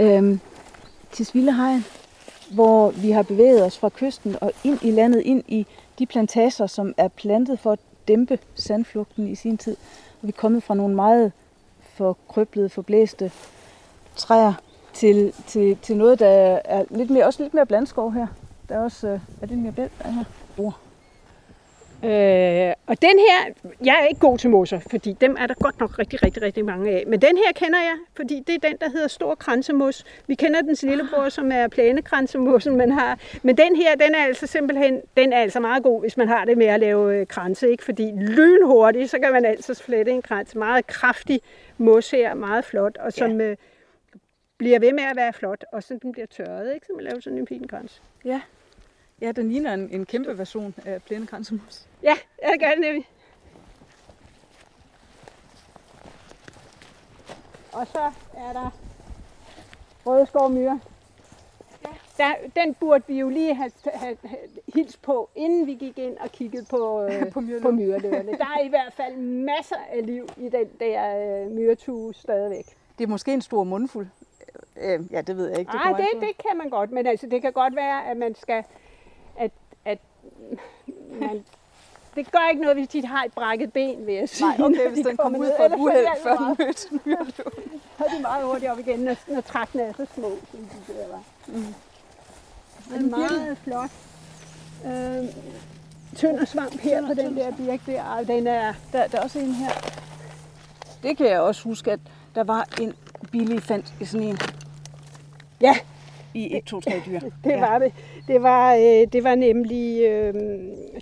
øh, 0.00 0.38
Tisvildehegn, 1.12 1.84
hvor 2.50 2.90
vi 2.90 3.10
har 3.10 3.22
bevæget 3.22 3.64
os 3.64 3.78
fra 3.78 3.88
kysten 3.88 4.36
og 4.40 4.52
ind 4.64 4.78
i 4.82 4.90
landet, 4.90 5.20
ind 5.20 5.44
i 5.48 5.66
de 5.98 6.06
plantager, 6.06 6.66
som 6.66 6.94
er 6.96 7.08
plantet 7.08 7.58
for 7.58 7.72
at 7.72 7.78
dæmpe 8.08 8.38
sandflugten 8.54 9.28
i 9.28 9.34
sin 9.34 9.58
tid. 9.58 9.76
Og 10.22 10.28
vi 10.28 10.28
er 10.28 10.40
kommet 10.40 10.62
fra 10.62 10.74
nogle 10.74 10.94
meget 10.94 11.32
forkrøblede, 11.80 12.68
forblæste 12.68 13.32
træer 14.16 14.52
til, 14.92 15.32
til, 15.46 15.78
til 15.82 15.96
noget, 15.96 16.18
der 16.18 16.28
er 16.64 16.84
lidt 16.90 17.10
mere, 17.10 17.26
også 17.26 17.42
lidt 17.42 17.54
mere 17.54 17.66
blandskov 17.66 18.12
her. 18.12 18.26
Der 18.68 18.74
er 18.74 18.80
også, 18.80 19.08
øh, 19.08 19.20
er 19.42 19.46
det 19.46 19.58
mere 19.58 19.72
bælt 19.72 19.92
her? 20.04 20.24
Oh. 20.58 20.72
Øh, 22.06 22.72
og 22.86 23.02
den 23.02 23.18
her, 23.18 23.70
jeg 23.84 23.98
er 24.02 24.06
ikke 24.06 24.20
god 24.20 24.38
til 24.38 24.50
mosser, 24.50 24.78
fordi 24.90 25.12
dem 25.20 25.36
er 25.38 25.46
der 25.46 25.54
godt 25.54 25.80
nok 25.80 25.98
rigtig, 25.98 26.22
rigtig, 26.22 26.42
rigtig 26.42 26.64
mange 26.64 26.90
af. 26.90 27.04
Men 27.06 27.20
den 27.20 27.36
her 27.36 27.52
kender 27.54 27.78
jeg, 27.78 27.96
fordi 28.14 28.42
det 28.46 28.54
er 28.54 28.68
den, 28.68 28.76
der 28.80 28.90
hedder 28.90 29.08
stor 29.08 29.34
kransemos. 29.34 30.04
Vi 30.26 30.34
kender 30.34 30.60
dens 30.60 30.82
lillebror, 30.82 31.28
som 31.28 31.52
er 31.52 31.68
plænekransemosen, 31.68 32.76
man 32.76 32.90
har. 32.90 33.18
Men 33.42 33.56
den 33.56 33.76
her, 33.76 33.94
den 33.94 34.14
er 34.14 34.24
altså 34.24 34.46
simpelthen, 34.46 35.00
den 35.16 35.32
er 35.32 35.38
altså 35.38 35.60
meget 35.60 35.82
god, 35.82 36.00
hvis 36.00 36.16
man 36.16 36.28
har 36.28 36.44
det 36.44 36.58
med 36.58 36.66
at 36.66 36.80
lave 36.80 37.14
øh, 37.14 37.26
kranse, 37.26 37.70
ikke? 37.70 37.84
Fordi 37.84 38.12
lynhurtigt, 38.16 39.10
så 39.10 39.18
kan 39.18 39.32
man 39.32 39.44
altså 39.44 39.82
flette 39.82 40.12
en 40.12 40.22
krans. 40.22 40.54
Meget 40.54 40.86
kraftig 40.86 41.40
mos 41.78 42.10
her, 42.10 42.34
meget 42.34 42.64
flot, 42.64 42.96
og 42.96 43.12
som 43.12 43.40
øh, 43.40 43.56
bliver 44.58 44.78
ved 44.78 44.92
med 44.92 45.04
at 45.04 45.16
være 45.16 45.32
flot, 45.32 45.64
og 45.72 45.82
så 45.82 45.98
den 46.02 46.12
bliver 46.12 46.26
tørret, 46.26 46.74
ikke? 46.74 46.86
Så 46.86 46.92
man 46.96 47.04
laver 47.04 47.20
sådan 47.20 47.38
en 47.38 47.46
fin 47.46 47.68
krans. 47.68 48.02
Ja. 48.24 48.40
Ja, 49.20 49.32
den 49.32 49.48
ligner 49.48 49.74
en, 49.74 49.90
en 49.90 50.06
kæmpe 50.06 50.38
version 50.38 50.74
af 50.84 51.02
plænekransemus. 51.02 51.86
Ja, 52.02 52.14
jeg 52.42 52.56
gør 52.60 52.70
det 52.70 52.80
nemlig. 52.80 53.08
Og 57.72 57.86
så 57.86 58.12
er 58.36 58.52
der 58.52 58.70
rødskov 60.06 60.50
myre. 60.50 60.80
Der, 62.18 62.34
den 62.56 62.74
burde 62.74 63.04
vi 63.06 63.18
jo 63.18 63.28
lige 63.28 63.54
have, 63.54 63.70
have, 63.94 64.16
have 64.24 64.40
hils 64.74 64.96
på, 64.96 65.30
inden 65.34 65.66
vi 65.66 65.74
gik 65.74 65.98
ind 65.98 66.18
og 66.18 66.32
kiggede 66.32 66.66
på, 66.70 67.02
øh, 67.02 67.32
På 67.62 67.70
myreløverne. 67.70 68.32
Der 68.32 68.46
er 68.58 68.64
i 68.64 68.68
hvert 68.68 68.92
fald 68.92 69.16
masser 69.16 69.76
af 69.92 70.06
liv 70.06 70.28
i 70.36 70.48
den 70.48 70.68
der 70.80 71.44
øh, 71.44 71.50
myretue 71.50 72.14
stadigvæk. 72.14 72.64
Det 72.98 73.04
er 73.04 73.08
måske 73.08 73.32
en 73.32 73.42
stor 73.42 73.64
mundfuld. 73.64 74.06
Øh, 74.80 75.00
ja, 75.12 75.20
det 75.20 75.36
ved 75.36 75.48
jeg 75.48 75.58
ikke. 75.58 75.72
Nej, 75.72 75.92
det, 75.92 76.00
an 76.00 76.20
på. 76.20 76.26
det 76.26 76.36
kan 76.48 76.56
man 76.56 76.70
godt, 76.70 76.90
men 76.90 77.06
altså, 77.06 77.26
det 77.26 77.42
kan 77.42 77.52
godt 77.52 77.76
være, 77.76 78.10
at 78.10 78.16
man 78.16 78.34
skal... 78.34 78.64
Man, 81.20 81.44
det 82.14 82.32
gør 82.32 82.50
ikke 82.50 82.62
noget, 82.62 82.76
hvis 82.76 82.88
de 82.88 83.06
har 83.06 83.24
et 83.24 83.32
brækket 83.32 83.72
ben, 83.72 84.06
vil 84.06 84.14
jeg 84.14 84.28
sige. 84.28 84.48
Nej, 84.48 84.66
okay, 84.66 84.88
hvis 84.88 84.98
de 84.98 85.08
den 85.08 85.16
kommer 85.16 85.38
ud 85.38 85.50
for 85.56 85.64
et 85.64 85.74
uheld, 85.76 86.06
det 86.06 86.22
før 86.22 86.36
den 86.36 86.56
mødte 86.58 86.88
en 86.92 87.00
myrløv. 87.04 87.52
Så 87.98 88.04
er 88.04 88.16
de 88.16 88.22
meget 88.22 88.44
hurtigt 88.44 88.70
op 88.70 88.78
igen, 88.78 89.00
når, 89.00 89.16
når 89.28 89.40
trækkene 89.40 89.82
er 89.82 89.92
så 89.92 90.06
små, 90.14 90.30
som 90.50 90.60
de 90.60 90.92
der 90.92 91.08
var. 91.08 91.22
Mm. 91.46 91.74
Det 92.88 92.96
er 92.96 93.18
meget 93.18 93.58
flot. 93.58 93.90
Øh, 94.86 95.28
tynd 96.16 96.38
og 96.38 96.48
svamp 96.48 96.80
her 96.80 97.06
på 97.06 97.14
den 97.14 97.36
der 97.36 97.56
birk 97.56 97.86
der, 97.86 98.02
og 98.02 98.26
den 98.26 98.46
er... 98.46 98.74
Der, 98.92 99.06
der 99.06 99.18
er 99.18 99.22
også 99.22 99.38
en 99.38 99.52
her. 99.52 99.70
Det 101.02 101.16
kan 101.16 101.26
jeg 101.26 101.40
også 101.40 101.62
huske, 101.62 101.92
at 101.92 102.00
der 102.34 102.44
var 102.44 102.68
en 102.80 102.94
billig 103.32 103.62
fandt 103.62 103.94
i 104.00 104.04
sådan 104.04 104.26
en 104.26 104.38
Ja, 105.60 105.76
i 106.34 106.56
1, 106.56 106.64
2, 106.64 106.80
3 106.80 107.02
dyr. 107.06 107.20
det 107.44 107.50
ja. 107.50 107.60
var 107.60 107.78
det. 107.78 107.92
Det 108.28 108.42
var, 108.42 108.74
øh, 108.74 109.06
det 109.12 109.24
var 109.24 109.34
nemlig 109.34 110.04
øh, 110.04 110.34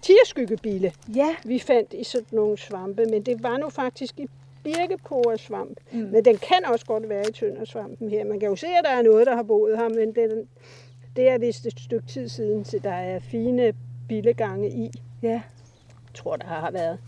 tierskyggebille, 0.02 0.92
Ja, 1.16 1.28
vi 1.44 1.58
fandt 1.58 1.92
i 1.92 2.04
sådan 2.04 2.26
nogle 2.32 2.58
svampe, 2.58 3.04
men 3.04 3.22
det 3.22 3.42
var 3.42 3.58
nu 3.58 3.70
faktisk 3.70 4.20
i 4.20 4.26
birkeporesvamp. 4.64 5.80
Mm. 5.92 5.98
Men 5.98 6.24
den 6.24 6.36
kan 6.36 6.64
også 6.72 6.86
godt 6.86 7.08
være 7.08 7.28
i 7.28 7.32
tøndersvampen 7.32 8.10
her. 8.10 8.24
Man 8.24 8.40
kan 8.40 8.48
jo 8.48 8.56
se, 8.56 8.66
at 8.66 8.84
der 8.84 8.90
er 8.90 9.02
noget, 9.02 9.26
der 9.26 9.36
har 9.36 9.42
boet 9.42 9.78
her, 9.78 9.88
men 9.88 10.14
den, 10.14 10.48
det 11.16 11.28
er 11.28 11.38
vist 11.38 11.66
et 11.66 11.80
stykke 11.80 12.06
tid 12.06 12.28
siden, 12.28 12.64
så 12.64 12.78
der 12.84 12.92
er 12.92 13.18
fine 13.18 13.72
billegange 14.08 14.70
i. 14.70 14.90
ja. 15.22 15.28
Jeg 15.28 16.22
tror, 16.22 16.36
der 16.36 16.46
har 16.46 16.70
været. 16.70 16.98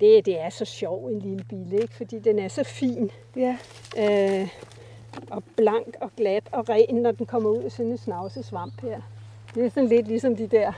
Det, 0.00 0.26
det 0.26 0.40
er 0.40 0.50
så 0.50 0.64
sjov 0.64 1.06
en 1.06 1.18
lille 1.18 1.44
bille, 1.48 1.82
ikke? 1.82 1.94
fordi 1.94 2.18
den 2.18 2.38
er 2.38 2.48
så 2.48 2.64
fin 2.64 3.10
Ja, 3.36 3.56
øh, 3.98 4.48
og 5.30 5.42
blank 5.56 5.96
og 6.00 6.10
glat 6.16 6.44
og 6.52 6.68
ren, 6.68 6.94
når 6.94 7.10
den 7.10 7.26
kommer 7.26 7.50
ud 7.50 7.62
af 7.62 7.72
sådan 7.72 7.92
en 7.92 7.98
snavset 7.98 8.44
svamp 8.44 8.82
her. 8.82 9.00
Det 9.54 9.64
er 9.64 9.70
sådan 9.70 9.88
lidt 9.88 10.08
ligesom 10.08 10.36
de 10.36 10.46
der 10.46 10.72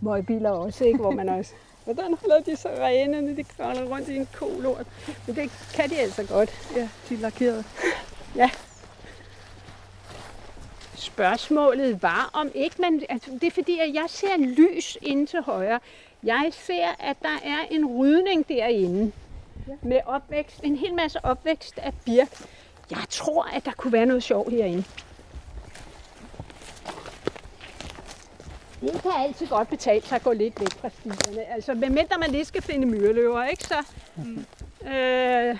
møgbiler 0.00 0.50
også, 0.50 0.84
ikke? 0.84 0.98
hvor 0.98 1.10
man 1.10 1.28
også... 1.28 1.52
Hvordan 1.84 2.16
holder 2.20 2.40
de 2.40 2.56
så 2.56 2.68
rene, 2.68 3.22
når 3.22 3.34
de 3.34 3.44
kravler 3.44 3.84
rundt 3.84 4.08
i 4.08 4.16
en 4.16 4.28
kolort? 4.34 4.86
Men 5.26 5.36
det 5.36 5.50
kan 5.74 5.90
de 5.90 5.96
altså 5.96 6.24
godt. 6.24 6.50
ja, 6.76 6.88
de 7.08 7.14
er 7.14 7.18
lakerede. 7.18 7.64
Ja. 8.36 8.50
Spørgsmålet 10.94 12.02
var, 12.02 12.30
om 12.32 12.50
ikke 12.54 12.76
man... 12.78 13.02
Altså, 13.08 13.30
det 13.30 13.44
er 13.44 13.50
fordi, 13.50 13.78
at 13.78 13.94
jeg 13.94 14.04
ser 14.08 14.36
lys 14.38 14.98
inde 15.02 15.26
til 15.26 15.42
højre. 15.42 15.80
Jeg 16.22 16.48
ser, 16.52 16.88
at 16.98 17.16
der 17.22 17.38
er 17.44 17.58
en 17.70 17.86
rydning 17.86 18.48
derinde. 18.48 19.12
Med 19.82 20.00
opvækst, 20.06 20.60
en 20.62 20.76
hel 20.76 20.94
masse 20.94 21.24
opvækst 21.24 21.78
af 21.78 21.92
birk. 22.04 22.46
Jeg 22.90 23.04
tror, 23.10 23.44
at 23.44 23.64
der 23.64 23.72
kunne 23.72 23.92
være 23.92 24.06
noget 24.06 24.22
sjov 24.22 24.50
herinde. 24.50 24.84
Det 28.80 29.02
kan 29.02 29.10
altid 29.16 29.46
godt 29.46 29.68
betale 29.68 30.06
sig 30.06 30.16
at 30.16 30.22
gå 30.22 30.32
lidt 30.32 30.60
væk 30.60 30.72
fra 30.80 30.88
stierne. 30.88 31.52
Altså, 31.52 31.74
medmindre 31.74 32.18
man 32.18 32.30
lige 32.30 32.44
skal 32.44 32.62
finde 32.62 32.86
myreløver, 32.86 33.44
ikke 33.44 33.64
så? 33.64 33.84
Mm. 34.16 34.46
Øh, 34.88 35.58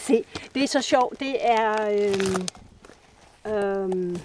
se, 0.00 0.24
det 0.54 0.62
er 0.62 0.68
så 0.68 0.82
sjovt. 0.82 1.20
Det 1.20 1.36
er 1.40 1.88
øhm, 1.90 2.48
øhm, 3.54 4.20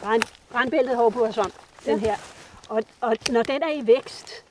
brand, 0.00 0.22
brandbæltet 0.50 0.96
hårbursvamp, 0.96 1.54
den 1.86 1.98
her. 1.98 2.16
Og, 2.68 2.82
og 3.00 3.16
når 3.30 3.42
den 3.42 3.62
er 3.62 3.72
i 3.72 3.86
vækst, 3.86 4.43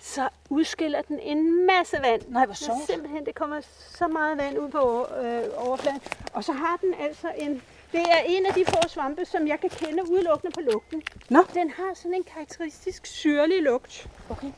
så 0.00 0.28
udskiller 0.50 1.02
den 1.02 1.18
en 1.18 1.66
masse 1.66 1.96
vand. 2.02 2.22
Nej, 2.28 2.44
hvor 2.46 2.54
Så 2.54 2.64
sjovt. 2.64 2.86
simpelthen, 2.86 3.26
det 3.26 3.34
kommer 3.34 3.60
så 3.98 4.08
meget 4.08 4.38
vand 4.38 4.58
ud 4.58 4.68
på 4.70 5.06
øh, 5.22 5.44
overfladen. 5.56 6.00
Og 6.32 6.44
så 6.44 6.52
har 6.52 6.76
den 6.80 6.94
altså 7.00 7.32
en... 7.38 7.62
Det 7.92 8.00
er 8.00 8.20
en 8.26 8.46
af 8.46 8.54
de 8.54 8.64
få 8.64 8.88
svampe, 8.88 9.24
som 9.24 9.46
jeg 9.48 9.60
kan 9.60 9.70
kende 9.70 10.10
udelukkende 10.10 10.54
på 10.54 10.60
lugten. 10.60 11.02
Nå. 11.28 11.44
Den 11.54 11.70
har 11.70 11.94
sådan 11.94 12.14
en 12.14 12.24
karakteristisk 12.24 13.06
syrlig 13.06 13.62
lugt. 13.62 14.08
Okay. 14.30 14.52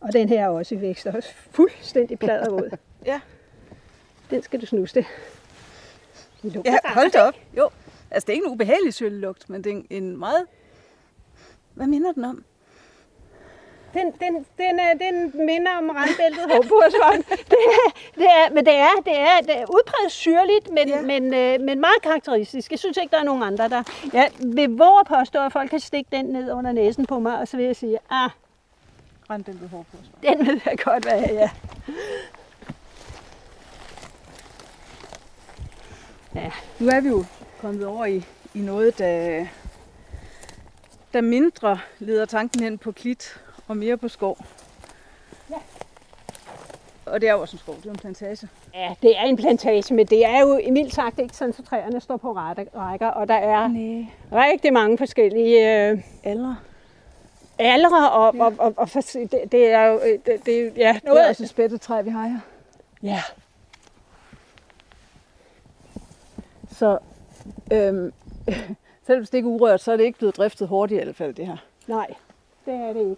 Og 0.00 0.12
den 0.12 0.28
her 0.28 0.44
er 0.44 0.48
også 0.48 0.74
i 0.74 0.80
vækst, 0.80 1.06
og 1.06 1.14
også 1.14 1.28
fuldstændig 1.50 2.18
pladervåd. 2.18 2.70
Ja. 3.06 3.20
Den 4.30 4.42
skal 4.42 4.60
du 4.60 4.66
snuse 4.66 4.94
det. 4.94 5.06
Ja, 6.64 6.76
hold 6.84 7.10
da 7.10 7.22
op. 7.22 7.34
Jo, 7.56 7.70
altså 8.10 8.26
det 8.26 8.32
er 8.32 8.34
ikke 8.34 8.46
en 8.46 8.52
ubehagelig 8.52 8.94
sølvlugt, 8.94 9.50
men 9.50 9.64
det 9.64 9.72
er 9.76 9.82
en- 9.90 10.16
meget... 10.16 10.46
Hvad 11.74 11.86
minder 11.86 12.12
den 12.12 12.24
om? 12.24 12.44
Den, 13.94 14.06
den, 14.20 14.46
den, 14.58 14.78
er, 14.80 14.94
den 14.94 15.46
minder 15.46 15.76
om 15.78 15.90
randbæltet 15.90 16.40
hårbursvamp. 16.52 17.26
det 17.50 17.58
er, 17.58 17.90
det 18.16 18.26
er, 18.26 18.54
men 18.54 18.64
det 18.66 18.74
er, 18.74 18.90
det 19.04 19.18
er, 19.18 19.40
det 19.40 19.56
er 19.60 19.64
udpræget 19.70 20.12
syrligt, 20.12 20.70
men, 20.70 20.88
Ja. 20.88 20.96
ja. 20.96 21.02
men, 21.02 21.34
øh, 21.34 21.60
men 21.60 21.80
meget 21.80 22.02
karakteristisk. 22.02 22.70
Jeg 22.70 22.78
synes 22.78 22.96
ikke, 22.96 23.10
der 23.12 23.18
er 23.18 23.24
nogen 23.24 23.42
andre, 23.42 23.68
der... 23.68 23.82
Jeg 24.12 24.30
vil 24.38 24.68
våge 24.78 25.04
påstå, 25.08 25.38
at 25.46 25.52
folk 25.52 25.70
kan 25.70 25.80
stikke 25.80 26.08
den 26.12 26.24
ned 26.24 26.52
under 26.52 26.72
næsen 26.72 27.06
på 27.06 27.18
mig, 27.18 27.38
og 27.38 27.48
så 27.48 27.56
vil 27.56 27.66
jeg 27.66 27.76
sige, 27.76 27.98
ah, 28.10 28.30
Randbæltet 29.30 29.68
hårpursvamp. 29.68 30.22
den 30.22 30.46
vil 30.46 30.62
jeg 30.66 30.78
godt 30.78 31.06
være, 31.06 31.28
ja. 31.32 31.50
Nu 36.78 36.88
er 36.88 37.00
vi 37.00 37.08
jo 37.08 37.24
kommet 37.60 37.86
over 37.86 38.04
i, 38.06 38.16
i 38.54 38.58
noget, 38.58 38.98
der, 38.98 39.46
der 41.12 41.20
mindre 41.20 41.78
leder 41.98 42.24
tanken 42.26 42.62
hen 42.62 42.78
på 42.78 42.92
klit 42.92 43.40
og 43.68 43.76
mere 43.76 43.96
på 43.96 44.08
skov. 44.08 44.38
Ja. 45.50 45.56
Og 47.06 47.20
det 47.20 47.28
er 47.28 47.32
jo 47.32 47.40
også 47.40 47.54
en 47.56 47.58
skov, 47.58 47.76
det 47.76 47.86
er 47.86 47.90
en 47.90 47.96
plantage. 47.96 48.48
Ja, 48.74 48.94
det 49.02 49.18
er 49.18 49.22
en 49.22 49.36
plantage, 49.36 49.94
men 49.94 50.06
det 50.06 50.24
er 50.26 50.40
jo 50.40 50.58
i 50.58 50.70
mildt 50.70 50.94
sagt 50.94 51.18
ikke 51.18 51.36
sådan, 51.36 51.52
så 51.54 51.62
træerne 51.62 52.00
står 52.00 52.16
på 52.16 52.32
række- 52.32 52.70
rækker, 52.76 53.06
og 53.08 53.28
der 53.28 53.34
er 53.34 53.68
Nej. 53.68 54.06
rigtig 54.50 54.72
mange 54.72 54.98
forskellige 54.98 55.88
øh, 55.90 55.98
Aldre. 56.24 56.56
aldre, 57.58 58.10
og, 58.10 58.34
og, 58.40 58.54
og, 58.58 58.74
og 58.76 58.88
for, 58.88 59.00
det, 59.00 59.30
det 59.52 59.66
er 59.72 59.84
jo, 59.84 59.94
øh, 60.00 60.18
det, 60.26 60.46
det, 60.46 60.72
ja, 60.76 60.92
Det 60.94 61.04
noget, 61.04 61.24
er 61.24 61.28
også 61.28 61.42
et 61.42 61.48
spættetræ, 61.48 62.02
vi 62.02 62.10
har 62.10 62.26
her. 62.26 62.38
ja, 63.02 63.22
Så 66.78 66.98
øhm, 67.72 68.12
selv 69.06 69.18
hvis 69.18 69.30
det 69.30 69.38
ikke 69.38 69.46
er 69.48 69.52
urørt, 69.52 69.80
så 69.80 69.92
er 69.92 69.96
det 69.96 70.04
ikke 70.04 70.18
blevet 70.18 70.36
driftet 70.36 70.68
hårdt 70.68 70.92
i 70.92 70.94
hvert 70.94 71.16
fald, 71.16 71.34
det 71.34 71.46
her. 71.46 71.56
nej, 71.86 72.06
det 72.66 72.74
er 72.74 72.92
det 72.92 73.00
ikke. 73.00 73.16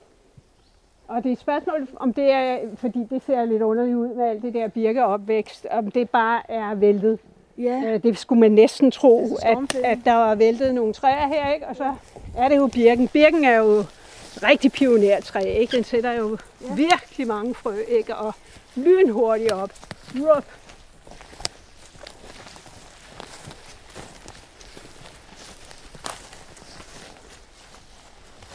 Og 1.08 1.22
det 1.22 1.28
er 1.28 1.32
et 1.32 1.40
spørgsmål, 1.40 1.88
om 1.96 2.12
det 2.12 2.30
er, 2.30 2.58
fordi 2.76 2.98
det 3.10 3.22
ser 3.26 3.44
lidt 3.44 3.62
underligt 3.62 3.96
ud 3.96 4.08
med 4.14 4.24
alt 4.24 4.42
det 4.42 4.54
der 4.54 4.68
birkeopvækst, 4.68 5.66
om 5.70 5.90
det 5.90 6.10
bare 6.10 6.50
er 6.50 6.74
væltet. 6.74 7.18
Ja. 7.58 7.82
Øh, 7.86 8.02
Det 8.02 8.18
skulle 8.18 8.40
man 8.40 8.52
næsten 8.52 8.90
tro, 8.90 9.36
at, 9.42 9.74
at 9.84 9.98
der 10.04 10.14
var 10.14 10.34
væltet 10.34 10.74
nogle 10.74 10.92
træer 10.92 11.26
her, 11.26 11.52
ikke? 11.52 11.66
og 11.66 11.76
så 11.76 11.94
er 12.36 12.48
det 12.48 12.56
jo 12.56 12.66
birken. 12.66 13.08
Birken 13.08 13.44
er 13.44 13.56
jo 13.56 13.84
rigtig 14.42 14.72
pionertræ, 14.72 15.40
ikke? 15.40 15.76
Den 15.76 15.84
sætter 15.84 16.12
jo 16.12 16.38
ja. 16.68 16.74
virkelig 16.74 17.26
mange 17.26 17.54
frø, 17.54 17.74
ikke? 17.88 18.16
og 18.16 18.34
lynhurtigt 18.76 19.52
op. 19.52 19.70
Rup. 20.14 20.44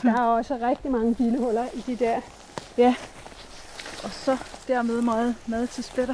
Der 0.02 0.14
er 0.14 0.22
også 0.22 0.58
rigtig 0.62 0.92
mange 0.92 1.16
bilhuller 1.16 1.66
i 1.74 1.84
de 1.88 1.96
der. 1.96 2.22
ja. 2.78 2.96
Og 4.04 4.10
så 4.12 4.38
dermed 4.68 5.02
meget 5.02 5.36
mad 5.48 5.68
til 5.68 5.84
spætter. 5.84 6.14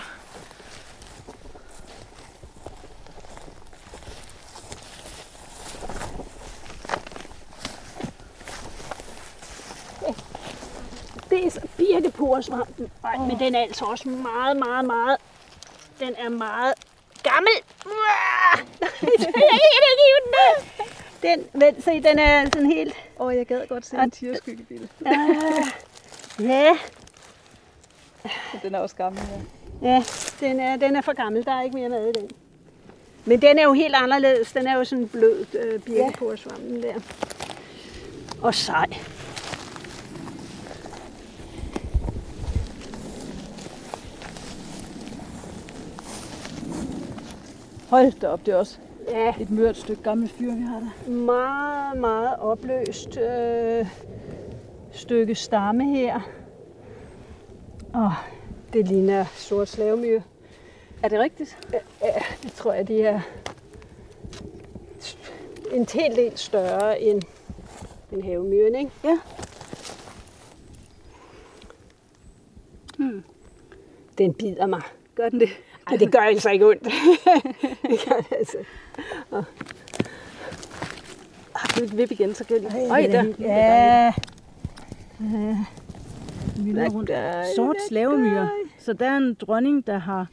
Det 11.30 11.46
er 11.46 11.50
så 11.50 11.62
birkeporesvampen. 11.78 12.92
Ej, 13.04 13.18
men 13.18 13.40
den 13.40 13.56
er 13.56 13.62
altså 13.62 13.86
også 13.86 14.10
meget, 14.10 14.58
meget, 14.58 14.86
meget... 14.86 15.18
Den 16.00 16.16
er 16.18 16.30
meget 16.30 16.74
gammel. 17.24 17.52
Jeg 19.02 19.20
kan 19.20 19.44
ikke 19.44 19.82
hive 20.04 20.20
den 20.24 20.32
ned. 20.36 20.86
Den, 21.22 21.60
men, 21.60 21.82
se, 21.82 22.02
den 22.02 22.20
er 22.20 22.46
sådan 22.46 22.72
helt... 22.72 22.94
Åh, 23.24 23.28
oh, 23.28 23.36
jeg 23.36 23.48
gad 23.48 23.68
godt 23.68 23.86
se 23.86 23.98
en 23.98 24.12
tierskyggebil. 24.12 24.90
Ah, 25.06 25.16
ja, 26.40 26.78
Den 28.64 28.76
er 28.76 28.80
også 28.80 28.96
gammel, 28.96 29.22
ja. 29.82 29.90
ja 29.90 30.04
den, 30.40 30.60
er, 30.60 30.76
den 30.76 30.96
er 30.96 31.02
for 31.02 31.14
gammel. 31.14 31.46
Der 31.46 31.52
er 31.52 31.62
ikke 31.62 31.78
mere 31.78 31.90
mad 31.90 32.08
i 32.08 32.12
den. 32.20 32.30
Men 33.26 33.42
den 33.42 33.60
er 33.60 33.64
jo 33.64 33.74
helt 33.74 33.96
anderledes. 33.96 34.52
Den 34.52 34.68
er 34.68 34.76
jo 34.76 34.84
sådan 34.84 35.08
blød, 35.08 35.46
øh, 35.54 35.80
birkeporesvampen 35.80 36.84
der. 36.84 36.94
Og 38.42 38.56
sej. 38.56 38.86
Hold 47.90 48.12
da 48.20 48.28
op, 48.28 48.46
det 48.46 48.54
er 48.54 48.58
også 48.58 48.78
Ja, 49.08 49.34
et 49.40 49.50
mørt 49.50 49.78
stykke 49.78 50.04
gammelt 50.04 50.32
fyr, 50.32 50.56
vi 50.56 50.62
har 50.62 50.80
der. 50.80 51.12
meget, 51.12 52.00
meget 52.00 52.40
opløst 52.40 53.18
øh, 53.18 53.86
stykke 54.92 55.36
stamme 55.36 55.86
her. 55.86 56.20
Og 57.94 58.14
det 58.74 58.88
ligner 58.88 59.26
sort 59.26 59.70
slavemyre. 59.70 60.22
Er 61.04 61.08
det 61.08 61.20
rigtigt? 61.20 61.58
Ja, 62.02 62.14
det 62.44 62.54
tror 62.54 62.74
jeg, 62.74 62.88
de 62.88 63.02
er 63.04 63.20
en 65.72 65.88
hel 65.94 66.16
del 66.16 66.38
større 66.38 67.02
end, 67.02 67.22
end 68.12 68.24
havemyren, 68.24 68.76
ikke? 68.76 68.92
Ja. 69.04 69.20
Den 74.18 74.34
bider 74.34 74.66
mig. 74.66 74.82
Gør 75.16 75.30
den 75.30 75.40
det? 75.40 75.50
Ej, 75.88 75.96
det 75.96 76.12
gør 76.12 76.20
altså 76.20 76.50
ikke 76.50 76.68
ondt. 76.68 76.84
det 77.90 78.00
gør 78.10 78.16
det 78.16 78.38
altså. 78.38 78.58
Ah, 81.56 81.80
nu 81.80 81.86
vip 81.98 82.12
igen, 82.12 82.36
så 82.36 82.44
kan 82.44 82.64
jeg 82.64 82.72
lige... 82.72 82.92
Øj, 82.92 83.02
der. 83.02 83.24
Ja. 83.40 84.14
Myrer 86.64 86.90
rundt. 86.90 87.12
Sort 87.56 87.76
slavemyre. 87.88 88.50
Så 88.80 88.94
der 88.94 89.10
er 89.10 89.18
en 89.18 89.34
dronning, 89.34 89.88
der 89.88 89.98
har 89.98 90.28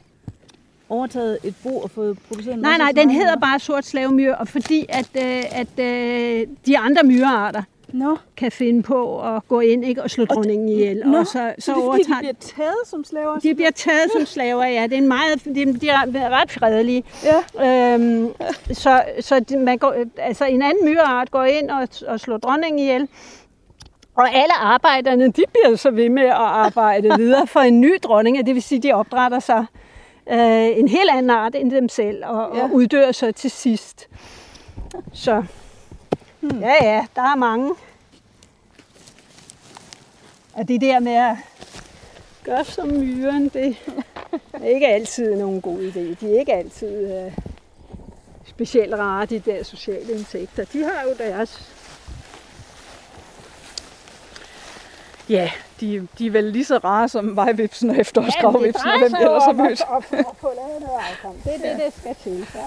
overtaget 0.89 1.37
et 1.43 1.55
bo 1.63 1.77
og 1.77 1.91
fået 1.91 2.19
produceret 2.27 2.55
en 2.55 2.61
Nej, 2.61 2.77
nej, 2.77 2.91
den 2.95 3.09
hedder 3.09 3.35
bare 3.39 3.59
sort 3.59 3.85
slavemyre, 3.85 4.35
og 4.35 4.47
fordi 4.47 4.85
at, 4.89 5.09
øh, 5.15 5.43
at 5.51 5.79
øh, 5.79 6.47
de 6.65 6.77
andre 6.77 7.03
myrearter 7.03 7.63
Nå, 7.93 8.17
kan 8.37 8.51
finde 8.51 8.83
på 8.83 9.21
at 9.35 9.47
gå 9.47 9.59
ind 9.59 9.85
ikke, 9.85 10.03
og 10.03 10.09
slå 10.09 10.25
dronningen 10.25 10.69
ihjel. 10.69 11.01
Nå, 11.05 11.17
og 11.17 11.27
så, 11.27 11.31
så, 11.31 11.65
så 11.65 11.71
det 11.71 11.77
er 11.77 11.91
fordi, 11.91 12.03
de 12.03 12.17
bliver 12.19 12.33
taget 12.39 12.75
som 12.85 13.03
slaver? 13.03 13.39
de 13.39 13.55
bliver 13.55 13.71
taget 13.71 14.11
som 14.11 14.25
slaver, 14.25 14.65
ja. 14.65 14.83
Det 14.83 14.93
er 14.93 14.97
en 14.97 15.07
meget, 15.07 15.45
de, 15.45 15.79
de 15.79 15.89
er 15.89 16.41
ret 16.41 16.51
fredelige. 16.51 17.03
Ja. 17.23 17.93
Øhm, 17.93 18.29
så 18.71 19.03
så 19.19 19.39
de, 19.39 19.57
man 19.57 19.77
går, 19.77 19.95
altså 20.17 20.45
en 20.45 20.61
anden 20.61 20.85
myreart 20.85 21.31
går 21.31 21.43
ind 21.43 21.69
og, 21.69 21.87
og 22.07 22.19
slår 22.19 22.37
dronningen 22.37 22.79
ihjel. 22.79 23.07
Og 24.15 24.27
alle 24.29 24.53
arbejderne, 24.59 25.25
de 25.25 25.43
bliver 25.53 25.75
så 25.75 25.91
ved 25.91 26.09
med 26.09 26.23
at 26.23 26.31
arbejde 26.31 27.09
videre 27.17 27.47
for 27.47 27.59
en 27.59 27.81
ny 27.81 27.93
dronning. 28.03 28.39
og 28.39 28.45
Det 28.45 28.55
vil 28.55 28.63
sige, 28.63 28.81
de 28.81 28.93
opdrætter 28.93 29.39
sig 29.39 29.65
øh, 30.31 30.79
en 30.79 30.87
helt 30.87 31.09
anden 31.11 31.29
art 31.29 31.55
end 31.55 31.71
dem 31.71 31.89
selv, 31.89 32.25
og. 32.25 32.55
Ja. 32.57 32.63
og 32.63 32.73
uddør 32.73 33.11
så 33.11 33.31
til 33.31 33.51
sidst. 33.51 34.07
Så 35.13 35.43
hmm. 36.41 36.59
ja, 36.59 36.75
ja, 36.81 37.05
der 37.15 37.21
er 37.21 37.35
mange. 37.35 37.75
Og 40.53 40.67
det 40.67 40.81
der 40.81 40.99
med 40.99 41.15
at 41.15 41.35
gøre 42.43 42.65
som 42.65 42.87
myren, 42.87 43.49
det 43.49 43.75
er 44.53 44.65
ikke 44.65 44.87
altid 44.87 45.35
nogen 45.35 45.61
god 45.61 45.79
idé. 45.79 46.25
De 46.25 46.35
er 46.35 46.39
ikke 46.39 46.53
altid 46.53 47.13
øh, 47.13 47.37
specielt 48.45 48.93
rare, 48.93 49.25
de 49.25 49.39
der 49.39 49.63
sociale 49.63 50.13
insekter. 50.13 50.65
De 50.65 50.83
har 50.83 51.03
jo 51.03 51.13
deres... 51.17 51.71
Ja, 55.29 55.51
de, 55.79 56.07
de 56.17 56.27
er 56.27 56.31
vel 56.31 56.43
lige 56.43 56.65
så 56.65 56.77
rare 56.77 57.09
som 57.09 57.35
vejvipsen 57.35 57.89
og 57.89 57.97
efterårsgravvipsen, 57.97 58.89
og 58.89 58.99
hvem 58.99 59.15
ellers 59.15 59.43
har 59.43 59.51
mødt. 59.51 59.81
At, 59.81 60.19
at, 60.19 60.19
at 60.19 60.25
få 60.41 60.51
lavet 60.55 60.81
noget 60.81 60.99
afkom. 61.11 61.35
Det 61.43 61.55
er 61.55 61.75
det, 61.75 61.85
det 61.85 61.93
skal 61.99 62.15
til. 62.23 62.47
Ja. 62.55 62.65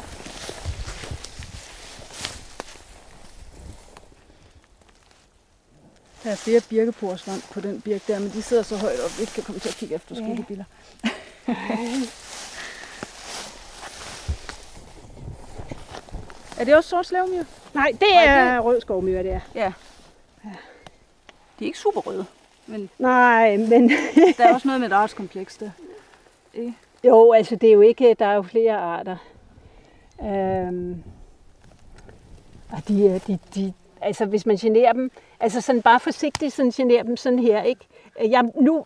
Der 6.24 6.30
er 6.30 6.36
flere 6.36 6.60
birkeporsvand 6.68 7.42
på 7.52 7.60
den 7.60 7.80
birk 7.80 8.06
der, 8.06 8.18
men 8.18 8.30
de 8.30 8.42
sidder 8.42 8.62
så 8.62 8.76
højt 8.76 9.00
op, 9.00 9.10
at 9.10 9.16
vi 9.18 9.22
ikke 9.22 9.32
kan 9.32 9.42
komme 9.42 9.60
til 9.60 9.68
at 9.68 9.74
kigge 9.74 9.94
efter 9.94 10.14
skyggebiller. 10.14 10.64
er 16.58 16.64
det 16.64 16.76
også 16.76 16.90
sort 16.90 17.06
slavmyr? 17.06 17.44
Nej, 17.74 17.88
det 17.92 18.00
Nej, 18.14 18.24
er 18.24 18.58
rød 18.60 18.80
skovmyr, 18.80 19.22
det 19.22 19.32
er. 19.32 19.40
Ja. 19.54 19.72
De 21.58 21.64
er 21.64 21.66
ikke 21.66 21.78
super 21.78 22.00
røde, 22.00 22.24
men 22.66 22.90
Nej, 22.98 23.56
men 23.56 23.88
der 24.38 24.44
er 24.48 24.54
også 24.54 24.68
noget 24.68 24.80
med 24.80 24.88
et 24.88 24.92
artskompleks 24.94 25.56
der. 25.56 25.70
Ikke? 26.54 26.74
jo, 27.04 27.32
altså 27.32 27.56
det 27.56 27.68
er 27.68 27.72
jo 27.72 27.80
ikke, 27.80 28.16
der 28.18 28.26
er 28.26 28.34
jo 28.34 28.42
flere 28.42 28.76
arter. 28.76 29.16
Øhm, 30.22 31.02
og 32.72 32.88
de, 32.88 33.08
er- 33.08 33.18
de, 33.18 33.38
de, 33.54 33.72
altså 34.04 34.26
hvis 34.26 34.46
man 34.46 34.56
generer 34.56 34.92
dem, 34.92 35.10
altså 35.40 35.60
sådan 35.60 35.82
bare 35.82 36.00
forsigtigt 36.00 36.52
sådan 36.52 36.70
generer 36.70 37.02
dem 37.02 37.16
sådan 37.16 37.38
her, 37.38 37.62
ikke? 37.62 37.86
Jeg, 38.20 38.44
nu, 38.60 38.84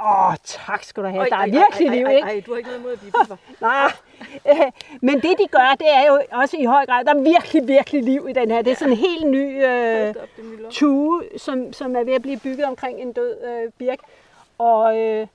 åh, 0.00 0.34
tak 0.44 0.84
skal 0.84 1.02
du 1.02 1.08
have, 1.08 1.26
der 1.30 1.36
er 1.36 1.46
virkelig 1.46 1.90
liv, 1.90 2.06
ikke? 2.06 2.28
Ej, 2.28 2.42
du 2.46 2.50
har 2.50 2.58
ikke 2.58 2.68
noget 2.68 2.80
imod 2.80 2.92
at 2.92 2.98
blive. 2.98 3.12
Nej, 3.60 3.92
øh, 4.48 4.72
men 5.08 5.14
det 5.14 5.34
de 5.38 5.48
gør, 5.50 5.74
det 5.78 5.88
er 5.94 6.06
jo 6.06 6.20
også 6.32 6.56
i 6.56 6.64
høj 6.64 6.86
grad, 6.86 7.04
der 7.04 7.14
er 7.14 7.22
virkelig, 7.22 7.68
virkelig 7.68 8.02
liv 8.02 8.26
i 8.30 8.32
den 8.32 8.50
her. 8.50 8.62
Det 8.62 8.70
er 8.70 8.76
sådan 8.76 8.92
en 8.92 8.98
helt 8.98 9.26
ny 9.26 9.64
øh, 9.64 10.14
tue, 10.70 11.22
som, 11.36 11.72
som 11.72 11.96
er 11.96 12.04
ved 12.04 12.14
at 12.14 12.22
blive 12.22 12.38
bygget 12.38 12.66
omkring 12.66 13.00
en 13.00 13.12
død 13.12 13.44
øh, 13.44 13.72
birk. 13.78 13.98
Og, 14.58 14.98
øh, 14.98 15.26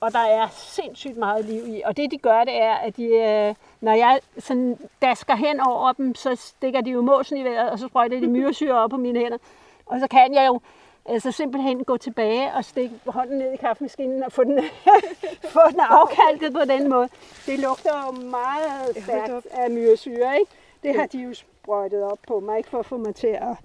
og 0.00 0.12
der 0.12 0.18
er 0.18 0.48
sindssygt 0.52 1.16
meget 1.16 1.44
liv 1.44 1.62
i. 1.66 1.82
Og 1.84 1.96
det 1.96 2.10
de 2.10 2.18
gør, 2.18 2.44
det 2.44 2.62
er, 2.62 2.74
at 2.74 2.96
de, 2.96 3.04
øh, 3.04 3.54
når 3.80 3.92
jeg 3.92 4.20
sådan 4.38 4.78
dasker 5.02 5.34
hen 5.34 5.60
over 5.60 5.92
dem, 5.92 6.14
så 6.14 6.34
stikker 6.34 6.80
de 6.80 6.90
jo 6.90 7.02
måsen 7.02 7.36
i 7.36 7.44
vejret, 7.44 7.70
og 7.70 7.78
så 7.78 7.86
sprøjter 7.86 8.20
de 8.20 8.26
myresyre 8.26 8.74
op 8.74 8.90
på 8.90 8.96
mine 8.96 9.18
hænder. 9.18 9.38
Og 9.86 10.00
så 10.00 10.08
kan 10.08 10.34
jeg 10.34 10.46
jo 10.46 10.60
altså 11.06 11.30
simpelthen 11.30 11.84
gå 11.84 11.96
tilbage 11.96 12.54
og 12.54 12.64
stikke 12.64 12.94
hånden 13.06 13.38
ned 13.38 13.52
i 13.52 13.56
kaffemaskinen 13.56 14.22
og 14.22 14.32
få 14.32 14.44
den, 14.44 14.60
få 15.54 15.60
den 15.70 15.80
afkalket 15.80 16.52
på 16.52 16.60
den 16.68 16.88
måde. 16.88 17.08
Det 17.46 17.58
lugter 17.58 18.06
jo 18.06 18.12
meget 18.12 18.96
stærkt 19.02 19.46
af 19.50 19.70
myresyre, 19.70 20.38
ikke? 20.40 20.52
Det 20.82 20.94
har 20.94 21.06
de 21.06 21.18
jo 21.18 21.34
sprøjtet 21.34 22.02
op 22.02 22.18
på 22.28 22.40
mig, 22.40 22.58
ikke 22.58 22.70
for 22.70 22.78
at 22.78 22.86
få 22.86 22.96
mig 22.96 23.14
til 23.14 23.26
at, 23.26 23.56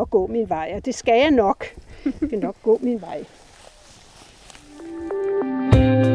at 0.00 0.10
gå 0.10 0.26
min 0.26 0.48
vej. 0.48 0.72
Og 0.76 0.84
det 0.84 0.94
skal 0.94 1.20
jeg 1.20 1.30
nok. 1.30 1.66
Jeg 2.04 2.12
skal 2.26 2.38
nok 2.38 2.56
gå 2.62 2.78
min 2.82 3.00
vej. 3.00 3.24
Åh. 5.74 6.11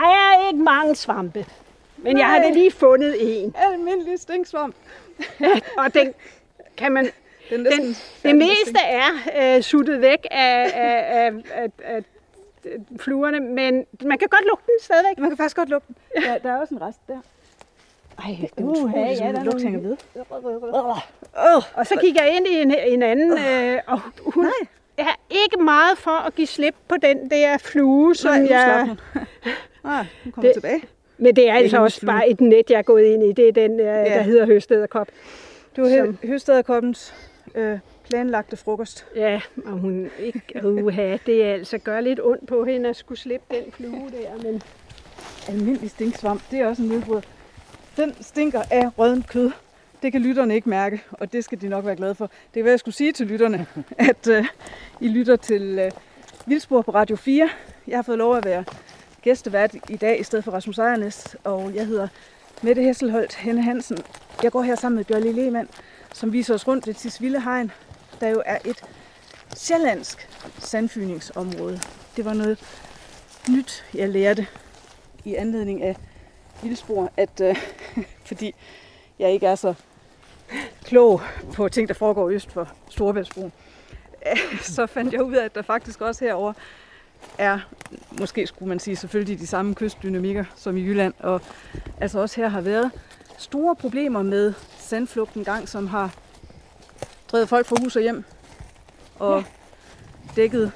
Jeg 0.00 0.34
er 0.42 0.48
ikke 0.48 0.62
mange 0.62 0.94
svampe, 0.96 1.46
men 1.96 2.18
jeg 2.18 2.26
har 2.26 2.38
da 2.38 2.50
lige 2.50 2.70
fundet 2.70 3.16
en. 3.20 3.54
Almindelig 3.72 4.20
stinksvamp. 4.20 4.74
Og 5.78 5.94
den 5.94 6.14
kan 6.76 6.92
man 6.92 7.06
Den, 7.50 7.60
næsten 7.60 7.84
Den, 7.86 7.96
det 8.22 8.36
meste 8.36 8.80
er 8.84 9.56
øh, 9.56 9.62
suttet 9.62 10.00
væk 10.00 10.26
af, 10.30 10.70
af, 10.74 11.24
af, 11.24 11.32
af, 11.54 11.70
af, 11.84 12.02
fluerne, 13.00 13.40
men 13.40 13.86
man 14.02 14.18
kan 14.18 14.28
godt 14.28 14.44
lugte 14.46 14.66
den 14.66 14.74
stadigvæk. 14.80 15.18
Man 15.18 15.30
kan 15.30 15.36
faktisk 15.36 15.56
godt 15.56 15.68
lugte 15.68 15.86
den. 15.88 16.22
Ja, 16.22 16.38
der 16.42 16.52
er 16.52 16.60
også 16.60 16.74
en 16.74 16.82
rest 16.82 16.98
der. 17.08 17.18
Ej, 18.18 18.36
Det 18.40 18.50
er 18.56 18.62
utroligt, 18.62 19.18
som 19.18 19.34
den 19.34 19.44
lugt 19.44 19.62
hænger 19.62 19.80
ved. 19.80 19.96
Og 21.74 21.86
så 21.86 21.96
kigger 22.00 22.22
jeg 22.22 22.36
ind 22.36 22.46
i 22.46 22.62
en, 22.62 22.74
en 22.74 23.02
anden, 23.02 23.38
øh, 23.38 23.80
og 23.86 24.00
hun 24.34 24.46
er 24.98 25.16
ikke 25.30 25.56
meget 25.56 25.98
for 25.98 26.26
at 26.26 26.34
give 26.34 26.46
slip 26.46 26.74
på 26.88 26.96
den 27.02 27.30
der 27.30 27.58
flue, 27.58 28.14
som 28.14 28.34
Nej, 28.34 28.46
jeg... 28.50 28.96
Nej, 29.84 30.06
hun 30.24 30.32
kommer 30.32 30.48
Det- 30.50 30.54
tilbage. 30.62 30.82
Men 31.18 31.36
det 31.36 31.48
er 31.48 31.54
altså 31.54 31.78
også 31.82 32.00
flue. 32.00 32.06
bare 32.12 32.28
et 32.28 32.40
net, 32.40 32.70
jeg 32.70 32.78
er 32.78 32.82
gået 32.82 33.04
ind 33.04 33.22
i. 33.24 33.32
Det 33.32 33.48
er 33.48 33.52
den, 33.52 33.80
øh, 33.80 33.86
der 33.86 34.22
hedder 34.22 34.46
høstederkop. 34.46 35.08
Du 35.76 35.82
har 35.84 35.96
Som- 35.96 36.18
hø- 36.22 36.28
høstederkoppens 36.28 37.14
øh, 37.54 37.78
planlagte 38.08 38.56
frokost. 38.56 39.06
Ja, 39.16 39.40
og 39.66 39.72
hun 39.72 40.10
ikke... 40.18 40.42
Uha, 40.64 41.16
det 41.26 41.44
er 41.44 41.52
altså 41.52 41.78
gør 41.78 42.00
lidt 42.00 42.20
ondt 42.22 42.46
på 42.46 42.64
hende 42.64 42.88
at 42.88 42.96
skulle 42.96 43.18
slippe 43.18 43.46
den 43.56 43.72
flue 43.72 44.10
der, 44.10 44.42
men... 44.42 44.62
Almindelig 45.48 45.90
stinksvamp, 45.90 46.42
det 46.50 46.58
er 46.60 46.66
også 46.66 46.82
en 46.82 46.88
nedbrud. 46.88 47.20
Den 47.96 48.14
stinker 48.20 48.62
af 48.70 48.98
rødent 48.98 49.28
kød. 49.28 49.50
Det 50.02 50.12
kan 50.12 50.20
lytterne 50.20 50.54
ikke 50.54 50.68
mærke, 50.68 51.02
og 51.10 51.32
det 51.32 51.44
skal 51.44 51.60
de 51.60 51.68
nok 51.68 51.84
være 51.86 51.96
glade 51.96 52.14
for. 52.14 52.26
Det 52.26 52.52
kan 52.54 52.64
være, 52.64 52.70
jeg 52.72 52.78
skulle 52.80 52.94
sige 52.94 53.12
til 53.12 53.26
lytterne, 53.26 53.66
at 54.10 54.28
øh, 54.28 54.44
I 55.00 55.08
lytter 55.08 55.36
til 55.36 55.78
øh, 55.78 55.90
Vildspor 56.46 56.82
på 56.82 56.90
Radio 56.90 57.16
4. 57.16 57.48
Jeg 57.88 57.98
har 57.98 58.02
fået 58.02 58.18
lov 58.18 58.36
at 58.36 58.44
være 58.44 58.64
gæstevært 59.24 59.74
i 59.88 59.96
dag 59.96 60.20
i 60.20 60.22
stedet 60.22 60.44
for 60.44 60.52
Rasmus 60.52 60.78
Ejernes, 60.78 61.36
og 61.44 61.74
jeg 61.74 61.86
hedder 61.86 62.08
Mette 62.62 62.82
Hesselholdt 62.82 63.34
Henne 63.34 63.62
Hansen. 63.62 63.98
Jeg 64.42 64.52
går 64.52 64.62
her 64.62 64.74
sammen 64.74 64.96
med 64.96 65.04
Bjørn 65.04 65.22
Lehmann, 65.22 65.68
som 66.12 66.32
viser 66.32 66.54
os 66.54 66.68
rundt 66.68 66.86
ved 66.86 66.94
Tisvilde 66.94 67.40
Hegn, 67.40 67.70
der 68.20 68.28
jo 68.28 68.42
er 68.46 68.58
et 68.64 68.84
sjællandsk 69.54 70.28
sandfyningsområde. 70.58 71.80
Det 72.16 72.24
var 72.24 72.34
noget 72.34 72.58
nyt, 73.50 73.84
jeg 73.94 74.08
lærte 74.08 74.46
i 75.24 75.34
anledning 75.34 75.82
af 75.82 75.96
Vildspor, 76.62 77.12
at 77.16 77.40
øh, 77.40 77.56
fordi 78.28 78.54
jeg 79.18 79.32
ikke 79.32 79.46
er 79.46 79.54
så 79.54 79.74
klog 80.84 81.20
på 81.54 81.68
ting, 81.68 81.88
der 81.88 81.94
foregår 81.94 82.28
øst 82.28 82.52
for 82.52 82.68
Storebæltsbroen, 82.90 83.52
så 84.76 84.86
fandt 84.86 85.12
jeg 85.12 85.22
ud 85.22 85.34
af, 85.34 85.44
at 85.44 85.54
der 85.54 85.62
faktisk 85.62 86.00
også 86.00 86.24
herover 86.24 86.52
er, 87.38 87.58
måske 88.10 88.46
skulle 88.46 88.68
man 88.68 88.78
sige, 88.78 88.96
selvfølgelig 88.96 89.38
de 89.38 89.46
samme 89.46 89.74
kystdynamikker 89.74 90.44
som 90.56 90.76
i 90.76 90.80
Jylland, 90.80 91.14
og 91.18 91.40
altså 92.00 92.18
også 92.18 92.40
her 92.40 92.48
har 92.48 92.60
været 92.60 92.90
store 93.38 93.76
problemer 93.76 94.22
med 94.22 94.52
sandflugten 94.78 95.44
gang, 95.44 95.68
som 95.68 95.86
har 95.86 96.14
drevet 97.32 97.48
folk 97.48 97.66
fra 97.66 97.76
hus 97.80 97.96
og 97.96 98.02
hjem, 98.02 98.24
og 99.18 99.44
dækket 100.36 100.72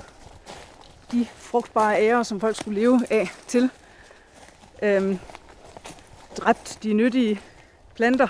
de 1.12 1.26
frugtbare 1.36 2.01
ærer, 2.01 2.22
som 2.22 2.40
folk 2.40 2.57
skulle 2.57 2.80
leve 2.80 3.01
af 3.11 3.28
til. 3.46 3.70
Øhm, 4.82 5.18
dræbt 6.36 6.78
de 6.82 6.92
nyttige 6.92 7.40
planter, 7.94 8.28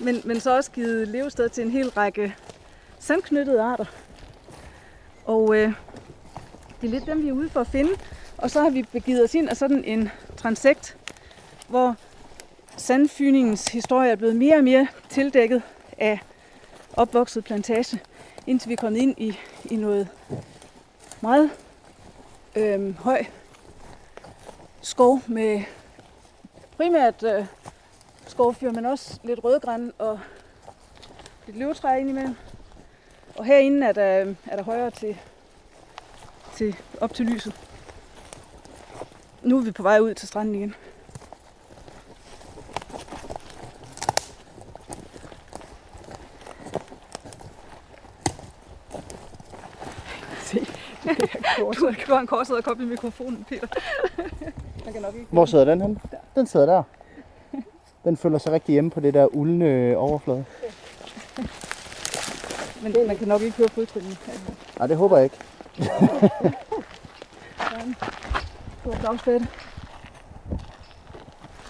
men, 0.00 0.22
men 0.24 0.40
så 0.40 0.56
også 0.56 0.70
givet 0.70 1.08
levested 1.08 1.48
til 1.48 1.64
en 1.64 1.70
hel 1.70 1.88
række 1.88 2.36
sandknyttede 2.98 3.62
arter. 3.62 3.84
Og 5.24 5.56
øh, 5.56 5.72
det 6.82 6.88
er 6.88 6.92
lidt 6.92 7.06
dem, 7.06 7.22
vi 7.22 7.28
er 7.28 7.32
ude 7.32 7.50
for 7.50 7.60
at 7.60 7.66
finde. 7.66 7.90
Og 8.38 8.50
så 8.50 8.62
har 8.62 8.70
vi 8.70 8.82
begivet 8.82 9.24
os 9.24 9.34
ind 9.34 9.48
af 9.48 9.56
sådan 9.56 9.84
en 9.84 10.10
transekt, 10.36 10.96
hvor 11.68 11.96
sandfyningens 12.76 13.68
historie 13.68 14.10
er 14.10 14.16
blevet 14.16 14.36
mere 14.36 14.56
og 14.56 14.64
mere 14.64 14.86
tildækket 15.08 15.62
af 15.98 16.18
opvokset 16.92 17.44
plantage, 17.44 18.00
indtil 18.46 18.68
vi 18.68 18.72
er 18.72 18.76
kommet 18.76 19.00
ind 19.00 19.14
i, 19.18 19.38
i 19.64 19.76
noget 19.76 20.08
meget 21.20 21.50
øh, 22.56 22.98
høj 22.98 23.24
skov 24.80 25.20
med 25.26 25.62
primært 26.76 27.22
øh, 27.22 27.46
skovfyr, 28.26 28.72
men 28.72 28.86
også 28.86 29.20
lidt 29.24 29.44
rødgræn 29.44 29.92
og 29.98 30.20
lidt 31.46 31.58
løvtræ 31.58 32.00
indimellem. 32.00 32.36
Og 33.36 33.44
herinde 33.44 33.86
er 33.86 33.92
der, 33.92 34.24
øh, 34.24 34.34
er 34.46 34.56
der 34.56 34.62
højere 34.62 34.90
til, 34.90 35.18
til, 36.56 36.76
op 37.00 37.14
til 37.14 37.26
lyset. 37.26 37.54
Nu 39.42 39.58
er 39.58 39.62
vi 39.62 39.70
på 39.70 39.82
vej 39.82 39.98
ud 39.98 40.14
til 40.14 40.28
stranden 40.28 40.54
igen. 40.54 40.74
Du 52.06 52.14
har 52.14 52.20
en 52.20 52.26
korset 52.26 52.56
og 52.56 52.64
koblet 52.64 52.88
mikrofonen, 52.88 53.44
Peter. 53.48 53.66
Man 54.84 54.92
kan 54.92 55.02
nok 55.02 55.14
ikke. 55.14 55.26
Hvor 55.30 55.46
sidder 55.46 55.64
den 55.64 55.80
hen? 55.80 55.98
Den 56.34 56.46
sidder 56.46 56.66
der. 56.66 56.82
Den 58.04 58.16
føler 58.16 58.38
sig 58.38 58.52
rigtig 58.52 58.72
hjemme 58.72 58.90
på 58.90 59.00
det 59.00 59.14
der 59.14 59.26
uldne 59.26 59.96
overflade. 59.96 60.44
Men 62.82 62.94
man 63.06 63.16
kan 63.16 63.28
nok 63.28 63.42
ikke 63.42 63.56
høre 63.56 63.68
fodtrinene. 63.68 64.16
Nej, 64.78 64.86
det 64.86 64.96
håber 64.96 65.16
jeg 65.16 65.24
ikke. 65.24 65.36
Stor 68.80 68.94
flagspætte. 69.00 69.48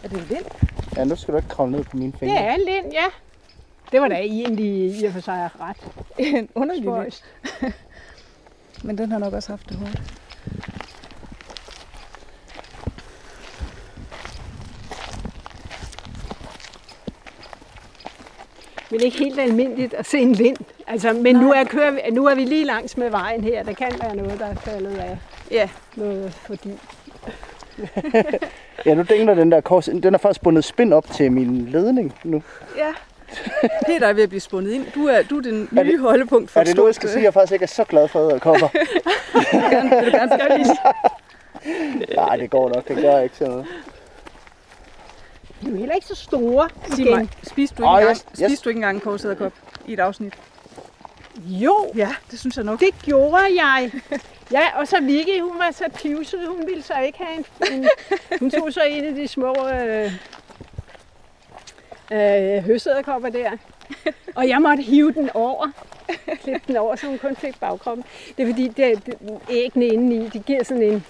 Er 0.03 0.09
det 0.09 0.19
en 0.19 0.29
vind? 0.29 0.45
Ja, 0.97 1.05
nu 1.05 1.16
skal 1.16 1.33
du 1.33 1.39
ikke 1.39 1.49
kravle 1.49 1.73
ned 1.73 1.85
på 1.85 1.97
mine 1.97 2.12
fingre. 2.12 2.37
Det 2.37 2.45
er 2.45 2.53
en 2.53 2.61
lind, 2.66 2.93
ja. 2.93 3.05
Det 3.93 4.01
var 4.01 4.09
da 4.09 4.15
egentlig 4.15 5.01
i 5.01 5.05
og 5.05 5.12
for 5.12 5.20
sig 5.20 5.51
ret 5.61 5.77
En 6.19 6.49
underlig. 6.55 7.12
Men 8.83 8.99
den 8.99 9.12
har 9.12 9.19
nok 9.19 9.33
også 9.33 9.53
haft 9.53 9.69
det 9.69 9.77
hårdt. 9.77 10.03
Men 18.93 19.01
ikke 19.01 19.19
helt 19.19 19.40
almindeligt 19.40 19.94
at 19.94 20.06
se 20.06 20.19
en 20.19 20.39
vind. 20.39 20.56
Altså, 20.86 21.12
men 21.12 21.36
nu 21.36 21.52
er, 21.52 21.64
kører 21.64 21.90
vi, 21.90 22.01
nu 22.12 22.27
er 22.27 22.35
vi 22.35 22.44
lige 22.44 22.64
langs 22.64 22.97
med 22.97 23.10
vejen 23.10 23.44
her. 23.44 23.62
Der 23.62 23.73
kan 23.73 23.93
være 24.02 24.16
noget, 24.16 24.39
der 24.39 24.47
er 24.47 24.55
faldet 24.55 24.98
af. 24.98 25.19
Ja. 25.51 25.69
Noget, 25.97 26.32
fordi... 26.32 26.70
ja, 28.86 28.94
nu 28.94 29.02
dingler 29.02 29.35
den 29.35 29.52
der 29.52 29.60
kors. 29.60 29.85
Den 29.85 30.14
er 30.14 30.19
faktisk 30.19 30.43
bundet 30.43 30.64
spind 30.64 30.93
op 30.93 31.10
til 31.10 31.32
min 31.32 31.66
ledning 31.66 32.14
nu. 32.24 32.43
Ja. 32.77 32.93
Peter 33.86 34.06
er 34.06 34.12
ved 34.12 34.23
at 34.23 34.28
blive 34.28 34.40
spundet 34.40 34.73
ind. 34.73 34.86
Du 34.94 35.06
er, 35.06 35.23
du 35.23 35.36
er 35.39 35.43
den 35.43 35.69
nye 35.73 35.78
er 35.81 35.82
det, 35.82 36.01
holdepunkt 36.01 36.51
for 36.51 36.60
Er 36.60 36.64
det 36.64 36.77
nu, 36.77 36.86
jeg 36.86 36.94
skal 36.94 37.09
sige, 37.09 37.19
at 37.19 37.24
jeg 37.24 37.35
faktisk 37.35 37.52
ikke 37.52 37.62
er 37.62 37.66
så 37.66 37.85
glad 37.85 38.09
for 38.09 38.19
vil 38.24 38.32
du 38.32 39.69
gerne, 39.70 40.05
vil 40.05 40.12
du 40.12 40.19
gerne 40.19 40.56
lige 40.56 40.77
Nej, 42.16 42.36
det 42.36 42.51
går 42.51 42.69
nok. 42.74 42.89
Det 42.89 42.97
gør 42.97 43.19
ikke 43.19 43.36
sådan 43.36 43.52
noget. 43.52 43.66
De 45.62 45.66
er 45.66 45.70
jo 45.70 45.76
heller 45.76 45.94
ikke 45.94 46.06
så 46.06 46.14
store. 46.14 46.68
Sig 46.97 47.10
mig, 47.10 47.28
spiste 47.43 47.76
du 47.76 47.82
ikke, 47.82 47.90
engang, 47.90 48.10
yes, 48.10 48.24
yes. 48.40 48.48
spiste 48.48 48.64
du 48.64 48.68
ikke 48.68 48.78
engang 48.78 48.94
en 48.97 49.01
korsæderkop 49.01 49.52
i 49.86 49.93
et 49.93 50.01
afsnit? 50.01 50.34
Jo, 51.44 51.93
Ja, 51.97 52.14
det 52.30 52.40
synes 52.40 52.56
jeg 52.56 52.64
nok. 52.64 52.80
det 52.80 52.94
gjorde 53.02 53.62
jeg. 53.62 53.93
Ja, 54.52 54.78
og 54.78 54.89
så 54.89 55.01
Vicky, 55.02 55.40
hun 55.40 55.59
var 55.59 55.70
så 55.70 55.84
pivset. 55.94 56.48
Hun 56.48 56.66
ville 56.66 56.82
så 56.82 56.94
ikke 57.01 57.18
have 57.18 57.39
en... 57.39 57.72
en 57.72 57.89
hun 58.40 58.51
tog 58.51 58.72
så 58.72 58.80
en 58.89 59.05
af 59.05 59.14
de 59.14 59.28
små 59.28 59.55
øh, 59.68 60.12
øh, 62.12 62.62
høsæderkopper 62.64 63.28
der. 63.28 63.51
Og 64.34 64.48
jeg 64.48 64.62
måtte 64.62 64.82
hive 64.82 65.12
den 65.12 65.30
over. 65.34 65.66
Klippe 66.43 66.60
den 66.66 66.76
over, 66.76 66.97
så 66.97 67.06
hun 67.06 67.18
kun 67.18 67.36
fik 67.36 67.60
bagkroppen. 67.60 68.05
Det 68.36 68.43
er 68.43 68.47
fordi, 68.47 68.68
det, 68.68 69.06
det, 69.06 69.14
æggene 69.51 69.86
indeni, 69.86 70.28
de 70.28 70.39
giver 70.39 70.64
sådan 70.64 70.82
en... 70.82 71.05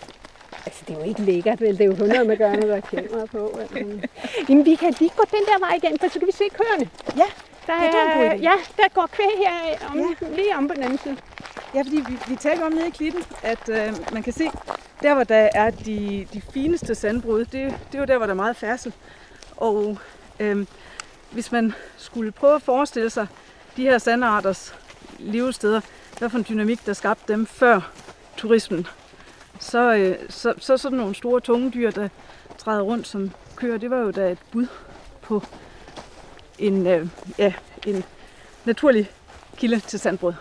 Altså, 0.66 0.84
det 0.88 0.94
er 0.94 0.98
jo 0.98 1.04
ikke 1.04 1.22
lækkert, 1.22 1.60
vel? 1.60 1.78
Det 1.78 1.80
er 1.80 1.88
jo 1.88 1.94
kun 1.94 2.08
noget, 2.08 2.26
man 2.26 2.36
gør, 2.36 2.52
når 2.52 2.66
der 2.66 2.76
er 2.76 2.80
kamera 2.80 3.26
på. 3.26 3.60
Jamen, 4.48 4.64
vi 4.64 4.74
kan 4.74 4.94
lige 5.00 5.10
gå 5.16 5.24
den 5.30 5.44
der 5.46 5.58
vej 5.58 5.78
igen, 5.82 5.98
for 5.98 6.08
så 6.08 6.18
kan 6.18 6.26
vi 6.26 6.32
se 6.32 6.44
køerne. 6.58 6.90
Ja, 7.16 7.28
Der 7.66 7.82
Ja, 7.82 7.86
det 7.86 7.94
er 7.94 8.24
en 8.24 8.32
er, 8.32 8.34
ja, 8.34 8.52
der 8.76 8.88
går 8.94 9.08
kvæg 9.12 9.30
her 9.36 9.88
om, 9.90 9.98
ja. 9.98 10.36
lige 10.36 10.56
om 10.56 10.68
på 10.68 10.74
den 10.74 10.82
anden 10.82 10.98
side. 10.98 11.16
Ja, 11.74 11.80
fordi 11.80 11.96
vi, 11.96 12.18
vi 12.28 12.36
talte 12.36 12.62
om 12.62 12.72
nede 12.72 12.88
i 12.88 12.90
klitten, 12.90 13.24
at 13.42 13.68
øh, 13.68 14.12
man 14.12 14.22
kan 14.22 14.32
se, 14.32 14.50
der 15.02 15.14
hvor 15.14 15.24
der 15.24 15.48
er 15.54 15.70
de, 15.70 16.26
de 16.32 16.42
fineste 16.54 16.94
sandbrud, 16.94 17.38
det, 17.40 17.52
det 17.52 17.94
er 17.94 17.98
jo 17.98 18.04
der, 18.04 18.16
hvor 18.16 18.26
der 18.26 18.32
er 18.32 18.36
meget 18.36 18.56
færdsel. 18.56 18.92
Og 19.56 19.98
øh, 20.40 20.66
hvis 21.30 21.52
man 21.52 21.74
skulle 21.96 22.32
prøve 22.32 22.54
at 22.54 22.62
forestille 22.62 23.10
sig 23.10 23.26
de 23.76 23.82
her 23.82 23.98
sandarters 23.98 24.74
levesteder, 25.18 25.80
hvad 26.18 26.28
for 26.30 26.38
en 26.38 26.46
dynamik, 26.48 26.86
der 26.86 26.92
skabte 26.92 27.32
dem 27.32 27.46
før 27.46 27.90
turismen, 28.36 28.86
så, 29.62 29.94
øh, 29.94 30.16
så, 30.28 30.55
så 30.59 30.76
sådan 30.76 30.98
nogle 30.98 31.14
store 31.14 31.40
tunge 31.40 31.70
dyr, 31.70 31.90
der 31.90 32.09
træder 32.59 32.82
rundt 32.82 33.06
som 33.06 33.30
køer, 33.56 33.78
det 33.78 33.90
var 33.90 33.98
jo 33.98 34.10
da 34.10 34.30
et 34.30 34.39
bud 34.52 34.66
på 35.22 35.43
en, 36.59 36.86
øh, 36.86 37.09
ja, 37.39 37.52
en 37.86 38.05
naturlig 38.64 39.10
kilde 39.56 39.80
til 39.80 40.01
sandbrød. 40.01 40.34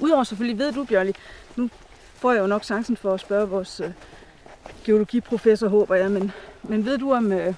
Udover 0.00 0.24
selvfølgelig 0.24 0.58
ved 0.58 0.72
du, 0.72 0.84
Bjørli, 0.84 1.12
nu 1.56 1.70
får 2.14 2.32
jeg 2.32 2.40
jo 2.40 2.46
nok 2.46 2.64
chancen 2.64 2.96
for 2.96 3.14
at 3.14 3.20
spørge 3.20 3.48
vores 3.48 3.80
øh, 3.80 3.90
geologiprofessor, 4.84 5.68
håber 5.68 5.94
jeg, 5.94 6.10
men, 6.10 6.32
men 6.62 6.84
ved 6.84 6.98
du, 6.98 7.12
om, 7.12 7.32
øh, 7.32 7.54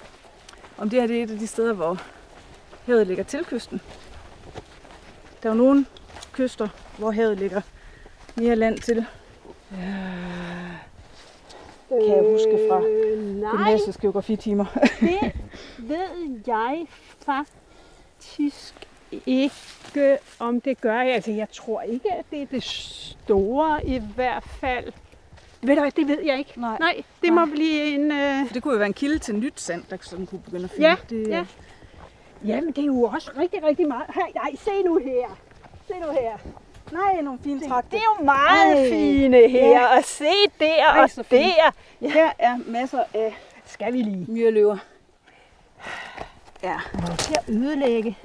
om 0.77 0.89
det 0.89 1.01
her 1.01 1.07
det 1.07 1.19
er 1.19 1.23
et 1.23 1.31
af 1.31 1.39
de 1.39 1.47
steder, 1.47 1.73
hvor 1.73 2.01
havet 2.85 3.07
ligger 3.07 3.23
til 3.23 3.45
kysten? 3.45 3.81
Der 5.43 5.49
er 5.49 5.53
jo 5.53 5.57
nogle 5.57 5.85
kyster, 6.33 6.67
hvor 6.97 7.11
havet 7.11 7.37
ligger 7.37 7.61
mere 8.35 8.55
land 8.55 8.79
til. 8.79 9.05
Kan 11.89 12.07
jeg 12.07 12.23
huske 12.29 12.59
fra 12.69 12.81
Øh, 12.85 13.41
gymnasiets 13.51 13.97
geografitimer. 13.97 14.65
det 15.01 15.31
ved 15.77 16.39
jeg 16.47 16.85
faktisk 17.25 18.73
ikke, 19.25 20.17
om 20.39 20.61
det 20.61 20.81
gør. 20.81 20.99
Altså, 20.99 21.31
jeg 21.31 21.47
tror 21.51 21.81
ikke, 21.81 22.13
at 22.13 22.25
det 22.31 22.41
er 22.41 22.45
det 22.45 22.63
store 22.63 23.85
i 23.85 24.01
hvert 24.15 24.43
fald. 24.43 24.93
Ved 25.61 25.75
du 25.75 25.81
hvad, 25.81 25.91
det 25.91 26.07
ved 26.07 26.21
jeg 26.25 26.37
ikke. 26.37 26.53
Nej. 26.57 26.77
Nej 26.79 27.03
det 27.21 27.33
Nej. 27.33 27.45
må 27.45 27.51
blive 27.51 27.95
en... 27.95 28.11
Øh... 28.11 28.53
Det 28.53 28.63
kunne 28.63 28.71
jo 28.73 28.77
være 28.77 28.87
en 28.87 28.93
kilde 28.93 29.19
til 29.19 29.35
nyt 29.35 29.59
sand, 29.59 29.83
der 29.89 29.97
sådan 30.01 30.25
kunne 30.25 30.41
begynde 30.41 30.63
at 30.63 30.69
finde. 30.69 30.87
Ja, 30.89 30.95
det, 31.09 31.27
ja. 31.27 31.45
Jamen, 32.45 32.71
det 32.71 32.77
er 32.77 32.85
jo 32.85 33.03
også 33.03 33.31
rigtig, 33.37 33.63
rigtig 33.63 33.87
meget. 33.87 34.03
Hey, 34.13 34.33
nej, 34.35 34.55
se 34.55 34.83
nu 34.85 34.97
her. 34.97 35.37
Se 35.87 35.93
nu 35.93 36.11
her. 36.11 36.37
Nej, 36.91 37.21
nogle 37.21 37.39
fine 37.43 37.67
trakter. 37.67 37.89
Det 37.89 37.97
er 37.97 38.19
jo 38.19 38.25
meget 38.25 38.77
Ej, 38.83 38.89
fine 38.89 39.47
her. 39.49 39.69
ja. 39.69 39.97
Og 39.97 40.03
se 40.03 40.25
der 40.59 40.83
Ej, 40.85 41.03
og 41.03 41.09
så 41.09 41.23
fint. 41.23 41.53
der. 42.01 42.09
Her 42.09 42.31
er 42.39 42.57
masser 42.67 43.03
af 43.13 43.37
Skal 43.65 43.93
vi 43.93 43.97
lige 44.01 44.25
myreløver. 44.31 44.77
Ja. 46.63 46.79
at 47.35 47.43
ødelægge. 47.49 48.17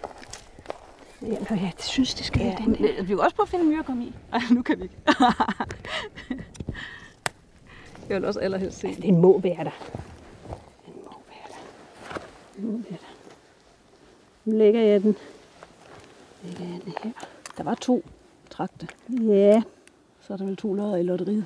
Ja, 1.23 1.27
nå, 1.51 1.57
jeg 1.57 1.73
synes, 1.79 2.15
det 2.15 2.27
skal 2.27 2.41
ja. 2.41 2.47
ja. 2.47 2.55
den 2.65 2.75
der. 2.75 3.03
Vi 3.03 3.07
kan 3.09 3.21
også 3.21 3.37
prøve 3.37 3.45
at 3.45 3.49
finde 3.51 3.65
myrer 3.65 3.81
at 3.81 3.87
komme 3.87 4.05
i. 4.05 4.13
Ej, 4.33 4.41
nu 4.51 4.63
kan 4.63 4.79
vi 4.79 4.83
ikke. 4.83 4.97
Jeg 8.09 8.17
vil 8.17 8.25
også 8.25 8.41
allerhelst 8.41 8.79
se. 8.79 8.95
Den 9.03 9.21
må 9.21 9.39
være 9.41 9.65
der. 9.65 9.71
Den 10.87 10.95
må 11.05 11.11
være 11.29 11.49
der. 11.49 12.19
Den 12.57 12.67
må 12.73 12.79
være 12.91 12.99
der. 13.01 13.07
Nu 14.45 14.57
lægger 14.59 14.81
jeg 14.81 15.03
den. 15.03 15.17
Lægger 16.43 16.65
jeg 16.75 16.85
den 16.85 16.95
her. 17.03 17.11
Der 17.57 17.63
var 17.65 17.75
to 17.75 18.05
trakte. 18.51 18.89
Ja, 19.11 19.63
Så 20.21 20.33
er 20.33 20.37
der 20.37 20.45
vel 20.45 20.57
to 20.57 20.75
lodder 20.75 20.97
i 20.97 21.03
lotteriet. 21.03 21.45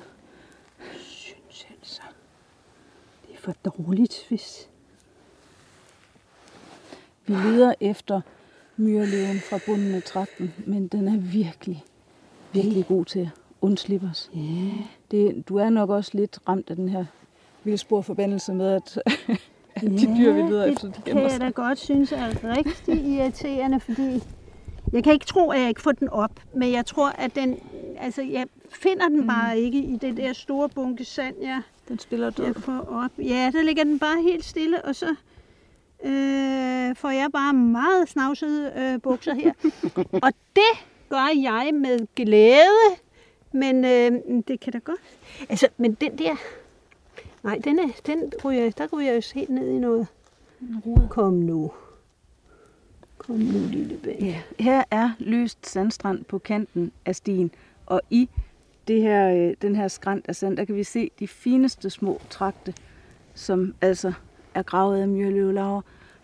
synes 0.93 1.67
altså. 1.69 2.01
Det 3.27 3.35
er 3.35 3.39
for 3.39 3.55
dårligt, 3.65 4.25
hvis... 4.27 4.67
Vi 7.25 7.33
leder 7.33 7.73
efter 7.79 8.21
myreløven 8.77 9.39
fra 9.39 9.59
bunden 9.65 9.93
af 9.93 10.03
trakten, 10.03 10.53
men 10.65 10.87
den 10.87 11.07
er 11.07 11.17
virkelig, 11.17 11.83
virkelig 12.53 12.87
god 12.87 13.05
til 13.05 13.19
at 13.19 13.29
undslippe 13.61 14.07
os. 14.11 14.31
Ja. 14.35 14.71
Det, 15.11 15.49
du 15.49 15.57
er 15.57 15.69
nok 15.69 15.89
også 15.89 16.11
lidt 16.13 16.39
ramt 16.47 16.69
af 16.69 16.75
den 16.75 16.89
her 16.89 17.05
vildsporforbandelse 17.63 18.53
med, 18.53 18.71
at, 18.71 18.99
de 19.81 20.17
dyr, 20.17 20.33
vi 20.33 20.41
leder 20.41 20.65
efter, 20.65 20.87
de 20.87 20.93
det 20.93 21.03
gemmer 21.03 21.21
kan 21.21 21.31
jeg 21.31 21.39
da 21.41 21.45
sig. 21.45 21.55
godt 21.55 21.79
synes 21.79 22.11
er 22.11 22.57
rigtig 22.57 23.05
irriterende, 23.05 23.79
fordi 23.79 24.23
jeg 24.93 25.03
kan 25.03 25.13
ikke 25.13 25.25
tro, 25.25 25.51
at 25.51 25.59
jeg 25.59 25.69
ikke 25.69 25.81
får 25.81 25.91
den 25.91 26.09
op, 26.09 26.31
men 26.53 26.71
jeg 26.71 26.85
tror, 26.85 27.09
at 27.09 27.35
den, 27.35 27.59
altså 27.99 28.21
jeg 28.21 28.47
finder 28.69 29.07
den 29.09 29.27
bare 29.27 29.59
ikke 29.59 29.77
i 29.79 29.95
det 30.01 30.17
der 30.17 30.33
store 30.33 30.69
bunke 30.69 31.05
sand, 31.05 31.35
jeg, 31.41 31.61
Den 31.87 31.99
spiller 31.99 32.29
død. 32.29 32.45
jeg 32.45 32.55
får 32.55 32.87
op. 32.89 33.11
Ja, 33.17 33.51
der 33.53 33.63
ligger 33.63 33.83
den 33.83 33.99
bare 33.99 34.21
helt 34.21 34.45
stille, 34.45 34.85
og 34.85 34.95
så 34.95 35.15
øh, 36.03 36.95
får 36.95 37.09
jeg 37.09 37.29
bare 37.33 37.53
meget 37.53 38.09
snavsede 38.09 38.73
øh, 38.77 39.01
bukser 39.01 39.33
her. 39.33 39.53
og 40.25 40.31
det 40.55 40.85
gør 41.09 41.41
jeg 41.41 41.69
med 41.73 42.07
glæde, 42.15 42.97
men 43.51 43.85
øh, 43.85 44.41
det 44.47 44.59
kan 44.59 44.73
da 44.73 44.79
godt. 44.79 44.99
Altså, 45.49 45.67
men 45.77 45.93
den 45.93 46.17
der, 46.17 46.35
nej, 47.43 47.59
den, 47.63 47.79
er, 47.79 47.87
den 48.05 48.31
ryger, 48.45 48.71
der 48.71 48.87
ryger 48.93 49.13
jeg 49.13 49.23
helt 49.35 49.49
ned 49.49 49.67
i 49.69 49.79
noget. 49.79 50.07
Kom 51.09 51.33
nu. 51.33 51.71
Kom 53.21 53.35
nu, 53.35 53.67
lille 53.71 53.97
bæk. 53.97 54.21
Ja, 54.21 54.41
her 54.59 54.83
er 54.91 55.11
løst 55.19 55.69
sandstrand 55.69 56.23
på 56.23 56.37
kanten 56.37 56.91
af 57.05 57.15
stien, 57.15 57.51
og 57.85 58.01
i 58.09 58.29
det 58.87 59.01
her, 59.01 59.35
øh, 59.35 59.55
den 59.61 59.75
her 59.75 59.87
skrant 59.87 60.25
af 60.27 60.35
sand, 60.35 60.57
der 60.57 60.65
kan 60.65 60.75
vi 60.75 60.83
se 60.83 61.11
de 61.19 61.27
fineste 61.27 61.89
små 61.89 62.21
trakte, 62.29 62.73
som 63.35 63.75
altså 63.81 64.13
er 64.55 64.63
gravet 64.63 65.01
af 65.01 65.07
myreløvelager. 65.07 65.81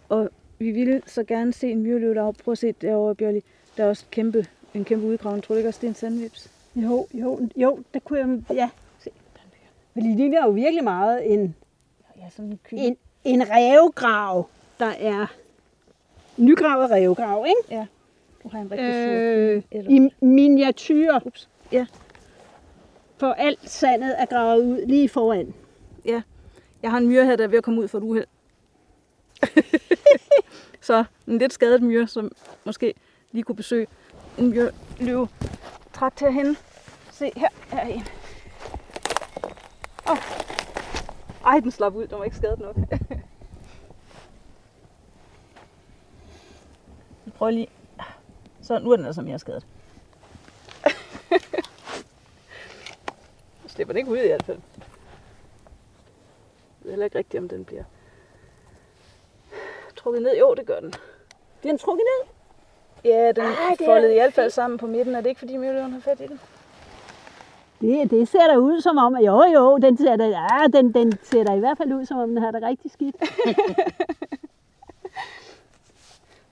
Og 0.09 0.29
vi 0.59 0.71
ville 0.71 1.01
så 1.05 1.23
gerne 1.23 1.53
se 1.53 1.71
en 1.71 1.81
myreløvelager. 1.83 2.31
Prøv 2.31 2.51
at 2.51 2.57
se 2.57 2.71
derovre, 2.71 3.15
Bjørli. 3.15 3.43
Der 3.77 3.83
er 3.83 3.89
også 3.89 4.05
kæmpe, 4.11 4.45
en 4.73 4.85
kæmpe 4.85 5.07
udgravning. 5.07 5.43
Tror 5.43 5.55
du 5.55 5.57
ikke 5.57 5.69
også, 5.69 5.79
det 5.81 5.87
er 5.87 5.91
en 5.91 5.95
sandvips? 5.95 6.51
Jo, 6.75 7.07
jo, 7.13 7.49
jo, 7.55 7.79
der 7.93 7.99
kunne 7.99 8.19
jeg, 8.19 8.55
ja. 8.55 8.69
Se, 8.99 9.09
For 9.93 9.99
det 9.99 10.17
ligner 10.17 10.45
jo 10.45 10.49
virkelig 10.49 10.83
meget 10.83 11.33
en, 11.33 11.55
Ja, 12.17 12.29
sådan 12.29 12.59
en, 12.71 12.97
en 13.23 13.49
rævegrav, 13.49 14.49
der 14.79 14.85
er 14.99 15.27
nygravet 16.37 16.91
rævegrav, 16.91 17.45
ikke? 17.47 17.75
Ja, 17.79 17.85
du 18.43 18.49
har 18.49 18.59
en 18.59 18.71
rigtig 18.71 18.85
Øh, 18.87 19.63
kyl. 19.63 19.67
Eller- 19.71 19.91
I 19.91 20.25
miniatyr. 20.25 21.19
Ups. 21.25 21.49
Ja. 21.71 21.85
For 23.17 23.27
alt 23.33 23.69
sandet 23.69 24.21
er 24.21 24.25
gravet 24.25 24.63
ud 24.65 24.85
lige 24.85 25.09
foran. 25.09 25.53
Ja, 26.05 26.21
jeg 26.83 26.91
har 26.91 26.97
en 26.97 27.07
myre 27.07 27.25
her, 27.25 27.35
der 27.35 27.43
er 27.43 27.47
ved 27.47 27.57
at 27.57 27.63
komme 27.63 27.81
ud 27.81 27.87
for 27.87 27.97
et 27.97 28.03
uheld. 28.03 28.25
så 30.81 31.03
en 31.27 31.37
lidt 31.37 31.53
skadet 31.53 31.81
myre, 31.83 32.07
som 32.07 32.31
måske 32.65 32.93
lige 33.31 33.43
kunne 33.43 33.55
besøge 33.55 33.87
en 34.37 34.49
myre 34.49 34.71
løve. 34.99 35.27
Trakt 35.93 36.19
herhen. 36.19 36.57
Se, 37.11 37.31
her 37.35 37.47
er 37.71 37.87
en. 37.87 38.03
Oh. 40.09 40.17
Ej, 41.45 41.59
den 41.59 41.71
slap 41.71 41.95
ud. 41.95 42.07
Den 42.07 42.17
var 42.17 42.23
ikke 42.23 42.37
skadet 42.37 42.59
nok. 42.59 42.75
Vi 47.27 47.31
prøver 47.31 47.51
lige. 47.51 47.67
Så 48.61 48.79
nu 48.79 48.91
er 48.91 48.95
den 48.95 49.05
altså 49.05 49.21
mere 49.21 49.39
skadet. 49.39 49.65
Jeg 50.83 50.91
slipper 53.73 53.93
den 53.93 53.97
ikke 53.97 54.11
ud 54.11 54.17
i 54.17 54.27
hvert 54.27 54.43
fald. 54.43 54.59
Jeg 54.77 54.85
ved 56.81 56.91
heller 56.91 57.05
ikke 57.05 57.17
rigtigt, 57.17 57.41
om 57.41 57.49
den 57.49 57.65
bliver 57.65 57.83
trukket 59.95 60.21
ned. 60.21 60.37
Jo, 60.37 60.53
det 60.53 60.65
gør 60.65 60.79
den. 60.79 60.93
Bliver 61.59 61.73
den 61.73 61.79
trukket 61.79 62.03
ned? 62.03 62.29
Ja, 63.11 63.31
den 63.31 63.43
Ej, 63.45 63.75
det 63.77 63.81
er 63.81 63.85
foldede 63.85 64.11
i 64.13 64.17
hvert 64.17 64.33
fald 64.33 64.51
sammen 64.51 64.77
på 64.79 64.87
midten. 64.87 65.15
Er 65.15 65.21
det 65.21 65.29
ikke, 65.29 65.39
fordi 65.39 65.57
myrløven 65.57 65.91
har 65.91 65.99
fat 65.99 66.19
i 66.19 66.27
den? 66.27 66.39
Det, 67.81 68.11
det 68.11 68.27
ser 68.27 68.47
da 68.47 68.57
ud 68.57 68.81
som 68.81 68.97
om, 68.97 69.15
at 69.15 69.25
jo 69.25 69.43
jo, 69.53 69.77
den 69.77 69.97
ser, 69.97 70.15
da, 70.15 70.25
ja, 70.25 70.67
den, 70.73 70.93
den 70.93 71.13
ser 71.23 71.43
da 71.43 71.53
i 71.53 71.59
hvert 71.59 71.77
fald 71.77 71.93
ud 71.93 72.05
som 72.05 72.17
om, 72.17 72.29
den 72.29 72.37
har 72.37 72.51
det 72.51 72.63
rigtig 72.63 72.91
skidt. 72.91 73.15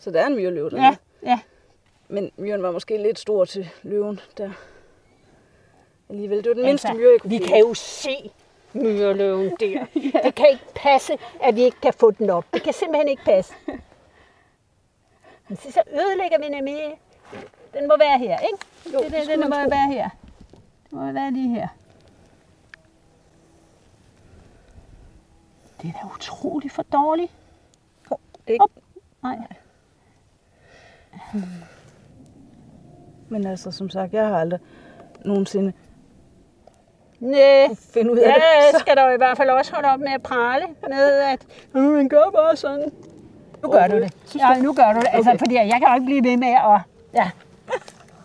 Så 0.06 0.12
der 0.12 0.22
er 0.22 0.28
en 0.28 0.36
myrløve 0.36 0.70
der. 0.70 0.78
Ja, 0.84 0.96
ja. 1.24 1.40
Men 2.08 2.32
myren 2.38 2.64
var 2.64 2.72
måske 2.72 2.98
lidt 2.98 3.20
stor 3.20 3.46
til 3.46 3.70
løven 3.84 4.20
der. 4.38 4.52
Alligevel, 6.10 6.38
det 6.38 6.48
var 6.48 6.54
den 6.54 6.64
mindste 6.64 6.88
Altså, 6.88 7.00
myre, 7.02 7.12
jeg 7.12 7.22
kunne 7.22 7.30
vi 7.30 7.38
finde. 7.38 7.50
kan 7.50 7.60
jo 7.60 7.74
se 7.74 8.32
myreløven 8.74 9.50
der. 9.60 9.86
Det 10.24 10.36
kan 10.36 10.50
ikke 10.50 10.66
passe, 10.76 11.18
at 11.42 11.56
vi 11.56 11.64
ikke 11.64 11.82
kan 11.82 11.94
få 11.94 12.12
den 12.12 12.30
op. 12.30 12.46
Det 12.54 12.64
kan 12.64 12.74
simpelthen 12.74 13.08
ikke 13.08 13.24
passe. 13.24 13.54
Men 15.48 15.58
så 15.58 15.84
ødelægger 15.94 16.40
vi 16.40 16.50
nemlig... 16.50 17.00
Den 17.74 17.88
må 17.88 17.98
være 18.00 18.20
her, 18.20 18.40
ikke? 18.40 18.58
Jo, 18.94 19.04
det, 19.04 19.12
det 19.12 19.22
det, 19.22 19.30
den 19.30 19.40
må 19.40 19.56
tro. 19.56 19.70
være 19.70 19.92
her. 19.92 20.10
Det 20.84 20.94
må 20.94 21.12
være 21.12 21.32
lige 21.32 21.50
her. 21.50 21.68
Det 25.82 25.90
er 25.96 26.00
da 26.02 26.14
utroligt 26.16 26.74
for 26.74 26.84
dårligt. 26.84 27.32
Ikke? 28.48 28.60
Hop. 28.62 28.72
Nej. 29.24 29.38
Men 33.30 33.48
altså, 33.48 33.72
som 33.72 33.90
sagt, 33.90 34.14
jeg 34.14 34.28
har 34.28 34.38
aldrig 34.40 34.60
nogensinde 35.26 35.74
Næh. 37.20 37.70
finde 37.94 38.12
ud 38.12 38.18
af 38.18 38.34
det. 38.34 38.42
Ja, 38.74 38.80
skal 38.80 38.96
der 38.96 39.06
jo 39.08 39.14
i 39.14 39.18
hvert 39.18 39.38
fald 39.38 39.50
også 39.50 39.74
holde 39.74 39.88
op 39.90 40.00
med 40.00 40.12
at 40.12 40.24
prale 40.24 40.66
med, 40.90 41.12
at 41.20 41.46
"Øh, 41.76 41.84
man 41.84 42.10
gør 42.10 42.30
bare 42.34 42.56
sådan. 42.56 42.92
Nu 43.64 43.72
gør 43.72 43.88
du 43.88 43.96
det. 44.00 44.36
Ja, 44.36 44.62
nu 44.62 44.74
gør 44.74 44.94
du 44.94 45.00
det. 45.00 45.08
Altså, 45.12 45.30
Okay. 45.32 45.40
fordi 45.40 45.56
jeg 45.56 45.78
kan 45.82 45.88
jo 45.90 45.94
ikke 45.94 46.06
blive 46.06 46.24
ved 46.24 46.38
med 46.38 46.48
at... 46.48 46.80
Ja. 47.14 47.32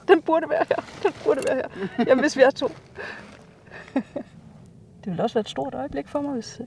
Den 0.08 0.22
burde 0.22 0.50
være 0.50 0.64
her. 0.68 0.80
Den 1.02 1.12
burde 1.24 1.40
være 1.48 1.56
her. 1.56 2.04
Jamen, 2.06 2.20
hvis 2.22 2.36
vi 2.36 2.42
er 2.42 2.50
to. 2.50 2.68
det 5.00 5.06
ville 5.06 5.22
også 5.22 5.34
være 5.34 5.40
et 5.48 5.48
stort 5.56 5.74
øjeblik 5.74 6.08
for 6.08 6.20
mig, 6.20 6.32
hvis... 6.32 6.60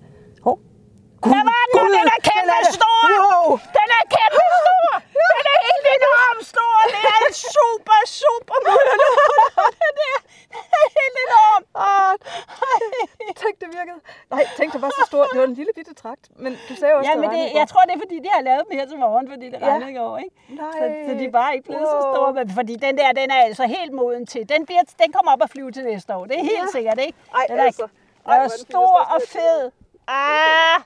Hov. 0.44 0.60
Der 1.24 1.30
var 1.52 1.64
den, 1.76 1.86
den 1.98 2.08
er 2.18 2.22
kæmpe 2.30 2.60
stor! 2.80 3.02
Wow! 3.24 3.46
Den 3.78 3.88
er 3.98 4.04
kæmpe 4.16 4.44
stor! 4.64 4.92
Den 5.40 5.46
er 5.54 5.58
helt 5.70 5.88
enormt 6.00 6.46
stor! 6.54 6.76
Det 6.94 7.02
er 7.16 7.20
en 7.30 7.36
super, 7.58 8.00
super 8.22 8.56
Den 8.66 9.96
er, 10.10 10.18
den 10.54 10.68
er 10.82 10.88
helt 11.00 11.18
enorm! 11.28 11.64
Ah, 11.88 12.14
tænk, 13.42 13.54
det 13.62 13.68
virkede. 13.78 14.00
Nej, 14.34 14.44
tænk, 14.58 14.70
det 14.74 14.82
var 14.86 14.90
så 15.00 15.04
stort. 15.12 15.28
Det 15.34 15.40
var 15.42 15.48
en 16.04 16.12
lille 16.12 16.20
bitte 16.20 16.30
trakt. 16.30 16.42
Men 16.44 16.52
du 16.70 16.74
sagde 16.76 16.94
også, 16.96 17.10
Ja, 17.12 17.16
men 17.22 17.30
det, 17.30 17.38
jeg 17.38 17.52
går. 17.54 17.66
tror, 17.72 17.82
det 17.88 17.94
er 17.98 18.02
fordi, 18.06 18.18
de 18.26 18.30
har 18.36 18.42
lavet 18.50 18.62
dem 18.70 18.78
her 18.80 18.86
til 18.92 18.98
morgen, 19.00 19.26
fordi 19.34 19.46
det 19.50 19.60
Ja. 19.62 19.88
i 19.88 19.94
går, 20.02 20.18
ikke? 20.18 20.36
Nej. 20.50 20.72
Så, 20.80 20.84
så 21.08 21.12
de 21.20 21.24
er 21.26 21.32
bare 21.32 21.52
ikke 21.56 21.66
blevet 21.70 21.88
så 21.88 22.00
Wow. 22.04 22.14
store. 22.16 22.34
Men 22.34 22.50
fordi 22.60 22.74
den 22.86 22.94
der, 22.98 23.10
den 23.22 23.28
er 23.36 23.40
altså 23.50 23.66
helt 23.78 23.92
moden 23.94 24.26
til. 24.34 24.42
Den, 24.50 24.66
bliver, 24.66 24.84
den 25.04 25.10
kommer 25.16 25.32
op 25.36 25.42
og 25.42 25.50
flyve 25.50 25.72
til 25.72 25.84
næste 25.84 26.16
år. 26.16 26.26
Det 26.26 26.36
er 26.40 26.46
helt 26.54 26.68
Ja. 26.68 26.76
sikkert, 26.78 27.00
ikke? 27.08 27.18
Ej, 27.40 27.46
den 27.50 27.58
er, 27.60 27.64
altså. 27.64 27.86
Ej, 28.28 28.38
er 28.38 28.40
er 28.44 28.50
fin. 28.50 28.66
stor 28.70 28.96
og 29.16 29.20
fed. 29.36 29.60
Ah, 30.08 30.80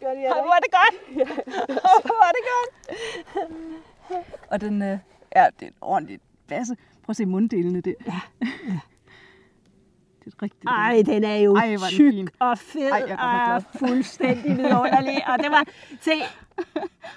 Gør 0.00 0.12
de, 0.14 0.20
hvor 0.46 0.54
er 0.58 0.62
det 0.66 0.72
godt. 0.80 0.94
Hvor 2.08 2.22
er 2.28 2.32
det 2.38 2.44
godt. 2.52 2.70
Og 4.50 4.60
den 4.60 4.82
øh, 4.82 4.98
er, 5.30 5.50
det 5.50 5.62
er 5.62 5.66
en 5.66 5.74
ordentlig 5.80 6.18
basse. 6.48 6.76
Prøv 7.04 7.10
at 7.12 7.16
se 7.16 7.26
munddelene 7.26 7.80
der. 7.80 7.92
Ja. 8.06 8.20
det 8.40 8.80
er 10.26 10.42
rigtigt. 10.42 10.64
Ej, 10.66 11.02
den 11.06 11.24
er 11.24 11.36
jo 11.36 11.56
Ej, 11.56 11.72
er 11.72 11.78
tyk 11.90 12.12
fin. 12.12 12.28
og 12.38 12.58
fed 12.58 12.90
Ej, 12.90 13.04
jeg 13.08 13.48
er 13.48 13.54
og 13.54 13.62
fuldstændig 13.78 14.56
vidunderlig. 14.56 15.28
Og 15.28 15.38
det 15.38 15.50
var, 15.50 15.64
se, 16.00 16.16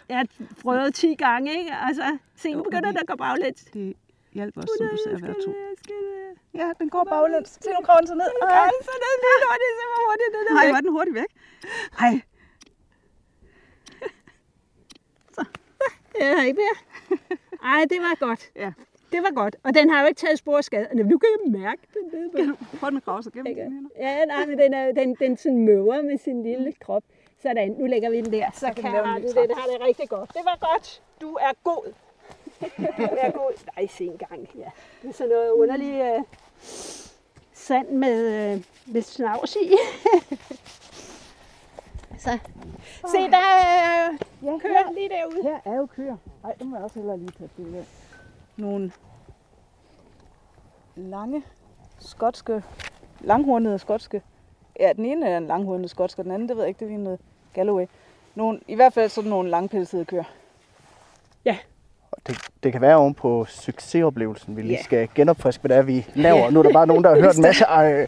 jeg 0.10 0.28
prøvede 0.62 0.92
10 0.92 1.16
gange, 1.16 1.60
ikke? 1.60 1.72
Altså, 1.88 2.18
se, 2.36 2.54
nu 2.54 2.64
begynder 2.64 2.90
den 2.92 2.98
at 2.98 3.08
gå 3.08 3.16
baglæns. 3.16 3.62
Det 3.74 3.94
hjælper 4.34 4.62
også, 4.62 4.74
som 4.78 4.88
du 4.94 4.98
ser, 5.04 5.16
at 5.16 5.22
være 5.22 5.34
to. 5.46 5.52
Det? 5.88 5.96
Ja, 6.54 6.68
den 6.80 6.90
går 6.90 7.04
baglæns. 7.14 7.50
Se, 7.50 7.70
nu 7.70 7.82
graver 7.86 8.00
den 8.00 8.08
sig 8.08 8.18
ned. 8.18 8.32
Ej, 8.42 8.70
så 8.88 8.94
den 9.04 9.10
er 9.18 9.18
lidt 9.34 9.44
hurtigt, 9.50 9.74
så 9.80 9.84
hvor 9.92 10.02
hurtigt 10.08 10.32
den 10.36 10.44
er 10.58 10.78
er 10.78 10.82
den 10.82 10.92
hurtigt 10.98 11.16
væk. 11.22 11.32
Ej, 12.00 12.14
Ja, 16.22 16.44
ikke 16.44 16.60
mere. 16.64 16.78
Ej, 17.64 17.86
det 17.90 17.98
var 18.02 18.16
godt. 18.28 18.52
Ja. 18.56 18.72
Det 19.12 19.24
var 19.24 19.32
godt. 19.36 19.56
Og 19.64 19.76
den 19.76 19.90
har 19.90 20.02
jo 20.02 20.08
ikke 20.08 20.20
taget 20.20 20.38
spor 20.38 20.62
skade. 20.62 20.88
Nu 20.94 21.18
kan 21.18 21.30
jeg 21.46 21.52
mærke 21.62 21.82
den 21.94 22.20
nede 22.20 22.56
på. 22.56 22.66
prøv 22.80 22.90
den 22.90 22.98
at 22.98 23.04
grave 23.06 23.24
sig 23.24 23.34
gennem 23.34 23.56
hænder. 23.56 23.90
Ja, 24.00 24.26
nej, 24.26 24.46
men 24.46 24.60
den, 24.60 24.74
er, 24.74 24.92
den, 24.92 25.16
den 25.16 25.38
sådan 25.38 25.66
møver 25.66 26.02
med 26.02 26.18
sin 26.18 26.44
lille 26.44 26.74
krop. 26.82 27.04
Sådan, 27.42 27.72
nu 27.72 27.86
lægger 27.86 28.10
vi 28.10 28.22
den 28.22 28.34
der. 28.34 28.50
Så, 28.54 28.66
kan 28.66 28.76
kan 28.76 28.94
jeg 28.94 29.20
ny 29.20 29.28
den, 29.28 29.36
den 29.36 29.58
har 29.58 29.68
det 29.72 29.88
rigtig 29.88 30.10
godt. 30.10 30.30
Det 30.34 30.42
var 30.46 30.58
godt. 30.72 31.02
Du 31.22 31.34
er 31.34 31.52
god. 31.64 31.94
Du 32.78 33.04
er 33.18 33.32
god. 33.32 33.52
Nej, 33.76 33.88
se 33.88 34.04
engang. 34.04 34.50
Ja. 34.56 34.70
Det 35.02 35.10
er 35.10 35.14
sådan 35.14 35.30
noget 35.30 35.52
underligt 35.52 36.18
uh, 36.18 36.24
sand 37.54 37.90
med, 37.90 38.54
uh, 38.56 38.62
med 38.94 39.02
snavs 39.02 39.56
i. 39.56 39.76
Så. 42.20 42.38
Se, 43.08 43.18
der 43.18 43.38
er 43.38 44.18
Ja, 44.44 44.58
køer 44.58 44.94
lige 44.94 45.10
derude. 45.10 45.44
Her 45.44 45.60
er 45.66 45.78
jo 45.78 45.86
køer. 45.86 46.18
Ej, 46.44 46.54
det 46.54 46.68
må 46.68 46.76
jeg 46.76 46.84
også 46.84 47.00
hellere 47.00 47.18
lige 47.18 47.32
tage 47.38 47.50
billede 47.56 47.78
af. 47.78 47.86
Nogle 48.58 48.92
lange 50.96 51.44
skotske, 52.00 52.64
langhornede 53.22 53.80
skotske. 53.80 54.22
Ja, 54.80 54.94
den 54.96 55.06
ene 55.06 55.30
er 55.30 55.38
en 55.38 55.48
langhornet 55.48 55.90
skotsk, 55.90 56.20
og 56.20 56.24
den 56.26 56.32
anden, 56.32 56.48
det 56.50 56.56
ved 56.58 56.64
jeg 56.64 56.70
ikke, 56.70 56.86
det 56.86 56.94
er 56.94 56.98
noget 56.98 57.20
Galloway. 57.54 57.86
Nogle, 58.36 58.60
I 58.68 58.76
hvert 58.76 58.94
fald 58.94 59.10
sådan 59.10 59.30
nogle 59.30 59.50
langpelsede 59.50 60.06
køer. 60.06 60.24
Og 62.12 62.18
Det, 62.28 62.38
det 62.64 62.72
kan 62.72 62.82
være 62.82 62.96
oven 62.96 63.14
på 63.14 63.46
succesoplevelsen, 63.46 64.56
vi 64.58 64.62
lige 64.62 64.78
Ja. 64.78 64.84
skal 64.84 65.10
genopfriske, 65.16 65.62
hvad 65.62 65.70
det 65.70 65.78
er, 65.78 65.82
vi 65.82 66.06
laver. 66.16 66.50
Nu 66.50 66.60
er 66.60 66.64
der 66.64 66.74
bare 66.74 66.88
nogen, 66.88 67.04
der 67.04 67.10
har 67.16 67.22
hørt 67.22 67.36
en 67.36 67.42
masse 67.42 67.66
øh, 67.84 68.08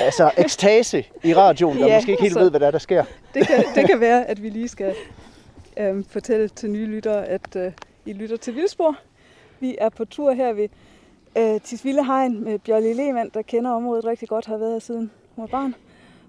altså, 0.00 0.30
ekstase 0.36 1.04
i 1.24 1.34
radioen, 1.34 1.78
der 1.78 1.86
Ja, 1.86 1.96
måske 1.96 2.10
ikke 2.10 2.22
helt 2.22 2.32
så- 2.34 2.40
ved, 2.40 2.50
hvad 2.50 2.60
der, 2.60 2.66
er, 2.66 2.70
der 2.70 2.78
sker. 2.78 3.04
Det 3.34 3.46
kan, 3.46 3.64
det 3.74 3.86
kan 3.86 4.00
være, 4.08 4.26
at 4.26 4.42
vi 4.42 4.48
lige 4.48 4.68
skal 4.68 4.94
øhm, 5.76 6.04
fortælle 6.04 6.48
til 6.48 6.70
nye 6.70 6.86
lyttere, 6.86 7.26
at 7.26 7.56
øh, 7.56 7.72
I 8.06 8.12
lytter 8.12 8.36
til 8.36 8.54
Vildspor. 8.54 8.96
Vi 9.60 9.76
er 9.80 9.88
på 9.88 10.04
tur 10.04 10.32
her 10.32 10.52
ved 10.52 10.68
øh, 11.38 11.60
Tisvilde 11.60 12.04
Hegn 12.04 12.44
med 12.44 12.58
Bjørli 12.58 12.92
Lehmann, 12.92 13.30
der 13.34 13.42
kender 13.42 13.70
området 13.70 14.04
rigtig 14.04 14.28
godt, 14.28 14.46
har 14.46 14.56
været 14.56 14.72
her 14.72 14.78
siden 14.78 15.10
hun 15.36 15.42
var 15.42 15.46
barn. 15.46 15.74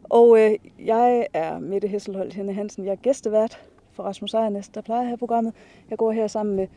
Og 0.04 0.40
øh, 0.40 0.52
jeg 0.86 1.28
er 1.34 1.60
Mette 1.60 1.88
Hesselholdt 1.88 2.34
Henne 2.34 2.54
Hansen. 2.54 2.86
Jeg 2.86 2.92
er 2.92 2.96
gæstevært 2.96 3.62
for 3.92 4.04
Rasmus 4.04 4.34
Ejernes, 4.34 4.70
der 4.70 4.82
plejer 4.82 5.10
her 5.10 5.16
programmet. 5.16 5.54
Jeg 5.90 5.98
går 5.98 6.12
her 6.12 6.28
sammen 6.28 6.56
med 6.56 6.68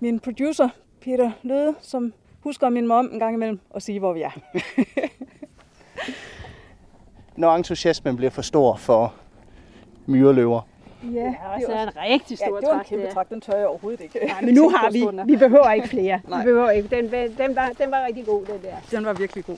min 0.00 0.20
producer, 0.20 0.68
Peter 1.00 1.30
Løde, 1.42 1.74
som 1.80 2.12
husker 2.40 2.68
min 2.68 2.86
mor 2.86 3.00
en 3.00 3.18
gang 3.18 3.34
imellem 3.34 3.60
og 3.70 3.82
sige, 3.82 3.98
hvor 3.98 4.12
vi 4.12 4.22
er. 4.22 4.30
Når 7.36 7.56
entusiasmen 7.56 8.16
bliver 8.16 8.30
for 8.30 8.42
stor 8.42 8.76
for 8.76 9.14
myreløver. 10.06 10.60
Ja, 11.02 11.08
Ja, 11.20 11.34
og 11.54 11.60
så 11.66 11.72
er 11.72 11.82
en 11.82 11.96
rigtig 11.96 12.40
ja, 12.40 12.46
stor 12.46 12.60
det 12.60 12.68
var 12.68 12.78
en 12.78 12.84
kæmpe 12.84 13.06
der. 13.06 13.12
trakt. 13.12 13.30
Den 13.30 13.40
tør 13.40 13.56
jeg 13.56 13.66
overhovedet 13.66 14.00
ikke. 14.00 14.26
Nej, 14.26 14.40
men 14.46 14.54
nu 14.54 14.68
har 14.70 14.90
vi, 14.90 15.08
vi 15.32 15.36
behøver 15.36 15.70
ikke 15.72 15.88
flere. 15.88 16.20
Vi 16.24 16.32
behøver 16.44 16.70
ikke. 16.70 16.88
Den, 16.96 17.12
den, 17.38 17.56
var, 17.56 17.70
den 17.78 17.90
var 17.90 18.04
rigtig 18.06 18.26
god, 18.26 18.44
den 18.46 18.62
der. 18.62 18.76
Den 18.90 19.04
var 19.06 19.12
virkelig 19.12 19.44
god. 19.46 19.56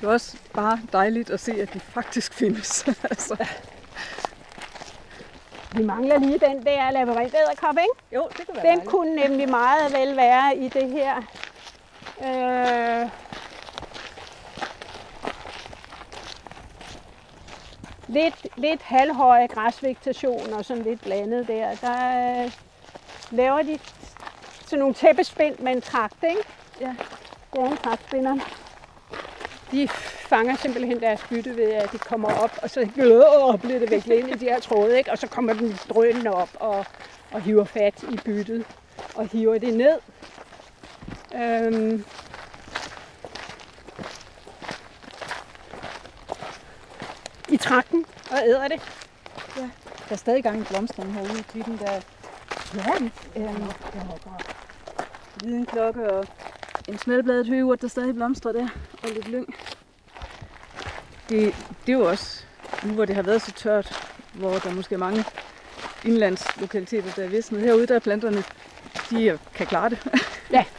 Det 0.00 0.06
var 0.06 0.12
også 0.12 0.36
bare 0.54 0.80
dejligt 0.92 1.30
at 1.30 1.40
se, 1.40 1.52
at 1.62 1.74
de 1.74 1.80
faktisk 1.80 2.34
findes. 2.34 2.84
altså. 3.10 3.36
Vi 5.76 5.82
mangler 5.84 6.18
lige 6.18 6.38
den 6.38 6.62
der 6.66 6.90
labyrinthæderkop, 6.90 7.74
ikke? 7.78 8.14
Jo, 8.14 8.28
det 8.38 8.46
kunne 8.46 8.54
være 8.56 8.62
Den 8.64 8.64
dejligt. 8.66 8.88
kunne 8.88 9.14
nemlig 9.16 9.48
meget 9.50 9.92
vel 9.92 10.16
være 10.16 10.56
i 10.56 10.68
det 10.68 10.90
her. 10.90 11.16
Øh, 12.24 13.08
lidt, 18.08 18.46
lidt 18.56 18.82
halvhøje 18.82 19.46
græsvegetation 19.46 20.52
og 20.52 20.64
sådan 20.64 20.82
lidt 20.82 21.02
blandet 21.02 21.48
der. 21.48 21.74
Der 21.74 22.44
øh, 22.44 22.52
laver 23.30 23.62
de 23.62 23.78
sådan 24.66 24.78
nogle 24.78 24.94
tæppespind 24.94 25.58
med 25.58 25.72
en 25.72 25.80
trakt, 25.80 26.24
ikke? 26.28 26.42
Ja. 26.80 26.94
Det 27.52 27.60
er 27.60 27.70
en 27.70 27.76
traktspinder. 27.76 28.36
De 29.72 29.88
fanger 30.28 30.56
simpelthen 30.56 31.00
deres 31.00 31.20
bytte 31.28 31.56
ved, 31.56 31.72
at 31.72 31.92
de 31.92 31.98
kommer 31.98 32.34
op, 32.34 32.58
og 32.62 32.70
så 32.70 32.80
øh, 32.80 33.58
bliver 33.60 33.78
det 33.78 33.90
viklet 33.90 34.16
ind 34.18 34.28
i 34.28 34.32
de 34.32 34.44
her 34.44 34.60
tråde, 34.60 34.98
ikke? 34.98 35.10
og 35.10 35.18
så 35.18 35.26
kommer 35.26 35.52
den 35.52 35.78
drønende 35.88 36.30
op 36.30 36.50
og, 36.54 36.86
og 37.32 37.40
hiver 37.40 37.64
fat 37.64 38.02
i 38.02 38.16
byttet 38.24 38.66
og 39.14 39.28
hiver 39.32 39.58
det 39.58 39.74
ned. 39.74 39.98
Øhm. 41.34 42.04
I 47.48 47.56
trakten 47.56 48.04
og 48.30 48.38
æder 48.46 48.68
det. 48.68 48.80
Der 49.56 49.68
er 50.10 50.16
stadig 50.16 50.42
gang 50.42 50.60
i 50.60 50.64
blomsterne 50.64 51.12
herude 51.12 51.38
i 51.38 51.42
klitten. 51.42 51.78
Der 51.78 51.90
er 51.90 52.00
Ja, 52.74 52.94
øhm, 53.36 53.70
videnklokke 55.44 56.12
og 56.12 56.26
en 56.88 56.98
smeltbladet 56.98 57.46
høgeurt, 57.46 57.82
der 57.82 57.88
stadig 57.88 58.14
blomstrer 58.14 58.52
der. 58.52 58.68
Og 59.02 59.08
lidt 59.08 59.28
lyng. 59.28 59.54
Det, 61.28 61.54
det 61.86 61.92
er 61.92 61.98
jo 61.98 62.08
også, 62.08 62.44
nu 62.84 62.92
hvor 62.92 63.04
det 63.04 63.14
har 63.16 63.22
været 63.22 63.42
så 63.42 63.52
tørt, 63.52 64.10
hvor 64.32 64.52
der 64.52 64.74
måske 64.74 64.94
er 64.94 64.98
mange 64.98 65.24
indlandslokaliteter, 66.04 67.10
der 67.16 67.24
er 67.24 67.28
visnet. 67.28 67.60
Herude 67.60 67.86
der 67.86 67.94
er 67.94 67.98
planterne 67.98 68.44
de 69.10 69.38
kan 69.54 69.66
klare 69.66 69.90
det. 69.90 69.98
Ja. 70.50 70.64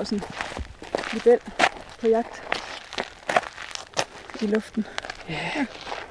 Der 0.00 0.04
er 0.04 0.08
også 0.08 0.14
en 0.14 0.22
model 1.12 1.38
på 2.00 2.08
jagt 2.08 2.42
i 4.42 4.46
luften. 4.46 4.86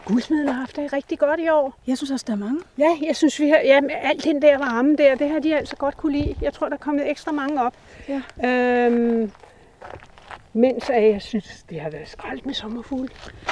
Guldsmeden 0.06 0.48
har 0.48 0.60
haft 0.60 0.76
det 0.76 0.94
rigtig 0.94 1.20
godt 1.20 1.40
i 1.40 1.50
år. 1.50 1.80
Jeg 1.88 1.98
synes 1.98 2.12
også, 2.12 2.26
der 2.28 2.34
er 2.34 2.38
mange. 2.38 2.60
Ja, 2.78 2.98
jeg 3.08 3.16
synes, 3.16 3.40
vi 3.40 3.50
har, 3.50 3.58
ja, 3.58 3.82
med 3.82 3.96
alt 4.02 4.24
den 4.24 4.42
der 4.42 4.58
varme 4.58 4.96
der, 4.96 5.16
det 5.16 5.30
har 5.30 5.40
de 5.40 5.58
altså 5.58 5.76
godt 5.76 5.98
kunne 5.98 6.18
lide. 6.18 6.36
Jeg 6.42 6.54
tror, 6.54 6.70
der 6.70 6.74
er 6.74 6.80
kommet 6.80 7.10
ekstra 7.10 7.32
mange 7.32 7.64
op. 7.64 7.74
Ja. 8.08 8.22
Øhm, 8.48 9.32
mens 10.54 10.90
at 10.90 11.04
jeg 11.04 11.22
synes, 11.22 11.66
det 11.70 11.82
har 11.82 11.90
været 11.90 12.10
skraldt 12.10 12.46
med 12.46 12.54
sommerfugle 12.54 13.10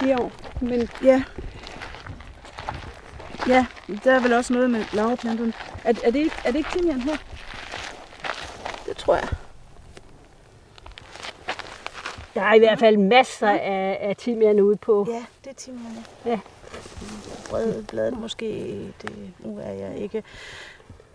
i 0.08 0.14
år. 0.14 0.32
Men 0.62 0.90
Ja. 1.04 1.24
Ja, 3.48 3.66
der 4.04 4.14
er 4.14 4.20
vel 4.20 4.34
også 4.34 4.54
noget 4.54 4.70
med 4.70 4.84
laverplanterne. 4.94 5.54
Er, 5.84 5.94
er, 6.04 6.12
det, 6.12 6.20
ikke, 6.20 6.36
er 6.46 6.52
det 6.52 6.58
ikke 6.58 6.70
timian 6.72 7.02
her? 7.02 7.18
Det 8.88 8.98
tror 8.98 9.16
jeg. 9.16 9.28
Der 12.38 12.44
er 12.44 12.54
i 12.54 12.60
hvert 12.60 12.80
fald 12.80 12.98
masser 12.98 13.50
af, 13.50 13.98
af 14.02 14.16
timian 14.16 14.60
ude 14.60 14.76
på. 14.76 15.08
Ja, 15.10 15.26
det 15.44 15.50
er 15.50 15.54
timian. 15.54 16.06
Ja. 16.26 16.40
Brede 17.50 17.86
blade 17.88 18.12
måske. 18.12 18.46
Det, 19.02 19.34
nu 19.40 19.60
er 19.64 19.72
jeg 19.72 19.98
ikke, 19.98 20.24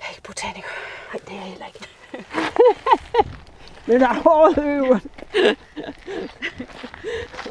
jeg 0.00 0.06
er 0.06 0.10
ikke 0.10 0.22
botaniker. 0.22 0.68
Nej, 1.12 1.20
det 1.28 1.30
er 1.30 1.34
jeg 1.34 1.42
heller 1.42 1.66
ikke. 1.66 1.86
Men 3.86 4.00
der 4.00 4.08
er 4.08 4.14
hårdt 4.14 4.58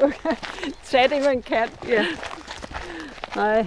okay. 0.01 0.35
Tag 0.91 1.09
det, 1.09 1.25
man 1.25 1.41
kan. 1.41 1.69
Ja. 1.87 2.05
Nej. 3.35 3.65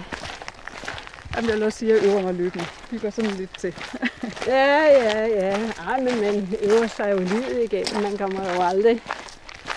Jamen, 1.35 1.49
jeg 1.49 1.57
vil 1.57 1.63
også 1.63 1.79
sige, 1.79 1.93
at 1.93 2.03
jeg 2.03 2.11
øver 2.11 2.21
mig 2.21 2.33
løbende. 2.33 2.65
Vi 2.91 2.99
går 2.99 3.09
sådan 3.09 3.31
lidt 3.31 3.59
til. 3.59 3.75
Ja, 4.47 4.83
ja, 4.83 5.25
ja. 5.25 5.71
Ej, 5.87 5.99
men 5.99 6.21
man 6.21 6.57
øver 6.61 6.87
sig 6.87 7.11
jo 7.11 7.17
livet 7.17 7.63
igennem. 7.63 8.03
Man 8.03 8.17
kommer 8.17 8.53
jo 8.55 8.61
aldrig... 8.61 9.01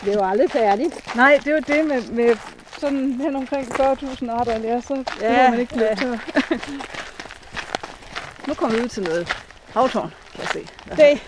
Det 0.05 0.09
er 0.09 0.13
jo 0.19 0.25
aldrig 0.29 0.51
færdigt. 0.51 1.17
Nej, 1.17 1.39
det 1.45 1.47
er 1.47 1.53
jo 1.53 1.63
det 1.77 1.87
med, 1.87 2.03
med 2.03 2.37
sådan 2.79 3.13
hen 3.21 3.37
omkring 3.37 3.67
40.000 3.81 4.31
arter 4.31 4.53
at 4.53 4.61
lære, 4.61 4.83
så 4.83 5.05
ja, 5.21 5.43
Ja, 5.45 5.51
man 5.51 5.61
ikke 5.61 5.77
løbe 5.77 6.01
ja. 6.01 6.57
nu 8.49 8.55
kommer 8.55 8.77
vi 8.79 8.83
ud 8.85 8.89
til 8.89 9.03
noget 9.03 9.37
havtårn, 9.75 10.15
kan 10.35 10.41
jeg 10.41 10.49
se. 10.53 10.69
Det 10.97 11.21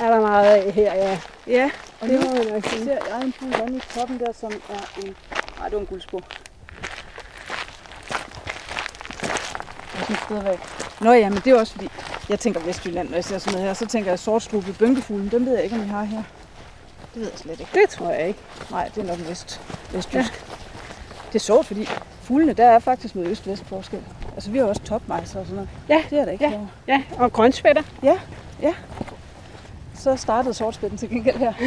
er 0.00 0.08
der 0.10 0.20
meget 0.20 0.46
af 0.46 0.72
her, 0.72 0.94
ja. 0.94 1.18
Ja, 1.46 1.70
og 2.00 2.08
Det 2.08 2.20
nu 2.20 2.26
må 2.26 2.34
man 2.34 2.46
nok 2.46 2.66
sige. 2.66 2.84
ser 2.84 2.98
jeg 3.14 3.22
en 3.24 3.32
fuld 3.32 3.52
vand 3.58 3.76
i 3.76 3.80
toppen 3.98 4.18
der, 4.20 4.32
som 4.40 4.52
er 4.52 5.00
en... 5.04 5.16
Nej, 5.58 5.68
det 5.68 5.74
var 5.74 5.80
en 5.80 5.86
guldspor. 5.86 6.20
Stadigvæk. 10.26 10.58
Nå 11.00 11.12
ja, 11.12 11.28
men 11.28 11.38
det 11.38 11.46
er 11.46 11.58
også 11.60 11.72
fordi, 11.72 11.88
jeg 12.28 12.40
tænker 12.40 12.60
Vestjylland, 12.60 13.08
når 13.08 13.14
jeg 13.16 13.24
ser 13.24 13.38
sådan 13.38 13.52
noget 13.52 13.66
her, 13.66 13.74
så 13.74 13.86
tænker 13.86 14.10
jeg 14.10 14.18
sortstrubet 14.18 14.78
bønkefuglen. 14.78 15.28
Dem 15.30 15.46
ved 15.46 15.54
jeg 15.54 15.64
ikke, 15.64 15.76
om 15.76 15.82
I 15.82 15.88
har 15.88 16.04
her. 16.04 16.22
Det 17.14 17.22
ved 17.22 17.30
jeg 17.30 17.38
slet 17.38 17.60
ikke. 17.60 17.70
Det 17.74 17.88
tror 17.90 18.10
jeg 18.10 18.28
ikke. 18.28 18.40
Nej, 18.70 18.90
det 18.94 19.02
er 19.02 19.06
nok 19.06 19.28
vest, 19.28 19.60
vestjysk. 19.92 20.14
Ja. 20.14 20.54
Det 21.28 21.34
er 21.34 21.38
sjovt, 21.38 21.66
fordi 21.66 21.88
fuglene, 22.22 22.52
der 22.52 22.66
er 22.66 22.78
faktisk 22.78 23.14
noget 23.14 23.30
øst-vest 23.30 23.64
forskel. 23.64 24.02
Altså, 24.34 24.50
vi 24.50 24.58
har 24.58 24.64
også 24.64 24.82
topmejser 24.82 25.40
og 25.40 25.46
sådan 25.46 25.54
noget. 25.54 25.70
Ja, 25.88 26.02
Det 26.10 26.18
er 26.18 26.24
der 26.24 26.32
ikke 26.32 26.44
ja. 26.44 26.50
herovre. 26.50 26.68
Ja, 26.88 27.02
og 27.18 27.32
grønspætter. 27.32 27.82
Så 29.94 30.16
startede 30.16 30.54
sortspætten 30.54 30.98
til 30.98 31.08
gengæld 31.08 31.36
her. 31.36 31.52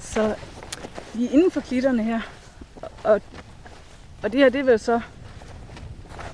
Så 0.00 0.34
vi 1.14 1.26
er 1.26 1.30
inden 1.30 1.50
for 1.50 1.60
klitterne 1.60 2.02
her. 2.02 2.20
Og, 3.04 3.20
og 4.22 4.32
det 4.32 4.40
her, 4.40 4.48
det 4.48 4.60
er 4.60 4.64
vel 4.64 4.78
så, 4.78 5.00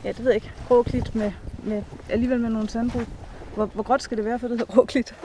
ja, 0.04 0.08
det 0.08 0.18
ved 0.18 0.26
jeg 0.26 0.34
ikke, 0.34 0.50
grå 0.68 0.82
klit 0.82 1.14
med, 1.14 1.32
med 1.62 1.82
alligevel 2.10 2.40
med 2.40 2.50
nogle 2.50 2.68
sandbrud. 2.70 3.04
Hvor, 3.54 3.66
hvor 3.66 3.82
gråt 3.82 4.02
skal 4.02 4.16
det 4.16 4.24
være, 4.24 4.38
for 4.38 4.48
det 4.48 4.58
hedder 4.58 4.72
grå 4.74 4.84
klit? 4.84 5.14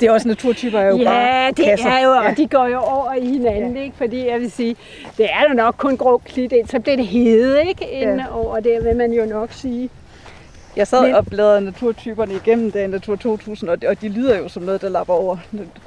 det 0.00 0.08
er 0.08 0.12
også 0.12 0.28
naturtyper, 0.28 0.78
er 0.78 0.88
jo 0.88 0.96
bare 1.04 1.14
Ja, 1.14 1.50
det 1.56 1.64
kasser. 1.64 1.88
er 1.90 2.04
jo, 2.04 2.10
og 2.10 2.24
Ja. 2.24 2.34
de 2.34 2.48
går 2.48 2.66
jo 2.66 2.78
over 2.80 3.14
i 3.14 3.26
hinanden, 3.26 3.76
ikke? 3.76 3.96
Fordi 3.96 4.26
jeg 4.28 4.40
vil 4.40 4.50
sige, 4.50 4.76
det 5.16 5.26
er 5.32 5.42
jo 5.48 5.54
nok 5.54 5.74
kun 5.78 5.96
grå 5.96 6.18
klit 6.18 6.52
så 6.70 6.80
bliver 6.80 6.96
det 6.96 7.06
hede, 7.06 7.66
ikke? 7.68 7.90
Inden 7.90 8.20
over 8.30 8.60
det 8.60 8.84
vil 8.84 8.96
man 8.96 9.12
jo 9.12 9.26
nok 9.26 9.52
sige. 9.52 9.90
Jeg 10.76 10.88
sad 10.88 11.02
Men- 11.02 11.14
og 11.14 11.26
bladrede 11.26 11.60
naturtyperne 11.60 12.34
igennem 12.34 12.70
dagen 12.72 12.90
Natur 12.90 13.16
2000, 13.16 13.70
og 13.70 13.82
de, 13.82 13.88
og 13.88 14.00
de 14.00 14.08
lyder 14.08 14.38
jo 14.38 14.48
som 14.48 14.62
noget, 14.62 14.82
der 14.82 14.88
lapper 14.88 15.14
over 15.14 15.36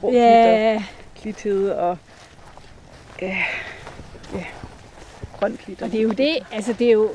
grå 0.02 0.11
ja. 0.11 0.72
Ja, 0.73 0.84
klithede 1.22 1.80
og 1.80 1.97
ja, 3.22 3.35
ja, 4.34 4.43
grøn 5.39 5.57
klit. 5.65 5.81
og 5.81 5.91
det 5.91 5.99
er 5.99 6.03
jo 6.03 6.10
det, 6.11 6.38
altså 6.52 6.73
det 6.73 6.88
er 6.88 6.91
jo 6.91 7.10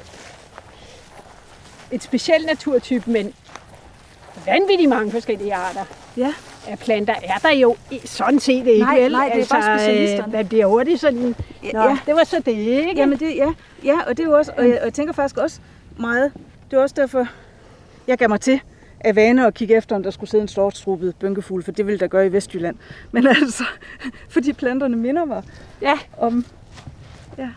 et 1.91 2.03
specielt 2.03 2.47
naturtype, 2.47 3.11
men 3.11 3.33
vanvittigt 4.47 4.89
mange 4.89 5.11
forskellige 5.13 5.55
arter 5.55 5.85
Ja. 6.17 6.33
af 6.69 6.79
planter 6.79 7.15
er 7.23 7.39
der 7.39 7.51
jo 7.55 7.77
i- 7.91 8.01
sådan 8.05 8.41
set 8.41 8.67
ikke, 8.67 8.79
Nej, 8.85 9.01
vel? 9.01 9.13
nej, 9.13 9.31
det 9.35 9.43
er 9.43 9.47
bare 9.51 9.73
øh, 9.75 9.79
specialisterne. 9.81 10.33
Man 10.33 10.49
bliver 10.49 10.67
hurtigt 10.67 11.01
sådan, 11.01 11.35
Nå, 11.73 11.81
ja. 11.83 11.99
det 12.07 12.15
var 12.15 12.25
så 12.25 12.43
det, 12.47 12.53
ikke? 12.53 12.93
Jamen 12.97 13.19
det, 13.19 13.37
ja, 13.37 13.53
ja, 13.85 14.01
og 14.07 14.17
det 14.17 14.23
er 14.23 14.29
jo 14.29 14.37
også, 14.37 14.53
og 14.57 14.69
jeg, 14.69 14.79
og 14.79 14.85
jeg 14.85 14.95
tænker 14.95 15.13
faktisk 15.13 15.37
også 15.39 15.61
meget, 15.99 16.33
det 16.71 16.77
er 16.77 16.81
også 16.83 16.95
derfor, 16.99 17.27
jeg 18.07 18.19
gav 18.19 18.29
mig 18.29 18.41
til 18.41 18.61
af 19.01 19.17
vane 19.17 19.47
at 19.47 19.55
kigge 19.55 19.75
efter, 19.77 19.97
om 19.97 20.03
der 20.03 20.11
skulle 20.11 20.31
sidde 20.31 20.43
en 20.43 20.49
storstrubet 20.49 21.17
bønkefugl, 21.17 21.63
for 21.63 21.73
det 21.73 21.87
ville 21.87 21.99
der 21.99 22.07
gøre 22.07 22.27
i 22.27 22.33
Vestjylland. 22.33 22.77
Men 23.13 23.27
altså, 23.43 23.65
fordi 24.29 24.53
planterne 24.53 24.97
minder 24.97 25.25
mig 25.25 25.43
Ja. 25.83 25.99
om, 26.19 26.45
ja, 27.39 27.51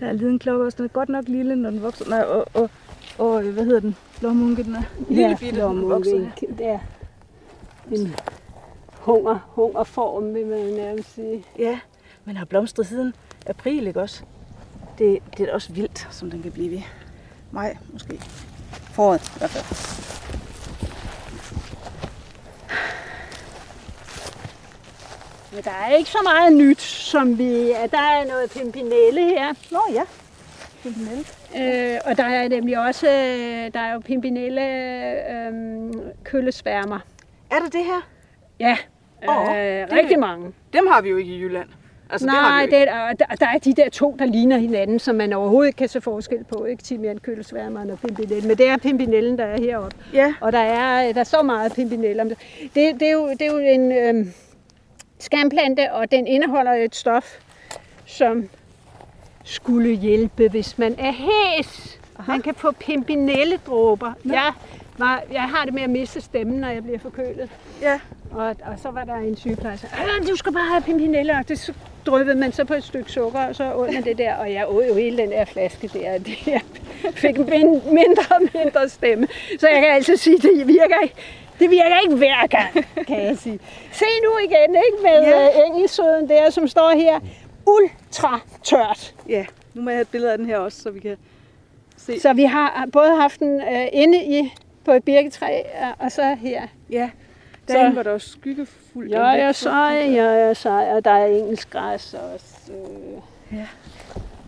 der 0.00 0.06
er 0.06 0.12
liden 0.12 0.38
klokke 0.38 0.64
også, 0.64 0.76
den 0.76 0.84
er 0.84 0.88
godt 0.88 1.08
nok 1.08 1.28
lille, 1.28 1.56
når 1.56 1.70
den 1.70 1.82
vokser, 1.82 2.08
nej, 2.08 2.22
og, 2.22 2.46
og, 2.54 2.70
og 3.18 3.42
hvad 3.42 3.64
hedder 3.64 3.80
den, 3.80 3.96
blåmunke, 4.20 4.64
den 4.64 4.74
er 4.74 4.82
lille 5.08 5.36
bitte, 5.40 5.58
når 5.58 5.68
den 5.68 5.88
vokser. 5.88 6.30
det 6.40 6.66
er 6.66 6.78
en 7.92 8.14
hunger, 9.00 9.38
hungerform, 9.48 10.34
vil 10.34 10.46
man 10.46 10.74
nærmest 10.74 11.14
sige. 11.14 11.44
Ja, 11.58 11.80
men 12.24 12.36
har 12.36 12.44
blomstret 12.44 12.86
siden 12.86 13.14
april, 13.46 13.86
ikke 13.86 14.00
også? 14.00 14.22
Det, 14.98 15.18
det 15.38 15.48
er 15.48 15.54
også 15.54 15.72
vildt, 15.72 16.08
som 16.10 16.30
den 16.30 16.42
kan 16.42 16.52
blive 16.52 16.70
ved. 16.70 16.82
Maj, 17.50 17.76
måske. 17.92 18.20
Foråret 18.70 19.36
i 19.36 19.38
hvert 19.38 19.50
fald. 19.50 20.19
Men 25.54 25.62
der 25.64 25.70
er 25.70 25.94
ikke 25.94 26.10
så 26.10 26.18
meget 26.24 26.52
nyt, 26.52 26.80
som 26.80 27.38
vi... 27.38 27.68
Der 27.68 27.98
er 27.98 28.26
noget 28.28 28.50
pimpinelle 28.50 29.24
her. 29.24 29.52
Nå 29.70 29.78
ja, 29.92 30.02
Pimpinelle. 30.82 31.24
Øh, 31.58 31.98
og 32.04 32.16
der 32.16 32.24
er 32.24 32.48
nemlig 32.48 32.78
også... 32.86 33.06
øh, 33.08 33.72
Der 33.74 33.80
er 33.80 33.92
jo 33.92 33.98
pimpinelle 34.00 34.62
øh, 35.32 35.92
køllesværmer. 36.24 36.98
Er 37.50 37.58
der 37.58 37.68
det 37.68 37.84
her? 37.84 38.08
Ja, 38.60 38.76
Åh, 39.28 39.48
øh, 39.50 39.56
det- 39.56 39.92
rigtig 39.92 40.18
mange. 40.18 40.52
Dem 40.72 40.86
har 40.86 41.00
vi 41.02 41.08
jo 41.08 41.16
ikke 41.16 41.32
i 41.34 41.40
Jylland. 41.40 41.68
Altså, 42.12 42.26
Nej, 42.26 42.66
det 42.70 42.78
har 42.88 43.12
det 43.12 43.20
er, 43.22 43.26
der, 43.26 43.34
der 43.34 43.46
er 43.46 43.58
de 43.58 43.74
der 43.74 43.88
to, 43.90 44.16
der 44.18 44.24
ligner 44.24 44.58
hinanden, 44.58 44.98
som 44.98 45.14
man 45.14 45.32
overhovedet 45.32 45.68
ikke 45.68 45.76
kan 45.76 45.88
se 45.88 46.00
forskel 46.00 46.44
på. 46.44 46.64
Ikke 46.64 46.82
timian, 46.82 47.18
køllesværmeren 47.18 47.90
og 47.90 47.98
pimpinellen. 47.98 48.48
Men 48.48 48.58
det 48.58 48.68
er 48.68 48.76
pimpinellen, 48.76 49.38
der 49.38 49.44
er 49.44 49.60
heroppe. 49.60 49.96
Ja, 50.12 50.34
Og 50.40 50.52
der 50.52 50.58
er, 50.58 51.12
der 51.12 51.20
er 51.20 51.24
så 51.24 51.42
meget 51.42 51.72
pimpinelle 51.72 52.22
om 52.22 52.28
det. 52.28 52.38
Det, 52.74 53.00
det, 53.00 53.08
er, 53.08 53.12
jo, 53.12 53.28
det 53.30 53.42
er 53.42 53.46
jo 53.52 53.58
en 53.58 53.92
øh, 53.92 54.26
skamplante, 55.22 55.92
og 55.92 56.10
den 56.10 56.26
indeholder 56.26 56.72
et 56.72 56.96
stof, 56.96 57.38
som 58.06 58.48
skulle 59.44 59.90
hjælpe, 59.96 60.48
hvis 60.48 60.78
man 60.78 60.94
er 60.98 61.12
hæs. 61.12 61.98
Man 62.28 62.40
kan 62.42 62.54
få 62.54 62.70
pimpinelledråber. 62.72 64.12
Jeg, 64.24 64.52
var, 64.98 65.22
jeg 65.32 65.42
har 65.42 65.64
det 65.64 65.74
med 65.74 65.82
at 65.82 65.90
miste 65.90 66.20
stemmen, 66.20 66.60
når 66.60 66.68
jeg 66.68 66.82
bliver 66.82 66.98
forkølet. 66.98 67.48
ja. 67.82 68.00
Og, 68.32 68.46
og 68.46 68.78
så 68.82 68.90
var 68.90 69.04
der 69.04 69.14
en 69.14 69.36
sygeplejerske, 69.36 69.86
"Ah, 69.92 70.28
du 70.28 70.36
skal 70.36 70.52
bare 70.52 70.68
have 70.70 70.82
pimpinelle, 70.82 71.32
og 71.36 71.48
det 71.48 71.58
så 71.58 71.72
dryppede 72.06 72.36
man 72.38 72.52
så 72.52 72.64
på 72.64 72.74
et 72.74 72.84
stykke 72.84 73.12
sukker, 73.12 73.40
og 73.40 73.54
så 73.56 73.88
man 73.92 74.04
det 74.04 74.18
der, 74.18 74.34
og 74.34 74.52
jeg 74.52 74.64
åd 74.68 74.84
jo 74.88 74.94
hele 74.94 75.16
den 75.16 75.30
der 75.30 75.44
flaske 75.44 75.88
der, 75.88 76.14
og 76.14 76.18
det, 76.26 76.46
jeg 76.46 76.60
fik 77.14 77.38
mindre 77.38 78.36
og 78.36 78.42
mindre 78.54 78.88
stemme. 78.88 79.26
Så 79.60 79.68
jeg 79.68 79.82
kan 79.82 79.90
altså 79.94 80.16
sige, 80.16 80.38
det 80.38 80.66
virker 80.66 80.96
ikke. 81.02 81.14
Det 81.60 81.70
virker 81.70 82.00
ikke 82.04 82.14
hver 82.16 82.46
gang, 82.46 82.72
kan 83.06 83.22
jeg 83.26 83.38
sige. 83.38 83.58
Se 83.92 84.04
nu 84.24 84.38
igen, 84.38 84.70
ikke, 84.86 85.02
med 85.02 85.22
Ja. 85.28 85.40
ja. 85.44 85.64
engelsøden 85.66 86.28
der, 86.28 86.50
som 86.50 86.68
står 86.68 86.90
her. 86.96 87.20
Ultra 87.66 88.40
tørt. 88.62 89.14
ja. 89.28 89.44
Nu 89.74 89.82
må 89.82 89.90
jeg 89.90 89.96
have 89.96 90.02
et 90.02 90.08
billede 90.08 90.32
af 90.32 90.38
den 90.38 90.46
her 90.46 90.58
også, 90.58 90.82
så 90.82 90.90
vi 90.90 91.00
kan 91.00 91.16
se. 91.96 92.20
Så 92.20 92.32
vi 92.32 92.44
har 92.44 92.88
både 92.92 93.16
haft 93.16 93.40
den 93.40 93.60
øh, 93.60 93.86
inde 93.92 94.24
i, 94.24 94.54
på 94.84 94.92
et 94.92 95.04
birketræ, 95.04 95.62
og- 95.98 96.12
så 96.12 96.34
her. 96.34 96.62
Ja, 96.90 97.10
derinde 97.68 97.96
var 97.96 98.02
der 98.02 98.10
også 98.10 98.30
skyggefuld. 98.30 99.10
Jeg 99.10 99.40
er 99.40 99.52
sej, 99.52 100.12
jeg 100.14 100.40
er 100.40 100.54
sej, 100.54 100.88
og 100.92 101.04
der 101.04 101.10
er 101.10 101.26
engelsk 101.26 101.70
græs 101.70 102.14
også. 102.14 102.72
Øh, 102.72 103.56
Ja, 103.58 103.66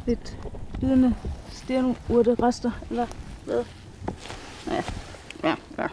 lidt 0.07 0.37
bidende 0.81 1.15
stenurterester, 1.53 2.71
eller 2.91 3.07
hvad? 3.45 3.65
Ja, 4.71 4.83
ja, 5.49 5.55
ja. 5.79 5.87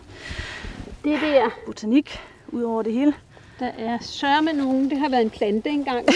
Det 1.03 1.21
der, 1.21 1.49
Botanik 1.65 2.19
ud 2.47 2.61
over 2.61 2.81
det 2.83 2.93
hele. 2.93 3.13
der 3.59 3.71
er 3.77 3.97
sørme 4.01 4.53
nogen, 4.53 4.89
det 4.89 4.99
har 4.99 5.09
været 5.09 5.21
en 5.21 5.29
plante 5.29 5.69
engang. 5.69 6.07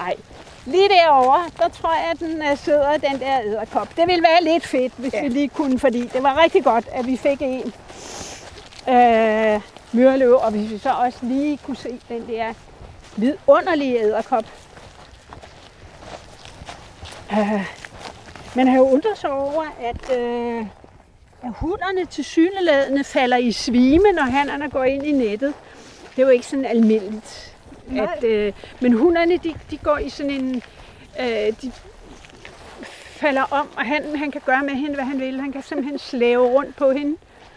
Ej, 0.00 0.14
lige 0.66 0.88
derovre, 0.88 1.50
der 1.58 1.68
tror 1.68 1.94
jeg, 1.94 2.10
at 2.10 2.20
den 2.20 2.56
sidder, 2.56 2.96
den 2.96 3.20
der 3.20 3.40
æderkop. 3.44 3.96
Det 3.96 4.06
ville 4.06 4.22
være 4.22 4.44
lidt 4.44 4.66
fedt, 4.66 4.92
hvis 4.96 5.12
ja. 5.12 5.22
vi 5.22 5.28
lige 5.28 5.48
kunne, 5.48 5.78
fordi 5.78 6.06
det 6.06 6.22
var 6.22 6.42
rigtig 6.42 6.64
godt, 6.64 6.88
at 6.92 7.06
vi 7.06 7.16
fik 7.16 7.42
en 7.42 7.72
øh, 8.88 9.60
myrløv, 9.92 10.34
og 10.34 10.50
hvis 10.50 10.70
vi 10.70 10.78
så 10.78 10.90
også 10.90 11.18
lige 11.22 11.56
kunne 11.56 11.76
se 11.76 12.00
den 12.08 12.28
der 12.28 12.54
vidunderlige 13.16 14.00
æderkop. 14.00 14.44
Øh, 17.32 17.66
man 18.56 18.68
har 18.68 18.76
jo 18.76 18.90
undret 18.90 19.18
sig 19.18 19.30
over, 19.30 19.64
at, 19.80 20.18
øh, 20.18 20.66
at 21.42 21.52
hunderne 21.56 22.04
til 22.04 22.24
syneladende 22.24 23.04
falder 23.04 23.36
i 23.36 23.52
svime, 23.52 24.12
når 24.12 24.22
hannerne 24.22 24.70
går 24.70 24.84
ind 24.84 25.06
i 25.06 25.12
nettet. 25.12 25.54
Det 26.16 26.22
er 26.22 26.26
jo 26.26 26.32
ikke 26.32 26.46
sådan 26.46 26.64
almindeligt. 26.64 27.56
At, 27.96 28.24
øh, 28.24 28.52
men 28.80 28.92
hunderne, 28.92 29.36
de, 29.36 29.54
de 29.70 29.76
går 29.76 29.98
i 29.98 30.08
sådan 30.08 30.30
en... 30.30 30.62
Øh, 31.20 31.52
de 31.62 31.72
falder 33.16 33.42
om, 33.42 33.68
og 33.76 33.84
han, 33.84 34.16
han 34.16 34.30
kan 34.30 34.40
gøre 34.46 34.62
med 34.62 34.74
hende, 34.74 34.94
hvad 34.94 35.04
han 35.04 35.20
vil. 35.20 35.40
Han 35.40 35.52
kan 35.52 35.62
simpelthen 35.62 35.98
slæve 35.98 36.46
rundt 36.46 36.76
på 36.76 36.90
hende. 36.90 37.16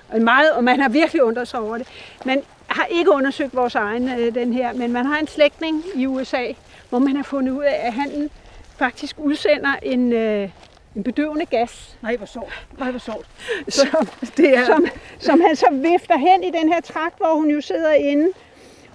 Og, 0.10 0.22
meget, 0.22 0.51
og 0.51 0.64
man 0.64 0.80
har 0.80 0.89
virkelig 0.89 1.23
undret 1.23 1.47
sig 1.47 1.60
over 1.60 1.77
det. 1.77 1.88
Man 2.26 2.41
har 2.68 2.85
ikke 2.85 3.11
undersøgt 3.11 3.56
vores 3.56 3.76
egen, 3.76 4.10
øh, 4.19 4.35
den 4.35 4.53
her, 4.53 4.73
men 4.73 4.91
man 4.91 5.06
har 5.06 5.19
en 5.19 5.27
slægtning 5.27 5.84
i 5.95 6.06
USA, 6.06 6.45
hvor 6.89 6.99
man 6.99 7.15
har 7.15 7.23
fundet 7.23 7.51
ud 7.51 7.64
af, 7.64 7.80
at 7.84 7.93
han 7.93 8.30
faktisk 8.77 9.15
udsender 9.19 9.76
en, 9.81 10.14
øh, 10.14 10.49
en 10.95 11.03
bedøvende 11.03 11.45
gas, 11.45 11.97
Nej, 12.01 12.15
hvor 12.15 12.25
sjovt. 12.25 12.67
Nej, 12.79 12.89
hvor 12.91 12.99
sjovt. 12.99 13.27
som, 13.69 14.07
Det 14.37 14.57
er... 14.57 14.65
som, 14.65 14.85
som 15.19 15.41
han 15.41 15.55
så 15.55 15.65
vifter 15.71 16.17
hen 16.17 16.43
i 16.43 16.51
den 16.51 16.73
her 16.73 16.81
trakt, 16.81 17.17
hvor 17.17 17.33
hun 17.35 17.49
jo 17.49 17.61
sidder 17.61 17.93
inde. 17.93 18.27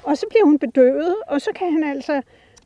Og 0.03 0.19
så 0.19 0.27
bliver 0.31 0.45
hun 0.45 0.59
bedøvet, 0.59 1.15
og 1.27 1.41
så 1.41 1.51
kan 1.57 1.73
han 1.73 1.85
altså 1.85 2.23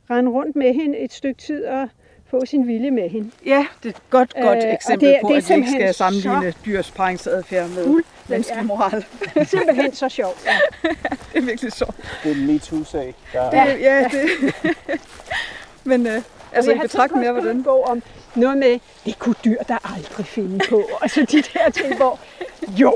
rende 0.09 0.31
rundt 0.31 0.55
med 0.55 0.73
hende 0.73 0.97
et 0.97 1.13
stykke 1.13 1.41
tid 1.41 1.65
og 1.65 1.89
få 2.29 2.45
sin 2.45 2.67
vilje 2.67 2.91
med 2.91 3.09
hende. 3.09 3.31
Ja, 3.45 3.65
det 3.83 3.89
er 3.89 3.93
et 3.93 4.09
godt, 4.09 4.33
Øh, 4.37 4.43
godt 4.43 4.57
og 4.57 4.73
eksempel 4.73 5.07
det 5.07 5.15
er- 5.15 5.21
på, 5.21 5.27
det 5.27 5.33
er 5.33 5.41
at 5.41 5.49
vi 5.49 5.55
ikke 5.55 5.69
skal 5.71 5.93
sammenligne 5.93 6.51
så- 6.51 6.57
dyrs 6.65 6.91
paringsadfærd 6.91 7.69
med 7.69 8.03
menneskelig 8.27 8.57
ja. 8.61 8.63
moral. 8.63 9.05
Simpelthen 9.45 9.93
så 9.93 10.09
sjovt. 10.09 10.45
Ja. 10.45 10.57
Det 11.33 11.37
er 11.37 11.41
virkelig 11.41 11.73
sjovt. 11.73 11.95
Det 12.23 12.31
er 12.31 12.35
en 12.35 12.47
MeToo-sag. 12.47 13.15
Der... 13.33 13.49
Det, 13.65 13.81
ja, 13.81 14.03
det... 14.11 14.99
Men 15.83 16.07
øh, 16.07 16.21
altså 16.53 16.71
i 16.71 16.77
betragtning 16.79 17.25
af, 17.25 17.33
hvordan... 17.33 17.55
en 17.55 17.63
bog 17.63 17.83
om 17.87 18.03
noget 18.35 18.57
med, 18.57 18.79
det 19.05 19.19
kunne 19.19 19.35
dyr 19.45 19.63
der 19.63 19.95
aldrig 19.95 20.25
finde 20.25 20.59
på. 20.69 20.83
Og 21.01 21.09
så 21.15 21.25
de 21.31 21.41
der 21.41 21.69
ting, 21.69 21.95
hvor 21.95 22.19
jo, 22.67 22.93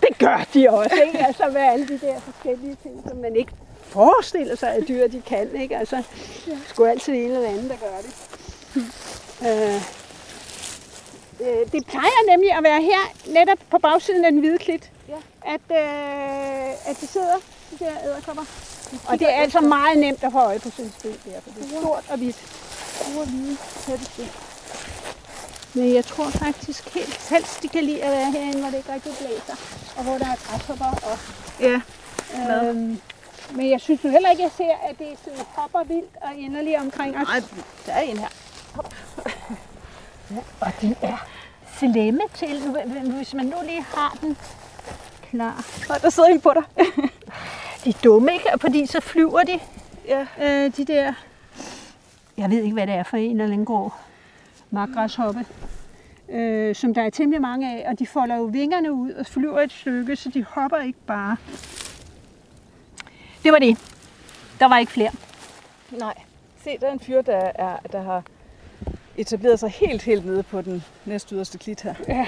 det 0.00 0.18
gør 0.18 0.46
de 0.54 0.70
også. 0.70 0.96
Ikke? 1.06 1.26
Altså 1.26 1.44
med 1.52 1.60
alle 1.60 1.88
de 1.88 1.98
der 1.98 2.20
forskellige 2.20 2.76
ting, 2.82 3.02
som 3.08 3.16
man 3.16 3.36
ikke 3.36 3.52
forestiller 3.82 4.56
sig, 4.56 4.74
at 4.74 4.88
dyr 4.88 5.08
de 5.08 5.22
kan. 5.26 5.48
Ikke? 5.62 5.76
Altså, 5.76 5.96
det 6.46 6.58
skulle 6.66 6.90
altid 6.90 7.12
en 7.14 7.30
eller 7.30 7.48
anden, 7.48 7.68
der 7.68 7.76
gør 7.76 7.96
det. 8.02 8.14
Øh, 9.42 9.74
øh, 11.40 11.72
det 11.72 11.86
plejer 11.86 12.30
nemlig 12.30 12.52
at 12.52 12.62
være 12.62 12.82
her, 12.82 13.12
netop 13.26 13.58
på 13.70 13.78
bagsiden 13.78 14.24
af 14.24 14.30
den 14.32 14.40
hvide 14.40 14.58
klit, 14.58 14.90
Ja. 15.08 15.14
at, 15.54 15.60
øh, 15.70 16.90
at 16.90 16.96
de 17.00 17.06
sidder, 17.06 17.36
de 17.70 17.84
der 17.84 17.90
æderkopper. 18.04 18.42
Og 19.08 19.18
det 19.18 19.28
er 19.28 19.36
altså 19.36 19.60
meget 19.60 19.98
nemt 19.98 20.24
at 20.24 20.32
få 20.32 20.38
øje 20.38 20.58
på 20.58 20.68
et 20.68 20.74
sten 20.74 20.92
der, 21.02 21.40
for 21.40 21.50
det 21.50 21.74
er 21.74 21.80
stort 21.80 22.04
og 22.08 22.16
hvidt. 22.18 22.36
Store, 23.00 23.24
hvide, 23.26 23.56
tætte 23.86 24.04
sten. 24.04 24.28
Men 25.74 25.94
jeg 25.94 26.04
tror 26.04 26.30
faktisk 26.30 26.94
helt 26.94 27.28
helst, 27.30 27.62
de 27.62 27.68
kan 27.68 27.84
lide 27.84 28.02
at 28.02 28.10
være 28.12 28.30
herinde, 28.32 28.60
hvor 28.60 28.68
det 28.70 28.76
ikke 28.76 28.92
rigtig 28.94 29.12
blæser, 29.18 29.56
og 29.96 30.02
hvor 30.04 30.18
der 30.18 30.26
er 30.26 30.36
græshopper. 30.48 30.84
Og, 31.10 31.18
Ja, 31.60 31.80
øhm, 32.68 33.00
men 33.50 33.70
jeg 33.70 33.80
synes 33.80 34.04
nu 34.04 34.10
heller 34.10 34.30
ikke, 34.30 34.42
at 34.44 34.50
jeg 34.58 34.66
ser, 34.66 34.88
at 34.90 34.98
det 34.98 35.12
er 35.12 35.16
sådan 35.24 35.38
hopper 35.54 35.84
vildt 35.84 36.16
og 36.22 36.34
inderligt 36.36 36.76
omkring 36.80 37.16
os. 37.16 37.28
nej, 37.28 37.42
der 37.86 37.92
er 37.92 38.00
en 38.00 38.18
her. 38.18 38.28
Og 40.60 40.72
de 40.80 40.94
er 41.02 41.26
slemme 41.78 42.20
til, 42.34 42.60
hvis 43.16 43.34
man 43.34 43.46
nu 43.46 43.56
lige 43.66 43.82
har 43.94 44.18
den 44.20 44.36
klar. 45.30 45.64
Nej, 45.88 45.98
der 45.98 46.10
sidder 46.10 46.28
en 46.28 46.40
på 46.40 46.52
dig. 46.54 46.86
De 47.84 47.90
er 47.90 47.98
dumme, 48.04 48.32
ikke? 48.32 48.48
Fordi 48.60 48.86
så 48.86 49.00
flyver 49.00 49.40
de, 49.42 49.60
Ja. 50.08 50.26
øh, 50.40 50.76
de 50.76 50.84
der... 50.84 51.12
Jeg 52.38 52.50
ved 52.50 52.62
ikke, 52.62 52.74
hvad 52.74 52.86
det 52.86 52.94
er 52.94 53.02
for 53.02 53.16
en 53.16 53.30
eller 53.30 53.44
anden 53.44 53.64
grå 53.64 53.92
markgræshoppe, 54.70 55.44
øh, 56.28 56.74
som 56.74 56.94
der 56.94 57.02
er 57.02 57.10
temmelig 57.10 57.40
mange 57.40 57.72
af, 57.72 57.90
og 57.90 57.98
de 57.98 58.06
folder 58.06 58.36
jo 58.36 58.42
vingerne 58.42 58.92
ud 58.92 59.10
og 59.10 59.26
flyver 59.26 59.60
et 59.60 59.72
stykke, 59.72 60.16
så 60.16 60.28
de 60.28 60.44
hopper 60.44 60.78
ikke 60.78 60.98
bare. 61.06 61.36
Det 63.42 63.52
var 63.52 63.58
det. 63.58 63.78
Der 64.60 64.66
var 64.66 64.78
ikke 64.78 64.92
flere. 64.92 65.10
Nej. 65.90 66.14
Se, 66.64 66.70
der 66.80 66.86
er 66.86 66.92
en 66.92 67.00
fyr, 67.00 67.22
der, 67.22 67.50
er, 67.54 67.76
der 67.92 68.02
har 68.02 68.22
etableret 69.16 69.60
sig 69.60 69.70
helt, 69.70 70.02
helt 70.02 70.26
nede 70.26 70.42
på 70.42 70.62
den 70.62 70.84
næst 71.04 71.30
yderste 71.30 71.58
klit 71.58 71.82
her. 71.82 71.94
Ja. 72.08 72.26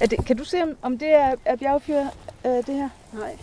Er 0.00 0.06
det, 0.06 0.26
kan 0.26 0.36
du 0.36 0.44
se, 0.44 0.62
om, 0.82 0.98
det 0.98 1.14
er, 1.14 1.34
er 1.44 1.56
bjergfyr, 1.56 2.00
øh, 2.44 2.50
det 2.66 2.74
her? 2.74 2.88
Nej. 3.12 3.36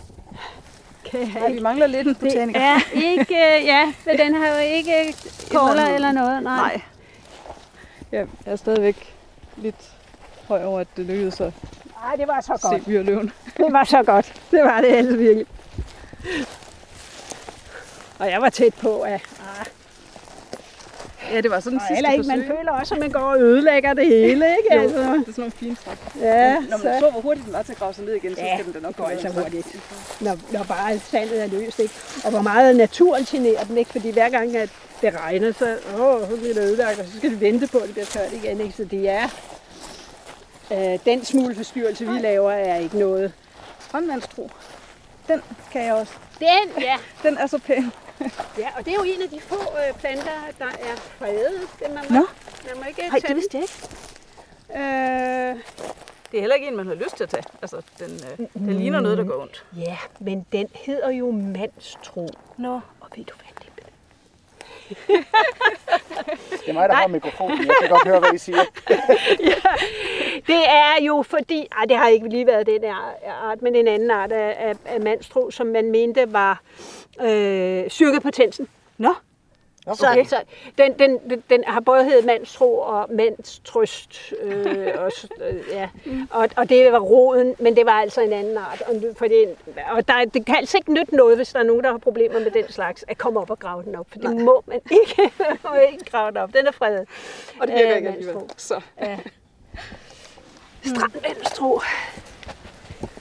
Kan 1.04 1.28
Nej, 1.34 1.52
vi 1.52 1.60
mangler 1.60 1.86
lidt 1.86 2.06
en 2.08 2.14
det 2.14 2.18
botaniker. 2.20 2.60
er 2.60 2.78
ikke, 2.94 3.34
øh, 3.34 3.64
ja, 3.64 3.92
men 4.06 4.18
den 4.18 4.34
har 4.34 4.48
jo 4.48 4.58
ikke 4.58 5.14
kogler 5.50 5.86
eller 5.94 6.12
noget. 6.12 6.42
Nej. 6.42 6.56
Nej. 6.56 6.80
Ja, 8.12 8.18
jeg 8.18 8.52
er 8.52 8.56
stadigvæk 8.56 9.14
lidt 9.56 9.92
høj 10.48 10.64
over, 10.64 10.80
at 10.80 10.86
det 10.96 11.06
lykkedes 11.06 11.40
at 11.40 11.52
Nej, 12.04 12.16
det 12.16 12.28
var 12.28 12.40
så 12.40 12.58
se 12.62 12.68
godt. 12.68 12.84
byrløven. 12.84 13.32
Det 13.56 13.66
var 13.72 13.84
så 13.84 14.02
godt. 14.02 14.32
Det 14.50 14.62
var 14.62 14.80
det 14.80 14.88
altså 14.92 15.16
virkelig. 15.16 15.46
Og 18.18 18.30
jeg 18.30 18.40
var 18.42 18.48
tæt 18.50 18.74
på, 18.74 19.00
at 19.00 19.20
Ja, 21.32 21.40
det 21.40 21.50
var 21.50 21.60
sådan 21.60 21.78
og 21.78 21.84
sidste 21.88 22.12
ikke, 22.12 22.26
man 22.28 22.44
føler 22.46 22.72
også, 22.72 22.94
at 22.94 23.00
man 23.00 23.10
går 23.10 23.20
og 23.20 23.40
ødelægger 23.40 23.94
det 23.94 24.06
hele, 24.06 24.46
ikke? 24.58 24.74
Jo, 24.74 24.80
Altså. 24.80 24.96
det 24.98 25.06
er 25.06 25.20
sådan 25.20 25.34
nogle 25.36 25.52
fine 25.52 25.76
træk. 25.84 25.96
Ja, 26.20 26.54
Når 26.54 26.60
man 26.70 26.78
så, 26.78 26.96
så, 27.00 27.10
hvor 27.10 27.20
hurtigt 27.20 27.46
den 27.46 27.52
var 27.52 27.62
til 27.62 27.72
at 27.72 27.78
grave 27.78 27.94
sig 27.94 28.04
ned 28.04 28.14
igen, 28.14 28.34
så 28.34 28.40
Ja, 28.40 28.56
skal 28.56 28.64
den 28.64 28.72
da 28.72 28.80
nok 28.80 28.96
gå 28.96 29.04
altså 29.04 29.28
hurtigt. 29.28 29.66
når, 30.20 30.38
når 30.52 30.62
bare 30.64 30.98
sandet 30.98 31.42
er 31.42 31.46
løst, 31.46 31.78
ikke? 31.78 31.94
Og 32.24 32.30
hvor 32.30 32.42
meget 32.42 32.76
naturen 32.76 33.24
generer 33.24 33.64
den, 33.64 33.78
ikke? 33.78 33.90
Fordi 33.90 34.10
hver 34.10 34.28
gang, 34.28 34.56
at 34.56 34.70
det 35.02 35.20
regner, 35.20 35.52
så, 35.52 35.76
åh, 35.98 36.20
så 36.30 36.36
bliver 36.36 36.54
det 36.54 36.62
ødelagt, 36.62 36.98
og 37.00 37.06
så 37.06 37.16
skal 37.16 37.30
vi 37.30 37.40
vente 37.40 37.66
på, 37.66 37.78
at 37.78 37.84
det 37.84 37.92
bliver 37.92 38.06
tørt 38.06 38.32
igen, 38.32 38.60
ikke? 38.60 38.74
Så 38.76 38.84
det 38.84 39.08
er... 39.08 39.22
Øh, 40.72 40.98
den 41.06 41.24
smule 41.24 41.54
forstyrrelse, 41.54 42.06
vi 42.06 42.18
laver, 42.18 42.52
er 42.52 42.76
ikke 42.78 42.98
noget. 42.98 43.32
Håndvandstro. 43.92 44.50
Den 45.28 45.42
kan 45.72 45.84
jeg 45.84 45.94
også. 45.94 46.12
Den, 46.38 46.82
ja. 46.82 46.96
Den 47.22 47.38
er 47.38 47.46
så 47.46 47.58
pæn. 47.58 47.92
Ja, 48.62 48.68
og 48.78 48.84
det 48.84 48.88
er 48.90 48.94
jo 48.94 49.02
en 49.14 49.22
af 49.22 49.28
de 49.28 49.40
få 49.40 49.54
øh, 49.54 49.94
planter, 50.00 50.32
der 50.58 50.64
er 50.66 50.96
fredet. 50.96 51.60
Det 51.78 51.94
man 51.94 52.04
må, 52.10 52.14
Nå. 52.18 52.26
man 52.68 52.76
må 52.76 52.82
ikke 52.88 53.00
Nej, 53.08 53.20
tage 53.20 53.28
det 53.28 53.36
vidste 53.36 53.56
jeg 53.58 53.62
ikke. 53.62 53.74
Øh, 54.74 55.56
Det 56.30 56.36
er 56.38 56.40
heller 56.40 56.54
ikke 56.54 56.68
en, 56.68 56.76
man 56.76 56.86
har 56.86 56.94
lyst 56.94 57.16
til 57.16 57.24
at 57.24 57.30
tage. 57.30 57.42
Altså, 57.62 57.82
den, 57.98 58.10
øh, 58.40 58.46
den 58.54 58.72
ligner 58.76 59.00
noget, 59.00 59.18
der 59.18 59.24
går 59.24 59.42
ondt. 59.42 59.64
ja, 59.76 59.98
men 60.20 60.46
den 60.52 60.68
hedder 60.74 61.10
jo 61.10 61.30
mandstro. 61.30 62.28
Nå. 62.58 62.80
Og 63.00 63.08
ved 63.16 63.24
du 63.24 63.32
hvad 63.34 63.43
det 65.06 66.68
er? 66.68 66.72
Mig, 66.72 66.88
der 66.88 66.94
har 66.94 67.06
mikrofonen. 67.08 67.58
Jeg 67.58 67.74
kan 67.80 67.88
godt 67.90 68.08
høre, 68.08 68.18
hvad 68.18 68.34
I 68.34 68.38
siger. 68.38 68.64
Det 70.46 70.62
er 70.68 71.04
jo 71.04 71.24
fordi, 71.28 71.66
ej, 71.78 71.84
det 71.88 71.96
har 71.96 72.08
ikke 72.08 72.28
lige 72.28 72.46
været 72.46 72.66
den 72.66 72.82
her 72.82 73.14
art, 73.42 73.62
men 73.62 73.74
en 73.76 73.88
anden 73.88 74.10
art 74.10 74.32
af, 74.32 74.56
af, 74.58 74.74
af 74.84 75.00
mandstro, 75.00 75.50
som 75.50 75.66
man 75.66 75.90
mente 75.90 76.32
var 76.32 76.62
øh, 77.22 77.90
styrkepotensen. 77.90 78.68
Nå. 78.98 79.14
Så, 79.92 80.06
Okay. 80.10 80.24
så 80.24 80.42
den, 80.78 80.98
den, 80.98 81.18
den, 81.30 81.42
den 81.50 81.64
har 81.66 81.80
både 81.80 82.04
heddet 82.04 82.24
mandstro 82.24 82.78
og 82.78 83.06
mandstrøst, 83.10 84.32
øh, 84.42 84.92
og, 84.98 85.10
øh, 85.48 85.54
ja. 85.70 85.88
og, 86.30 86.48
og 86.56 86.68
det 86.68 86.92
var 86.92 86.98
roden, 86.98 87.54
men 87.58 87.76
det 87.76 87.86
var 87.86 87.92
altså 88.00 88.20
en 88.20 88.32
anden 88.32 88.56
art. 88.56 88.80
Og, 88.86 88.94
for 89.18 89.26
det, 89.26 89.54
og 89.90 90.08
der, 90.08 90.24
det 90.24 90.46
kan 90.46 90.56
altså 90.56 90.76
ikke 90.76 90.92
nytte 90.92 91.16
noget, 91.16 91.36
hvis 91.36 91.48
der 91.52 91.58
er 91.58 91.62
nogen, 91.62 91.84
der 91.84 91.90
har 91.90 91.98
problemer 91.98 92.38
med 92.40 92.50
den 92.50 92.68
slags, 92.72 93.04
at 93.08 93.18
komme 93.18 93.40
op 93.40 93.50
og 93.50 93.58
grave 93.58 93.82
den 93.82 93.94
op, 93.94 94.06
for 94.12 94.18
det 94.18 94.36
må 94.36 94.62
man 94.66 94.80
ikke, 95.02 95.32
man 95.38 95.58
må 95.64 95.74
ikke 95.92 96.04
grave 96.04 96.30
den 96.30 96.36
op. 96.36 96.52
Den 96.54 96.66
er 96.66 96.72
fredet. 96.72 97.08
Og 97.60 97.66
det 97.66 97.74
virker 97.74 97.90
Øh, 97.90 97.96
ikke 97.96 98.08
alligevel. 98.08 98.36
Så. 98.56 98.80
Ja. 99.00 99.18
Strandvandstro. 100.84 101.80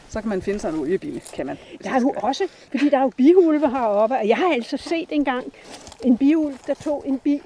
så 0.10 0.22
kan 0.22 0.30
man 0.30 0.42
finde 0.42 0.60
sig 0.60 0.70
en 0.70 0.80
oliebil, 0.80 1.22
kan 1.34 1.46
man. 1.46 1.58
Der 1.84 1.90
er 1.94 2.00
jo 2.00 2.14
også, 2.18 2.48
fordi 2.72 2.90
der 2.90 2.98
er 2.98 3.02
jo 3.02 3.12
biulve 3.18 3.70
heroppe, 3.70 4.16
og 4.16 4.28
jeg 4.28 4.38
har 4.38 4.54
altså 4.54 4.78
set 4.78 5.08
engang 5.12 5.54
en 6.04 6.18
biulv, 6.18 6.58
der 6.68 6.74
tog 6.74 7.04
en 7.08 7.20
bi, 7.20 7.42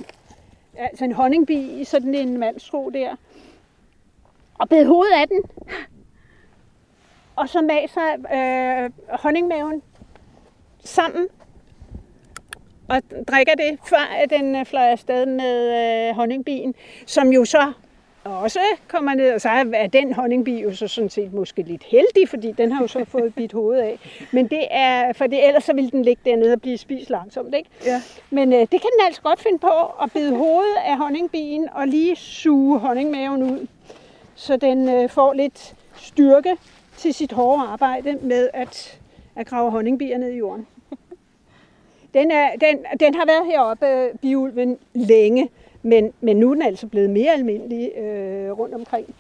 altså 0.77 1.05
en 1.05 1.11
honningbi 1.11 1.81
i 1.81 1.83
sådan 1.83 2.15
en 2.15 2.37
mandstro 2.37 2.89
der, 2.89 3.15
og 4.57 4.69
bed 4.69 4.85
hovedet 4.85 5.13
af 5.13 5.27
den, 5.27 5.43
og 7.35 7.49
så 7.49 7.61
maser 7.61 8.13
øh, 8.33 8.91
honningmaven 9.19 9.81
sammen, 10.83 11.27
og 12.87 13.01
drikker 13.27 13.53
det, 13.55 13.79
før 13.89 14.15
at 14.17 14.29
den 14.29 14.55
øh, 14.55 14.65
fløj 14.65 14.83
afsted 14.83 15.25
med 15.25 16.09
øh, 16.09 16.15
honningbien, 16.15 16.75
som 17.05 17.27
jo 17.33 17.45
så 17.45 17.73
også 18.29 18.59
kommer 18.87 19.13
ned, 19.13 19.33
og 19.33 19.41
så 19.41 19.49
er 19.73 19.87
den 19.87 20.13
honningbi 20.13 20.61
jo 20.61 20.75
så 20.75 20.87
sådan 20.87 21.09
set 21.09 21.33
måske 21.33 21.61
lidt 21.61 21.83
heldig, 21.83 22.29
fordi 22.29 22.51
den 22.51 22.71
har 22.71 22.81
jo 22.81 22.87
så 22.87 23.05
fået 23.05 23.35
bidt 23.35 23.53
hovedet 23.53 23.81
af. 23.81 23.99
Men 24.31 24.47
det 24.47 24.67
er, 24.71 25.13
for 25.13 25.27
det, 25.27 25.47
ellers 25.47 25.63
så 25.63 25.73
ville 25.73 25.89
den 25.89 26.03
ligge 26.03 26.21
dernede 26.25 26.53
og 26.53 26.61
blive 26.61 26.77
spist 26.77 27.09
langsomt, 27.09 27.55
ikke? 27.55 27.69
Ja. 27.85 28.01
Men 28.29 28.53
øh, 28.53 28.59
det 28.59 28.69
kan 28.69 28.79
den 28.79 29.05
altså 29.05 29.21
godt 29.21 29.39
finde 29.39 29.59
på, 29.59 29.85
at 30.03 30.11
bide 30.13 30.35
hovedet 30.35 30.77
af 30.85 30.97
honningbien 30.97 31.69
og 31.71 31.87
lige 31.87 32.15
suge 32.15 32.79
honningmaven 32.79 33.43
ud, 33.43 33.67
så 34.35 34.57
den 34.57 34.89
øh, 34.89 35.09
får 35.09 35.33
lidt 35.33 35.75
styrke 35.95 36.57
til 36.97 37.13
sit 37.13 37.31
hårde 37.31 37.63
arbejde 37.63 38.17
med 38.21 38.49
at, 38.53 38.99
at 39.35 39.47
grave 39.47 39.71
honningbier 39.71 40.17
ned 40.17 40.31
i 40.31 40.37
jorden. 40.37 40.67
Den, 42.13 42.31
er, 42.31 42.49
den, 42.51 42.85
den 42.99 43.15
har 43.15 43.25
været 43.25 43.45
heroppe, 43.45 44.17
biulven, 44.21 44.77
længe, 44.93 45.49
men, 45.81 46.13
men 46.21 46.37
nu 46.37 46.49
er 46.49 46.53
den 46.53 46.63
altså 46.63 46.87
blevet 46.87 47.09
mere 47.09 47.33
almindelig 47.33 47.91
øh, 47.97 48.51
rundt 48.51 48.75
omkring. 48.75 49.15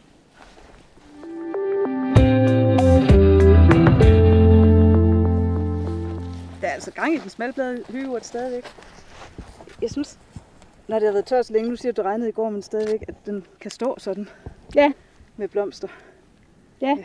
Der 6.61 6.67
er 6.67 6.73
altså 6.73 6.91
gang 6.91 7.13
i 7.13 7.17
den 7.17 7.29
smalbladede 7.29 7.83
høgeurt 7.89 8.25
stadigvæk. 8.25 8.65
Jeg 9.81 9.89
synes, 9.89 10.19
når 10.87 10.99
det 10.99 11.05
har 11.05 11.13
været 11.13 11.25
tørt 11.25 11.45
så 11.45 11.53
længe, 11.53 11.69
nu 11.69 11.75
siger 11.75 11.91
du, 11.91 12.01
det 12.01 12.05
regnede 12.05 12.29
i 12.29 12.31
går, 12.31 12.49
men 12.49 12.61
stadigvæk, 12.61 13.03
at 13.07 13.15
den 13.25 13.45
kan 13.61 13.71
stå 13.71 13.95
sådan. 13.97 14.29
Ja. 14.75 14.91
Med 15.37 15.47
blomster. 15.47 15.87
Ja. 16.81 16.97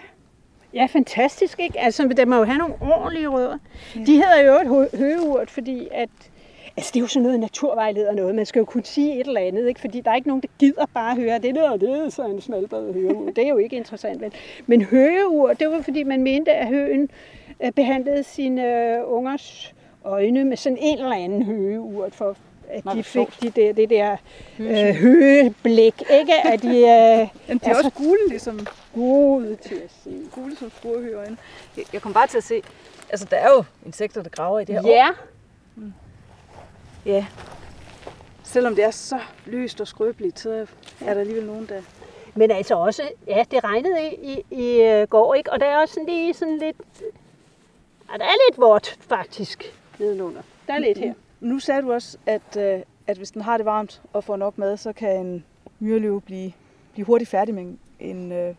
Ja, 0.74 0.86
fantastisk, 0.86 1.60
ikke? 1.60 1.80
Altså, 1.80 2.08
den 2.16 2.28
må 2.28 2.36
jo 2.36 2.44
have 2.44 2.58
nogle 2.58 2.74
ordentlige 2.80 3.28
rødder. 3.28 3.58
Ja. 3.96 4.00
De 4.00 4.12
hedder 4.12 4.40
jo 4.40 4.80
et 4.80 4.88
høgeurt, 4.98 5.50
fordi 5.50 5.88
at 5.90 6.08
Altså, 6.76 6.90
det 6.94 6.96
er 6.96 7.00
jo 7.00 7.06
sådan 7.06 7.22
noget 7.22 7.40
naturvejleder 7.40 8.12
noget. 8.14 8.34
Man 8.34 8.46
skal 8.46 8.60
jo 8.60 8.64
kunne 8.64 8.84
sige 8.84 9.20
et 9.20 9.26
eller 9.26 9.40
andet, 9.40 9.68
ikke? 9.68 9.80
fordi 9.80 10.00
der 10.00 10.10
er 10.10 10.14
ikke 10.14 10.28
nogen, 10.28 10.42
der 10.42 10.48
gider 10.58 10.86
bare 10.94 11.16
høre, 11.16 11.38
det 11.38 11.54
der, 11.54 11.76
det 11.76 11.90
er 11.90 12.08
så 12.08 12.24
en 12.26 12.40
smalbred 12.40 12.92
høgeur. 12.92 13.30
Det 13.30 13.44
er 13.44 13.48
jo 13.48 13.56
ikke 13.56 13.76
interessant, 13.76 14.20
vel? 14.20 14.32
Men 14.66 14.82
høgeur, 14.82 15.52
det 15.52 15.70
var 15.70 15.82
fordi, 15.82 16.02
man 16.02 16.22
mente, 16.22 16.52
at 16.52 16.68
høen 16.68 17.10
øh, 17.64 17.72
behandlede 17.72 18.22
sine 18.22 18.94
øh, 18.96 19.00
ungers 19.04 19.74
øjne 20.04 20.44
med 20.44 20.56
sådan 20.56 20.78
en 20.80 20.98
eller 20.98 21.16
anden 21.16 21.42
høgeur, 21.42 22.08
for 22.12 22.36
at 22.68 22.84
de 22.96 23.02
fik 23.02 23.28
de 23.42 23.50
der, 23.50 23.72
det 23.72 23.90
der 23.90 24.16
øh, 24.58 24.94
høgeblik, 24.94 26.02
ikke? 26.10 26.32
At 26.44 26.62
de, 26.62 26.68
øh, 26.68 26.74
Jamen, 26.84 27.28
de 27.48 27.50
er 27.50 27.68
altså, 27.68 27.70
også 27.70 27.90
gule, 27.90 28.28
ligesom 28.28 28.66
gode 28.94 29.56
til 29.56 29.74
at 29.74 29.90
se. 30.04 30.10
Gule 30.32 30.56
som 30.56 30.72
skruehøjerne. 30.76 31.36
Jeg, 31.76 31.84
jeg 31.92 32.02
kom 32.02 32.12
bare 32.12 32.26
til 32.26 32.38
at 32.38 32.44
se, 32.44 32.62
altså 33.10 33.26
der 33.30 33.36
er 33.36 33.48
jo 33.56 33.64
insekter, 33.86 34.22
der 34.22 34.30
graver 34.30 34.60
i 34.60 34.64
det 34.64 34.74
her 34.74 34.88
Ja, 34.90 35.08
år. 35.08 35.14
Ja. 37.06 37.26
Selvom 38.42 38.74
det 38.74 38.84
er 38.84 38.90
så 38.90 39.18
løst 39.46 39.80
og 39.80 39.88
skrøbeligt, 39.88 40.40
så 40.40 40.66
er 41.00 41.14
der 41.14 41.20
alligevel 41.20 41.46
nogen, 41.46 41.66
der... 41.66 41.82
Men 42.34 42.50
altså 42.50 42.74
også, 42.74 43.02
ja, 43.26 43.44
det 43.50 43.64
regnede 43.64 44.10
i, 44.12 44.34
i, 44.34 44.42
i 44.50 44.82
øh, 44.82 45.08
går, 45.08 45.34
ikke? 45.34 45.52
Og 45.52 45.60
der 45.60 45.66
er 45.66 45.78
også 45.78 45.94
sådan 45.94 46.08
lige 46.08 46.34
sådan 46.34 46.58
lidt... 46.58 46.76
Ja, 48.12 48.18
der 48.18 48.24
er 48.24 48.50
lidt 48.50 48.60
vådt, 48.60 48.98
faktisk, 49.00 49.74
nedenunder. 49.98 50.42
Der 50.66 50.74
er 50.74 50.78
lidt 50.78 50.98
her. 50.98 51.14
Nu 51.40 51.58
sagde 51.58 51.82
du 51.82 51.92
også, 51.92 52.18
at, 52.26 52.56
øh, 52.58 52.80
at 53.06 53.16
hvis 53.16 53.30
den 53.30 53.42
har 53.42 53.56
det 53.56 53.66
varmt 53.66 54.02
og 54.12 54.24
får 54.24 54.36
nok 54.36 54.58
mad, 54.58 54.76
så 54.76 54.92
kan 54.92 55.26
en 55.26 55.44
myreløve 55.78 56.20
blive, 56.20 56.52
blive 56.92 57.04
hurtigt 57.06 57.30
færdig 57.30 57.54
med, 57.54 57.74
en, 58.00 58.32
øh, 58.32 58.54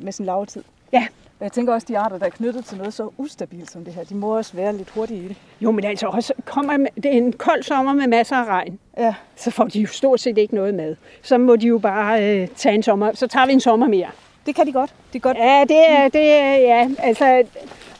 med 0.00 0.12
sin 0.12 0.26
lavetid. 0.26 0.64
Ja. 0.92 1.06
Jeg 1.44 1.52
tænker 1.52 1.74
også, 1.74 1.86
de 1.88 1.98
arter, 1.98 2.18
der 2.18 2.26
er 2.26 2.30
knyttet 2.30 2.64
til 2.64 2.78
noget 2.78 2.94
så 2.94 3.10
ustabilt 3.18 3.70
som 3.70 3.84
det 3.84 3.94
her, 3.94 4.04
de 4.04 4.14
må 4.14 4.36
også 4.36 4.56
være 4.56 4.76
lidt 4.76 4.90
hurtige 4.90 5.24
i 5.24 5.28
det. 5.28 5.36
Jo, 5.60 5.70
men 5.70 5.84
altså 5.84 6.06
også 6.06 6.32
kommer 6.44 6.86
det 6.96 7.06
er 7.06 7.10
en 7.10 7.32
kold 7.32 7.62
sommer 7.62 7.92
med 7.92 8.06
masser 8.06 8.36
af 8.36 8.44
regn. 8.44 8.78
Ja. 8.98 9.14
Så 9.36 9.50
får 9.50 9.64
de 9.64 9.80
jo 9.80 9.86
stort 9.86 10.20
set 10.20 10.38
ikke 10.38 10.54
noget 10.54 10.74
med. 10.74 10.96
Så 11.22 11.38
må 11.38 11.56
de 11.56 11.66
jo 11.66 11.78
bare 11.78 12.24
øh, 12.24 12.48
tage 12.48 12.74
en 12.74 12.82
sommer. 12.82 13.12
Så 13.14 13.26
tager 13.26 13.46
vi 13.46 13.52
en 13.52 13.60
sommer 13.60 13.88
mere. 13.88 14.06
Det 14.46 14.54
kan 14.54 14.66
de 14.66 14.72
godt. 14.72 14.94
De 15.12 15.20
godt. 15.20 15.36
Ja, 15.36 15.64
det 15.68 15.90
er, 15.90 16.08
det 16.08 16.32
er, 16.32 16.54
ja, 16.54 16.88
altså, 16.98 17.44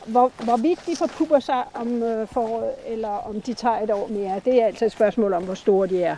hvor, 0.05 0.31
hvorvidt 0.43 0.79
de 0.87 0.95
forpupper 0.95 1.39
sig 1.39 1.63
om 1.73 2.03
øh, 2.03 2.27
foråret, 2.27 2.71
eller 2.87 3.09
om 3.09 3.41
de 3.41 3.53
tager 3.53 3.79
et 3.79 3.91
år 3.91 4.07
mere, 4.07 4.41
det 4.45 4.61
er 4.61 4.65
altså 4.65 4.85
et 4.85 4.91
spørgsmål 4.91 5.33
om, 5.33 5.43
hvor 5.43 5.53
store 5.53 5.87
de 5.87 6.03
er. 6.03 6.15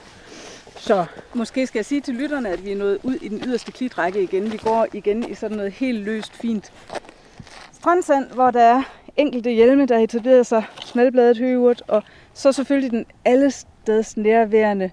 Så 0.78 1.06
Måske 1.34 1.68
skal 1.68 1.80
jeg 1.80 1.86
sige 1.86 2.02
til 2.02 2.14
lytterne, 2.14 2.49
at 2.49 2.66
vi 2.66 2.72
er 2.72 2.76
nået 2.76 2.99
ud 3.04 3.14
i 3.14 3.28
den 3.28 3.41
yderste 3.45 3.72
klitrække 3.72 4.24
igen. 4.24 4.52
Vi 4.52 4.58
går 4.58 4.88
igen 4.94 5.32
i 5.32 5.36
sådan 5.36 5.58
noget 5.58 5.72
helt 5.72 5.99
løst, 5.99 6.34
fint 6.34 6.72
strandsand, 7.82 8.32
hvor 8.32 8.52
der 8.52 8.62
er 8.62 8.84
enkelte 9.18 9.52
hjelme, 9.52 9.86
der 9.86 9.95
har 9.95 10.04
etableret 10.04 10.45
sig, 10.45 10.64
smalbladet 10.80 11.38
høgeurt, 11.38 11.84
og 11.88 12.04
så 12.34 12.52
selvfølgelig 12.52 12.91
den 12.91 13.06
allesteds 13.26 14.18
nærværende 14.18 14.91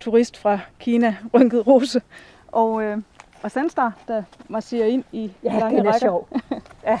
turist 0.00 0.36
fra 0.36 0.58
Kina, 0.78 1.16
rynket 1.34 1.66
rose, 1.66 2.02
og, 2.48 2.82
øh, 2.82 2.98
og 3.42 3.50
sandstar, 3.50 3.92
der 4.08 4.22
marcherer 4.48 4.86
ind 4.86 5.04
i 5.12 5.32
ja, 5.44 5.58
lange 5.58 5.78
den 5.78 5.86
er 5.86 5.92
rækker. 5.92 6.06
sjov. 6.06 6.28
ja. 6.86 6.98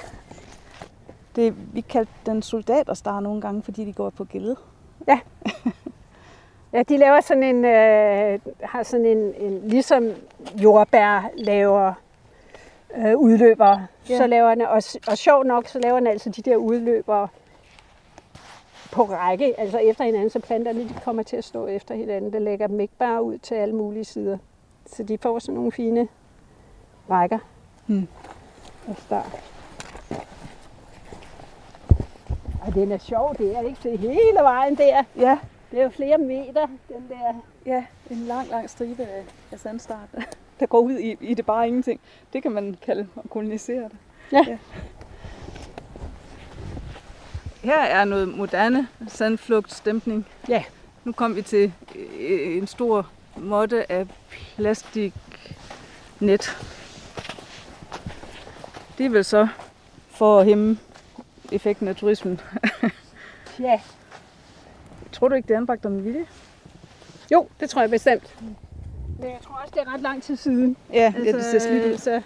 Det, 1.36 1.54
vi 1.74 1.80
kaldte 1.80 2.12
den 2.26 2.42
soldaterstar 2.42 3.20
nogle 3.20 3.40
gange, 3.40 3.62
fordi 3.62 3.84
de 3.84 3.92
går 3.92 4.10
på 4.10 4.24
gilde. 4.24 4.56
Ja. 5.08 5.18
Ja, 6.72 6.82
de 6.82 6.96
laver 6.96 7.20
sådan 7.20 7.42
en, 7.42 7.64
øh, 7.64 8.40
har 8.62 8.82
sådan 8.82 9.06
en, 9.06 9.34
en 9.38 9.68
ligesom 9.68 10.10
jordbær 10.62 11.30
laver 11.36 11.92
øh, 12.98 13.16
udløber, 13.16 13.80
Ja. 14.08 14.16
så 14.16 14.26
laver 14.26 14.54
den, 14.54 14.62
og, 14.62 14.82
og 15.08 15.18
sjovt 15.18 15.46
nok, 15.46 15.68
så 15.68 15.78
laver 15.78 15.98
den 15.98 16.06
altså 16.06 16.30
de 16.30 16.42
der 16.42 16.56
udløber 16.56 17.28
på 18.92 19.02
række, 19.02 19.60
altså 19.60 19.78
efter 19.78 20.04
hinanden, 20.04 20.30
så 20.30 20.40
planterne 20.40 20.80
de 20.80 20.94
kommer 21.04 21.22
til 21.22 21.36
at 21.36 21.44
stå 21.44 21.66
efter 21.66 21.94
hinanden. 21.94 22.32
Det 22.32 22.42
lægger 22.42 22.66
dem 22.66 22.80
ikke 22.80 22.94
bare 22.98 23.22
ud 23.22 23.38
til 23.38 23.54
alle 23.54 23.74
mulige 23.74 24.04
sider. 24.04 24.38
Så 24.86 25.02
de 25.02 25.18
får 25.18 25.38
sådan 25.38 25.54
nogle 25.54 25.72
fine 25.72 26.08
rækker. 27.10 27.38
Hmm. 27.86 28.08
Og 28.88 28.94
start. 28.98 29.40
Og 32.66 32.74
den 32.74 32.92
er 32.92 32.98
sjov, 32.98 33.34
det 33.38 33.56
er 33.56 33.60
ikke 33.60 33.80
til 33.82 33.98
hele 33.98 34.38
vejen 34.40 34.74
der. 34.76 35.02
Ja, 35.16 35.38
Det 35.70 35.78
er 35.78 35.84
jo 35.84 35.90
flere 35.90 36.18
meter, 36.18 36.66
den 36.88 37.08
der. 37.08 37.34
ja 37.66 37.84
en 38.10 38.16
lang, 38.16 38.48
lang 38.48 38.70
stribe 38.70 39.02
af, 39.02 39.24
af 39.52 39.58
sandstar, 39.58 40.00
der, 40.60 40.66
går 40.66 40.80
ud 40.80 40.98
i, 40.98 41.16
i 41.20 41.34
det 41.34 41.46
bare 41.46 41.66
ingenting. 41.66 42.00
Det 42.32 42.42
kan 42.42 42.52
man 42.52 42.76
kalde 42.84 43.06
at 43.24 43.30
kolonisere 43.30 43.82
det. 43.82 43.96
Ja. 44.32 44.44
ja. 44.48 44.58
Her 47.62 47.80
er 47.80 48.04
noget 48.04 48.28
moderne 48.28 48.88
sandflugtstempning. 49.08 50.26
Ja. 50.48 50.64
Nu 51.04 51.12
kom 51.12 51.36
vi 51.36 51.42
til 51.42 51.72
øh, 52.18 52.56
en 52.56 52.66
stor 52.66 53.10
måtte 53.36 53.92
af 53.92 54.06
plastiknet. 54.56 55.14
Det 58.98 59.06
er 59.06 59.10
vel 59.10 59.24
så 59.24 59.48
for 60.08 60.40
at 60.40 60.46
hæmme 60.46 60.78
effekten 61.52 61.88
af 61.88 61.96
turismen. 61.96 62.40
Ja. 63.58 63.80
Tror 65.12 65.28
du 65.28 65.34
ikke, 65.34 65.46
det 65.48 65.54
er 65.54 65.58
anbragt 65.58 65.86
om 65.86 66.04
vilje? 66.04 66.26
Jo, 67.32 67.48
det 67.60 67.70
tror 67.70 67.80
jeg 67.80 67.90
bestemt. 67.90 68.34
Men 69.24 69.32
jeg 69.32 69.40
tror 69.40 69.54
også, 69.54 69.74
det 69.74 69.82
er 69.82 69.94
ret 69.94 70.00
lang 70.00 70.22
tid 70.22 70.36
siden. 70.36 70.76
Ja, 70.92 71.12
altså, 71.16 71.24
ja 71.24 71.36
det 71.36 71.44
ser 71.44 71.58
slidt 71.58 71.84
ud. 71.84 71.98
Så, 71.98 72.22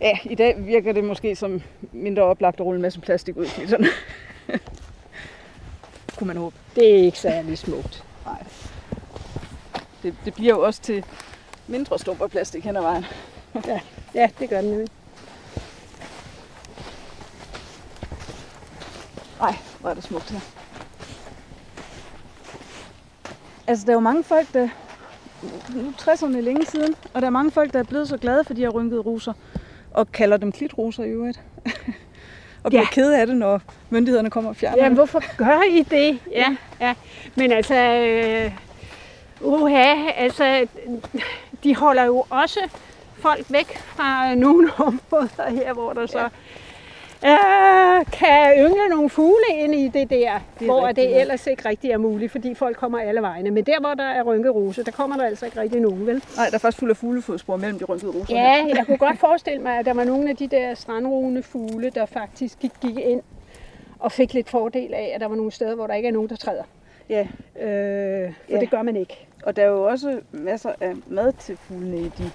Ja, 0.00 0.18
i 0.24 0.34
dag 0.34 0.66
virker 0.66 0.92
det 0.92 1.04
måske 1.04 1.36
som 1.36 1.62
mindre 1.92 2.22
oplagt 2.22 2.60
at 2.60 2.66
rulle 2.66 2.76
en 2.76 2.82
masse 2.82 3.00
plastik 3.00 3.36
ud. 3.36 3.46
Sådan. 3.68 3.86
Kunne 6.16 6.26
man 6.26 6.36
håbe. 6.36 6.56
det 6.74 6.94
er 6.94 7.02
ikke 7.04 7.18
særlig 7.18 7.58
smukt. 7.58 8.04
Nej. 8.24 8.42
Det, 10.02 10.14
det 10.24 10.34
bliver 10.34 10.54
jo 10.54 10.62
også 10.62 10.82
til 10.82 11.04
mindre 11.66 11.98
stumper 11.98 12.26
plastik 12.26 12.64
hen 12.64 12.76
ad 12.76 12.82
vejen. 12.82 13.04
Ja, 14.14 14.30
det 14.38 14.48
gør 14.48 14.60
den 14.60 14.70
nemlig. 14.70 14.88
Nej, 19.40 19.56
hvor 19.80 19.90
er 19.90 19.94
det 19.94 20.04
smukt 20.04 20.30
her. 20.30 20.40
Altså, 23.66 23.86
der 23.86 23.92
er 23.92 23.94
jo 23.94 24.00
mange 24.00 24.24
folk, 24.24 24.54
der... 24.54 24.68
Nu 25.74 25.80
er 25.80 25.92
60'erne 26.12 26.40
længe 26.40 26.66
siden, 26.66 26.94
og 27.14 27.20
der 27.20 27.26
er 27.26 27.30
mange 27.30 27.50
folk, 27.50 27.72
der 27.72 27.78
er 27.78 27.82
blevet 27.84 28.08
så 28.08 28.16
glade 28.16 28.44
for 28.44 28.54
de 28.54 28.60
her 28.60 28.68
rynkede 28.68 29.00
roser, 29.00 29.32
og 29.90 30.12
kalder 30.12 30.36
dem 30.36 30.52
klitroser 30.52 31.04
i 31.04 31.08
øvrigt. 31.08 31.40
og 32.64 32.70
bliver 32.70 32.82
Ja. 32.82 32.88
kede 32.92 33.20
af 33.20 33.26
det, 33.26 33.36
når 33.36 33.60
myndighederne 33.90 34.30
kommer 34.30 34.50
og 34.50 34.56
fjerner 34.56 34.82
Jamen, 34.84 34.96
hvorfor 34.96 35.36
gør 35.36 35.62
I 35.70 35.82
det? 35.82 36.18
Ja, 36.30 36.56
ja. 36.80 36.94
Men 37.34 37.52
altså, 37.52 37.74
øh, 37.74 38.52
uha, 39.40 39.94
altså, 40.16 40.66
de 41.64 41.76
holder 41.76 42.04
jo 42.04 42.24
også 42.30 42.60
folk 43.18 43.44
væk 43.48 43.76
fra 43.78 44.34
nogle 44.34 44.70
områder 44.78 45.50
her, 45.50 45.72
hvor 45.72 45.92
der 45.92 46.06
så 46.06 46.28
øh, 47.24 48.06
kan 48.12 48.52
yngle 48.58 48.88
nogle 48.90 49.10
fugle 49.10 49.44
ind 49.54 49.74
i 49.74 49.88
det 49.88 50.10
der, 50.10 50.30
er 50.30 50.40
hvor 50.64 50.86
rigtigt 50.88 51.08
det 51.10 51.20
ellers 51.20 51.46
ikke 51.46 51.68
rigtig 51.68 51.90
er 51.90 51.98
muligt, 51.98 52.32
fordi 52.32 52.54
folk 52.54 52.76
kommer 52.76 52.98
alle 53.00 53.20
vegne. 53.22 53.50
Men 53.50 53.64
der, 53.64 53.80
hvor 53.80 53.94
der 53.94 54.04
er 54.04 54.22
rynkerose, 54.22 54.84
der 54.84 54.90
kommer 54.90 55.16
der 55.16 55.24
altså 55.24 55.44
ikke 55.46 55.60
rigtig 55.60 55.80
nogen, 55.80 56.06
vel? 56.06 56.22
Nej, 56.36 56.46
der 56.48 56.54
er 56.54 56.58
faktisk 56.58 56.78
fuld 56.80 56.90
af 56.90 56.96
fuglefodspor 56.96 57.56
mellem 57.56 57.78
de 57.78 57.84
rynkede 57.84 58.10
roser. 58.12 58.34
Ja, 58.36 58.64
jeg 58.74 58.82
kunne 58.86 58.98
godt 58.98 59.18
forestille 59.18 59.62
mig, 59.62 59.78
at 59.78 59.86
der 59.86 59.94
var 59.94 60.04
nogle 60.04 60.30
af 60.30 60.36
de 60.36 60.46
der 60.48 60.74
strandrugende 60.74 61.42
fugle, 61.42 61.90
der 61.90 62.06
faktisk 62.06 62.58
gik, 62.58 62.72
gik 62.80 62.98
ind 62.98 63.22
og 63.98 64.12
fik 64.12 64.34
lidt 64.34 64.50
fordel 64.50 64.94
af, 64.94 65.10
at 65.14 65.20
der 65.20 65.28
var 65.28 65.36
nogle 65.36 65.52
steder, 65.52 65.74
hvor 65.74 65.86
der 65.86 65.94
ikke 65.94 66.08
er 66.08 66.12
nogen, 66.12 66.28
der 66.28 66.36
træder. 66.36 66.62
Ja, 67.08 67.20
Øh, 67.60 68.32
for 68.46 68.52
Ja. 68.54 68.60
det 68.60 68.70
gør 68.70 68.82
man 68.82 68.96
ikke. 68.96 69.26
og 69.44 69.56
der 69.56 69.62
er 69.62 69.66
jo 69.66 69.82
også 69.84 70.20
masser 70.32 70.70
af 70.80 70.92
mad 71.06 71.32
til 71.32 71.56
fuglene 71.56 71.96
i 72.00 72.10
de 72.18 72.30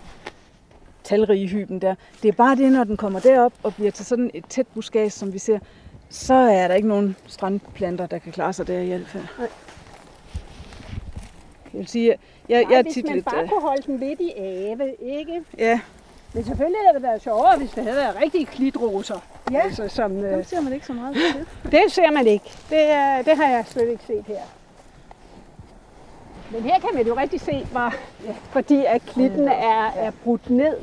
talrige 1.04 1.48
hyben 1.48 1.80
der. 1.82 1.96
Det 2.22 2.28
er 2.28 2.34
bare 2.34 2.56
det, 2.56 2.72
når 2.72 2.84
den 2.84 2.98
kommer 2.98 3.20
derop 3.20 3.54
og 3.64 3.76
bliver 3.76 3.92
til 3.92 4.06
sådan 4.06 4.32
et 4.34 4.46
tæt 4.50 4.68
buskage, 4.68 5.10
som 5.10 5.34
vi 5.34 5.40
ser, 5.40 5.60
så 6.10 6.34
er 6.34 6.68
der 6.68 6.76
ikke 6.76 6.88
nogen 6.88 7.16
strandplanter, 7.28 8.06
der 8.06 8.18
kan 8.18 8.32
klare 8.32 8.54
sig 8.54 8.68
der 8.68 8.80
i 8.80 8.88
hvert 8.88 9.08
fald. 9.08 9.24
Nej. 9.40 9.48
Jeg 11.74 11.80
vil 11.80 11.88
sige, 11.88 12.08
jeg, 12.08 12.18
jeg 12.50 12.64
Nej, 12.64 12.78
er 12.80 12.84
hvis 12.84 12.94
tit 12.94 13.06
man 13.06 13.14
lidt... 13.14 13.26
bare 13.26 13.44
øh, 13.44 13.50
kunne 13.50 13.62
holde 13.62 13.82
dem 13.88 13.98
lidt 13.98 14.20
i 14.20 14.32
ave, 14.38 14.96
ikke? 15.02 15.42
Ja, 15.58 15.80
Men 16.34 16.44
selvfølgelig 16.46 16.80
havde 16.82 16.94
det 16.94 17.04
været 17.04 17.22
sjovere, 17.22 17.58
hvis 17.58 17.72
det 17.72 17.84
havde 17.84 17.96
været 17.96 18.16
rigtige 18.24 18.46
klitroser. 18.46 19.20
Ja. 19.52 19.60
Altså, 19.60 19.88
som, 19.88 20.12
dem 20.12 20.26
øh, 20.26 20.46
ser 20.46 20.62
man 20.62 20.74
ikke 20.74 20.86
så 20.86 20.94
meget 20.94 21.16
til. 21.16 21.46
det 21.72 21.82
ser 21.92 22.12
man 22.12 22.28
ikke. 22.28 22.46
Det, 22.70 22.92
er, 22.92 23.22
det 23.22 23.38
har 23.38 23.50
jeg 23.50 23.66
slet 23.68 23.90
ikke 23.90 24.04
set 24.08 24.24
her. 24.28 24.42
Men 26.54 26.62
her 26.64 26.80
kan 26.80 26.90
man 26.94 27.08
jo 27.08 27.18
rigtig 27.18 27.42
se, 27.42 27.66
hvor, 27.72 27.94
ja, 28.28 28.34
fordi 28.52 28.86
at 28.88 29.02
klitten 29.02 29.48
er, 29.48 29.92
er 29.96 30.12
brudt 30.24 30.50
ned, 30.50 30.76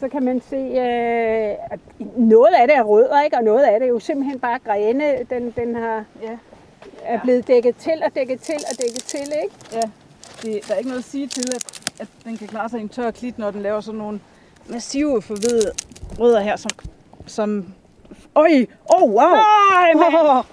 så 0.00 0.08
kan 0.08 0.22
man 0.24 0.42
se, 0.50 0.56
øh, 0.56 1.54
at 1.70 1.80
noget 2.16 2.54
af 2.60 2.68
det 2.68 2.76
er 2.76 2.82
rødder, 2.82 3.22
ikke? 3.22 3.36
og 3.36 3.44
noget 3.44 3.64
af 3.64 3.80
det 3.80 3.86
er 3.86 3.90
jo 3.90 3.98
simpelthen 3.98 4.40
bare 4.40 4.58
grene, 4.58 5.04
den, 5.30 5.50
den 5.56 5.74
har, 5.74 6.04
Ja. 6.22 6.36
er 7.04 7.20
blevet 7.22 7.48
dækket 7.48 7.76
til 7.76 8.02
og 8.04 8.14
dækket 8.14 8.40
til 8.40 8.54
og 8.72 8.78
dækket 8.78 9.02
til. 9.04 9.32
Ikke? 9.44 9.54
Ja, 9.72 9.80
det, 10.42 10.68
der 10.68 10.74
er 10.74 10.78
ikke 10.78 10.88
noget 10.90 11.02
at 11.02 11.10
sige 11.10 11.26
til, 11.26 11.44
at, 11.54 11.80
at 12.00 12.08
den 12.24 12.36
kan 12.36 12.48
klare 12.48 12.68
sig 12.68 12.78
i 12.78 12.82
en 12.82 12.88
tør 12.88 13.10
klit, 13.10 13.38
når 13.38 13.50
den 13.50 13.62
laver 13.62 13.80
sådan 13.80 13.98
nogle 13.98 14.20
massive 14.66 15.22
forvedede 15.22 15.70
rødder 16.18 16.40
her, 16.40 16.56
som... 16.56 16.70
som 17.26 17.66
Åh, 18.36 18.44
oh, 18.94 19.10
wow! 19.10 19.34
Ej, 19.74 19.92
mand! 19.94 20.44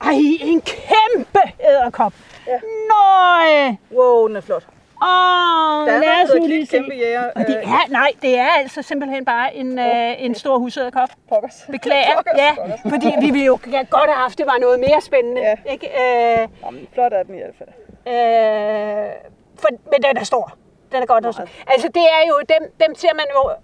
Ej, 0.00 0.12
en 0.40 0.60
kæmpe 0.60 1.40
æderkop! 1.68 2.12
Ja. 2.46 2.58
Nøj! 2.88 3.74
Wow, 3.92 4.28
den 4.28 4.36
er 4.36 4.40
flot. 4.40 4.66
Åh, 5.02 5.86
lad 5.86 6.22
os 6.24 6.30
nu 6.40 6.46
lige 6.46 6.66
se. 6.66 6.82
jæger. 6.98 7.30
Og 7.36 7.40
det 7.46 7.56
er, 7.64 7.90
nej, 7.90 8.10
det 8.22 8.38
er 8.38 8.48
altså 8.48 8.82
simpelthen 8.82 9.24
bare 9.24 9.54
en, 9.54 9.78
øh, 9.78 10.24
en 10.24 10.34
stor 10.34 10.58
husæderkop. 10.58 11.08
Pokkers. 11.28 11.64
Beklager, 11.70 12.22
ja, 12.42 12.50
fordi 12.90 13.06
vi 13.20 13.30
ville 13.30 13.44
jo 13.46 13.58
godt 13.90 14.10
have 14.10 14.14
haft, 14.16 14.38
det 14.38 14.46
var 14.46 14.58
noget 14.60 14.80
mere 14.80 15.00
spændende. 15.00 15.40
Ja. 15.40 15.54
Ikke? 15.72 15.86
Øh, 15.86 16.48
Jamen, 16.64 16.88
flot 16.94 17.12
er 17.12 17.22
den 17.22 17.34
i 17.34 17.38
hvert 17.38 17.54
fald. 17.58 17.68
øh, 18.08 19.12
for, 19.58 19.68
men 19.70 20.02
den 20.02 20.16
er 20.16 20.24
stor. 20.24 20.52
Den 20.92 21.02
er 21.02 21.06
godt 21.06 21.34
stor. 21.34 21.44
Altså 21.66 21.88
det 21.88 22.02
er 22.02 22.22
jo, 22.28 22.34
dem, 22.48 22.72
dem 22.86 22.94
ser 22.94 23.14
man 23.14 23.24
jo 23.34 23.50
øh, 23.50 23.56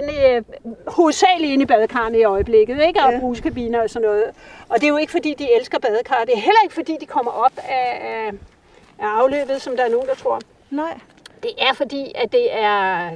inde 0.00 0.12
i, 0.12 0.34
øh, 0.34 0.42
hovedsageligt 0.86 1.52
inde 1.52 1.62
i 1.62 1.66
badekarne 1.66 2.18
i 2.18 2.24
øjeblikket, 2.24 2.82
ikke? 2.86 3.00
og 3.00 3.12
Ja. 3.12 3.20
bruskabiner 3.20 3.82
og 3.82 3.90
sådan 3.90 4.08
noget. 4.08 4.24
Og 4.68 4.74
det 4.80 4.84
er 4.84 4.88
jo 4.88 4.96
ikke 4.96 5.12
fordi, 5.12 5.34
de 5.38 5.48
elsker 5.60 5.78
badekar. 5.78 6.24
Det 6.24 6.34
er 6.34 6.40
heller 6.40 6.60
ikke 6.64 6.74
fordi, 6.74 6.96
de 7.00 7.06
kommer 7.06 7.32
op 7.32 7.52
af, 7.68 8.00
af, 8.02 8.30
af 8.98 9.06
afløbet, 9.20 9.62
som 9.62 9.76
der 9.76 9.84
er 9.84 9.88
nogen, 9.88 10.08
der 10.08 10.14
tror. 10.14 10.40
Nej. 10.70 10.98
Det 11.42 11.50
er 11.58 11.72
fordi, 11.74 12.12
at 12.14 12.32
det 12.32 12.56
er 12.58 13.10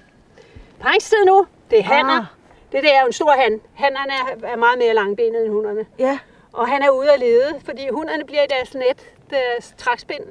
paringstid 0.81 1.25
nu. 1.27 1.47
Det 1.71 1.79
er 1.79 1.83
hanner. 1.83 2.13
Ah. 2.13 2.19
Ah. 2.19 2.25
Det 2.73 2.83
der 2.83 2.89
er 2.95 3.01
jo 3.01 3.07
en 3.07 3.13
stor 3.13 3.31
han. 3.31 3.61
Hannerne 3.75 4.13
er- 4.13 4.49
er 4.53 4.57
meget 4.57 4.79
mere 4.79 4.95
langbenede 4.95 5.45
end 5.45 5.53
hunderne. 5.53 5.87
Ja, 5.99 6.19
Og 6.53 6.69
han 6.69 6.83
er 6.83 6.91
ude 6.91 7.13
at 7.13 7.21
lede, 7.21 7.55
fordi 7.65 7.89
hunderne 7.93 8.25
bliver 8.25 8.43
i 8.43 8.47
deres 8.59 8.75
net, 8.75 9.07
deres 9.31 9.75
trækspind 9.79 10.23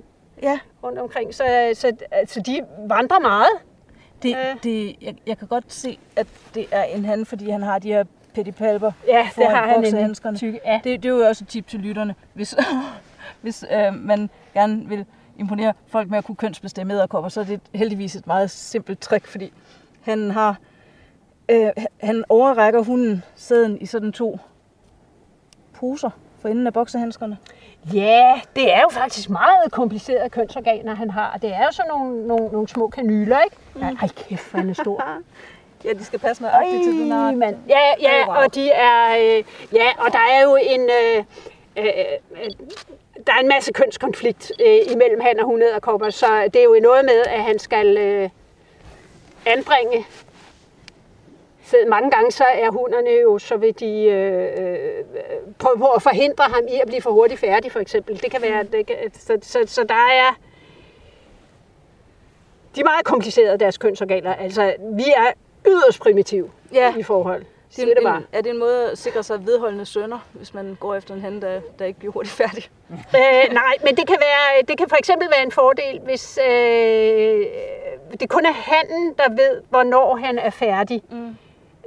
ja. 0.42 0.60
rundt 0.84 1.00
omkring. 1.00 1.36
Så, 1.36 1.44
så 1.74 1.92
altså, 2.12 2.40
de 2.40 2.66
vandrer 2.90 3.20
meget. 3.20 3.50
Det, 4.24 4.30
Ja. 4.30 4.56
det, 4.64 4.96
jeg, 5.02 5.16
jeg 5.28 5.38
kan 5.38 5.48
godt 5.48 5.74
se, 5.74 6.00
at 6.16 6.28
det 6.56 6.66
er 6.72 6.84
en 6.84 7.06
han, 7.06 7.26
fordi 7.26 7.50
han 7.50 7.62
har 7.64 7.80
de 7.80 7.88
her 7.88 8.04
pedipalper 8.34 8.92
Ja, 9.08 9.30
det 9.36 9.48
har 9.48 9.68
han 9.68 9.82
nemlig. 9.94 10.38
Tykke. 10.38 10.60
Ja. 10.66 10.80
Det, 10.84 11.04
det 11.04 11.10
er 11.10 11.14
jo 11.16 11.20
også 11.28 11.44
et 11.44 11.48
tip 11.48 11.68
til 11.68 11.80
lytterne, 11.80 12.16
hvis, 12.34 12.56
hvis 13.42 13.66
øh, 13.72 13.94
man 13.94 14.30
gerne 14.54 14.90
vil 14.90 15.06
imponere 15.38 15.74
folk 15.88 16.10
med 16.10 16.18
at 16.18 16.24
kunne 16.24 16.36
kønsbestemme 16.36 16.94
æderkopper, 16.94 17.30
så 17.30 17.40
er 17.40 17.44
det 17.46 17.60
heldigvis 17.76 18.16
et 18.16 18.28
meget 18.28 18.52
simpelt 18.52 19.00
trick, 19.00 19.28
fordi 19.28 19.54
han 20.02 20.32
har 20.32 20.56
øh, 21.50 21.70
han 22.04 22.24
overrækker 22.30 22.84
hunden 22.84 23.24
sæden 23.36 23.82
i 23.82 23.86
sådan 23.86 24.12
to 24.12 24.40
poser 25.74 26.10
for 26.40 26.50
enden 26.50 26.68
af 26.68 26.74
boksehandskerne. 26.74 27.38
Ja, 27.94 28.42
det 28.56 28.74
er 28.74 28.82
jo 28.82 28.90
faktisk 28.90 29.30
meget 29.30 29.72
komplicerede 29.72 30.30
kønsorganer, 30.30 30.96
han 30.96 31.10
har. 31.10 31.38
Det 31.42 31.50
er 31.50 31.64
jo 31.64 31.72
sådan 31.72 31.90
nogle, 31.90 32.28
nogle, 32.28 32.48
nogle 32.48 32.68
små 32.68 32.88
kanyler, 32.88 33.40
ikke? 33.42 33.56
Ja, 33.80 33.86
ej, 34.02 34.08
kæft, 34.08 34.52
han 34.52 34.70
er 34.70 34.74
stor. 34.74 35.04
Ja, 35.86 35.94
de 35.94 36.06
skal 36.06 36.20
passe 36.20 36.44
nøjagtigt 36.44 36.84
til 36.84 36.94
den 36.94 37.12
art. 37.12 37.36
mand. 37.36 37.56
Ja, 37.70 37.80
ja, 38.02 38.28
wow. 38.28 38.36
og 38.36 38.56
de 38.56 38.70
er, 38.70 39.18
øh, 39.20 39.44
ja, 39.74 39.88
og 39.98 40.12
der 40.12 40.20
er 40.20 40.44
jo 40.44 40.58
en, 40.62 40.82
øh, 40.82 41.24
øh, 41.78 41.86
øh, 41.86 42.50
der 43.28 43.34
er 43.34 43.40
en 43.40 43.48
masse 43.48 43.74
kønskonflikt 43.74 44.52
øh, 44.68 44.80
imellem 44.92 45.22
han 45.22 45.40
og 45.40 45.46
hun 45.46 45.62
æderkopper, 45.62 46.10
så 46.10 46.28
det 46.54 46.60
er 46.60 46.64
jo 46.64 46.80
noget 46.82 47.06
med, 47.06 47.24
at 47.28 47.44
han 47.44 47.60
skal 47.60 47.98
øh, 47.98 48.30
anbringe 49.46 50.06
så 51.68 51.78
mange 51.88 52.12
gange 52.12 52.32
så 52.32 52.44
er 52.44 52.72
hunderne 52.72 53.10
jo, 53.10 53.38
så 53.40 53.58
vil 53.58 53.80
de 53.80 54.04
øh, 54.04 54.64
øh, 54.64 55.04
prøve 55.60 55.78
på 55.78 55.88
at 55.88 56.02
forhindre 56.02 56.44
ham 56.44 56.64
i 56.70 56.80
at 56.82 56.88
blive 56.88 57.02
for 57.02 57.12
hurtigt 57.12 57.40
færdig, 57.40 57.72
for 57.72 57.80
eksempel. 57.80 58.22
Det 58.22 58.32
kan 58.32 58.42
være, 58.42 58.64
det 58.64 58.86
kan, 58.88 58.96
så, 59.14 59.38
så, 59.42 59.64
så 59.68 59.84
der 59.84 59.94
er, 59.96 60.38
de 62.76 62.80
er 62.80 62.86
meget 62.86 63.06
komplicerede, 63.06 63.58
deres 63.58 63.78
kønsorganer. 63.78 64.34
Altså, 64.36 64.76
vi 64.80 65.04
er 65.18 65.32
yderst 65.68 66.00
primitive 66.02 66.52
Ja. 66.74 66.94
i 66.98 67.04
forhold. 67.04 67.46
Det 67.76 67.82
er, 67.82 67.86
det 67.86 67.98
en, 67.98 68.04
bare. 68.04 68.18
en, 68.18 68.26
er 68.34 68.42
det 68.42 68.50
en 68.50 68.58
måde 68.58 68.92
at 68.92 68.98
sikre 68.98 69.24
sig 69.24 69.46
vedholdende 69.46 69.86
sønner, 69.86 70.20
hvis 70.34 70.54
man 70.54 70.78
går 70.80 70.96
efter 70.96 71.14
en 71.14 71.22
han, 71.22 71.42
der, 71.42 71.62
der 71.80 71.86
ikke 71.86 72.00
bliver 72.00 72.12
hurtigt 72.12 72.36
færdig? 72.36 72.64
øh, 72.92 73.54
nej, 73.54 73.74
men 73.84 73.96
det 73.96 74.08
kan, 74.08 74.18
være, 74.20 74.62
det 74.68 74.78
kan 74.78 74.90
for 74.90 74.96
eksempel 74.96 75.28
være 75.36 75.44
en 75.46 75.52
fordel, 75.52 76.00
hvis 76.04 76.40
øh, 76.48 77.46
det 78.20 78.30
kun 78.30 78.46
er 78.46 78.52
hannen, 78.54 79.14
der 79.18 79.30
ved, 79.30 79.62
hvornår 79.70 80.16
han 80.16 80.40
er 80.40 80.50
færdig. 80.50 81.02
Mm. 81.10 81.36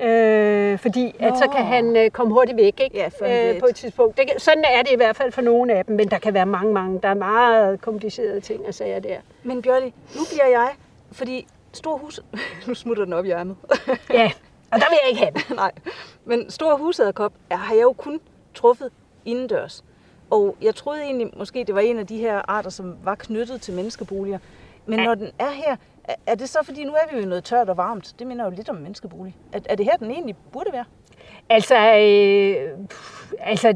Øh, 0.03 0.79
fordi 0.79 1.15
at 1.19 1.39
så 1.39 1.49
kan 1.57 1.65
han 1.65 1.97
øh, 1.97 2.11
komme 2.11 2.33
hurtigt 2.35 2.57
væk 2.57 2.81
ikke? 2.81 3.11
Ja, 3.23 3.51
øh, 3.55 3.61
på 3.61 3.67
et 3.67 3.77
tidspunkt. 3.77 4.17
Det, 4.17 4.25
sådan 4.39 4.65
er 4.65 4.83
det 4.83 4.93
i 4.93 4.97
hvert 4.97 5.17
fald 5.17 5.33
for 5.33 5.43
nogle 5.43 5.75
af 5.75 5.85
dem, 5.85 5.97
men 5.97 6.09
der 6.11 6.19
kan 6.19 6.35
være 6.35 6.47
mange, 6.47 6.73
mange. 6.73 7.01
Der 7.03 7.09
er 7.09 7.15
meget 7.15 7.81
komplicerede 7.81 8.41
ting 8.41 8.67
og 8.67 8.75
sager 8.75 8.99
der. 9.01 9.17
Men 9.43 9.63
Bjørli, 9.63 9.87
nu 10.17 10.21
bliver 10.33 10.47
jeg, 10.47 10.69
fordi 11.13 11.47
stor 11.73 11.97
hus... 11.97 12.21
nu 12.69 12.75
smutter 12.75 13.05
den 13.05 13.13
op 13.13 13.25
i 13.25 13.31
ærmet. 13.31 13.57
Ja, 14.13 14.31
og 14.73 14.79
der 14.81 14.87
vil 14.91 14.99
jeg 15.03 15.09
ikke 15.11 15.21
have 15.21 15.31
den. 15.49 15.57
Nej, 15.63 15.71
men 16.25 16.51
stor 16.51 16.77
husæderkop 16.77 17.33
er- 17.51 17.57
har 17.57 17.75
jeg 17.75 17.83
jo 17.83 17.93
kun 17.93 18.21
truffet 18.55 18.91
indendørs. 19.25 19.85
Og 20.31 20.57
jeg 20.63 20.75
troede 20.75 21.03
egentlig, 21.03 21.31
måske 21.37 21.65
det 21.65 21.75
var 21.75 21.81
en 21.81 21.99
af 21.99 22.07
de 22.07 22.17
her 22.19 22.43
arter, 22.49 22.71
som 22.71 22.97
var 23.05 23.15
knyttet 23.15 23.61
til 23.61 23.75
menneskeboliger. 23.75 24.39
Men 24.87 24.99
Ja. 24.99 25.05
når 25.05 25.15
den 25.15 25.31
er 25.39 25.51
her, 25.51 25.77
er- 26.27 26.35
det 26.35 26.49
så 26.49 26.59
fordi, 26.65 26.85
nu 26.85 26.93
er 26.93 27.15
vi 27.15 27.21
jo 27.21 27.27
noget 27.27 27.45
tørt 27.45 27.69
og 27.69 27.77
varmt. 27.77 28.15
Det 28.19 28.27
minder 28.27 28.45
jo 28.45 28.51
lidt 28.51 28.69
om 28.69 28.77
en 28.77 28.83
menneskebolig. 28.83 29.37
Er, 29.53 29.61
er 29.69 29.75
det 29.75 29.85
her, 29.87 29.97
den 29.97 30.11
egentlig 30.11 30.37
burde 30.53 30.73
være? 30.73 30.85
Altså, 31.49 31.77
øh, 31.77 32.87
pff, 32.89 33.33
altså, 33.41 33.73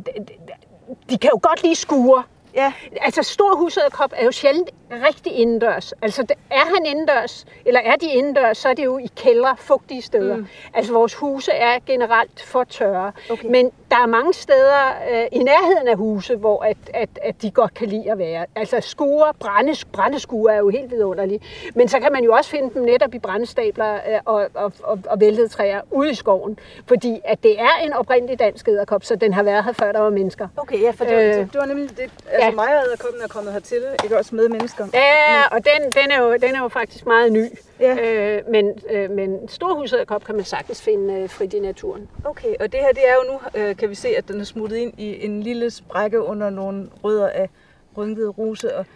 de 1.10 1.18
kan 1.18 1.30
jo 1.34 1.38
godt 1.42 1.62
lide 1.62 1.74
skure. 1.74 2.22
Ja, 2.54 2.72
Altså, 3.00 3.22
stor 3.22 3.56
husæderkop 3.56 4.12
er 4.16 4.24
jo 4.24 4.30
sjældent 4.32 4.70
rigtig 5.08 5.32
indendørs. 5.32 5.92
Altså, 6.02 6.26
er 6.50 6.74
han 6.74 6.86
indendørs, 6.86 7.46
eller 7.66 7.80
er 7.80 7.96
de 7.96 8.12
indendørs, 8.12 8.58
så 8.58 8.68
er 8.68 8.74
det 8.74 8.84
jo 8.84 8.98
i 8.98 9.08
kældre, 9.16 9.56
fugtige 9.58 10.02
steder. 10.02 10.36
Mm. 10.36 10.46
Altså, 10.74 10.92
vores 10.92 11.14
huse 11.14 11.52
er 11.52 11.78
generelt 11.86 12.42
for 12.42 12.64
tørre. 12.64 13.12
Okay. 13.30 13.48
Men 13.48 13.70
der 13.90 13.96
er 13.96 14.06
mange 14.06 14.34
steder 14.34 14.88
øh, 15.12 15.26
i 15.32 15.38
nærheden 15.38 15.88
af 15.88 15.96
huse, 15.96 16.36
hvor 16.36 16.62
at, 16.62 16.76
at, 16.94 17.08
at 17.22 17.42
de 17.42 17.50
godt 17.50 17.74
kan 17.74 17.88
lide 17.88 18.10
at 18.10 18.18
være. 18.18 18.46
Altså, 18.56 18.80
skure, 18.80 19.32
brændes, 19.40 19.84
brændeskure 19.84 20.54
er 20.54 20.58
jo 20.58 20.68
helt 20.68 20.90
vidunderlige. 20.90 21.40
Men 21.74 21.88
så 21.88 22.00
kan 22.00 22.12
man 22.12 22.24
jo 22.24 22.32
også 22.32 22.50
finde 22.50 22.74
dem 22.74 22.82
netop 22.82 23.14
i 23.14 23.18
brændestabler 23.18 23.94
øh, 23.94 24.20
og, 24.24 24.46
og, 24.54 24.72
og, 24.82 24.98
og 25.06 25.20
væltede 25.20 25.48
træer 25.48 25.80
ude 25.90 26.10
i 26.10 26.14
skoven. 26.14 26.58
Fordi 26.86 27.20
at 27.24 27.42
det 27.42 27.60
er 27.60 27.84
en 27.84 27.92
oprindelig 27.92 28.38
dansk 28.38 28.68
æderkop, 28.68 29.04
så 29.04 29.16
den 29.16 29.32
har 29.32 29.42
været 29.42 29.64
her 29.64 29.72
før 29.72 29.92
der 29.92 30.00
var 30.00 30.10
mennesker. 30.10 30.48
okay, 30.56 30.80
ja, 30.80 30.90
for 30.90 31.04
det, 31.04 31.12
øh, 31.12 31.34
det 31.34 31.54
var 31.54 31.66
nemlig 31.66 31.90
det. 31.90 32.10
Altså 32.28 32.48
ja. 32.48 32.50
mig 32.50 32.78
og 32.78 32.84
æderkoppen 32.86 33.22
er 33.22 33.28
kommet 33.28 33.52
hertil, 33.52 33.82
ikke 34.04 34.18
også 34.18 34.34
med 34.34 34.48
mennesker. 34.48 34.83
Ja, 34.94 35.42
og 35.50 35.58
den, 35.64 35.92
den, 35.92 36.10
er 36.10 36.20
jo, 36.22 36.32
den 36.32 36.54
er 36.54 36.62
jo 36.62 36.68
faktisk 36.68 37.06
meget 37.06 37.32
ny. 37.32 37.44
Ja. 37.80 37.96
Øh, 37.96 38.42
men, 38.50 38.70
øh, 38.90 39.10
men 39.10 39.48
storhusæderkop 39.48 40.24
kan 40.24 40.34
man 40.34 40.44
sagtens 40.44 40.82
finde 40.82 41.14
øh, 41.14 41.28
frit 41.30 41.54
i 41.54 41.60
naturen. 41.60 42.08
Okay, 42.24 42.54
og 42.60 42.72
det 42.72 42.80
her, 42.80 42.88
det 42.88 43.02
er 43.08 43.14
jo 43.14 43.32
nu, 43.32 43.60
øh, 43.60 43.76
kan 43.76 43.90
vi 43.90 43.94
se, 43.94 44.08
at 44.08 44.28
den 44.28 44.40
er 44.40 44.44
smuttet 44.44 44.76
ind 44.76 44.92
i 44.98 45.24
en 45.24 45.42
lille 45.42 45.70
sprække 45.70 46.20
under 46.22 46.50
nogle 46.50 46.88
rødder 47.04 47.28
af 47.28 47.48
rynket 47.96 48.38
rose. 48.38 48.76
Og 48.76 48.86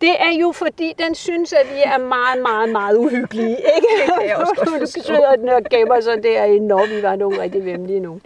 Det 0.00 0.10
er 0.10 0.38
jo 0.40 0.52
fordi, 0.52 0.94
den 0.98 1.14
synes, 1.14 1.52
at 1.52 1.66
vi 1.74 1.80
er 1.84 1.98
meget, 1.98 2.42
meget, 2.42 2.68
meget 2.68 2.96
uhyggelige. 2.96 3.50
Ikke? 3.50 3.88
Det 4.06 4.14
kan 4.18 4.28
jeg 4.28 4.36
også 4.36 4.54
godt 4.56 4.68
forstå. 4.80 5.14
den 5.38 5.48
og 5.48 5.62
gemmer 5.70 6.00
sig 6.00 6.22
derinde, 6.22 6.66
når 6.66 6.86
vi 6.86 7.02
var 7.02 7.16
nogle 7.16 7.42
rigtig 7.42 7.64
vemmelige 7.64 8.00
nogen. 8.00 8.22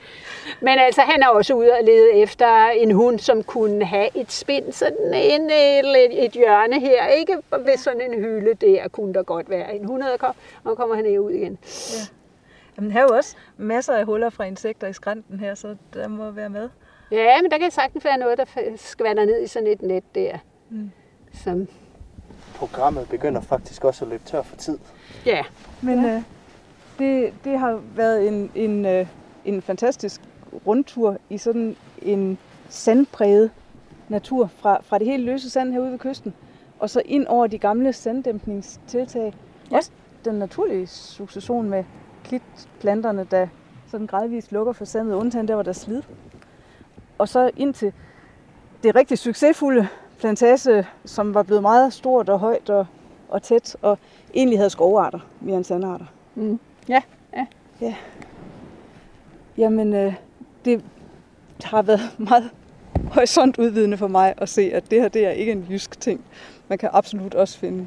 Men 0.60 0.78
altså, 0.78 1.00
han 1.00 1.22
er 1.22 1.28
også 1.28 1.54
ude 1.54 1.72
og 1.72 1.84
lede 1.84 2.12
efter 2.12 2.68
en 2.68 2.90
hund, 2.90 3.18
som 3.18 3.42
kunne 3.42 3.84
have 3.84 4.08
et 4.16 4.32
spind, 4.32 4.72
sådan 4.72 5.14
en, 5.14 5.50
et, 5.50 6.24
et 6.24 6.32
hjørne 6.32 6.80
her, 6.80 7.06
ikke? 7.06 7.36
Ved 7.50 7.76
sådan 7.76 8.00
en 8.00 8.18
hylde 8.24 8.54
der 8.54 8.88
kunne 8.88 9.14
der 9.14 9.22
godt 9.22 9.50
være 9.50 9.76
en 9.76 9.84
hund, 9.84 10.02
og 10.02 10.34
nu 10.64 10.74
kommer 10.74 10.96
han 10.96 11.18
ud 11.18 11.30
igen. 11.30 11.58
Jamen, 12.76 12.90
her 12.90 13.00
er 13.00 13.04
jo 13.10 13.16
også 13.16 13.36
masser 13.56 13.94
af 13.94 14.04
huller 14.04 14.30
fra 14.30 14.44
insekter 14.44 14.86
i 14.86 14.92
skrænten 14.92 15.40
her, 15.40 15.54
så 15.54 15.76
der 15.94 16.08
må 16.08 16.30
være 16.30 16.48
med. 16.48 16.68
Ja, 17.10 17.42
men 17.42 17.50
der 17.50 17.58
kan 17.58 17.70
sagtens 17.70 18.04
være 18.04 18.18
noget, 18.18 18.38
der 18.38 18.44
skvander 18.76 19.24
ned 19.24 19.42
i 19.42 19.46
sådan 19.46 19.68
et 19.68 19.82
net 19.82 20.04
der. 20.14 20.38
Mm. 20.70 20.90
Som... 21.44 21.68
Programmet 22.54 23.08
begynder 23.08 23.40
faktisk 23.40 23.84
også 23.84 24.04
at 24.04 24.08
løbe 24.08 24.22
tør 24.26 24.42
for 24.42 24.56
tid. 24.56 24.78
Ja. 25.26 25.42
Men 25.82 26.04
ja. 26.04 26.14
Øh, 26.14 26.22
det, 26.98 27.34
det 27.44 27.58
har 27.58 27.80
været 27.94 28.28
en, 28.28 28.50
en, 28.54 28.86
øh, 28.86 29.06
en 29.44 29.62
fantastisk 29.62 30.20
rundtur 30.66 31.16
i 31.30 31.38
sådan 31.38 31.76
en 32.02 32.38
sandpræget 32.68 33.50
natur 34.08 34.46
fra, 34.46 34.82
fra 34.82 34.98
det 34.98 35.06
helt 35.06 35.24
løse 35.24 35.50
sand 35.50 35.72
herude 35.72 35.90
ved 35.90 35.98
kysten, 35.98 36.34
og 36.78 36.90
så 36.90 37.02
ind 37.04 37.26
over 37.26 37.46
de 37.46 37.58
gamle 37.58 37.92
sanddæmpningstiltag. 37.92 39.34
Ja. 39.70 39.76
Også 39.76 39.90
den 40.24 40.34
naturlige 40.34 40.86
succession 40.86 41.70
med 41.70 41.84
klitplanterne, 42.24 43.26
der 43.30 43.46
sådan 43.86 44.06
gradvist 44.06 44.52
lukker 44.52 44.72
for 44.72 44.84
sandet, 44.84 45.14
undtagen 45.14 45.48
der, 45.48 45.54
hvor 45.54 45.62
der 45.62 45.70
er 45.70 45.74
slid. 45.74 46.02
Og 47.18 47.28
så 47.28 47.50
ind 47.56 47.74
til 47.74 47.92
det 48.82 48.94
rigtig 48.94 49.18
succesfulde 49.18 49.88
plantage, 50.18 50.86
som 51.04 51.34
var 51.34 51.42
blevet 51.42 51.62
meget 51.62 51.92
stort 51.92 52.28
og 52.28 52.38
højt 52.38 52.70
og, 52.70 52.86
og 53.28 53.42
tæt, 53.42 53.76
og 53.82 53.98
egentlig 54.34 54.58
havde 54.58 54.70
skovarter 54.70 55.18
mere 55.40 55.56
end 55.56 55.64
sandarter. 55.64 56.06
Mm. 56.34 56.60
Ja, 56.88 57.02
ja. 57.36 57.46
ja. 57.80 57.94
Jamen, 59.56 59.94
øh, 59.94 60.14
det 60.64 60.84
har 61.64 61.82
været 61.82 62.00
meget 62.30 62.50
horisontudvidende 63.12 63.96
for 63.96 64.08
mig 64.08 64.34
at 64.36 64.48
se, 64.48 64.70
at 64.74 64.90
det 64.90 65.00
her 65.00 65.08
det 65.08 65.26
er 65.26 65.30
ikke 65.30 65.52
en 65.52 65.66
jysk 65.70 66.00
ting. 66.00 66.24
Man 66.68 66.78
kan 66.78 66.88
absolut 66.92 67.34
også 67.34 67.58
finde... 67.58 67.86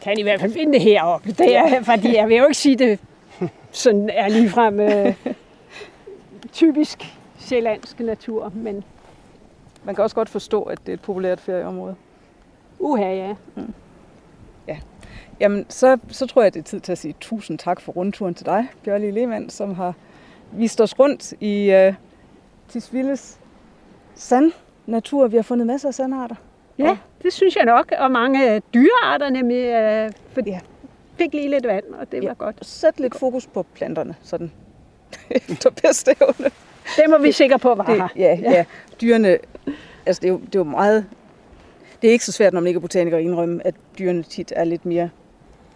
Kan 0.00 0.18
i 0.18 0.22
hvert 0.22 0.40
fald 0.40 0.52
finde 0.52 0.72
det 0.72 0.82
heroppe. 0.82 1.32
Det 1.32 1.56
er, 1.56 1.82
fordi 1.82 2.16
jeg 2.16 2.28
vil 2.28 2.36
jo 2.36 2.44
ikke 2.44 2.54
sige 2.54 2.76
det 2.76 2.98
sådan 3.72 4.10
er 4.10 4.28
ligefrem 4.28 4.80
øh, 4.80 5.14
typisk 6.52 7.04
sjællandsk 7.38 8.00
natur, 8.00 8.52
men... 8.54 8.84
Man 9.84 9.94
kan 9.94 10.04
også 10.04 10.16
godt 10.16 10.28
forstå, 10.28 10.62
at 10.62 10.78
det 10.80 10.88
er 10.88 10.94
et 10.94 11.00
populært 11.00 11.40
ferieområde. 11.40 11.94
Uha, 12.78 13.14
ja. 13.14 13.34
Mm. 13.54 13.74
Ja. 14.68 14.78
Jamen, 15.40 15.66
så, 15.68 15.98
så 16.08 16.26
tror 16.26 16.42
jeg, 16.42 16.54
det 16.54 16.60
er 16.60 16.64
tid 16.64 16.80
til 16.80 16.92
at 16.92 16.98
sige 16.98 17.14
tusind 17.20 17.58
tak 17.58 17.80
for 17.80 17.92
rundturen 17.92 18.34
til 18.34 18.46
dig, 18.46 18.66
Bjørli 18.84 19.10
Lehmann, 19.10 19.50
som 19.50 19.74
har 19.74 19.94
vist 20.52 20.80
os 20.80 20.98
rundt 20.98 21.32
i 21.40 21.86
uh, 21.88 21.94
Tisvilles 22.68 23.38
sandnatur. 24.14 25.26
Vi 25.26 25.36
har 25.36 25.42
fundet 25.42 25.66
masser 25.66 25.88
af 25.88 25.94
sandarter. 25.94 26.34
Ja, 26.78 26.98
det 27.22 27.32
synes 27.32 27.56
jeg 27.56 27.64
nok. 27.64 27.92
Og 27.98 28.10
mange 28.10 28.62
dyrearter 28.74 29.30
nemlig. 29.30 29.64
Uh, 29.64 30.12
for 30.32 30.40
ja. 30.46 30.60
fik 31.18 31.34
lige 31.34 31.50
lidt 31.50 31.66
vand, 31.66 31.84
og 32.00 32.12
det 32.12 32.22
ja. 32.22 32.28
var 32.28 32.34
godt. 32.34 32.66
Sæt 32.66 33.00
lidt 33.00 33.14
fokus 33.14 33.46
på 33.46 33.66
planterne, 33.74 34.14
sådan 34.22 34.52
efter 35.30 35.70
bedste 35.70 36.14
evne. 36.20 36.50
Det 36.96 37.04
må 37.08 37.18
vi 37.18 37.32
sikre 37.32 37.58
på 37.58 37.74
var 37.74 37.84
det, 37.84 37.96
her. 37.96 38.08
Ja, 38.16 38.38
ja. 38.42 38.50
ja. 38.50 38.64
Dyrene, 39.00 39.38
altså 40.06 40.20
det 40.20 40.28
er, 40.28 40.32
jo, 40.32 40.38
det 40.38 40.54
er 40.54 40.58
jo 40.58 40.64
meget... 40.64 41.06
Det 42.02 42.08
er 42.08 42.12
ikke 42.12 42.24
så 42.24 42.32
svært, 42.32 42.52
når 42.52 42.60
man 42.60 42.66
ikke 42.66 42.78
er 42.78 42.80
botaniker, 42.80 43.16
at 43.16 43.22
indrømme, 43.22 43.66
at 43.66 43.74
dyrene 43.98 44.22
tit 44.22 44.52
er 44.56 44.64
lidt 44.64 44.86
mere 44.86 45.10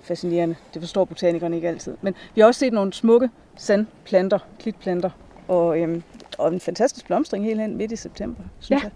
fascinerende. 0.03 0.57
Det 0.75 0.83
forstår 0.83 1.05
botanikerne 1.05 1.57
ikke 1.57 1.69
altid. 1.69 1.97
Men 2.03 2.15
vi 2.35 2.41
har 2.41 2.49
også 2.49 2.59
set 2.59 2.73
nogle 2.73 2.93
smukke 2.93 3.31
sandplanter, 3.57 4.39
klitplanter, 4.59 5.11
og, 5.49 5.79
øhm, 5.79 6.03
og 6.39 6.53
en 6.53 6.61
fantastisk 6.61 7.07
blomstring 7.07 7.45
helt 7.45 7.61
hen 7.61 7.77
midt 7.77 7.93
i 7.93 7.97
september, 7.97 8.43
synes 8.61 8.83
ja. 8.83 8.89
jeg. 8.89 8.93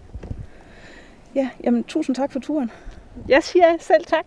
Ja, 1.35 1.49
jamen 1.63 1.83
tusind 1.83 2.15
tak 2.15 2.31
for 2.31 2.39
turen. 2.39 2.71
Jeg 3.27 3.43
siger 3.43 3.65
selv 3.79 4.05
tak. 4.05 4.25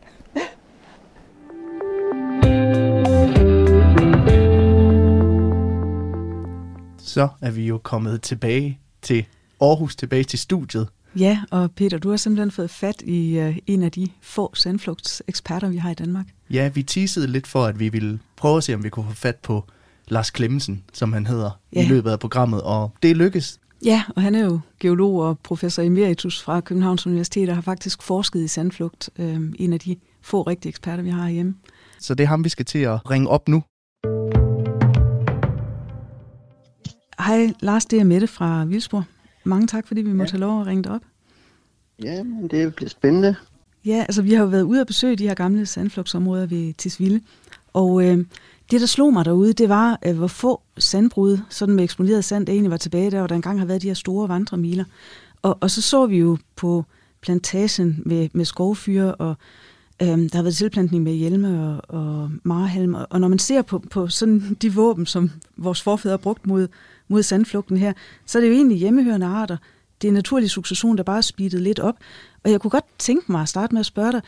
Så 6.99 7.29
er 7.43 7.51
vi 7.51 7.67
jo 7.67 7.79
kommet 7.79 8.23
tilbage 8.23 8.79
til 9.03 9.27
Aarhus, 9.61 9.97
tilbage 9.97 10.25
til 10.25 10.39
studiet. 10.39 10.89
Ja, 11.19 11.41
og 11.51 11.71
Peter, 11.73 11.99
du 11.99 12.11
har 12.11 12.17
simpelthen 12.17 12.51
fået 12.51 12.71
fat 12.71 13.03
i 13.03 13.41
uh, 13.41 13.57
en 13.67 13.83
af 13.83 13.93
de 13.93 14.09
få 14.23 14.55
sandflugtseksperter, 14.55 15.69
vi 15.69 15.77
har 15.77 15.91
i 15.91 15.95
Danmark. 15.95 16.27
Ja, 16.51 16.69
vi 16.69 16.83
teasede 16.83 17.27
lidt 17.27 17.47
for, 17.47 17.65
at 17.65 17.81
vi 17.81 17.89
ville 17.89 18.19
prøve 18.37 18.57
at 18.57 18.65
se, 18.65 18.75
om 18.75 18.85
vi 18.85 18.89
kunne 18.89 19.07
få 19.09 19.15
fat 19.15 19.37
på 19.37 19.65
Lars 20.09 20.31
Klemmensen, 20.31 20.83
som 20.93 21.13
han 21.13 21.27
hedder, 21.27 21.51
ja. 21.73 21.85
i 21.85 21.89
løbet 21.89 22.11
af 22.11 22.19
programmet, 22.19 22.63
og 22.63 22.91
det 23.03 23.17
lykkes. 23.17 23.61
Ja, 23.85 24.03
og 24.17 24.23
han 24.23 24.35
er 24.35 24.45
jo 24.45 24.61
geolog 24.81 25.21
og 25.21 25.39
professor 25.39 25.83
emeritus 25.83 26.43
fra 26.43 26.61
Københavns 26.61 27.07
Universitet, 27.07 27.49
og 27.49 27.55
har 27.55 27.63
faktisk 27.63 28.03
forsket 28.03 28.41
i 28.41 28.49
sandflugt, 28.49 29.11
øh, 29.19 29.41
en 29.59 29.73
af 29.73 29.81
de 29.81 29.97
få 30.23 30.43
rigtige 30.43 30.71
eksperter, 30.71 31.03
vi 31.03 31.11
har 31.11 31.29
hjemme. 31.29 31.55
Så 31.99 32.15
det 32.15 32.25
er 32.25 32.29
ham, 32.29 32.45
vi 32.45 32.49
skal 32.49 32.65
til 32.65 32.79
at 32.79 33.11
ringe 33.11 33.29
op 33.29 33.49
nu. 33.49 33.63
Hej 37.19 37.53
Lars, 37.61 37.85
det 37.85 38.01
er 38.01 38.05
Mette 38.05 38.27
fra 38.27 38.65
Vildsborg. 38.65 39.05
Mange 39.45 39.67
tak, 39.67 39.87
fordi 39.87 40.03
vi 40.03 40.13
måtte 40.13 40.31
ja. 40.33 40.39
have 40.39 40.41
lov 40.41 40.61
at 40.61 40.67
ringe 40.67 40.85
dig 40.85 40.93
op. 40.93 41.03
Ja, 42.03 42.23
men 42.23 42.49
det 42.49 42.75
bliver 42.75 42.89
spændende. 42.89 43.37
Ja, 43.85 44.05
altså 44.09 44.23
vi 44.23 44.33
har 44.33 44.43
jo 44.43 44.49
været 44.49 44.63
ude 44.63 44.81
og 44.81 44.87
besøge 44.87 45.17
de 45.17 45.29
her 45.29 45.35
gamle 45.35 45.67
sandflugtsområder 45.67 46.47
ved 46.47 46.75
Tisvilde, 46.75 47.21
og 47.73 48.05
øh, 48.05 48.25
det, 48.71 48.81
der 48.81 48.87
slog 48.87 49.13
mig 49.13 49.25
derude, 49.25 49.53
det 49.53 49.69
var, 49.69 49.99
øh, 50.07 50.17
hvor 50.17 50.27
få 50.27 50.61
sandbrud, 50.79 51.39
sådan 51.49 51.75
med 51.75 51.85
eksponeret 51.85 52.25
sand, 52.25 52.47
der 52.47 52.53
egentlig 52.53 52.71
var 52.71 52.77
tilbage 52.77 53.11
der, 53.11 53.19
hvor 53.19 53.27
der 53.27 53.35
engang 53.35 53.59
har 53.59 53.67
været 53.67 53.83
de 53.83 53.87
her 53.87 53.95
store 53.95 54.29
vandremiler. 54.29 54.85
Og, 55.43 55.59
og 55.61 55.71
så 55.71 55.83
så 55.83 56.07
vi 56.07 56.19
jo 56.19 56.39
på 56.57 56.85
plantagen 57.21 58.03
med, 58.07 58.29
med 58.33 58.45
skovfyre, 58.45 59.15
og 59.15 59.35
øhm, 60.03 60.29
der 60.29 60.37
har 60.37 60.43
været 60.43 60.57
tilplantning 60.57 61.05
med 61.05 61.13
hjelme 61.13 61.81
og, 61.89 62.01
og 62.01 62.31
marhalm. 62.43 62.95
Og, 62.95 63.07
og 63.11 63.21
når 63.21 63.29
man 63.29 63.39
ser 63.39 63.63
på, 63.63 63.79
på 63.79 64.09
sådan 64.09 64.57
de 64.63 64.75
våben, 64.75 65.07
som 65.07 65.31
vores 65.57 65.83
forfædre 65.83 66.13
har 66.13 66.19
brugt 66.19 66.47
mod, 66.47 66.69
mod 67.11 67.23
sandflugten 67.23 67.77
her, 67.77 67.93
så 68.27 68.39
er 68.39 68.43
det 68.43 68.49
jo 68.49 68.55
egentlig 68.55 68.79
hjemmehørende 68.79 69.27
arter. 69.27 69.57
Det 70.03 70.09
er 70.09 70.13
naturlig 70.13 70.51
succession, 70.51 70.97
der 70.97 71.03
bare 71.03 71.17
er 71.17 71.21
speedet 71.21 71.63
lidt 71.63 71.79
op. 71.79 71.95
Og 72.45 72.51
jeg 72.51 72.61
kunne 72.61 72.71
godt 72.71 72.85
tænke 72.99 73.33
mig 73.33 73.43
at 73.43 73.49
starte 73.49 73.75
med 73.75 73.81
at 73.81 73.87
spørge 73.87 74.13
dig, 74.13 74.23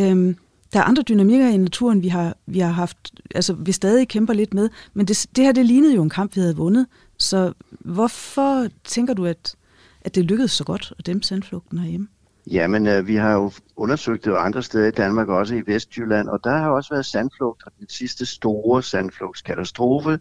øhm, 0.00 0.36
der 0.72 0.78
er 0.78 0.84
andre 0.84 1.02
dynamikker 1.02 1.48
i 1.48 1.56
naturen, 1.56 2.02
vi 2.02 2.08
har, 2.08 2.36
vi 2.46 2.58
har 2.58 2.70
haft, 2.70 3.12
altså 3.34 3.52
vi 3.52 3.72
stadig 3.72 4.08
kæmper 4.08 4.34
lidt 4.34 4.54
med, 4.54 4.70
men 4.94 5.06
det, 5.06 5.26
det 5.36 5.44
her, 5.44 5.52
det 5.52 5.66
lignede 5.66 5.94
jo 5.94 6.02
en 6.02 6.10
kamp, 6.10 6.36
vi 6.36 6.40
havde 6.40 6.56
vundet. 6.56 6.86
Så 7.18 7.52
hvorfor 7.70 8.66
tænker 8.84 9.14
du, 9.14 9.26
at, 9.26 9.54
at 10.00 10.14
det 10.14 10.24
lykkedes 10.24 10.52
så 10.52 10.64
godt 10.64 10.92
at 10.98 11.06
dæmpe 11.06 11.26
sandflugten 11.26 11.78
herhjemme? 11.78 12.08
Jamen, 12.50 12.86
øh, 12.86 13.06
vi 13.06 13.16
har 13.16 13.32
jo 13.32 13.52
undersøgt 13.76 14.24
det 14.24 14.34
andre 14.36 14.62
steder 14.62 14.86
i 14.86 14.90
Danmark, 14.90 15.28
også 15.28 15.54
i 15.54 15.62
Vestjylland, 15.66 16.28
og 16.28 16.40
der 16.44 16.56
har 16.56 16.70
også 16.70 16.94
været 16.94 17.06
sandflugt, 17.06 17.62
og 17.66 17.72
den 17.78 17.88
sidste 17.88 18.26
store 18.26 18.82
sandflugtskatastrofe, 18.82 20.18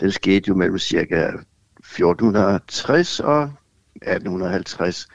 den 0.00 0.10
skete 0.10 0.48
jo 0.48 0.54
mellem 0.54 0.78
cirka 0.78 1.30
1460 1.90 3.20
og 3.20 3.42
1850. 3.94 5.08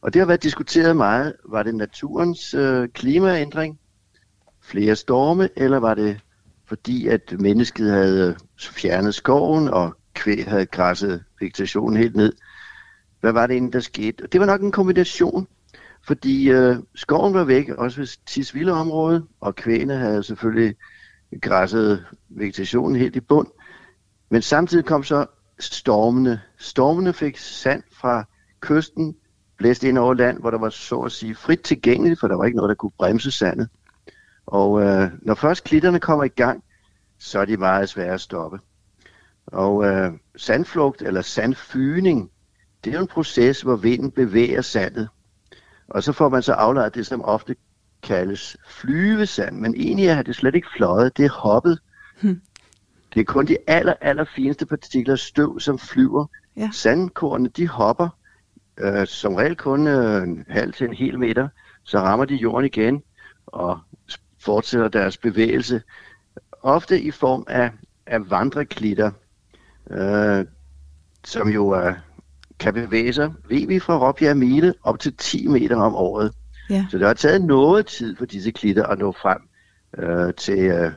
Og 0.00 0.12
det 0.12 0.20
har 0.20 0.26
været 0.26 0.42
diskuteret 0.42 0.96
meget. 0.96 1.34
Var 1.44 1.62
det 1.62 1.74
naturens 1.74 2.54
øh, 2.54 2.88
klimaændring, 2.88 3.78
flere 4.62 4.96
storme, 4.96 5.48
eller 5.56 5.78
var 5.78 5.94
det 5.94 6.20
fordi, 6.66 7.08
at 7.08 7.34
mennesket 7.38 7.90
havde 7.90 8.28
øh, 8.28 8.36
fjernet 8.60 9.14
skoven, 9.14 9.68
og 9.68 9.96
kvæg 10.14 10.44
havde 10.48 10.66
græsset 10.66 11.24
vegetationen 11.40 11.96
helt 11.96 12.16
ned? 12.16 12.32
Hvad 13.20 13.32
var 13.32 13.46
det 13.46 13.54
egentlig, 13.54 13.72
der 13.72 13.80
skete? 13.80 14.26
Det 14.32 14.40
var 14.40 14.46
nok 14.46 14.60
en 14.60 14.72
kombination, 14.72 15.46
fordi 16.06 16.50
øh, 16.50 16.76
skoven 16.94 17.34
var 17.34 17.44
væk, 17.44 17.68
også 17.68 18.00
ved 18.00 18.26
Tisvilde 18.26 18.72
område, 18.72 19.26
og 19.40 19.54
kvægene 19.54 19.94
havde 19.94 20.22
selvfølgelig 20.22 20.76
græsset 21.42 22.04
vegetationen 22.28 22.96
helt 22.96 23.16
i 23.16 23.20
bund. 23.20 23.48
Men 24.30 24.42
samtidig 24.42 24.84
kom 24.84 25.04
så 25.04 25.26
stormene. 25.58 26.40
Stormene 26.58 27.12
fik 27.12 27.38
sand 27.38 27.82
fra 27.92 28.24
kysten, 28.60 29.16
blæst 29.56 29.84
ind 29.84 29.98
over 29.98 30.14
land, 30.14 30.40
hvor 30.40 30.50
der 30.50 30.58
var 30.58 30.70
så 30.70 31.00
at 31.00 31.12
sige 31.12 31.34
frit 31.34 31.60
tilgængeligt, 31.60 32.20
for 32.20 32.28
der 32.28 32.36
var 32.36 32.44
ikke 32.44 32.56
noget, 32.56 32.68
der 32.68 32.74
kunne 32.74 32.92
bremse 32.98 33.30
sandet. 33.30 33.68
Og 34.46 34.82
øh, 34.82 35.10
når 35.22 35.34
først 35.34 35.64
klitterne 35.64 36.00
kommer 36.00 36.24
i 36.24 36.28
gang, 36.28 36.64
så 37.18 37.38
er 37.38 37.44
de 37.44 37.56
meget 37.56 37.88
svære 37.88 38.14
at 38.14 38.20
stoppe. 38.20 38.58
Og 39.46 39.84
øh, 39.84 40.12
sandflugt 40.36 41.02
eller 41.02 41.22
sandfyning, 41.22 42.30
det 42.84 42.90
er 42.90 42.94
jo 42.94 43.02
en 43.02 43.08
proces, 43.08 43.60
hvor 43.60 43.76
vinden 43.76 44.10
bevæger 44.10 44.62
sandet. 44.62 45.08
Og 45.88 46.02
så 46.02 46.12
får 46.12 46.28
man 46.28 46.42
så 46.42 46.52
aflejret 46.52 46.94
det, 46.94 47.06
som 47.06 47.24
ofte 47.24 47.56
kaldes 48.02 48.56
flyvesand. 48.68 49.56
Men 49.56 49.74
egentlig 49.74 50.06
er 50.06 50.22
det 50.22 50.36
slet 50.36 50.54
ikke 50.54 50.68
fløjet, 50.76 51.16
det 51.16 51.24
er 51.24 51.30
hoppet. 51.30 51.78
Hmm. 52.20 52.40
Det 53.14 53.20
er 53.20 53.24
kun 53.24 53.46
de 53.46 53.56
aller, 53.66 53.94
aller 54.00 54.24
fineste 54.24 54.66
partikler 54.66 55.16
støv, 55.16 55.60
som 55.60 55.78
flyver. 55.78 56.26
Ja. 56.56 56.70
Sandkornene, 56.72 57.48
de 57.48 57.68
hopper 57.68 58.08
øh, 58.78 59.06
som 59.06 59.34
regel 59.34 59.56
kun 59.56 59.86
øh, 59.86 60.22
en 60.22 60.44
halv 60.48 60.72
til 60.72 60.86
en 60.86 60.94
hel 60.94 61.18
meter. 61.18 61.48
Så 61.84 61.98
rammer 61.98 62.24
de 62.24 62.34
jorden 62.34 62.66
igen 62.66 63.02
og 63.46 63.78
fortsætter 64.40 64.88
deres 64.88 65.16
bevægelse. 65.16 65.82
Ofte 66.62 67.00
i 67.00 67.10
form 67.10 67.44
af, 67.48 67.70
af 68.06 68.30
vandreklitter, 68.30 69.10
øh, 69.90 70.44
som 71.24 71.48
jo 71.48 71.68
er 71.68 71.94
kan 72.58 72.74
bevæge 72.74 73.12
sig, 73.12 73.32
ved 73.48 73.66
vi 73.66 73.78
fra 73.78 74.08
Råbjerg 74.08 74.36
Mile, 74.36 74.74
op 74.82 74.98
til 74.98 75.16
10 75.16 75.46
meter 75.46 75.76
om 75.76 75.94
året. 75.94 76.32
Ja. 76.70 76.86
Så 76.90 76.98
det 76.98 77.06
har 77.06 77.14
taget 77.14 77.44
noget 77.44 77.86
tid 77.86 78.16
for 78.16 78.24
disse 78.24 78.50
klitter 78.50 78.86
at 78.86 78.98
nå 78.98 79.12
frem 79.12 79.38
øh, 79.98 80.34
til 80.34 80.58
øh, 80.58 80.92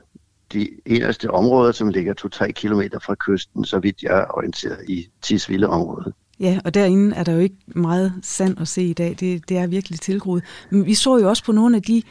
de 0.53 0.69
eneste 0.85 1.31
områder, 1.31 1.72
som 1.72 1.89
ligger 1.89 2.13
2-3 2.45 2.51
km 2.51 2.81
fra 3.01 3.15
kysten, 3.15 3.65
så 3.65 3.80
vidt 3.80 4.03
jeg 4.03 4.19
er 4.19 4.38
orienteret 4.38 4.89
i 4.89 5.07
Tisvilde-området. 5.22 6.13
Ja, 6.39 6.59
og 6.65 6.73
derinde 6.73 7.15
er 7.15 7.23
der 7.23 7.31
jo 7.31 7.39
ikke 7.39 7.55
meget 7.67 8.13
sand 8.22 8.61
at 8.61 8.67
se 8.67 8.84
i 8.84 8.93
dag. 8.93 9.15
Det, 9.19 9.49
det 9.49 9.57
er 9.57 9.67
virkelig 9.67 9.99
tilgroet. 9.99 10.43
Men 10.69 10.85
vi 10.85 10.93
så 10.93 11.17
jo 11.17 11.30
også 11.30 11.43
på 11.43 11.51
nogle 11.51 11.76
af 11.76 11.81
de 11.81 12.01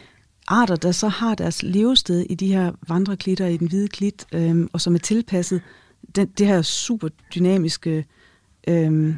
arter, 0.48 0.77
der 0.77 0.93
så 0.93 1.09
har 1.09 1.35
deres 1.35 1.62
levested 1.62 2.27
i 2.31 2.35
de 2.35 2.52
her 2.52 2.73
vandreklitter 2.89 3.47
i 3.47 3.56
den 3.56 3.69
hvide 3.69 3.89
klit, 3.89 4.27
øhm, 4.32 4.69
og 4.73 4.81
som 4.81 4.94
er 4.94 4.98
tilpasset 4.98 5.62
den, 6.16 6.27
det 6.39 6.47
her 6.47 6.62
super 6.62 7.09
dynamiske 7.35 8.05
øhm, 8.69 9.16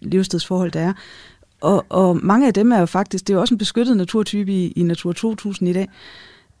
levestedsforhold, 0.00 0.70
der 0.70 0.80
er. 0.80 0.92
Og, 1.60 1.86
og 1.88 2.16
mange 2.22 2.46
af 2.46 2.54
dem 2.54 2.72
er 2.72 2.78
jo 2.78 2.86
faktisk, 2.86 3.26
det 3.26 3.32
er 3.32 3.36
jo 3.36 3.40
også 3.40 3.54
en 3.54 3.58
beskyttet 3.58 3.96
naturtype 3.96 4.52
i, 4.52 4.70
i 4.70 4.82
Natur 4.82 5.12
2000 5.12 5.68
i 5.68 5.72
dag. 5.72 5.88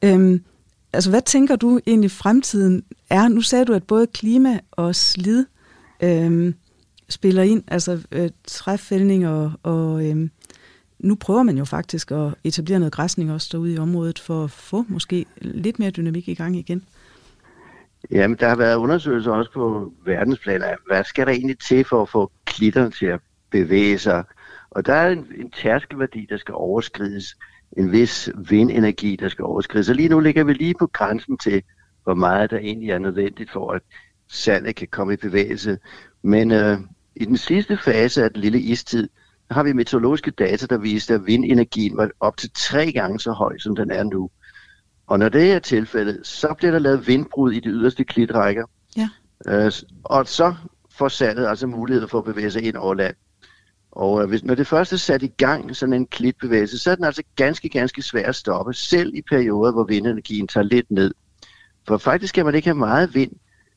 Øhm, 0.04 0.44
altså, 0.92 1.10
hvad 1.10 1.22
tænker 1.22 1.56
du 1.56 1.80
egentlig 1.86 2.10
fremtiden 2.10 2.84
er? 3.10 3.28
Nu 3.28 3.40
sagde 3.40 3.64
du, 3.64 3.72
at 3.72 3.84
både 3.84 4.06
klima 4.06 4.58
og 4.70 4.94
slid 4.94 5.46
øh, 6.02 6.54
spiller 7.08 7.42
ind, 7.42 7.62
altså 7.68 7.98
øh, 8.12 8.30
træfældning 8.44 9.28
og, 9.28 9.52
og 9.62 10.06
øh, 10.06 10.28
nu 10.98 11.14
prøver 11.14 11.42
man 11.42 11.58
jo 11.58 11.64
faktisk 11.64 12.10
at 12.10 12.34
etablere 12.44 12.78
noget 12.78 12.92
græsning 12.92 13.32
også 13.32 13.48
derude 13.52 13.74
i 13.74 13.78
området 13.78 14.18
for 14.18 14.44
at 14.44 14.50
få 14.50 14.84
måske 14.88 15.26
lidt 15.40 15.78
mere 15.78 15.90
dynamik 15.90 16.28
i 16.28 16.34
gang 16.34 16.56
igen. 16.56 16.84
Jamen, 18.10 18.36
der 18.40 18.48
har 18.48 18.56
været 18.56 18.76
undersøgelser 18.76 19.32
også 19.32 19.52
på 19.52 19.92
verdensplan 20.04 20.62
af, 20.62 20.76
hvad 20.86 21.04
skal 21.04 21.26
der 21.26 21.32
egentlig 21.32 21.58
til 21.58 21.84
for 21.84 22.02
at 22.02 22.08
få 22.08 22.30
klitterne 22.44 22.90
til 22.90 23.06
at 23.06 23.20
bevæge 23.50 23.98
sig? 23.98 24.24
Og 24.70 24.86
der 24.86 24.94
er 24.94 25.10
en, 25.10 25.26
en 25.38 25.50
tærskelværdi, 25.50 26.26
der 26.30 26.36
skal 26.36 26.54
overskrides. 26.54 27.36
En 27.76 27.92
vis 27.92 28.30
vindenergi, 28.48 29.16
der 29.16 29.28
skal 29.28 29.44
overskrides. 29.44 29.88
Og 29.88 29.94
lige 29.94 30.08
nu 30.08 30.20
ligger 30.20 30.44
vi 30.44 30.52
lige 30.52 30.74
på 30.78 30.86
grænsen 30.86 31.38
til, 31.38 31.62
hvor 32.04 32.14
meget 32.14 32.50
der 32.50 32.58
egentlig 32.58 32.90
er 32.90 32.98
nødvendigt 32.98 33.50
for, 33.50 33.72
at 33.72 33.82
sandet 34.28 34.76
kan 34.76 34.88
komme 34.88 35.12
i 35.12 35.16
bevægelse. 35.16 35.78
Men 36.22 36.50
øh, 36.50 36.78
i 37.16 37.24
den 37.24 37.36
sidste 37.36 37.76
fase 37.76 38.24
af 38.24 38.30
den 38.30 38.40
lille 38.40 38.60
istid, 38.60 39.08
har 39.50 39.62
vi 39.62 39.72
meteorologiske 39.72 40.30
data, 40.30 40.66
der 40.66 40.78
viste, 40.78 41.14
at 41.14 41.26
vindenergien 41.26 41.96
var 41.96 42.10
op 42.20 42.36
til 42.36 42.50
tre 42.56 42.92
gange 42.92 43.20
så 43.20 43.32
høj, 43.32 43.58
som 43.58 43.76
den 43.76 43.90
er 43.90 44.02
nu. 44.02 44.30
Og 45.06 45.18
når 45.18 45.28
det 45.28 45.52
er 45.52 45.58
tilfældet, 45.58 46.26
så 46.26 46.54
bliver 46.58 46.70
der 46.70 46.78
lavet 46.78 47.06
vindbrud 47.06 47.52
i 47.52 47.60
de 47.60 47.68
yderste 47.68 48.04
klitrækker. 48.04 48.64
Ja. 48.96 49.08
Øh, 49.46 49.72
og 50.04 50.28
så 50.28 50.54
får 50.98 51.08
sandet 51.08 51.46
altså 51.46 51.66
mulighed 51.66 52.08
for 52.08 52.18
at 52.18 52.24
bevæge 52.24 52.50
sig 52.50 52.62
ind 52.62 52.76
over 52.76 52.94
land. 52.94 53.14
Og 53.92 54.22
øh, 54.22 54.28
hvis, 54.28 54.44
når 54.44 54.54
det 54.54 54.66
først 54.66 54.92
er 54.92 54.96
sat 54.96 55.22
i 55.22 55.32
gang, 55.36 55.76
sådan 55.76 55.92
en 55.92 56.06
klitbevægelse, 56.06 56.78
så 56.78 56.90
er 56.90 56.94
den 56.94 57.04
altså 57.04 57.22
ganske, 57.36 57.68
ganske 57.68 58.02
svær 58.02 58.28
at 58.28 58.36
stoppe, 58.36 58.74
selv 58.74 59.14
i 59.14 59.22
perioder, 59.22 59.72
hvor 59.72 59.84
vindenergien 59.84 60.48
tager 60.48 60.64
lidt 60.64 60.90
ned. 60.90 61.14
For 61.86 61.98
faktisk 61.98 62.34
kan 62.34 62.44
man 62.44 62.54
ikke 62.54 62.68
have 62.68 62.78
meget 62.78 63.14
vind 63.14 63.32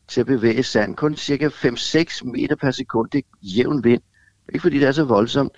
til 0.08 0.22
at 0.22 0.28
bevæge 0.28 0.64
sand. 0.64 0.96
Kun 0.96 1.16
cirka 1.16 1.48
5-6 1.48 2.26
meter 2.32 2.56
per 2.56 2.72
sekund, 2.72 3.10
det 3.10 3.18
er 3.18 3.38
jævn 3.42 3.84
vind. 3.84 4.02
Ikke 4.50 4.62
fordi 4.62 4.80
det 4.80 4.88
er 4.88 4.92
så 4.92 5.04
voldsomt, 5.04 5.52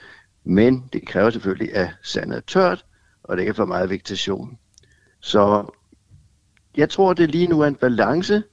men 0.44 0.90
det 0.94 1.08
kræver 1.08 1.30
selvfølgelig, 1.30 1.76
at 1.76 1.90
sandet 2.04 2.38
er 2.38 2.42
tørt, 2.42 2.86
og 3.24 3.38
det 3.38 3.42
ikke 3.44 3.50
er 3.50 3.54
for 3.54 3.66
meget 3.66 3.90
vegetation. 3.90 4.58
Så 5.20 5.66
jeg 6.78 6.90
tror, 6.90 7.14
det 7.14 7.32
lige 7.32 7.48
nu 7.48 7.62
er 7.62 7.68
en 7.68 7.76
balance. 7.76 8.44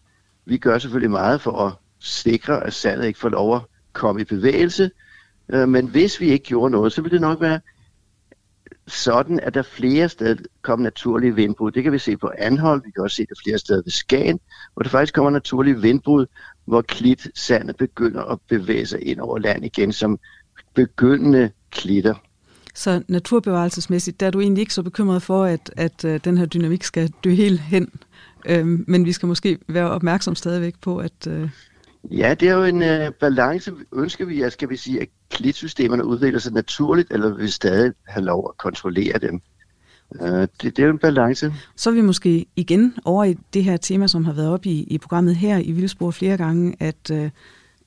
Vi 0.44 0.58
gør 0.58 0.78
selvfølgelig 0.78 1.10
meget 1.10 1.40
for 1.40 1.66
at 1.66 1.72
sikre, 2.00 2.66
at 2.66 2.72
sandet 2.72 3.06
ikke 3.06 3.18
får 3.18 3.28
lov 3.28 3.56
at 3.56 3.62
komme 3.92 4.20
i 4.20 4.24
bevægelse. 4.24 4.90
Øh, 5.52 5.68
men 5.68 5.86
hvis 5.86 6.20
vi 6.20 6.26
ikke 6.26 6.44
gjorde 6.44 6.70
noget, 6.70 6.92
så 6.92 7.02
ville 7.02 7.14
det 7.14 7.20
nok 7.20 7.40
være 7.40 7.60
sådan, 8.86 9.40
at 9.40 9.54
der 9.54 9.62
flere 9.62 10.08
steder 10.08 10.36
kom 10.62 10.80
naturlige 10.80 11.34
vindbrud. 11.34 11.70
Det 11.70 11.82
kan 11.82 11.92
vi 11.92 11.98
se 11.98 12.16
på 12.16 12.30
Anhold, 12.38 12.82
vi 12.84 12.90
kan 12.90 13.02
også 13.02 13.16
se 13.16 13.26
det 13.26 13.38
flere 13.44 13.58
steder 13.58 13.82
ved 13.84 13.92
Skagen, 13.92 14.40
hvor 14.74 14.82
der 14.82 14.90
faktisk 14.90 15.14
kommer 15.14 15.30
naturlige 15.30 15.80
vindbrud, 15.80 16.26
hvor 16.64 16.82
klit 16.82 17.28
sandet 17.34 17.76
begynder 17.76 18.22
at 18.22 18.38
bevæge 18.48 18.86
sig 18.86 19.06
ind 19.06 19.20
over 19.20 19.38
land 19.38 19.64
igen 19.64 19.92
som 19.92 20.18
begyndende 20.74 21.50
klitter. 21.70 22.14
Så 22.74 23.02
naturbevarelsesmæssigt, 23.08 24.20
der 24.20 24.26
er 24.26 24.30
du 24.30 24.40
egentlig 24.40 24.60
ikke 24.60 24.74
så 24.74 24.82
bekymret 24.82 25.22
for, 25.22 25.44
at, 25.44 25.72
at 25.76 26.04
øh, 26.04 26.20
den 26.24 26.38
her 26.38 26.46
dynamik 26.46 26.82
skal 26.82 27.12
dø 27.24 27.30
helt 27.30 27.60
hen. 27.60 27.88
Øhm, 28.46 28.84
men 28.88 29.04
vi 29.04 29.12
skal 29.12 29.26
måske 29.26 29.58
være 29.68 29.90
opmærksom 29.90 30.34
stadigvæk 30.34 30.74
på, 30.80 30.98
at... 30.98 31.26
øh, 31.28 31.48
Ja, 32.10 32.34
det 32.40 32.48
er 32.48 32.54
jo 32.54 32.64
en 32.64 32.82
øh, 32.82 33.12
balance. 33.12 33.72
Ønsker 33.92 34.24
vi, 34.24 34.42
at, 34.42 34.52
skal 34.52 34.70
vi 34.70 34.76
sige, 34.76 35.00
at 35.00 35.08
klitsystemerne 35.30 36.04
udvikler 36.04 36.40
sig 36.40 36.52
naturligt, 36.52 37.10
eller 37.10 37.34
vil 37.34 37.44
vi 37.44 37.50
stadig 37.50 37.92
have 38.06 38.24
lov 38.24 38.50
at 38.54 38.58
kontrollere 38.58 39.18
dem? 39.18 39.40
Øh, 40.20 40.40
det, 40.40 40.62
det 40.62 40.78
er 40.78 40.84
jo 40.84 40.90
en 40.90 40.98
balance. 40.98 41.54
Så 41.76 41.90
er 41.90 41.94
vi 41.94 42.00
måske 42.00 42.46
igen 42.56 42.94
over 43.04 43.24
i 43.24 43.36
det 43.54 43.64
her 43.64 43.76
tema, 43.76 44.06
som 44.06 44.24
har 44.24 44.32
været 44.32 44.48
op 44.48 44.66
i, 44.66 44.82
i 44.82 44.98
programmet 44.98 45.36
her 45.36 45.58
i 45.58 45.72
Vildsborg 45.72 46.14
flere 46.14 46.36
gange, 46.36 46.76
at, 46.80 47.10
øh, 47.12 47.30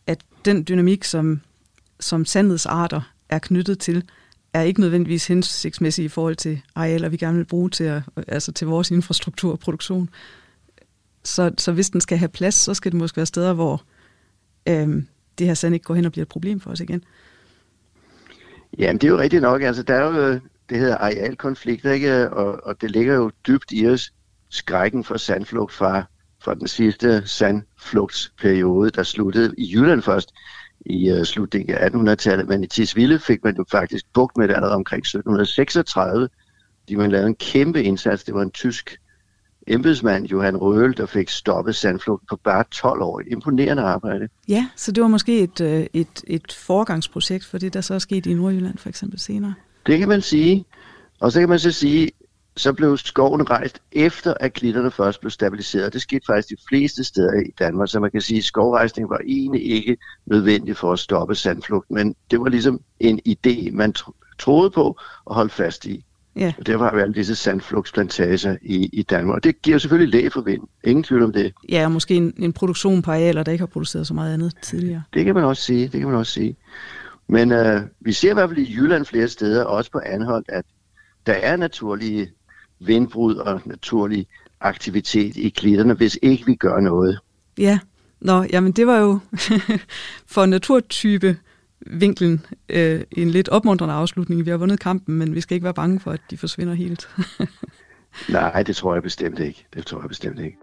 at 0.08 0.22
den 0.46 0.66
dynamik, 0.70 1.04
som, 1.04 1.42
som 2.00 2.26
sandets 2.26 2.66
arter 2.66 3.02
er 3.30 3.40
knyttet 3.40 3.80
til, 3.80 4.04
er 4.54 4.62
ikke 4.62 4.82
nødvendigvis 4.82 5.28
hensigtsmæssig 5.28 6.06
i 6.06 6.08
forhold 6.08 6.36
til 6.36 6.62
arealer, 6.76 7.10
vi 7.10 7.18
gerne 7.18 7.38
vil 7.38 7.46
bruge 7.46 7.70
til, 7.70 7.84
at, 7.84 8.02
altså 8.28 8.52
til 8.52 8.68
vores 8.68 8.92
infrastruktur 8.92 9.52
og 9.52 9.60
produktion. 9.60 10.10
Så, 11.24 11.52
så 11.58 11.72
hvis 11.72 11.90
den 11.90 12.02
skal 12.02 12.18
have 12.18 12.30
plads, 12.30 12.56
så 12.56 12.74
skal 12.74 12.92
det 12.92 12.98
måske 13.00 13.18
være 13.18 13.26
steder, 13.26 13.54
hvor 13.54 13.84
øhm, 14.70 15.08
det 15.38 15.48
her 15.48 15.54
sand 15.54 15.74
ikke 15.74 15.84
går 15.84 15.96
hen 15.96 16.06
og 16.06 16.12
bliver 16.12 16.26
et 16.26 16.30
problem 16.30 16.60
for 16.60 16.72
os 16.72 16.80
igen. 16.80 17.04
Jamen, 18.78 18.98
det 18.98 19.08
er 19.08 19.12
jo 19.12 19.20
rigtigt 19.20 19.42
nok. 19.42 19.62
Altså, 19.62 19.84
der 19.84 19.94
er 19.94 20.06
jo, 20.06 20.28
øh, 20.28 20.42
det 20.70 20.78
hedder 20.78 20.98
arealkonflikt, 20.98 21.86
ikke? 21.86 22.30
Og, 22.30 22.60
og 22.64 22.82
det 22.82 22.92
ligger 22.92 23.16
jo 23.16 23.32
dybt 23.48 23.72
i 23.72 23.88
os, 23.88 24.14
skrækken 24.50 25.04
for 25.04 25.18
sandflugt 25.18 25.74
fra, 25.74 26.04
fra 26.44 26.54
den 26.54 26.68
sidste 26.68 27.28
sandflugtsperiode, 27.28 28.90
der 28.90 29.04
sluttede 29.04 29.54
i 29.58 29.74
Jylland 29.74 30.02
først 30.02 30.34
i 30.86 31.12
uh, 31.12 31.24
slutningen 31.24 31.76
af 31.76 31.90
1800-tallet, 31.90 32.48
men 32.48 32.64
i 32.64 32.68
Tisvilde 32.68 33.20
fik 33.20 33.44
man 33.44 33.56
jo 33.56 33.66
faktisk 33.72 34.06
bugt 34.14 34.38
med 34.38 34.48
det 34.48 34.54
allerede 34.54 34.76
omkring 34.76 35.00
1736, 35.00 36.30
de 36.90 36.98
man 36.98 37.12
lavede 37.12 37.28
en 37.28 37.36
kæmpe 37.36 37.84
indsats. 37.84 38.24
Det 38.24 38.34
var 38.34 38.42
en 38.42 38.52
tysk 38.52 38.98
embedsmand, 39.68 40.26
Johan 40.26 40.58
Røhl, 40.58 40.98
der 40.98 41.06
fik 41.06 41.30
stoppet 41.30 41.76
sandflugt 41.76 42.28
på 42.30 42.36
bare 42.36 42.64
12 42.72 43.02
år. 43.02 43.22
Imponerende 43.28 43.84
arbejde. 43.84 44.28
Ja, 44.48 44.68
så 44.76 44.92
det 44.92 45.02
var 45.02 45.10
måske 45.10 45.40
et, 45.40 45.62
øh, 45.62 45.86
et, 45.94 46.24
et 46.28 46.52
forgangsprojekt 46.52 47.46
for 47.46 47.58
det, 47.58 47.74
der 47.74 47.82
så 47.82 47.94
er 47.94 48.00
sket 48.00 48.26
i 48.26 48.34
Nordjylland 48.34 48.78
for 48.78 48.90
eksempel 48.90 49.20
senere. 49.20 49.54
Det 49.88 50.00
kan 50.00 50.10
man 50.10 50.22
sige. 50.22 50.66
Og 51.20 51.32
så 51.32 51.40
kan 51.40 51.50
man 51.50 51.60
så 51.60 51.72
sige, 51.72 52.12
så 52.58 52.74
blev 52.74 52.98
skoven 52.98 53.50
rejst 53.50 53.82
efter, 53.92 54.34
at 54.40 54.54
klitterne 54.54 54.92
først 54.92 55.20
blev 55.20 55.32
stabiliseret. 55.32 55.94
Det 55.94 56.02
skete 56.02 56.26
faktisk 56.26 56.50
de 56.50 56.64
fleste 56.70 57.04
steder 57.04 57.34
i 57.34 57.54
Danmark, 57.60 57.90
så 57.90 58.00
man 58.00 58.12
kan 58.12 58.22
sige, 58.22 58.38
at 58.38 58.44
skovrejsning 58.44 59.10
var 59.10 59.20
egentlig 59.28 59.66
ikke 59.72 59.98
nødvendig 60.26 60.78
for 60.78 60.94
at 60.94 61.00
stoppe 61.00 61.36
sandflugt, 61.36 61.92
men 61.92 62.16
det 62.32 62.40
var 62.40 62.50
ligesom 62.50 62.80
en 63.00 63.20
idé, 63.28 63.72
man 63.72 63.94
troede 64.40 64.70
på 64.70 65.00
og 65.26 65.36
holdt 65.36 65.52
fast 65.52 65.86
i. 65.86 66.06
Ja. 66.36 66.54
Og 66.58 66.68
derfor 66.68 66.84
har 66.84 66.96
vi 66.96 67.02
alle 67.02 67.14
disse 67.14 67.36
sandflugtsplantager 67.36 68.58
i, 68.62 68.90
i 68.94 69.04
Danmark. 69.04 69.36
Og 69.36 69.44
det 69.44 69.62
giver 69.62 69.78
selvfølgelig 69.78 70.22
læg 70.22 70.32
for 70.32 70.42
vind. 70.42 70.62
Ingen 70.84 71.04
tvivl 71.04 71.24
om 71.24 71.34
det. 71.34 71.54
Ja, 71.70 71.86
og 71.86 71.92
måske 71.92 72.16
en, 72.16 72.34
en 72.38 72.54
produktion 72.54 73.02
på 73.02 73.12
arealer, 73.12 73.44
der 73.44 73.52
ikke 73.52 73.62
har 73.62 73.68
produceret 73.68 74.08
så 74.08 74.14
meget 74.14 74.34
andet 74.34 74.54
tidligere. 74.62 75.04
Det 75.14 75.26
kan 75.26 75.36
man 75.36 75.44
også 75.44 75.64
sige. 75.64 75.82
Det 75.82 76.00
kan 76.00 76.08
man 76.08 76.18
også 76.18 76.32
sige. 76.32 76.56
Men 77.28 77.52
øh, 77.52 77.82
vi 78.00 78.14
ser 78.14 78.32
i 78.32 78.34
hvert 78.34 78.50
fald 78.50 78.60
i 78.60 78.74
Jylland 78.74 79.06
flere 79.06 79.28
steder, 79.28 79.64
også 79.64 79.92
på 79.92 80.02
Anholdt, 80.06 80.50
at 80.50 80.66
der 81.26 81.34
er 81.34 81.56
naturlige 81.56 82.32
vindbrud 82.80 83.36
og 83.36 83.62
naturlig 83.66 84.28
aktivitet 84.62 85.38
i 85.38 85.50
klitterne, 85.50 85.94
hvis 85.94 86.20
ikke 86.22 86.46
vi 86.46 86.56
gør 86.56 86.80
noget. 86.80 87.20
Ja, 87.58 87.80
Nå, 88.26 88.44
jamen 88.44 88.72
det 88.72 88.88
var 88.88 88.98
jo 88.98 89.20
for 90.34 90.46
naturtype 90.46 91.38
vinklen 91.82 92.46
øh, 92.70 93.02
en 93.12 93.30
lidt 93.30 93.50
opmuntrende 93.50 93.94
afslutning. 93.94 94.46
Vi 94.46 94.50
har 94.50 94.58
vundet 94.58 94.80
kampen, 94.80 95.18
men 95.18 95.36
vi 95.36 95.42
skal 95.42 95.56
ikke 95.56 95.64
være 95.64 95.74
bange 95.74 96.00
for, 96.00 96.12
at 96.12 96.22
de 96.30 96.38
forsvinder 96.38 96.74
helt. 96.74 97.10
Nej, 98.30 98.64
det 98.64 98.76
tror 98.76 98.94
jeg 98.94 99.04
bestemt 99.04 99.40
ikke. 99.40 99.66
Det 99.74 99.86
tror 99.86 100.02
jeg 100.02 100.10
bestemt 100.10 100.40
ikke. 100.40 100.58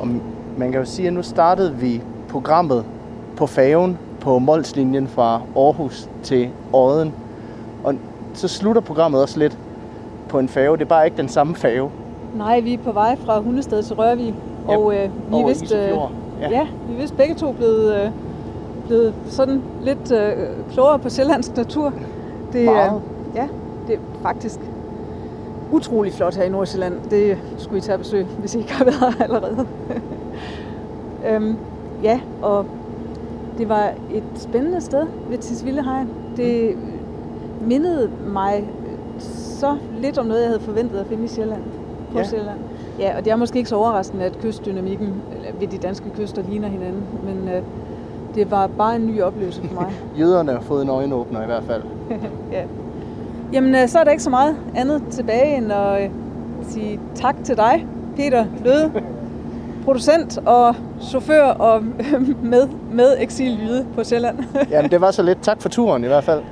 Og 0.00 0.08
man 0.58 0.72
kan 0.72 0.80
jo 0.80 0.86
sige, 0.86 1.06
at 1.06 1.12
nu 1.12 1.22
startede 1.22 1.76
vi 1.76 2.02
programmet 2.28 2.84
på 3.36 3.46
færgen 3.46 3.98
på 4.20 4.38
Molslinjen 4.38 5.08
fra 5.08 5.42
Aarhus 5.56 6.08
til 6.22 6.50
Odden. 6.72 7.12
Og 7.84 7.94
så 8.34 8.48
slutter 8.48 8.80
programmet 8.80 9.22
også 9.22 9.38
lidt 9.38 9.58
på 10.28 10.38
en 10.38 10.48
færge. 10.48 10.76
Det 10.76 10.84
er 10.84 10.88
bare 10.88 11.04
ikke 11.04 11.16
den 11.16 11.28
samme 11.28 11.54
færge. 11.54 11.90
Nej, 12.34 12.60
vi 12.60 12.74
er 12.74 12.78
på 12.78 12.92
vej 12.92 13.16
fra 13.16 13.40
Hundested 13.40 13.82
til 13.82 13.96
Rørvig, 13.96 14.34
og 14.66 14.94
øh, 14.94 15.10
vi 15.30 15.36
er 15.36 15.46
vist, 15.46 15.74
øh, 15.74 15.88
ja. 16.40 16.50
ja, 16.50 16.66
vi 16.88 16.94
er 16.94 17.00
vist 17.00 17.16
begge 17.16 17.34
to 17.34 17.52
blevet, 17.52 17.94
øh, 17.94 18.10
blevet 18.86 19.14
sådan 19.26 19.62
lidt 19.82 20.12
øh, 20.12 20.32
klogere 20.72 20.98
på 20.98 21.08
sjællandsk 21.08 21.56
natur. 21.56 21.92
Det, 22.52 22.64
Meget. 22.64 23.00
Øh, 23.30 23.36
ja, 23.36 23.48
det 23.86 23.94
er 23.94 23.98
faktisk 24.22 24.60
utrolig 25.72 26.12
flot 26.12 26.36
her 26.36 26.42
i 26.44 26.48
Nordsjælland. 26.48 26.94
Det 27.10 27.38
skulle 27.58 27.78
I 27.78 27.80
tage 27.80 27.98
besøg, 27.98 28.26
hvis 28.38 28.54
I 28.54 28.58
ikke 28.58 28.72
har 28.72 28.84
været 28.84 29.14
her 29.18 29.24
allerede. 29.34 29.66
øhm, 31.30 31.56
ja, 32.02 32.20
og 32.42 32.66
det 33.58 33.68
var 33.68 33.92
et 34.14 34.22
spændende 34.34 34.80
sted 34.80 35.06
ved 35.28 35.38
Tisvildehegn. 35.38 36.08
Det 36.36 36.76
mindede 37.60 38.10
mig 38.26 38.68
så 39.18 39.76
lidt 40.00 40.18
om 40.18 40.26
noget, 40.26 40.40
jeg 40.40 40.48
havde 40.48 40.60
forventet 40.60 40.98
at 40.98 41.06
finde 41.06 41.24
i 41.24 41.28
Sjælland. 41.28 41.62
På 42.12 42.18
Ja. 42.18 42.24
Sjælland. 42.24 42.58
Ja, 42.98 43.16
og 43.16 43.24
det 43.24 43.32
er 43.32 43.36
måske 43.36 43.58
ikke 43.58 43.68
så 43.68 43.76
overraskende, 43.76 44.24
at 44.24 44.38
kystdynamikken 44.42 45.14
ved 45.60 45.68
de 45.68 45.78
danske 45.78 46.10
kyster 46.16 46.42
ligner 46.48 46.68
hinanden, 46.68 47.02
men 47.24 47.48
øh, 47.54 47.62
det 48.34 48.50
var 48.50 48.66
bare 48.66 48.96
en 48.96 49.06
ny 49.06 49.22
oplevelse 49.22 49.62
for 49.62 49.74
mig. 49.74 49.92
Jøderne 50.20 50.52
har 50.52 50.60
fået 50.60 50.82
en 50.82 50.88
øjenåbner 50.88 51.42
i 51.42 51.46
hvert 51.46 51.62
fald. 51.64 51.82
ja. 52.52 52.62
Jamen, 53.52 53.74
øh, 53.74 53.88
så 53.88 53.98
er 53.98 54.04
der 54.04 54.10
ikke 54.10 54.22
så 54.22 54.30
meget 54.30 54.56
andet 54.74 55.02
tilbage 55.10 55.56
end 55.56 55.72
at 55.72 56.02
øh, 56.04 56.10
sige 56.68 57.00
tak 57.14 57.36
til 57.44 57.56
dig, 57.56 57.86
Peter 58.16 58.44
Løde, 58.64 58.92
producent 59.84 60.38
og 60.46 60.74
chauffør 61.00 61.44
og 61.44 61.82
med, 62.42 62.68
med 62.92 63.16
eksillyde 63.18 63.86
på 63.94 64.04
Sjælland. 64.04 64.38
Jamen, 64.70 64.90
det 64.90 65.00
var 65.00 65.10
så 65.10 65.22
lidt. 65.22 65.38
Tak 65.42 65.62
for 65.62 65.68
turen 65.68 66.04
i 66.04 66.06
hvert 66.06 66.24
fald. 66.24 66.42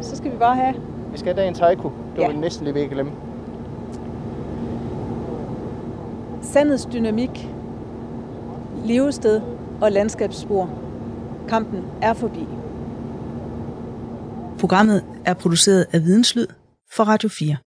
Så 0.00 0.16
skal 0.16 0.30
vi 0.32 0.36
bare 0.36 0.54
have. 0.56 0.74
Vi 1.12 1.18
skal 1.18 1.34
have 1.34 1.42
dagens 1.42 1.58
haiku. 1.58 1.82
Det 2.16 2.24
var 2.24 2.30
ja. 2.30 2.36
næsten 2.36 2.64
lige 2.64 2.74
ved 2.74 2.82
at 2.82 2.90
glemme. 2.90 3.10
Sandets 6.52 6.88
dynamik, 6.92 7.48
levested 8.84 9.40
og 9.80 9.92
landskabsspor. 9.92 10.70
Kampen 11.48 11.84
er 12.02 12.12
forbi. 12.14 12.46
Programmet 14.60 15.04
er 15.24 15.34
produceret 15.34 15.86
af 15.92 16.04
Videnslyd 16.04 16.46
for 16.92 17.04
Radio 17.04 17.28
4. 17.28 17.56